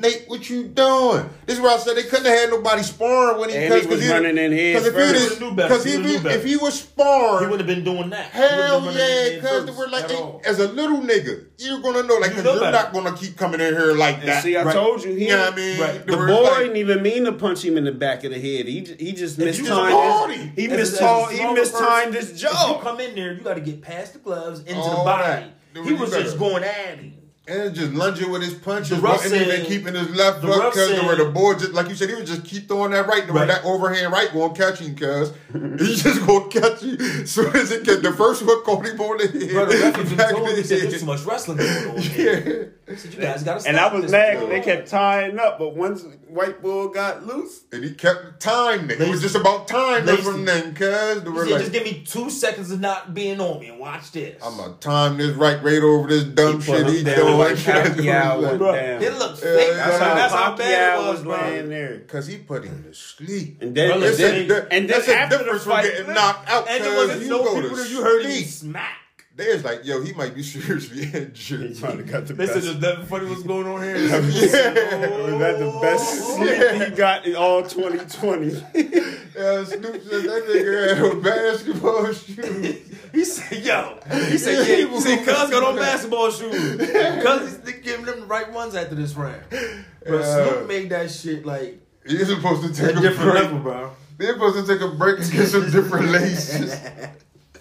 Nate, 0.00 0.24
what 0.28 0.48
you 0.48 0.64
doing? 0.64 1.28
This 1.46 1.56
is 1.56 1.62
where 1.62 1.72
I 1.74 1.78
said 1.78 1.96
they 1.96 2.04
couldn't 2.04 2.26
have 2.26 2.38
had 2.38 2.50
nobody 2.50 2.82
sparring 2.82 3.38
when 3.40 3.50
he 3.50 3.56
And 3.56 3.74
he 3.74 3.86
was 3.86 4.08
running 4.08 4.38
in 4.38 4.52
head 4.52 4.74
Because 4.74 4.86
if, 4.86 4.94
first. 4.94 5.12
he 5.14 5.18
He 5.18 5.22
was- 5.24 5.30
would've 5.30 5.40
knew 5.40 5.56
better. 5.56 5.74
'cause 5.74 5.84
He 5.84 5.90
if, 5.92 5.96
would've 6.02 6.22
he, 6.22 6.28
if 6.38 6.44
he 6.44 6.56
was 6.56 6.74
sparring, 6.80 7.44
He 7.44 7.50
would 7.50 7.60
have 7.60 7.66
been 7.66 7.84
doing 7.84 8.10
that. 8.10 8.26
Hell 8.30 8.80
wouldn't 8.80 8.96
have 8.96 9.04
been 9.06 9.34
yeah, 9.34 9.40
cause 9.66 9.70
we're 9.76 9.88
like, 9.88 10.04
at 10.10 10.46
as 10.46 10.58
a 10.60 10.68
little 10.68 10.98
nigga, 10.98 11.44
you're 11.58 11.80
gonna 11.80 12.02
know, 12.04 12.14
like, 12.16 12.30
You 12.30 12.36
cause 12.36 12.44
know 12.44 12.54
you're 12.62 12.70
not 12.72 12.92
gonna 12.92 13.12
keep 13.16 13.36
coming 13.36 13.60
in 13.60 13.74
here 13.74 13.92
like 13.94 14.18
And 14.20 14.28
that. 14.28 14.42
see, 14.42 14.56
I 14.56 14.62
Right. 14.64 14.74
told 14.74 15.04
you, 15.04 15.14
he, 15.14 15.24
You 15.24 15.30
know 15.36 15.40
what 15.44 15.52
I 15.52 15.56
mean? 15.56 15.80
Right. 15.80 16.06
the 16.06 16.16
We're 16.16 16.26
boy 16.28 16.42
like- 16.42 16.58
didn't 16.60 16.76
even 16.76 17.02
mean 17.02 17.24
to 17.24 17.32
punch 17.32 17.64
him 17.64 17.76
in 17.76 17.84
the 17.84 17.92
back 17.92 18.24
of 18.24 18.30
the 18.32 18.38
head. 18.38 18.66
He 18.66 18.80
he 18.80 18.80
just 18.80 18.94
If 18.94 19.02
you 19.02 19.12
just 19.12 19.38
mistimed. 19.38 19.68
bought 19.92 20.30
His, 20.30 20.38
he 20.56 20.66
As 20.66 20.70
a- 20.70 20.74
as 20.74 20.88
a 20.88 20.92
mistimed. 20.92 21.30
He 21.32 21.36
smaller 21.38 21.54
mistimed 21.54 22.12
person, 22.12 22.12
his 22.14 22.30
If 22.30 22.42
you 22.42 22.48
jaw. 22.48 22.78
come 22.82 23.00
in 23.00 23.14
there, 23.14 23.32
you 23.34 23.40
got 23.40 23.54
to 23.54 23.60
get 23.60 23.82
past 23.82 24.12
the 24.14 24.18
gloves 24.20 24.60
into 24.60 24.74
the 24.74 24.80
body. 25.04 25.46
He 25.84 25.92
was 25.92 26.10
just 26.10 26.38
going 26.38 26.64
at 26.64 26.98
him. 26.98 27.14
And 27.50 27.74
just 27.74 27.92
lunging 27.92 28.30
with 28.30 28.42
his 28.42 28.54
punches, 28.54 28.90
The 28.90 28.96
ref 29.02 29.22
wasn't 29.24 29.42
even 29.42 29.66
keeping 29.66 29.94
his 29.94 30.08
left 30.10 30.40
the 30.40 30.48
foot 30.48 30.60
ref 30.62 30.72
because 30.72 31.02
where 31.02 31.16
the 31.16 31.24
boy 31.26 31.54
just 31.54 31.72
like 31.72 31.88
you 31.88 31.94
said, 31.96 32.08
he 32.08 32.14
would 32.14 32.26
just 32.26 32.44
keep 32.44 32.68
throwing 32.68 32.92
that 32.92 33.06
right, 33.08 33.26
where 33.26 33.40
Right. 33.46 33.48
that 33.48 33.64
overhand 33.64 34.12
right 34.12 34.32
won't 34.32 34.56
catch 34.56 34.78
him, 34.78 34.94
cuz 34.94 35.32
he's 35.78 36.02
just 36.04 36.24
gonna 36.26 36.48
catch 36.48 36.82
you. 36.82 36.96
as 36.96 37.30
Soon 37.30 37.54
as 37.56 37.72
it 37.72 37.82
get 37.84 38.02
the 38.02 38.12
first 38.12 38.42
hook 38.42 38.64
caught 38.64 38.86
him 38.86 39.00
on 39.00 39.18
the 39.18 39.26
head. 39.26 39.50
Bro, 39.52 39.66
the 39.66 39.78
ref 39.78 39.98
even 39.98 40.16
back 40.16 40.30
told 40.30 40.42
of 40.42 40.48
him, 40.50 40.56
he 40.56 40.62
said, 40.62 40.80
there's 40.90 41.00
too 41.00 41.06
much 41.12 41.24
wrestling 41.24 41.56
going 41.58 41.88
on 41.90 41.98
here. 41.98 42.74
Yeah. 42.86 42.94
He 42.94 42.96
said, 42.96 43.14
you 43.14 43.20
guys 43.20 43.42
got 43.44 43.54
to 43.54 43.60
stop 43.60 43.68
And 43.70 43.78
I 43.78 43.92
was 43.92 44.02
this. 44.02 44.10
mad 44.10 44.38
'cause 44.38 44.48
they 44.48 44.60
kept 44.60 44.88
tying 44.88 45.38
up, 45.38 45.58
but 45.60 45.76
once 45.76 46.04
White 46.28 46.60
Bull 46.60 46.88
got 46.88 47.24
loose, 47.24 47.60
And 47.72 47.84
he 47.84 47.92
kept 47.94 48.40
time. 48.40 48.90
It 48.90 48.98
was 49.08 49.20
just 49.20 49.36
about 49.36 49.68
time 49.68 50.06
Lazy. 50.06 50.22
from 50.22 50.44
then, 50.44 50.74
cuz. 50.74 51.22
He 51.22 51.28
like, 51.28 51.48
just 51.60 51.72
give 51.72 51.84
me 51.84 52.04
two 52.06 52.30
seconds 52.30 52.70
of 52.72 52.80
not 52.80 53.14
being 53.14 53.40
on 53.40 53.60
me 53.60 53.68
and 53.68 53.78
watch 53.78 54.10
this. 54.12 54.40
I'm 54.44 54.56
gonna 54.56 54.74
time 54.80 55.18
this 55.18 55.36
right 55.36 55.62
right 55.62 55.80
over 55.82 56.08
this 56.08 56.24
dumb 56.24 56.60
He 56.60 56.66
shit 56.66 56.84
put 56.84 56.94
he 56.94 57.04
doing. 57.04 57.38
like 57.48 57.56
Pacquiao 57.56 58.42
went 58.42 58.58
Bro, 58.58 58.72
down. 58.74 59.02
it 59.02 59.18
looks 59.18 59.42
Yeah, 59.42 59.56
fake. 59.56 59.74
that's 59.74 59.98
how 59.98 60.14
That's 60.14 60.34
how 60.34 60.56
bad 60.56 60.94
it 60.94 61.02
was, 61.02 61.14
was 61.16 61.22
bro. 61.24 61.36
laying 61.36 61.68
there. 61.68 62.00
Cause 62.08 62.26
he 62.26 62.36
put 62.38 62.64
him 62.64 62.84
to 62.84 62.94
sleep. 62.94 63.60
And 63.62 63.74
then, 63.74 63.88
Bro, 63.88 63.94
and 63.94 64.00
listen, 64.02 64.24
then, 64.24 64.48
they- 64.48 64.60
and 64.60 64.70
then 64.70 64.86
that's 64.88 65.08
a 65.08 65.16
after 65.16 65.38
the 65.38 65.44
difference 65.44 65.62
from 65.64 65.72
fight, 65.72 65.84
getting 65.84 66.14
knocked 66.14 66.48
out. 66.50 66.68
And 66.68 66.84
there 66.84 66.90
cuz 66.94 67.06
wasn't 67.08 67.22
you 67.22 67.28
no 67.30 67.38
people 67.60 67.76
that 67.76 67.90
you 67.90 68.02
heard 68.02 68.24
him 68.24 68.30
sleep. 68.32 68.46
smack. 68.46 68.96
They 69.40 69.54
was 69.54 69.64
like, 69.64 69.86
yo, 69.86 70.02
he 70.02 70.12
might 70.12 70.34
be 70.34 70.42
seriously 70.54 71.04
injured. 71.14 71.78
probably 71.80 72.04
got 72.04 72.26
the 72.26 72.34
They 72.34 72.46
said 72.46 72.56
best. 72.56 72.66
there's 72.66 72.80
nothing 72.82 73.06
funny 73.06 73.26
what's 73.26 73.42
going 73.42 73.66
on 73.66 73.82
here. 73.82 73.96
Yeah. 73.96 74.10
Was 74.20 75.38
that 75.38 75.58
the 75.58 75.78
best 75.80 76.26
sleep 76.36 76.82
he 76.90 76.94
got 76.94 77.24
in 77.24 77.36
all 77.36 77.62
2020? 77.62 78.46
Yeah, 78.48 79.64
Snoop 79.64 80.02
said 80.02 80.22
that 80.24 80.44
nigga 80.46 80.94
had 80.94 81.04
on 81.04 81.22
basketball 81.22 82.12
shoes. 82.12 82.76
He 83.14 83.24
said, 83.24 83.64
yo. 83.64 83.98
He 84.28 84.36
said, 84.36 84.68
yeah. 84.68 84.86
He 84.86 85.00
said, 85.00 85.24
cuz 85.24 85.50
got 85.50 85.62
on 85.64 85.76
basketball 85.76 86.30
shoes. 86.30 86.76
Cuz 86.76 87.58
he's 87.64 87.74
giving 87.82 88.04
them 88.04 88.20
the 88.20 88.26
right 88.26 88.52
ones 88.52 88.74
after 88.74 88.94
this 88.94 89.14
round. 89.14 89.40
But 89.50 89.80
Yeah. 90.04 90.48
Snoop 90.48 90.68
made 90.68 90.90
that 90.90 91.10
shit 91.10 91.46
like 91.46 91.80
He's 92.06 92.28
supposed 92.28 92.62
to 92.74 92.84
a 92.84 92.88
take 92.88 92.96
a, 92.96 93.00
different 93.00 93.30
break. 93.32 93.44
level, 93.44 93.58
bro. 93.60 93.90
They're 94.18 94.34
supposed 94.34 94.66
to 94.66 94.70
take 94.72 94.82
a 94.82 94.88
break 94.94 95.18
and 95.18 95.32
get 95.32 95.46
some 95.48 95.70
different 95.70 96.10
laces. 96.10 96.74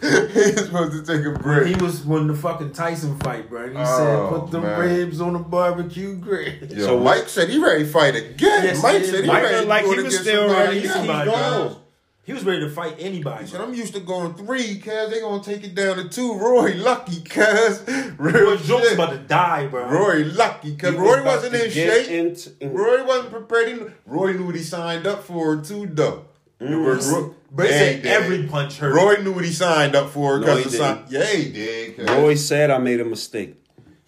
He's 0.33 0.55
supposed 0.65 1.05
to 1.05 1.17
take 1.17 1.25
a 1.25 1.37
break. 1.37 1.67
He 1.67 1.75
was 1.83 2.05
when 2.05 2.27
the 2.27 2.33
fucking 2.35 2.71
Tyson 2.71 3.17
fight, 3.19 3.49
bro. 3.49 3.63
And 3.65 3.77
he 3.77 3.83
Oh, 3.85 3.97
said, 3.97 4.39
put 4.39 4.51
the 4.51 4.61
ribs 4.61 5.19
on 5.19 5.33
the 5.33 5.39
barbecue 5.39 6.15
grill. 6.15 6.53
Yo, 6.69 6.85
So- 6.85 6.99
Mike 6.99 7.27
said 7.27 7.49
he 7.49 7.59
ready 7.59 7.83
to 7.83 7.89
fight 7.89 8.15
again. 8.15 8.63
Yes, 8.63 8.81
Mike 8.81 9.03
said 9.03 9.23
he 9.23 9.27
Mike 9.27 9.43
ready 9.43 9.55
looked 9.55 9.63
to 9.65 9.69
like 9.69 9.83
go 9.85 9.89
he 9.91 9.95
to 9.97 10.03
was 10.03 10.19
still 10.19 10.47
somebody 10.47 10.67
ready 10.67 10.81
to 10.81 10.87
else. 10.87 10.97
keep 10.97 11.33
Somebody 11.33 11.75
He 12.23 12.33
was 12.33 12.43
ready 12.45 12.59
to 12.61 12.69
fight 12.69 12.95
anybody. 12.99 13.43
He 13.45 13.49
said, 13.51 13.59
I'm 13.61 13.73
used 13.73 13.93
to 13.95 13.99
going 13.99 14.35
three, 14.35 14.77
cuz 14.79 15.09
they 15.09 15.19
gonna 15.19 15.43
take 15.43 15.63
it 15.65 15.75
down 15.75 15.97
to 15.97 16.07
two. 16.07 16.33
Roy 16.37 16.75
lucky, 16.75 17.21
cuz. 17.21 17.83
Real 18.17 18.51
Roy 18.51 18.57
Jones 18.57 18.83
shit. 18.85 18.93
about 18.93 19.09
to 19.11 19.17
die, 19.17 19.67
bro. 19.67 19.85
Roy 19.89 20.23
lucky, 20.33 20.75
cuz 20.77 20.93
Roy 20.93 21.15
about 21.15 21.25
wasn't 21.25 21.55
in 21.55 21.71
shape. 21.71 22.07
into- 22.09 22.51
Roy 22.69 23.03
wasn't 23.03 23.31
prepared. 23.31 23.93
Roy 24.05 24.31
knew 24.33 24.45
what 24.45 24.55
he 24.55 24.61
signed 24.61 25.05
up 25.07 25.23
for 25.23 25.57
too, 25.57 25.87
though. 25.91 26.25
Mm. 26.61 27.11
Roy, 27.11 27.29
But 27.51 27.65
he 27.65 27.71
Yeah, 27.71 27.77
said 27.79 27.95
he 27.95 28.01
did. 28.01 28.11
every 28.11 28.43
punch 28.47 28.77
hurt. 28.77 28.93
Roy 28.93 29.21
knew 29.23 29.31
what 29.31 29.45
he 29.45 29.51
signed 29.51 29.95
up 29.95 30.09
for 30.09 30.39
No, 30.39 30.45
because 30.45 30.65
he 30.65 30.69
the 30.71 30.77
sign. 30.77 31.03
Yeah, 31.09 31.25
he 31.25 31.51
did. 31.51 32.09
Roy 32.09 32.35
said 32.35 32.69
I 32.69 32.77
made 32.79 32.99
a 32.99 33.05
mistake. 33.05 33.55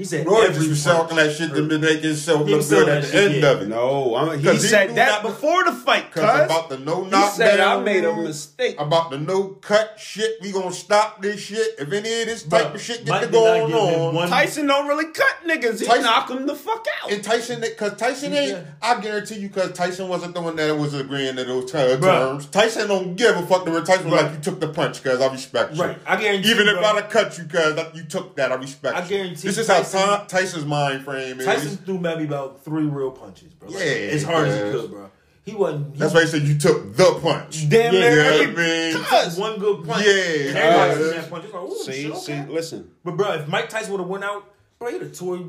He 0.02 0.06
said 0.06 0.26
Roy 0.26 0.42
every 0.46 0.56
just 0.56 0.70
was 0.70 0.84
talking 0.84 1.18
that 1.18 1.36
shit 1.36 1.54
to 1.54 1.62
make 1.62 2.02
himself 2.02 2.48
look 2.48 2.68
good 2.68 2.90
at 2.90 3.02
that 3.02 3.02
the 3.04 3.12
shit, 3.12 3.32
end 3.34 3.42
yeah. 3.44 3.52
of 3.52 3.62
it. 3.62 3.68
No, 3.68 4.16
I'm, 4.16 4.40
he 4.40 4.44
'Cause 4.44 4.64
he 4.64 4.68
said 4.70 4.90
knew 4.90 4.96
that 4.96 5.22
before 5.22 5.64
the 5.64 5.72
fight, 5.74 6.12
Cause 6.12 6.24
cuz. 6.24 6.46
about 6.46 6.70
the 6.70 6.80
no 6.80 7.04
He 7.04 7.12
knockdown, 7.12 7.32
said 7.36 7.60
I 7.60 7.80
made 7.82 8.04
a 8.04 8.16
mistake. 8.16 8.76
About 8.80 9.12
the 9.12 9.20
no 9.20 9.44
cut 9.62 10.00
shit, 10.00 10.38
we 10.42 10.52
gonna 10.52 10.74
stop 10.74 11.22
this 11.22 11.40
shit. 11.40 11.76
If 11.78 11.92
any 11.94 12.22
of 12.22 12.28
this 12.28 12.42
type 12.44 12.64
Bro, 12.68 12.74
of 12.74 12.82
shit 12.82 13.08
Mike 13.08 13.08
get 13.08 13.20
to 13.20 13.26
did 13.28 13.32
going 13.34 13.74
on, 13.74 14.16
one- 14.16 14.28
Tyson 14.30 14.66
don't 14.66 14.88
really 14.88 15.12
cut 15.14 15.36
niggas. 15.46 15.80
He 15.80 15.86
Tyson- 15.86 16.04
knock 16.04 16.30
him 16.32 16.48
the 16.48 16.56
fuck 16.56 16.86
out. 17.04 17.12
and 17.12 17.24
Tyson, 17.24 17.64
cause 17.78 17.94
Tyson 17.98 18.34
ain't, 18.34 18.52
Yeah. 18.54 18.62
I 18.82 19.00
guarantee 19.00 19.36
you, 19.36 19.50
cause 19.50 19.72
Tyson 19.74 20.08
wasn't 20.08 20.34
the 20.34 20.42
one 20.42 20.56
that 20.56 20.76
was 20.76 20.96
agreeing 20.96 21.36
to 21.36 21.44
those 21.44 21.72
ter- 21.72 21.98
Bruh. 21.98 22.02
terms. 22.30 22.46
Tyson 22.48 22.88
don't 22.88 23.16
give 23.16 23.38
a 23.38 23.46
fuck. 23.46 23.66
The 23.66 23.82
Tyson 23.82 24.10
was 24.10 24.22
like, 24.24 24.32
you 24.34 24.40
took 24.40 24.60
the 24.60 24.70
punch, 24.70 25.04
cause 25.04 25.22
I 25.22 25.32
respect 25.32 25.76
you. 25.76 25.84
Right. 25.84 25.98
I 26.08 26.16
guarantee 26.16 26.50
Even 26.50 26.66
you, 26.66 26.72
if 26.74 26.80
bro. 26.80 26.88
I'd 26.88 27.02
have 27.04 27.10
cut 27.12 27.38
you, 27.38 27.44
cause 27.46 27.78
you 27.94 28.04
took 28.04 28.36
that, 28.38 28.52
I 28.52 28.56
respect 28.56 28.96
I 28.96 29.02
guarantee 29.08 29.48
This 29.48 29.58
is 29.58 29.68
how 29.68 29.84
Ty- 29.92 30.26
Tyson's 30.28 30.66
mind 30.66 31.04
frame 31.04 31.40
is. 31.40 31.46
Tyson 31.46 31.78
threw 31.78 31.98
maybe 32.00 32.24
about 32.26 32.64
three 32.64 32.84
real 32.86 33.12
punches, 33.12 33.54
bro. 33.54 33.70
Like, 33.70 33.80
Yeah, 33.80 33.86
as 33.92 34.24
hard 34.24 34.48
as 34.48 34.56
he 34.74 34.80
could, 34.80 34.90
bro. 34.92 35.10
He 35.44 35.56
wasn't. 35.56 35.94
He 35.94 36.00
That's 36.00 36.14
why 36.14 36.22
he 36.22 36.28
said 36.28 36.44
you 36.44 36.58
took 36.58 36.96
the 36.96 37.18
punch. 37.22 37.68
Damn 37.68 37.94
Yeah, 37.96 38.00
near 38.00 38.32
you 38.42 38.48
know 38.54 38.62
I 38.62 39.26
mean? 39.26 39.40
one 39.40 39.60
good 39.60 39.88
punch. 39.88 40.06
Yeah, 40.06 40.12
Everybody 40.14 40.94
cuz. 40.96 41.12
seen 41.12 41.22
that 41.22 41.30
punch. 41.32 41.46
It's 41.46 41.54
like, 41.54 41.64
ooh, 41.64 41.84
See, 41.84 42.04
shit, 42.04 42.18
see, 42.18 42.34
okay. 42.34 42.48
listen. 42.50 42.92
But 43.04 43.18
bro, 43.18 43.32
if 43.34 43.48
Mike 43.48 43.68
Tyson 43.70 43.92
would 43.92 44.02
have 44.02 44.08
went 44.10 44.24
out, 44.24 44.46
bro, 44.78 44.92
he'd 44.92 45.02
have 45.02 45.14
tore, 45.18 45.40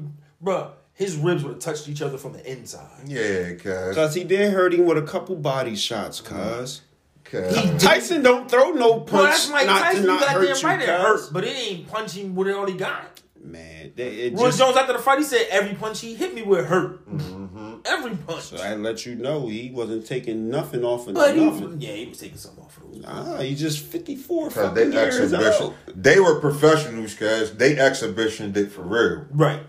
bro. 0.41 0.73
His 0.95 1.17
ribs 1.17 1.43
would 1.43 1.55
have 1.55 1.59
touched 1.63 1.89
each 1.89 2.01
other 2.03 2.17
from 2.19 2.33
the 2.33 2.51
inside. 2.51 2.89
Yeah, 3.07 3.53
cuz. 3.55 3.95
Cause 3.95 4.15
he 4.15 4.25
did 4.25 4.53
hurt 4.53 4.73
him 4.75 4.87
with 4.87 4.97
a 4.99 5.03
couple 5.03 5.37
body 5.37 5.77
shots, 5.77 6.21
cuz. 6.21 6.81
Cuz. 7.25 7.83
Tyson 7.83 8.23
don't 8.23 8.51
throw 8.51 8.73
no 8.73 9.01
punch 9.01 9.11
Bro, 9.11 9.23
that's 9.25 9.51
Mike 9.51 9.67
not 9.67 9.83
Tyson. 9.83 10.03
to 10.03 10.07
not 10.09 10.21
got 10.21 10.31
hurt 10.33 10.63
you, 10.63 10.69
right 10.69 10.81
it 10.83 10.89
hurt, 10.89 11.17
cuz. 11.19 11.29
but 11.31 11.45
it 11.45 11.57
ain't 11.57 11.89
punching 11.89 12.35
with 12.35 12.49
all 12.55 12.67
he 12.67 12.75
got. 12.75 13.12
Man, 13.45 13.93
they, 13.97 14.09
it 14.09 14.35
Roy 14.35 14.47
just, 14.47 14.59
Jones 14.61 14.77
after 14.77 14.93
the 14.93 15.01
fight, 15.01 15.19
he 15.19 15.25
said 15.25 15.47
every 15.51 15.75
punch 15.75 16.01
he 16.01 16.15
hit 16.15 16.33
me 16.33 16.43
with 16.43 16.65
hurt. 16.67 17.05
Mm-hmm. 17.11 17.75
Every 17.85 18.15
punch. 18.17 18.43
so 18.45 18.57
I 18.59 18.75
let 18.77 19.05
you 19.05 19.17
know 19.17 19.49
he 19.49 19.71
wasn't 19.73 20.07
taking 20.07 20.49
nothing 20.49 20.85
off 20.85 21.09
of 21.09 21.15
but 21.15 21.35
he, 21.35 21.45
yeah, 21.79 21.93
he 21.95 22.07
was 22.07 22.19
taking 22.19 22.39
something 22.39 22.63
off 22.63 22.77
of 22.77 22.93
those. 22.93 23.05
Ah, 23.05 23.39
he's 23.41 23.59
just 23.59 23.81
54 23.85 24.45
Cause 24.45 24.55
fucking 24.55 24.75
they 24.91 24.97
years 24.97 25.19
exhibition, 25.19 25.63
old. 25.65 25.75
they 25.89 26.21
were 26.21 26.39
professionals, 26.39 27.15
cuz 27.15 27.51
they 27.57 27.77
exhibition 27.77 28.53
did 28.53 28.71
for 28.71 28.83
real. 28.83 29.27
Right. 29.33 29.61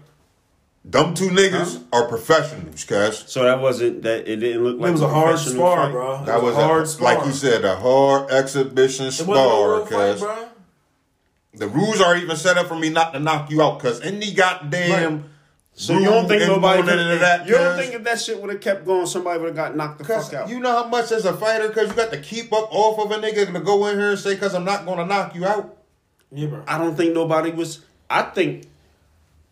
Them 0.86 1.16
two 1.16 1.30
niggas 1.30 1.82
are 1.92 2.08
professionals, 2.08 2.84
cuz. 2.84 3.24
So 3.28 3.44
that 3.44 3.60
wasn't 3.60 4.04
that. 4.04 4.28
It 4.28 4.36
didn't 4.38 4.64
look 4.66 4.80
like 4.80 4.90
it 4.90 4.92
was 4.92 5.02
a 5.02 5.08
hard 5.10 5.40
spar, 5.40 5.78
fight? 5.78 5.92
bro. 5.92 6.22
It 6.22 6.26
That 6.26 6.44
was, 6.44 6.56
a 6.56 6.62
hard 6.62 6.84
a, 6.84 6.86
spar. 6.86 7.16
like 7.16 7.26
you 7.26 7.32
said, 7.32 7.66
a 7.66 7.76
hard 7.78 8.30
exhibition 8.30 9.08
It 9.08 9.14
spar, 9.14 9.36
real 9.78 9.86
fight, 9.86 10.20
cuz. 10.20 10.24
The 11.56 11.68
rules 11.68 12.02
are 12.02 12.16
even 12.18 12.36
set 12.36 12.58
up 12.58 12.68
for 12.68 12.76
me 12.76 12.90
not 12.90 13.14
to 13.14 13.20
knock 13.20 13.52
you 13.52 13.62
out, 13.62 13.80
cuz 13.80 14.02
any 14.02 14.34
goddamn 14.34 15.26
So 15.76 15.98
you 15.98 16.06
don't 16.06 16.28
think 16.28 16.42
nobody 16.48 16.84
could, 16.84 17.00
into 17.00 17.18
that, 17.20 17.48
You 17.48 17.56
don't 17.56 17.78
think 17.78 17.94
if 17.94 18.04
that 18.04 18.20
shit 18.20 18.40
would 18.42 18.52
have 18.52 18.62
kept 18.62 18.86
going, 18.86 19.06
somebody 19.08 19.40
would 19.40 19.48
have 19.48 19.56
got 19.56 19.76
knocked 19.76 20.00
the 20.00 20.04
fuck 20.06 20.34
out? 20.34 20.50
you 20.50 20.60
know 20.60 20.72
how 20.72 20.88
much 20.88 21.12
as 21.12 21.26
a 21.26 21.34
fighter, 21.34 21.70
cause 21.70 21.90
you 21.90 21.94
got 21.96 22.12
to 22.12 22.20
keep 22.22 22.52
up 22.54 22.68
off 22.72 23.00
of 23.00 23.12
a 23.12 23.16
nigga 23.22 23.52
to 23.52 23.60
go 23.60 23.86
in 23.88 23.98
here 23.98 24.12
and 24.12 24.20
say, 24.20 24.36
cause 24.36 24.54
I'm 24.54 24.66
not 24.66 24.86
gonna 24.86 25.06
knock 25.06 25.36
you 25.36 25.46
out. 25.46 25.78
Yeah, 26.32 26.48
bro. 26.48 26.64
I 26.68 26.78
don't 26.78 26.96
think 26.96 27.14
nobody 27.14 27.52
was. 27.52 27.80
I 28.10 28.24
think 28.24 28.68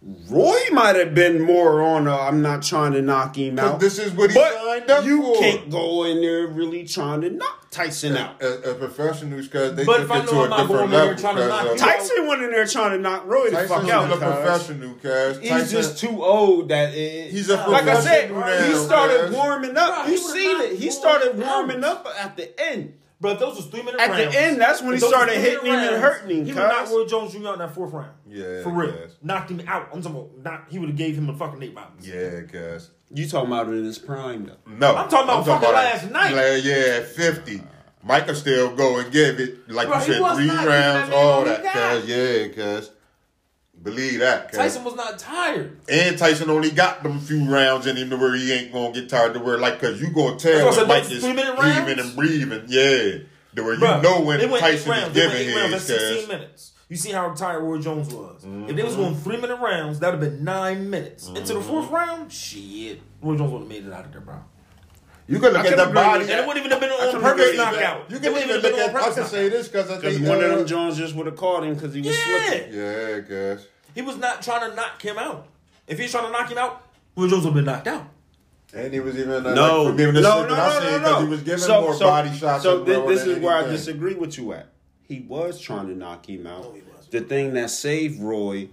Roy 0.04 0.58
might 0.72 0.96
have 0.96 1.14
been 1.14 1.42
more 1.42 1.84
on. 1.84 2.08
i 2.08 2.28
I'm 2.28 2.42
not 2.42 2.64
trying 2.64 2.94
to 2.94 3.04
knock 3.04 3.36
him 3.38 3.58
Cause 3.58 3.74
out. 3.74 3.80
this 3.80 4.00
is 4.00 4.12
what 4.14 4.32
he 4.32 4.36
but 4.36 4.52
signed 4.54 4.90
up 4.90 5.06
you 5.06 5.22
for. 5.22 5.36
can't 5.40 5.70
go 5.70 6.06
in 6.06 6.22
there 6.22 6.48
really 6.48 6.88
trying 6.88 7.22
to 7.22 7.30
knock 7.30 7.70
Tyson 7.70 8.18
out. 8.18 8.42
As, 8.42 8.62
as 8.62 8.78
professionals, 8.78 9.48
cause 9.48 9.76
they 9.76 9.86
But 9.86 9.98
took 9.98 10.06
if 10.06 10.12
I 10.12 10.20
it 10.20 10.26
know 10.26 10.32
to 10.32 10.40
I'm 10.40 10.46
a 10.46 10.50
not 10.50 10.58
different 10.62 10.70
going 10.70 10.84
in 10.86 10.92
there 10.92 11.06
level. 11.06 11.22
trying 11.22 11.36
to 11.36 11.48
knock 11.48 11.62
cause, 11.68 11.82
out. 11.84 11.88
Tyson 12.00 12.28
went 12.28 12.42
in 12.42 12.50
there 12.52 12.66
trying 12.66 12.92
to 12.92 12.98
knock 12.98 13.26
Roy 13.28 13.50
the 13.52 13.58
fuck 13.68 13.84
still 13.84 13.92
out. 13.92 14.12
a 14.12 14.18
professional, 14.18 14.94
cause 14.96 15.40
He's 15.40 15.50
Tyson, 15.50 15.70
just 15.82 16.00
too 16.00 16.24
old. 16.24 16.70
That 16.70 16.96
it, 16.96 17.30
He's 17.30 17.50
a 17.50 17.58
like 17.68 17.84
I 17.88 18.02
said. 18.02 18.32
professional 18.32 18.70
He 18.80 18.84
started 18.86 19.20
cuz. 19.28 19.36
warming 19.36 19.78
up. 19.78 20.04
Bro, 20.06 20.12
you 20.12 20.18
he 20.18 20.24
would've 20.24 20.42
seen 20.42 20.58
knocked 20.58 20.72
it. 20.72 20.80
He 20.80 20.90
started 20.92 21.38
warming 21.38 21.84
up 21.84 22.08
at 22.20 22.38
the 22.38 22.60
end. 22.60 22.94
Bro, 23.22 23.36
those 23.36 23.56
was 23.56 23.68
three 23.68 23.84
minute 23.84 24.02
At 24.02 24.10
rounds. 24.10 24.34
the 24.34 24.42
end, 24.42 24.60
that's 24.60 24.82
when 24.82 24.94
he 24.94 25.00
started 25.00 25.34
three-minute 25.36 25.52
hitting 25.64 25.72
him 25.72 25.94
and 25.94 26.02
hurting 26.02 26.38
him, 26.40 26.46
He 26.46 26.52
would 26.54 26.60
knock 26.60 26.86
cuz. 26.86 26.92
Roy 26.92 27.06
Jones 27.06 27.34
Jr. 27.34 27.48
out 27.48 27.54
in 27.54 27.60
that 27.60 27.74
fourth 27.76 27.94
round. 27.94 28.12
Yeah, 28.28 28.64
For 28.64 28.72
real. 28.72 28.92
cuz. 28.94 29.16
Knocked 29.22 29.52
him 29.52 29.62
out. 29.68 29.90
I'm 29.94 30.02
talking 30.02 30.18
about, 30.20 30.44
not, 30.44 30.66
he 30.72 30.80
would 30.80 30.90
have 30.90 30.98
gave 30.98 31.16
him 31.18 31.30
a 31.30 31.34
fucking 31.38 31.60
Nate 31.60 31.76
Robbins. 31.76 32.08
yeah, 32.08 32.42
cause 32.52 32.90
You 33.14 33.28
talking 33.28 33.48
about 33.52 33.68
it 33.70 33.74
in 33.74 33.86
his 33.86 34.00
prime 34.00 34.46
though? 34.48 34.58
no, 34.74 34.96
I'm 34.96 35.08
talking 35.08 35.30
about 35.30 35.46
fucking 35.46 35.70
last 35.70 36.10
night. 36.12 36.34
Like, 36.34 36.64
yeah, 36.66 37.02
fifty. 37.02 37.62
Mike 38.04 38.26
can 38.26 38.34
still 38.36 38.76
go 38.76 38.98
and 38.98 39.12
give 39.12 39.40
it, 39.40 39.70
like 39.70 39.88
Bro, 39.88 39.98
you 40.00 40.04
said, 40.06 40.36
three 40.36 40.50
rounds, 40.50 41.10
giving 41.10 41.14
all 41.14 41.44
that, 41.46 41.66
all 41.76 42.00
cuz 42.02 42.10
yeah, 42.10 42.48
cuz 42.48 42.92
believe 43.84 44.20
that. 44.20 44.52
Tyson 44.54 44.84
was 44.84 44.96
not 44.96 45.18
tired. 45.20 45.78
And 45.90 46.18
Tyson 46.18 46.50
only 46.50 46.72
got 46.72 47.04
them 47.04 47.20
few 47.20 47.46
rounds 47.50 47.88
in 47.88 47.96
him 47.98 48.10
to 48.12 48.18
where 48.18 48.36
he 48.36 48.52
ain't 48.52 48.72
gonna 48.74 48.94
get 48.94 49.10
tired 49.10 49.34
to 49.34 49.40
where 49.40 49.58
like 49.58 49.80
cause 49.80 50.00
you 50.02 50.12
gonna 50.12 50.38
tell 50.38 50.70
when 50.76 50.88
Mike 50.88 51.10
is 51.12 51.24
three-minute 51.24 51.58
rounds? 51.58 52.02
and 52.02 52.16
breathing. 52.16 52.64
Yeah. 52.68 53.18
To 53.56 53.64
where 53.64 53.74
you 53.74 53.80
know 53.82 54.22
when 54.22 54.40
Tyson 54.50 54.76
is 54.76 54.88
rounds. 54.88 55.14
Giving 55.14 55.56
rounds. 55.56 55.74
his 55.74 55.88
That's 55.88 56.00
16 56.02 56.18
cuz. 56.20 56.28
minutes. 56.28 56.72
You 56.90 56.98
see 56.98 57.12
how 57.12 57.34
tired 57.34 57.62
Roy 57.64 57.78
Jones 57.80 58.14
was. 58.14 58.44
If 58.44 58.50
Mm-hmm. 58.50 58.76
they 58.76 58.84
was 58.84 58.96
going 58.98 59.16
three 59.16 59.38
minute 59.38 59.56
rounds, 59.62 60.00
that 60.00 60.12
would 60.14 60.22
have 60.22 60.32
been 60.34 60.44
nine 60.44 60.90
minutes. 60.90 61.28
Into 61.30 61.54
the 61.54 61.62
fourth 61.62 61.90
round, 61.90 62.32
shit. 62.32 63.00
Roy 63.22 63.38
Jones 63.38 63.52
would 63.52 63.60
have 63.60 63.68
made 63.70 63.86
it 63.88 63.94
out 63.94 64.06
of 64.06 64.12
there, 64.12 64.20
bro. 64.22 64.36
You 65.28 65.40
can 65.40 65.54
look 65.54 65.66
I 65.66 65.70
at 65.70 65.78
the 65.78 65.94
body. 65.94 66.22
And 66.24 66.32
it 66.32 66.48
wouldn't 66.48 66.66
even 66.66 66.72
have 66.72 66.80
been 66.82 66.90
I 66.92 67.08
on 67.16 67.22
purpose 67.22 67.46
agree 67.46 67.58
that. 67.58 67.74
knockout. 67.74 68.10
You 68.12 68.18
It 68.18 68.22
can 68.24 68.32
even 68.38 68.50
have 68.50 68.62
been 68.62 68.72
look 68.72 68.82
on 68.82 68.90
at 68.90 68.96
I 68.96 69.00
purpose 69.00 69.16
can 69.16 69.26
say 69.28 69.50
this 69.50 69.68
because 69.68 69.92
I 69.92 69.96
Because 69.98 70.16
think 70.18 70.28
one 70.30 70.44
of 70.44 70.58
them 70.58 70.68
Jones 70.68 70.98
just 70.98 71.16
would 71.16 71.26
have 71.28 71.36
caught 71.38 71.64
him 71.64 71.76
because 71.76 71.94
he 71.94 72.02
was 72.02 72.16
Yeah. 72.18 72.48
slipping. 72.50 72.74
Yeah, 72.74 73.20
cuz. 73.56 73.68
He 73.96 74.02
was 74.02 74.18
not 74.18 74.42
trying 74.42 74.70
to 74.70 74.76
knock 74.76 75.02
him 75.02 75.18
out. 75.18 75.48
If 75.88 76.00
he's 76.00 76.12
trying 76.12 76.26
to 76.26 76.32
knock 76.32 76.50
him 76.52 76.58
out, 76.58 76.82
Roy 77.16 77.28
Jones 77.28 77.44
would 77.46 77.54
have 77.54 77.54
been 77.56 77.66
knocked 77.66 77.88
out. 77.88 78.06
And 78.74 78.94
he 78.94 79.00
was 79.02 79.18
even 79.18 79.46
uh, 79.46 79.54
No, 79.54 79.84
like, 79.84 79.92
forgiving 79.94 80.16
the 80.16 80.22
no, 80.22 80.42
shit 80.42 80.50
no, 80.50 80.56
I 80.56 80.80
no, 80.80 80.98
no, 80.98 81.12
no. 81.20 81.22
he 81.26 81.28
was 81.28 81.42
giving 81.42 81.60
So- 81.60 81.82
more 81.82 81.94
so- 81.94 82.06
body 82.06 82.34
shots. 82.38 82.64
So 82.64 82.84
and 82.84 83.10
this 83.10 83.26
is 83.26 83.38
where 83.40 83.54
I 83.56 83.64
disagree 83.68 84.14
with 84.16 84.38
you 84.38 84.54
at. 84.54 84.68
He 85.08 85.26
was 85.28 85.60
trying 85.60 85.88
to 85.88 85.96
knock 85.96 86.28
him 86.30 86.48
out. 86.48 86.64
No. 86.64 86.76
The 87.10 87.20
thing 87.20 87.54
that 87.56 87.70
saved 87.70 88.22
Roy 88.22 88.70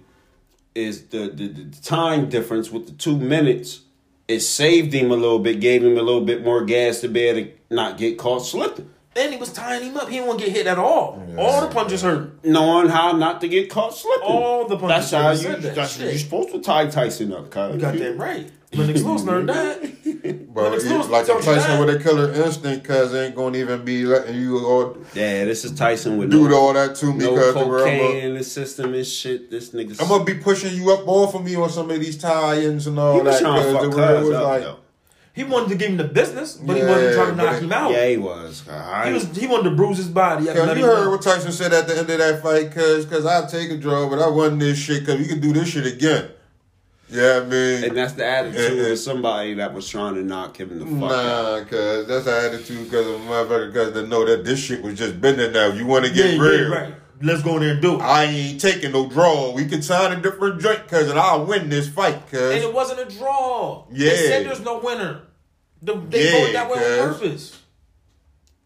is 0.73 1.07
the, 1.07 1.29
the, 1.33 1.47
the 1.47 1.81
time 1.81 2.29
difference 2.29 2.69
with 2.71 2.85
the 2.85 2.93
two 2.93 3.17
minutes. 3.17 3.81
It 4.29 4.41
saved 4.41 4.93
him 4.93 5.09
a 5.11 5.15
little 5.15 5.39
bit, 5.39 5.59
gave 5.59 5.83
him 5.83 5.97
a 5.97 6.01
little 6.03 6.21
bit 6.21 6.43
more 6.43 6.63
gas 6.63 6.99
to 7.01 7.07
be 7.07 7.21
able 7.21 7.49
to 7.49 7.51
not 7.71 7.97
get 7.97 8.19
caught 8.19 8.45
slipping. 8.45 8.87
And 9.15 9.33
he 9.33 9.37
was 9.39 9.51
tying 9.51 9.83
him 9.83 9.97
up. 9.97 10.07
He 10.07 10.15
didn't 10.17 10.27
want 10.27 10.39
to 10.39 10.45
get 10.45 10.55
hit 10.55 10.67
at 10.67 10.77
all. 10.77 11.19
All 11.37 11.61
the 11.61 11.67
punches 11.73 12.03
hurt. 12.03 12.45
Knowing 12.45 12.89
how 12.89 13.13
not 13.13 13.41
to 13.41 13.47
get 13.47 13.71
caught 13.71 13.95
slipping. 13.95 14.27
All 14.27 14.67
the 14.67 14.77
punches 14.77 15.09
That's 15.09 15.23
how 15.23 15.33
said 15.35 15.55
you. 15.57 15.61
that 15.63 15.75
That's 15.75 15.93
shit. 15.97 16.09
you're 16.11 16.19
supposed 16.19 16.51
to 16.51 16.61
tie 16.61 16.85
Tyson 16.87 17.33
up, 17.33 17.49
cuz. 17.49 17.73
You 17.73 17.81
got 17.81 17.97
that 17.97 18.17
right. 18.17 18.51
Lennox 18.71 19.01
Lewis 19.01 19.23
learned 19.23 19.49
that. 19.49 19.83
But 20.53 20.63
Lennox 20.63 20.83
he- 20.83 20.89
like 20.93 21.25
told 21.27 21.39
you 21.45 21.53
Tyson 21.53 21.71
that. 21.79 21.85
with 21.85 21.95
a 21.95 22.03
killer 22.03 22.31
instinct, 22.33 22.85
cuz 22.85 23.13
ain't 23.13 23.35
gonna 23.35 23.57
even 23.57 23.85
be 23.85 24.05
letting 24.05 24.35
you 24.35 24.65
all 24.65 24.97
Yeah, 25.13 25.45
this 25.45 25.63
is 25.65 25.71
Tyson 25.73 26.17
with 26.17 26.29
do 26.31 26.49
no, 26.49 26.55
all 26.57 26.73
that 26.73 26.95
to 26.95 27.05
me 27.13 27.25
no 27.25 27.31
because 27.35 27.55
I'm 27.55 27.63
cocaine 27.65 28.17
in 28.25 28.33
the 28.35 28.43
system 28.43 28.93
and 28.93 29.05
shit. 29.05 29.49
This 29.49 29.69
nigga. 29.71 30.01
I'm 30.01 30.07
gonna 30.07 30.23
be 30.23 30.35
pushing 30.35 30.73
you 30.75 30.91
up 30.91 31.07
off 31.07 31.35
of 31.35 31.43
me 31.43 31.55
on 31.55 31.69
some 31.69 31.89
of 31.89 31.99
these 31.99 32.17
tie-ins 32.17 32.87
and 32.87 32.99
all 32.99 33.13
he 33.15 33.21
was 33.21 33.35
that. 33.35 33.41
trying 33.41 33.55
to 33.57 33.61
Cause 33.63 33.73
fuck 33.73 33.81
the 33.91 33.97
word 33.97 34.17
cuz 34.19 34.27
was 34.27 34.35
up, 34.37 34.43
like, 34.43 34.61
though. 34.63 34.75
He 35.31 35.43
wanted 35.45 35.69
to 35.69 35.75
give 35.75 35.89
him 35.91 35.97
the 35.97 36.03
business, 36.03 36.55
but 36.55 36.75
he 36.75 36.83
wasn't 36.83 37.13
trying 37.13 37.29
to 37.29 37.35
knock 37.35 37.55
it- 37.55 37.63
him 37.63 37.71
out. 37.71 37.91
Yeah, 37.91 38.07
he 38.09 38.17
was. 38.17 38.63
I 38.69 39.07
He 39.07 39.13
was 39.13 39.23
he 39.37 39.47
wanted 39.47 39.69
to 39.69 39.75
bruise 39.75 39.97
his 39.97 40.09
body. 40.09 40.41
He 40.41 40.47
had 40.47 40.55
to 40.55 40.59
Cause 40.59 40.67
let 40.69 40.77
you 40.77 40.83
him 40.83 40.89
heard 40.89 41.05
know. 41.05 41.11
what 41.11 41.21
Tyson 41.21 41.51
said 41.53 41.71
at 41.71 41.87
the 41.87 41.97
end 41.97 42.09
of 42.09 42.17
that 42.17 42.43
fight, 42.43 42.73
cause 42.73 43.05
cause 43.05 43.25
I 43.25 43.45
take 43.47 43.69
a 43.71 43.77
draw, 43.77 44.09
but 44.09 44.19
I 44.19 44.27
won 44.27 44.57
this 44.59 44.77
shit, 44.77 45.05
cause 45.05 45.17
we 45.17 45.25
can 45.27 45.39
do 45.39 45.53
this 45.53 45.69
shit 45.69 45.85
again. 45.85 46.25
Yeah, 47.11 47.41
I 47.41 47.45
mean, 47.45 47.83
And 47.85 47.97
that's 47.97 48.13
the 48.13 48.25
attitude 48.25 48.77
Yeah, 48.77 48.83
yeah. 48.85 48.91
of 48.91 48.99
somebody 48.99 49.55
that 49.55 49.73
was 49.73 49.87
trying 49.89 50.15
to 50.15 50.21
knock 50.23 50.59
him 50.59 50.77
the 50.77 50.85
fuck 50.85 51.11
out. 51.11 51.59
nah, 51.59 51.63
cause 51.65 52.07
that's 52.07 52.25
the 52.25 52.37
attitude, 52.37 52.91
cause 52.91 53.07
of 53.07 53.15
a 53.15 53.17
motherfucker, 53.19 53.73
cause 53.73 53.93
they 53.93 54.05
know 54.07 54.25
that 54.25 54.45
this 54.45 54.59
shit 54.59 54.81
was 54.83 54.95
just 54.97 55.19
bending 55.19 55.51
now. 55.51 55.67
You 55.67 55.85
want 55.87 56.05
to 56.05 56.13
get 56.13 56.35
yeah, 56.35 56.39
real? 56.41 56.69
right. 56.71 56.93
Let's 57.21 57.41
go 57.41 57.55
in 57.55 57.61
there 57.63 57.71
and 57.73 57.81
do 57.81 57.95
it. 57.95 58.01
I 58.01 58.23
ain't 58.25 58.61
taking 58.61 58.91
no 58.93 59.09
draw. 59.09 59.51
We 59.53 59.65
can 59.65 59.81
sign 59.81 60.17
a 60.17 60.21
different 60.21 60.61
joint, 60.61 60.87
cause 60.87 61.09
and 61.09 61.17
I'll 61.19 61.45
win 61.45 61.67
this 61.69 61.89
fight, 61.89 62.29
cause. 62.31 62.39
and 62.53 62.63
it 62.63 62.73
wasn't 62.73 62.99
a 63.11 63.17
draw. 63.17 63.85
Yeah. 63.91 64.09
They 64.11 64.15
said 64.27 64.45
there's 64.45 64.61
no 64.61 64.77
winner. 64.79 65.21
The, 65.81 65.95
they 65.95 66.25
Yeah, 66.25 66.39
voted 66.39 66.55
that 66.55 66.69
way 66.71 66.99
on 67.01 67.13
purpose. 67.13 67.59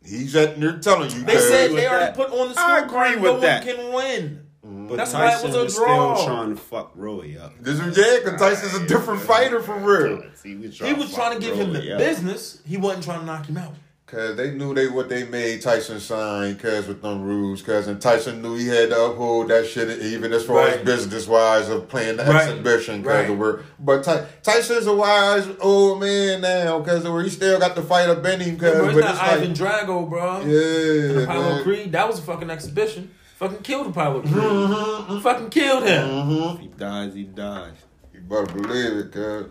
he's 0.05 0.35
at 0.35 0.59
there 0.59 0.77
telling 0.79 1.11
you. 1.11 1.23
They 1.23 1.37
said 1.37 1.71
they 1.71 1.87
already 1.87 2.05
that. 2.05 2.15
put 2.15 2.29
on 2.31 2.49
the 2.49 2.55
I 2.59 2.81
scorecard 2.81 2.85
agree 3.13 3.15
no 3.15 3.21
with 3.21 3.31
one 3.31 3.41
that. 3.41 3.63
can 3.65 3.93
win. 3.93 4.42
But 4.65 4.95
That's 4.95 5.13
why 5.13 5.27
it 5.27 5.31
Tyson 5.31 5.47
was 5.49 5.55
a 5.57 5.63
was 5.65 5.75
draw. 5.75 6.15
still 6.15 6.25
trying 6.27 6.55
to 6.55 6.61
fuck 6.61 6.91
Roy 6.95 7.35
up. 7.41 7.53
this 7.59 7.79
is 7.79 7.97
yeah, 7.97 8.29
cause 8.29 8.39
Tyson's 8.39 8.81
a 8.81 8.87
different 8.87 9.21
fighter 9.21 9.61
for 9.61 9.77
real. 9.77 10.23
He 10.43 10.55
was 10.55 10.77
He 10.79 10.93
was 10.93 11.13
trying 11.13 11.37
to 11.37 11.45
give 11.45 11.55
him 11.57 11.73
the 11.73 11.93
up. 11.93 11.97
business. 11.99 12.61
He 12.65 12.77
wasn't 12.77 13.03
trying 13.03 13.19
to 13.21 13.25
knock 13.25 13.45
him 13.47 13.57
out. 13.57 13.73
Cause 14.05 14.35
they 14.37 14.51
knew 14.51 14.73
they 14.75 14.87
what 14.89 15.09
they 15.09 15.23
made 15.25 15.61
Tyson 15.63 15.99
sign, 15.99 16.55
cause 16.57 16.87
with 16.87 17.01
them 17.01 17.23
rules, 17.23 17.61
cause 17.63 17.87
and 17.87 17.99
Tyson 17.99 18.41
knew 18.43 18.55
he 18.55 18.67
had 18.67 18.89
to 18.91 19.05
uphold 19.05 19.47
that 19.49 19.65
shit, 19.65 19.89
even 20.03 20.31
as 20.31 20.45
far 20.45 20.67
as 20.67 20.81
business 20.85 21.27
wise 21.27 21.67
of 21.67 21.89
playing 21.89 22.17
the 22.17 22.23
Right. 22.23 22.47
exhibition, 22.49 23.01
cause 23.03 23.11
Right. 23.11 23.29
of 23.31 23.37
where. 23.39 23.59
But 23.79 24.03
Ty, 24.03 24.25
Tyson's 24.43 24.85
a 24.87 24.93
wise 24.95 25.47
old 25.59 25.99
man 25.99 26.41
now, 26.41 26.79
cause 26.81 27.03
where 27.03 27.23
he 27.23 27.29
still 27.29 27.59
got 27.59 27.75
the 27.75 27.81
fight 27.81 28.07
up 28.07 28.23
in 28.25 28.39
him, 28.39 28.57
cause 28.57 28.71
Bro, 28.75 28.85
but 28.93 28.97
it's 28.97 29.09
it's 29.09 29.17
not 29.19 29.29
Ivan 29.29 29.49
like, 29.55 29.57
Drago, 29.87 30.09
bro. 30.09 30.41
yeah, 30.45 31.23
Apollo 31.23 31.49
man. 31.55 31.63
Creed, 31.63 31.91
that 31.93 32.07
was 32.07 32.19
a 32.19 32.21
fucking 32.21 32.49
exhibition. 32.51 33.09
Fucking 33.37 33.59
killed 33.63 33.87
Apollo 33.87 34.21
Creed. 34.21 34.33
Mm-hmm. 34.33 35.19
Fucking 35.19 35.49
killed 35.49 35.83
him. 35.83 36.29
If 36.55 36.59
he 36.59 36.67
dies, 36.67 37.13
he 37.13 37.23
dies. 37.23 37.73
You 38.13 38.21
better 38.21 38.45
believe 38.45 38.93
it, 39.05 39.11
cause 39.11 39.45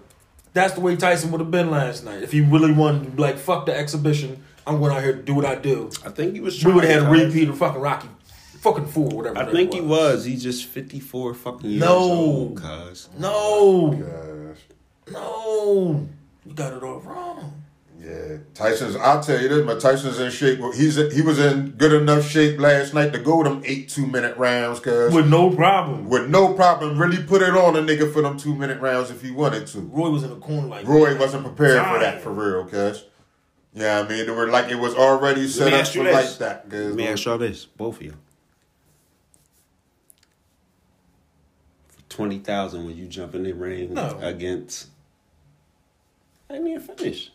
That's 0.53 0.75
the 0.75 0.81
way 0.81 0.97
Tyson 0.97 1.31
would 1.33 1.41
have 1.41 1.51
been 1.51 1.71
last 1.71 2.05
night. 2.05 2.23
If 2.23 2.33
he 2.33 2.41
really 2.41 2.73
wanted 2.73 3.05
to 3.05 3.11
be 3.11 3.23
like, 3.23 3.39
fuck 3.39 3.67
the 3.67 3.77
exhibition, 3.77 4.43
I'm 4.67 4.79
going 4.79 4.93
out 4.95 5.03
here 5.03 5.15
to 5.17 5.23
do 5.23 5.35
what 5.35 5.45
I 5.45 5.57
do. 5.57 5.91
I 6.07 6.11
think 6.11 6.35
he 6.35 6.41
was 6.41 6.65
We 6.65 6.73
would 6.73 6.85
have 6.85 7.03
had 7.03 7.09
a 7.09 7.25
repeat 7.25 7.49
of 7.49 7.59
fucking 7.59 7.81
Rocky 7.81 8.09
fucking 8.63 8.87
four, 8.87 9.09
whatever. 9.09 9.39
I 9.39 9.45
that 9.45 9.53
think 9.53 9.75
he 9.75 9.81
was. 9.81 10.25
He's 10.25 10.43
just 10.43 10.67
54 10.67 11.35
fucking 11.35 11.69
years 11.69 11.81
No. 11.81 11.99
old, 11.99 12.57
cuz. 12.63 13.09
No. 13.19 13.91
gosh, 13.91 14.59
No. 15.13 16.07
You 16.47 16.55
got 16.55 16.73
it 16.73 16.83
all 16.83 17.01
wrong. 17.01 17.62
Yeah, 18.05 18.39
Tyson's. 18.55 18.97
I'll 18.97 19.23
tell 19.23 19.41
you 19.41 19.49
this, 19.49 19.65
my 19.65 19.75
Tyson's 19.79 20.19
in 20.19 20.31
shape. 20.31 20.59
He's 20.75 20.97
he 21.13 21.23
was 21.23 21.39
in 21.39 21.71
good 21.73 21.93
enough 21.93 22.27
shape 22.29 22.59
last 22.59 22.95
night 22.95 23.13
to 23.13 23.19
go 23.21 23.43
them 23.45 23.63
eight 23.65 23.89
two 23.89 24.07
minute 24.07 24.37
rounds, 24.37 24.81
cause 24.81 25.13
With 25.15 25.29
no 25.29 25.51
problem. 25.55 26.09
with 26.09 26.29
no 26.29 26.53
problem, 26.55 26.99
really 26.99 27.23
put 27.23 27.43
it 27.43 27.51
on 27.51 27.77
a 27.77 27.81
nigga 27.81 28.13
for 28.13 28.21
them 28.23 28.37
two 28.39 28.55
minute 28.57 28.81
rounds 28.81 29.11
if 29.11 29.23
he 29.23 29.31
wanted 29.31 29.67
to. 29.69 29.81
Roy 29.81 30.11
was 30.11 30.25
in 30.25 30.31
the 30.31 30.37
corner 30.37 30.67
like 30.67 30.87
Roy 30.87 31.17
wasn't 31.17 31.45
prepared 31.45 31.87
for 31.87 31.99
that 32.01 32.21
for 32.23 32.33
real, 32.33 32.65
cuz. 32.67 33.05
Yeah, 33.75 34.01
I 34.01 34.09
mean, 34.09 34.29
it 34.29 34.35
were 34.35 34.49
like 34.49 34.71
it 34.71 34.77
was 34.81 34.95
already 34.95 35.47
set 35.47 35.73
up 35.73 35.87
for 35.87 36.03
this. 36.03 36.13
like 36.13 36.39
that, 36.39 36.69
cuz. 36.69 36.89
Let 36.89 36.95
me 36.97 37.07
ask 37.09 37.25
y'all 37.25 37.39
this, 37.39 37.65
both 37.67 37.97
of 37.99 38.03
you. 38.03 38.15
For 41.89 42.03
20000 42.09 42.85
when 42.85 42.97
you 42.97 43.07
jump 43.07 43.35
in 43.35 43.45
the 43.45 43.53
ring 43.53 43.95
No. 43.95 44.19
against. 44.21 44.89
I 46.51 46.55
didn't 46.55 46.69
even 46.69 46.81
finish. 46.97 47.31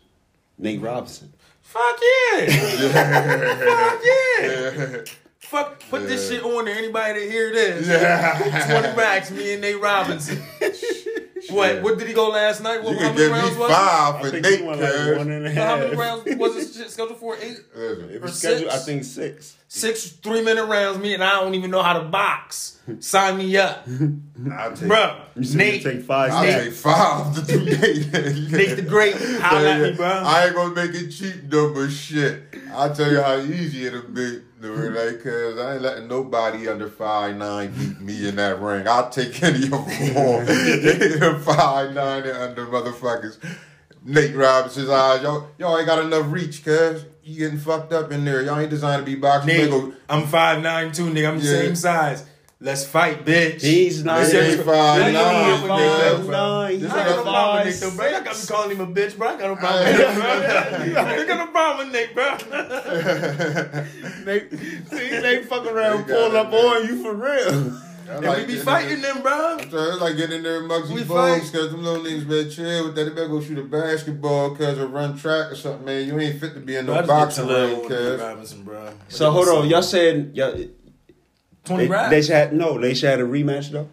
Nate 0.57 0.81
Robinson. 0.81 1.33
Fuck 1.61 1.99
yeah. 2.01 2.45
Fuck 3.65 4.01
yeah. 4.05 5.03
Fuck, 5.39 5.81
put 5.89 6.07
this 6.07 6.29
shit 6.29 6.43
on 6.43 6.65
there. 6.65 6.75
Anybody 6.75 7.21
that 7.21 7.31
hear 7.31 7.53
this? 7.53 7.87
Yeah. 7.87 8.81
20 8.81 8.97
racks, 8.97 9.31
me 9.31 9.53
and 9.53 9.61
Nate 9.61 9.79
Robinson. 9.79 10.41
what, 11.51 11.81
what 11.81 11.97
did 11.97 12.07
he 12.07 12.13
go 12.13 12.29
last 12.29 12.61
night? 12.61 12.83
What, 12.83 12.93
You 12.93 12.99
how 12.99 13.05
many 13.13 13.17
give 13.17 13.31
me 13.31 13.37
rounds 13.37 13.57
was 13.57 13.69
it? 13.69 13.73
five 13.73 14.21
for 14.21 14.35
he 14.35 14.41
Nate, 14.41 14.63
won 14.65 14.79
like 14.79 14.91
cuz. 14.91 15.17
one 15.17 15.27
So 15.55 15.61
how 15.61 15.77
many 15.77 15.95
rounds 15.95 16.35
was 16.35 16.55
this 16.55 16.75
shit 16.77 16.89
scheduled 16.91 17.17
for? 17.19 17.35
Eight? 17.37 17.57
Listen, 17.75 18.09
It 18.09 18.17
Or 18.17 18.21
was 18.21 18.39
scheduled, 18.39 18.69
I 18.71 18.77
think 18.77 19.03
six. 19.03 19.55
Six 19.69 20.07
three 20.11 20.41
minute 20.43 20.65
rounds, 20.65 20.97
me 20.99 21.13
and 21.13 21.23
I 21.23 21.41
don't 21.41 21.53
even 21.55 21.71
know 21.71 21.83
how 21.83 21.99
to 21.99 22.05
box. 22.05 22.79
Sign 22.99 23.37
me 23.37 23.57
up. 23.57 23.85
I'll 24.53 24.71
take, 24.73 24.87
Bro, 24.87 25.21
Nate, 25.35 25.83
take 25.83 26.03
five 26.03 26.31
I'll 26.31 26.43
steps. 26.43 26.63
take 26.63 26.73
five 26.73 27.35
to 27.35 27.41
do 27.41 27.65
Nate. 27.65 28.51
Nate 28.51 28.75
the 28.77 28.85
Great, 28.87 29.15
holla 29.41 29.69
at 29.69 29.81
me, 29.81 29.91
bro. 29.93 30.07
I 30.07 30.45
ain't 30.45 30.55
gonna 30.55 30.73
make 30.73 30.91
it 30.95 31.09
cheap 31.09 31.49
though, 31.49 31.73
but 31.73 31.89
shit. 31.89 32.43
I'll 32.73 32.95
tell 32.95 33.11
you 33.11 33.21
how 33.21 33.37
easy 33.39 33.87
it'll 33.87 34.03
be. 34.03 34.41
Dude, 34.59 34.93
like, 34.93 35.23
cause 35.23 35.59
I 35.59 35.73
ain't 35.73 35.83
letting 35.83 36.07
nobody 36.07 36.67
under 36.67 36.89
five 36.89 37.35
nine 37.35 37.71
beat 37.77 37.99
me 38.01 38.27
in 38.27 38.37
that 38.37 38.59
ring. 38.59 38.87
I'll 38.87 39.09
take 39.09 39.41
any 39.43 39.65
of 39.65 39.69
them 39.69 40.13
more. 40.13 40.43
five 41.41 41.93
nine 41.93 42.23
and 42.23 42.37
under 42.37 42.65
motherfuckers. 42.65 43.37
Nate 44.03 44.35
Robinson's 44.35 44.89
eyes, 44.89 45.21
y'all, 45.21 45.47
y'all 45.59 45.77
ain't 45.77 45.85
got 45.85 46.03
enough 46.03 46.31
reach, 46.31 46.63
cuz 46.65 47.05
you 47.23 47.37
getting 47.39 47.59
fucked 47.59 47.93
up 47.93 48.11
in 48.11 48.25
there. 48.25 48.41
Y'all 48.41 48.57
ain't 48.59 48.69
designed 48.69 49.05
to 49.05 49.11
be 49.11 49.15
boxing. 49.15 49.53
Nigga, 49.53 49.93
I'm 50.09 50.25
five 50.25 50.61
nine 50.63 50.91
two, 50.91 51.05
nigga. 51.11 51.27
I'm 51.29 51.39
the 51.39 51.45
Yeah. 51.45 51.51
same 51.51 51.75
size. 51.75 52.23
Let's 52.59 52.83
fight, 52.87 53.23
bitch. 53.23 53.61
He's 53.61 54.03
not 54.03 54.17
Nigga 54.25 54.49
ain't 54.53 54.61
five 54.65 55.13
nine, 55.13 55.15
ain't 55.15 55.67
five 55.67 56.19
nigga. 56.19 56.29
nine. 56.31 56.79
This 56.79 56.91
I 56.91 56.97
ain't 56.97 57.07
got 57.07 57.15
no 57.17 57.23
problem 57.23 57.65
with 57.65 57.65
Nick, 57.67 57.79
though, 57.79 57.95
bro. 57.95 58.07
Y'all 58.09 58.23
got 58.23 58.35
me 58.35 58.47
calling 58.47 58.71
him 58.71 58.81
a 58.81 58.87
bitch, 58.87 59.17
bro. 59.17 59.27
I 59.27 59.37
got 59.37 59.47
no 59.47 59.55
problem 59.55 59.85
with 59.85 59.97
Nick, 59.99 60.93
bro. 60.95 61.03
I 61.05 61.25
got 61.27 61.37
no 61.37 61.47
problem 61.51 61.77
with 61.87 61.93
Nick, 61.93 62.15
bro. 62.15 62.37
They, 64.27 64.49
see, 64.49 65.09
they 65.21 65.43
fuck 65.43 65.65
around, 65.67 66.07
They 66.07 66.13
pull 66.13 66.35
up 66.35 66.51
on 66.51 66.85
you 66.87 67.01
for 67.01 67.13
real. 67.13 67.79
I 68.09 68.13
And 68.15 68.47
we 68.47 68.55
be 68.55 68.59
fighting 68.59 69.01
them, 69.01 69.21
bro. 69.21 69.57
there- 69.57 69.69
So 69.69 69.77
it's 69.93 70.01
like 70.01 70.17
getting 70.17 70.37
in 70.37 70.43
there 70.43 70.59
and 70.61 70.69
Muggsy 70.69 70.89
We 70.95 71.03
Bogues 71.03 71.51
because 71.51 71.71
them 71.71 71.83
little 71.83 72.03
niggas 72.03 72.27
better 72.27 72.49
chill 72.49 72.85
with 72.85 72.95
that. 72.95 73.03
They 73.05 73.09
better 73.11 73.27
go 73.27 73.39
shoot 73.41 73.57
a 73.59 73.63
basketball 73.63 74.55
cuz 74.55 74.79
or 74.79 74.87
run 74.87 75.17
track 75.17 75.51
or 75.51 75.55
something, 75.55 75.85
man. 75.85 76.07
You 76.07 76.19
ain't 76.19 76.39
fit 76.39 76.53
to 76.55 76.59
be 76.59 76.75
in 76.75 76.85
no 76.87 77.01
boxing 77.03 77.47
ring, 77.47 77.87
cuz. 77.87 78.19
Robinson, 78.19 78.63
bro. 78.63 78.89
So 79.09 79.29
hold 79.31 79.47
on, 79.49 79.67
y'all 79.69 79.81
said 79.83 80.31
y'all, 80.33 80.57
Twenty 81.67 81.83
they, 81.85 81.89
Rap? 81.89 82.09
they 82.09 82.21
should 82.21 82.35
have, 82.35 82.53
no, 82.53 82.79
they 82.79 82.93
should 82.93 83.09
have 83.09 83.19
a 83.19 83.23
rematch 83.23 83.71
though. 83.71 83.89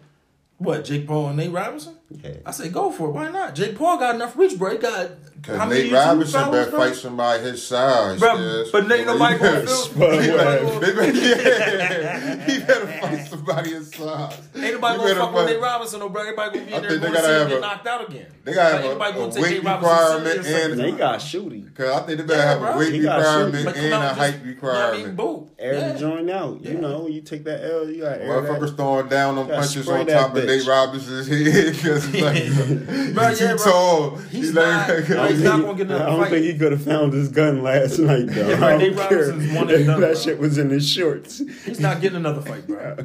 What, 0.57 0.85
Jake 0.85 1.05
Paul 1.05 1.27
and 1.27 1.37
Nate 1.37 1.51
Robinson? 1.51 1.97
Yeah. 2.09 2.31
I 2.45 2.51
say 2.51 2.69
go 2.69 2.91
for 2.91 3.09
it. 3.09 3.11
Why 3.13 3.29
not? 3.31 3.55
Jake 3.55 3.75
Paul 3.75 3.97
got 3.97 4.15
enough 4.15 4.37
reach, 4.37 4.57
bro. 4.59 4.71
He 4.71 4.77
got 4.77 5.09
Cause 5.41 5.57
how 5.57 5.65
many 5.65 5.83
Nate 5.83 5.91
YouTube 5.91 6.05
Robinson 6.05 6.51
better 6.51 6.71
bro? 6.71 6.79
fight 6.79 6.95
somebody 6.95 7.43
his 7.43 7.65
size. 7.67 8.19
Bro, 8.19 8.35
cuz. 8.37 8.71
but 8.71 8.91
ain't 8.91 9.05
nobody 9.07 9.37
gonna 9.37 9.59
feel- 9.61 9.67
Spud 9.67 10.13
ain't 10.13 10.27
nobody 10.27 10.65
Webb. 10.65 10.73
gonna- 10.73 10.79
They 10.79 10.93
better, 10.93 11.11
yeah, 11.19 12.45
he 12.45 12.59
better 12.59 12.87
fight 12.87 13.27
somebody 13.27 13.69
his 13.71 13.91
size. 13.91 14.39
Ain't 14.55 14.73
nobody 14.73 14.97
gonna 14.97 15.03
better 15.09 15.19
fuck 15.19 15.33
with 15.35 15.45
Nate 15.47 15.61
Robinson, 15.61 15.99
no, 15.99 16.09
bro. 16.09 16.21
Everybody 16.23 16.59
gonna 16.59 16.65
be 16.65 16.73
in 16.73 16.81
there 16.81 16.89
think 16.89 17.01
they 17.01 17.07
gonna 17.07 17.13
gotta 17.21 17.27
see 17.27 17.33
him 17.33 17.39
have 17.39 17.49
get 17.49 17.57
a- 17.57 17.61
knocked 17.61 17.87
out 17.87 18.09
again. 18.09 18.25
They 18.43 18.53
gotta 18.53 18.75
have 18.75 18.85
a- 18.85 18.89
a 19.37 19.41
weight 19.41 19.63
requirement 19.63 20.45
serious. 20.45 20.65
and- 20.71 20.79
They 20.79 20.91
got 20.91 21.21
shooting. 21.21 21.71
Cause 21.75 21.89
I 21.89 21.99
think 22.05 22.17
they 22.19 22.23
better 22.25 22.33
Yeah, 22.39 22.49
have 22.49 22.59
bro. 22.59 22.69
a 22.71 22.77
weight 22.77 23.01
requirement 23.01 23.55
shoot. 23.55 23.65
Like, 23.65 23.75
come 23.75 23.83
and 23.85 23.93
a 23.93 23.97
height 24.13 24.31
just- 24.31 24.45
You 24.45 24.55
know 24.55 24.61
what 24.61 24.75
I 24.75 24.91
mean? 24.97 25.05
requirement. 25.05 25.15
Boom. 25.17 25.49
Air 25.59 25.73
Yeah. 25.73 25.93
the 25.93 25.99
joint 25.99 26.29
out. 26.31 26.61
You 26.65 26.73
know, 26.75 27.07
you 27.07 27.21
take 27.21 27.43
that 27.45 27.63
L, 27.63 27.87
you 27.89 28.01
got 28.01 28.19
air 28.19 28.27
Motherfuckers 28.27 28.75
throwing 28.75 29.07
down 29.09 29.37
on 29.37 29.47
punches 29.47 29.87
on 29.87 30.05
top 30.07 30.35
of. 30.35 30.43
Nate 30.45 30.65
Robinson's 30.67 31.27
head 31.27 31.73
because 31.75 31.94
it's 31.95 32.13
like 33.07 33.13
Bro, 33.15 33.27
he's 33.29 33.41
yeah, 33.41 33.51
too 33.51 33.55
bro. 33.57 33.71
tall. 33.71 34.17
He's 34.31 34.53
like- 34.53 34.65
not- 35.09 35.19
I 35.19 35.27
He's 35.31 35.41
don't 35.43 35.61
think- 35.63 35.77
gonna 35.77 35.85
get 35.85 35.91
I 36.01 36.05
don't 36.05 36.19
fight. 36.21 36.29
think 36.31 36.45
he 36.45 36.57
could 36.57 36.71
have 36.71 36.83
found 36.83 37.13
his 37.13 37.29
gun 37.29 37.63
last 37.63 37.99
night 37.99 38.27
though. 38.27 38.47
Yeah, 38.49 38.65
I 38.65 38.69
don't 38.71 38.79
Nate 38.79 38.97
care 38.97 39.19
Robinson's 39.29 39.53
one 39.55 39.69
and 39.71 39.85
done, 39.87 40.01
that 40.01 40.07
bro. 40.13 40.15
shit 40.15 40.39
was 40.39 40.57
in 40.57 40.69
his 40.69 40.87
shorts. 40.89 41.41
He's 41.65 41.79
not 41.79 42.01
getting 42.01 42.17
another 42.17 42.41
fight, 42.41 42.67
bro. 42.67 42.97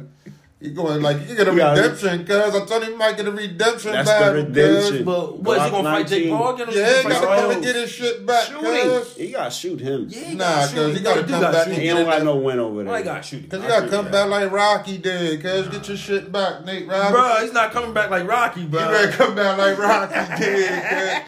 He 0.61 0.69
going 0.69 1.01
like 1.01 1.27
you 1.27 1.35
get 1.35 1.47
a 1.47 1.51
You 1.53 1.57
redemption, 1.63 2.23
cuz 2.23 2.35
I 2.55 2.65
told 2.65 2.83
him 2.83 2.91
he 2.91 2.95
might 2.95 3.17
get 3.17 3.25
a 3.27 3.31
redemption 3.31 3.93
That's 3.93 4.07
the 4.11 4.31
redemption. 4.35 4.97
cuz. 4.97 5.01
But 5.01 5.39
what 5.39 5.57
is 5.57 5.63
he 5.65 5.69
gonna 5.71 5.89
fight 5.89 6.07
Jake 6.07 6.25
19. 6.29 6.37
Paul? 6.37 6.55
Get 6.55 6.73
Yeah, 6.75 7.01
he 7.01 7.09
gotta 7.09 7.25
come 7.41 7.51
and 7.51 7.63
get 7.63 7.75
his 7.75 7.89
shit 7.89 8.25
back, 8.27 8.43
Shooting. 8.45 8.61
cuz. 8.63 9.15
He 9.17 9.31
got 9.31 9.45
to 9.45 9.49
shoot 9.51 9.79
him. 9.81 10.05
Yeah, 10.07 10.19
he 10.19 10.35
Nah, 10.35 10.43
gotta 10.45 10.61
'cause 10.61 10.69
shoot. 10.71 10.87
he 10.91 10.93
He 10.93 10.99
gotta 11.03 11.21
gotta 11.21 11.31
come 11.31 11.39
do 11.39 11.45
back 11.45 11.51
that 11.53 11.67
and 11.67 11.75
He 11.77 11.87
shit. 11.87 11.95
don't 11.97 12.05
got 12.05 12.23
no 12.23 12.35
win 12.35 12.59
over 12.59 12.83
there. 12.83 12.93
I 12.93 13.01
got 13.01 13.25
shooting. 13.25 13.49
Cause 13.49 13.59
you 13.61 13.65
I 13.65 13.69
gotta 13.69 13.87
come 13.89 14.11
back 14.11 14.29
like 14.29 14.51
Rocky 14.51 14.97
did, 14.99 15.41
cuz 15.41 15.67
get 15.69 15.87
your 15.87 15.97
shit 15.97 16.31
back, 16.31 16.63
Nate 16.63 16.87
Robinson. 16.87 17.11
Bro, 17.13 17.37
he's 17.41 17.53
not 17.53 17.71
coming 17.71 17.93
back 17.93 18.11
like 18.11 18.27
Rocky, 18.27 18.65
bro. 18.65 18.81
You 18.83 18.87
better 18.91 19.11
come 19.13 19.33
back 19.35 19.57
like 19.57 19.77
Rocky 19.79 20.35
did. 20.43 21.21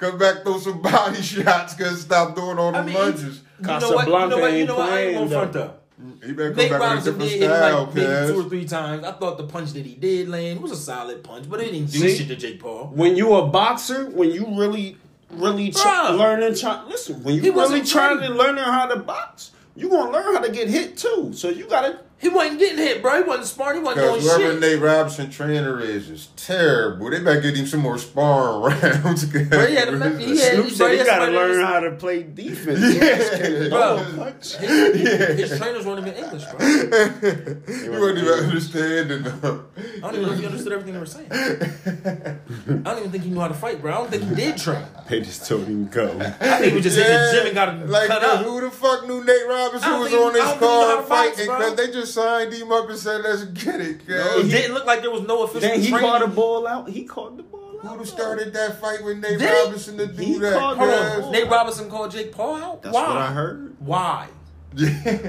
Come 0.00 0.18
back, 0.18 0.42
throw 0.42 0.58
some 0.58 0.82
body 0.82 1.22
shots, 1.22 1.74
cuz 1.74 2.00
stop 2.00 2.34
doing 2.34 2.58
all 2.58 2.72
the 2.72 2.78
I 2.78 2.82
mean, 2.82 2.94
lunges. 2.96 3.40
You 3.60 3.66
know 3.66 3.90
what? 3.92 4.06
You 4.06 4.12
know 4.12 4.38
what? 4.38 4.52
You 4.52 4.58
ain't 4.58 4.66
know 4.68 4.76
what? 4.78 4.88
I 4.90 4.98
ain't 5.00 5.14
playing, 5.14 5.28
gonna 5.28 5.30
front 5.30 5.56
up. 5.56 5.79
He 6.24 6.32
better 6.32 6.50
come 6.50 6.56
Nate 6.56 6.70
back 6.70 6.96
with 7.04 7.06
a 7.06 7.10
different 7.12 7.30
did 7.30 7.40
hit 7.40 7.50
him 7.50 7.50
like 7.50 7.94
maybe 7.94 8.32
two 8.32 8.40
or 8.40 8.48
three 8.48 8.64
times. 8.66 9.04
I 9.04 9.12
thought 9.12 9.38
the 9.38 9.44
punch 9.44 9.72
that 9.72 9.84
he 9.86 9.94
did 9.94 10.28
land 10.28 10.60
was 10.60 10.72
a 10.72 10.76
solid 10.76 11.22
punch, 11.22 11.48
but 11.48 11.60
it 11.60 11.72
didn't 11.72 11.90
do 11.90 11.98
See? 11.98 12.16
shit 12.16 12.28
to 12.28 12.36
Jake 12.36 12.60
Paul. 12.60 12.86
When 12.94 13.16
you 13.16 13.34
a 13.34 13.46
boxer, 13.46 14.08
when 14.10 14.30
you 14.30 14.46
really, 14.56 14.96
really 15.30 15.70
try, 15.70 16.08
Bruh. 16.10 16.18
learning, 16.18 16.54
try, 16.58 16.84
listen, 16.86 17.22
when 17.22 17.34
He 17.34 17.40
you 17.40 17.52
really 17.52 17.56
wasn't 17.56 17.86
trying 17.88 18.18
to 18.18 18.26
trained. 18.26 18.38
learning 18.38 18.64
how 18.64 18.86
to 18.86 18.96
box, 18.96 19.50
you 19.76 19.88
gonna 19.88 20.10
learn 20.10 20.34
how 20.34 20.40
to 20.40 20.50
get 20.52 20.68
hit 20.68 20.96
too. 20.96 21.32
So 21.34 21.48
you 21.48 21.66
gotta. 21.68 22.00
He 22.20 22.28
wasn't 22.28 22.58
getting 22.58 22.76
hit, 22.76 23.00
bro. 23.00 23.22
He 23.22 23.28
wasn't 23.28 23.46
smart. 23.46 23.76
He 23.76 23.82
wasn't 23.82 24.04
Because 24.06 24.22
doing 24.24 24.40
whoever 24.40 24.52
shit. 24.60 24.60
Nate 24.60 24.80
Robinson 24.82 25.30
trainer 25.30 25.80
is 25.80 26.10
is 26.10 26.26
terrible. 26.36 27.08
They 27.10 27.20
better 27.20 27.40
get 27.40 27.56
him 27.56 27.66
some 27.66 27.80
more 27.80 27.96
sparring 27.96 28.60
rounds. 29.02 29.24
Bro, 29.24 29.66
he 29.66 29.74
had 29.74 29.88
a 29.88 29.92
method. 29.92 30.20
He 30.20 30.38
had- 30.38 30.52
Snoop 30.52 30.66
bro, 30.66 30.74
said 30.76 30.90
he 30.92 30.98
he 30.98 31.04
gotta 31.04 31.32
learn 31.32 31.56
that 31.58 31.66
how 31.66 31.80
to 31.80 31.92
play 31.92 32.22
defense. 32.22 32.80
Yeah. 32.94 33.00
Yes, 33.02 33.30
can 33.40 33.70
Bro. 33.70 34.04
throw 34.04 34.12
a 34.22 34.24
punch. 34.32 34.56
His, 34.56 35.50
his 35.50 35.58
trainers 35.58 35.86
weren't 35.86 36.06
even 36.06 36.14
English, 36.22 36.44
bro. 36.44 36.58
I 36.60 36.64
you 37.84 37.90
wouldn't 38.00 38.18
even 38.18 38.44
understand 38.44 39.10
it. 39.12 39.26
I 39.26 39.30
don't 39.40 40.14
even 40.14 40.22
know 40.26 40.32
if 40.32 40.38
he 40.40 40.46
understood 40.46 40.72
everything 40.74 40.92
they 40.92 41.00
were 41.00 41.06
saying. 41.06 41.32
I 41.32 42.90
don't 42.90 42.98
even 42.98 43.10
think 43.10 43.24
he 43.24 43.30
knew 43.30 43.40
how 43.40 43.48
to 43.48 43.54
fight, 43.54 43.80
bro. 43.80 43.92
I 43.92 43.96
don't 43.98 44.10
think 44.10 44.24
he 44.24 44.34
did 44.34 44.58
train. 44.58 44.84
They 45.08 45.20
just 45.20 45.46
told 45.46 45.64
him 45.64 45.88
go. 45.88 46.06
I 46.20 46.58
think 46.58 46.64
he 46.66 46.74
was 46.74 46.84
just 46.84 46.98
in 46.98 47.04
the 47.04 47.30
gym 47.34 47.46
and 47.46 47.54
got 47.54 47.68
him 47.74 47.88
like 47.88 48.08
cut 48.08 48.22
up. 48.22 48.44
who 48.44 48.60
the 48.60 48.70
fuck 48.70 49.06
knew 49.06 49.24
Nate 49.24 49.46
Robinson 49.48 49.88
I 49.90 49.98
was 49.98 50.10
think- 50.10 50.22
on 50.26 50.32
this 50.34 50.42
I 50.42 50.46
don't 50.50 50.58
think 50.58 50.60
he 50.60 50.66
know 50.66 50.86
how 50.88 50.96
card 50.96 51.08
fighting? 51.08 51.46
Because 51.46 51.74
they 51.76 51.86
just 51.92 52.09
signed 52.14 52.52
him 52.52 52.70
up 52.72 52.88
and 52.88 52.98
said, 52.98 53.22
"Let's 53.22 53.44
get 53.44 53.80
it." 53.80 54.06
cuz. 54.06 54.46
It 54.46 54.50
didn't 54.50 54.74
look 54.74 54.86
like 54.86 55.00
there 55.02 55.10
was 55.10 55.22
no 55.22 55.42
official 55.44 55.60
Then 55.68 55.80
he 55.80 55.90
training. 55.90 56.08
caught 56.08 56.20
the 56.20 56.26
ball 56.28 56.66
out. 56.66 56.88
He 56.88 57.04
caught 57.04 57.36
the 57.36 57.42
ball 57.44 57.80
out. 57.84 57.96
Who 57.98 58.04
started 58.04 58.52
that 58.52 58.80
fight 58.80 59.02
with 59.04 59.18
Nate 59.18 59.38
Did 59.38 59.48
he? 59.48 59.62
Robinson 59.64 59.96
to 59.98 60.06
do 60.06 60.22
He 60.22 60.38
that? 60.38 60.58
called 60.58 60.78
Hold. 60.78 61.32
Nate 61.32 61.48
Robinson 61.48 61.88
called 61.90 62.10
Jake 62.10 62.32
Paul 62.32 62.56
out? 62.56 62.82
That's 62.82 62.94
Why? 62.94 63.08
what 63.08 63.16
I 63.16 63.26
heard. 63.32 63.74
Why? 63.80 64.26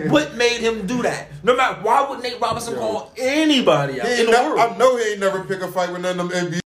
What 0.09 0.35
made 0.35 0.59
him 0.61 0.85
do 0.85 1.01
that? 1.01 1.29
No 1.43 1.55
matter 1.55 1.81
why 1.81 2.07
would 2.07 2.21
Nate 2.21 2.39
Robinson 2.39 2.75
call 2.75 3.11
anybody 3.17 3.99
out 3.99 4.07
in 4.07 4.25
the 4.27 4.31
ne- 4.31 4.47
world? 4.47 4.59
I 4.59 4.77
know 4.77 4.97
he 4.97 5.11
ain't 5.11 5.19
never 5.19 5.43
pick 5.43 5.61
a 5.61 5.67
fight 5.71 5.91
with 5.91 6.01
none 6.01 6.19
of 6.19 6.29
them 6.29 6.45
NBA 6.51 6.51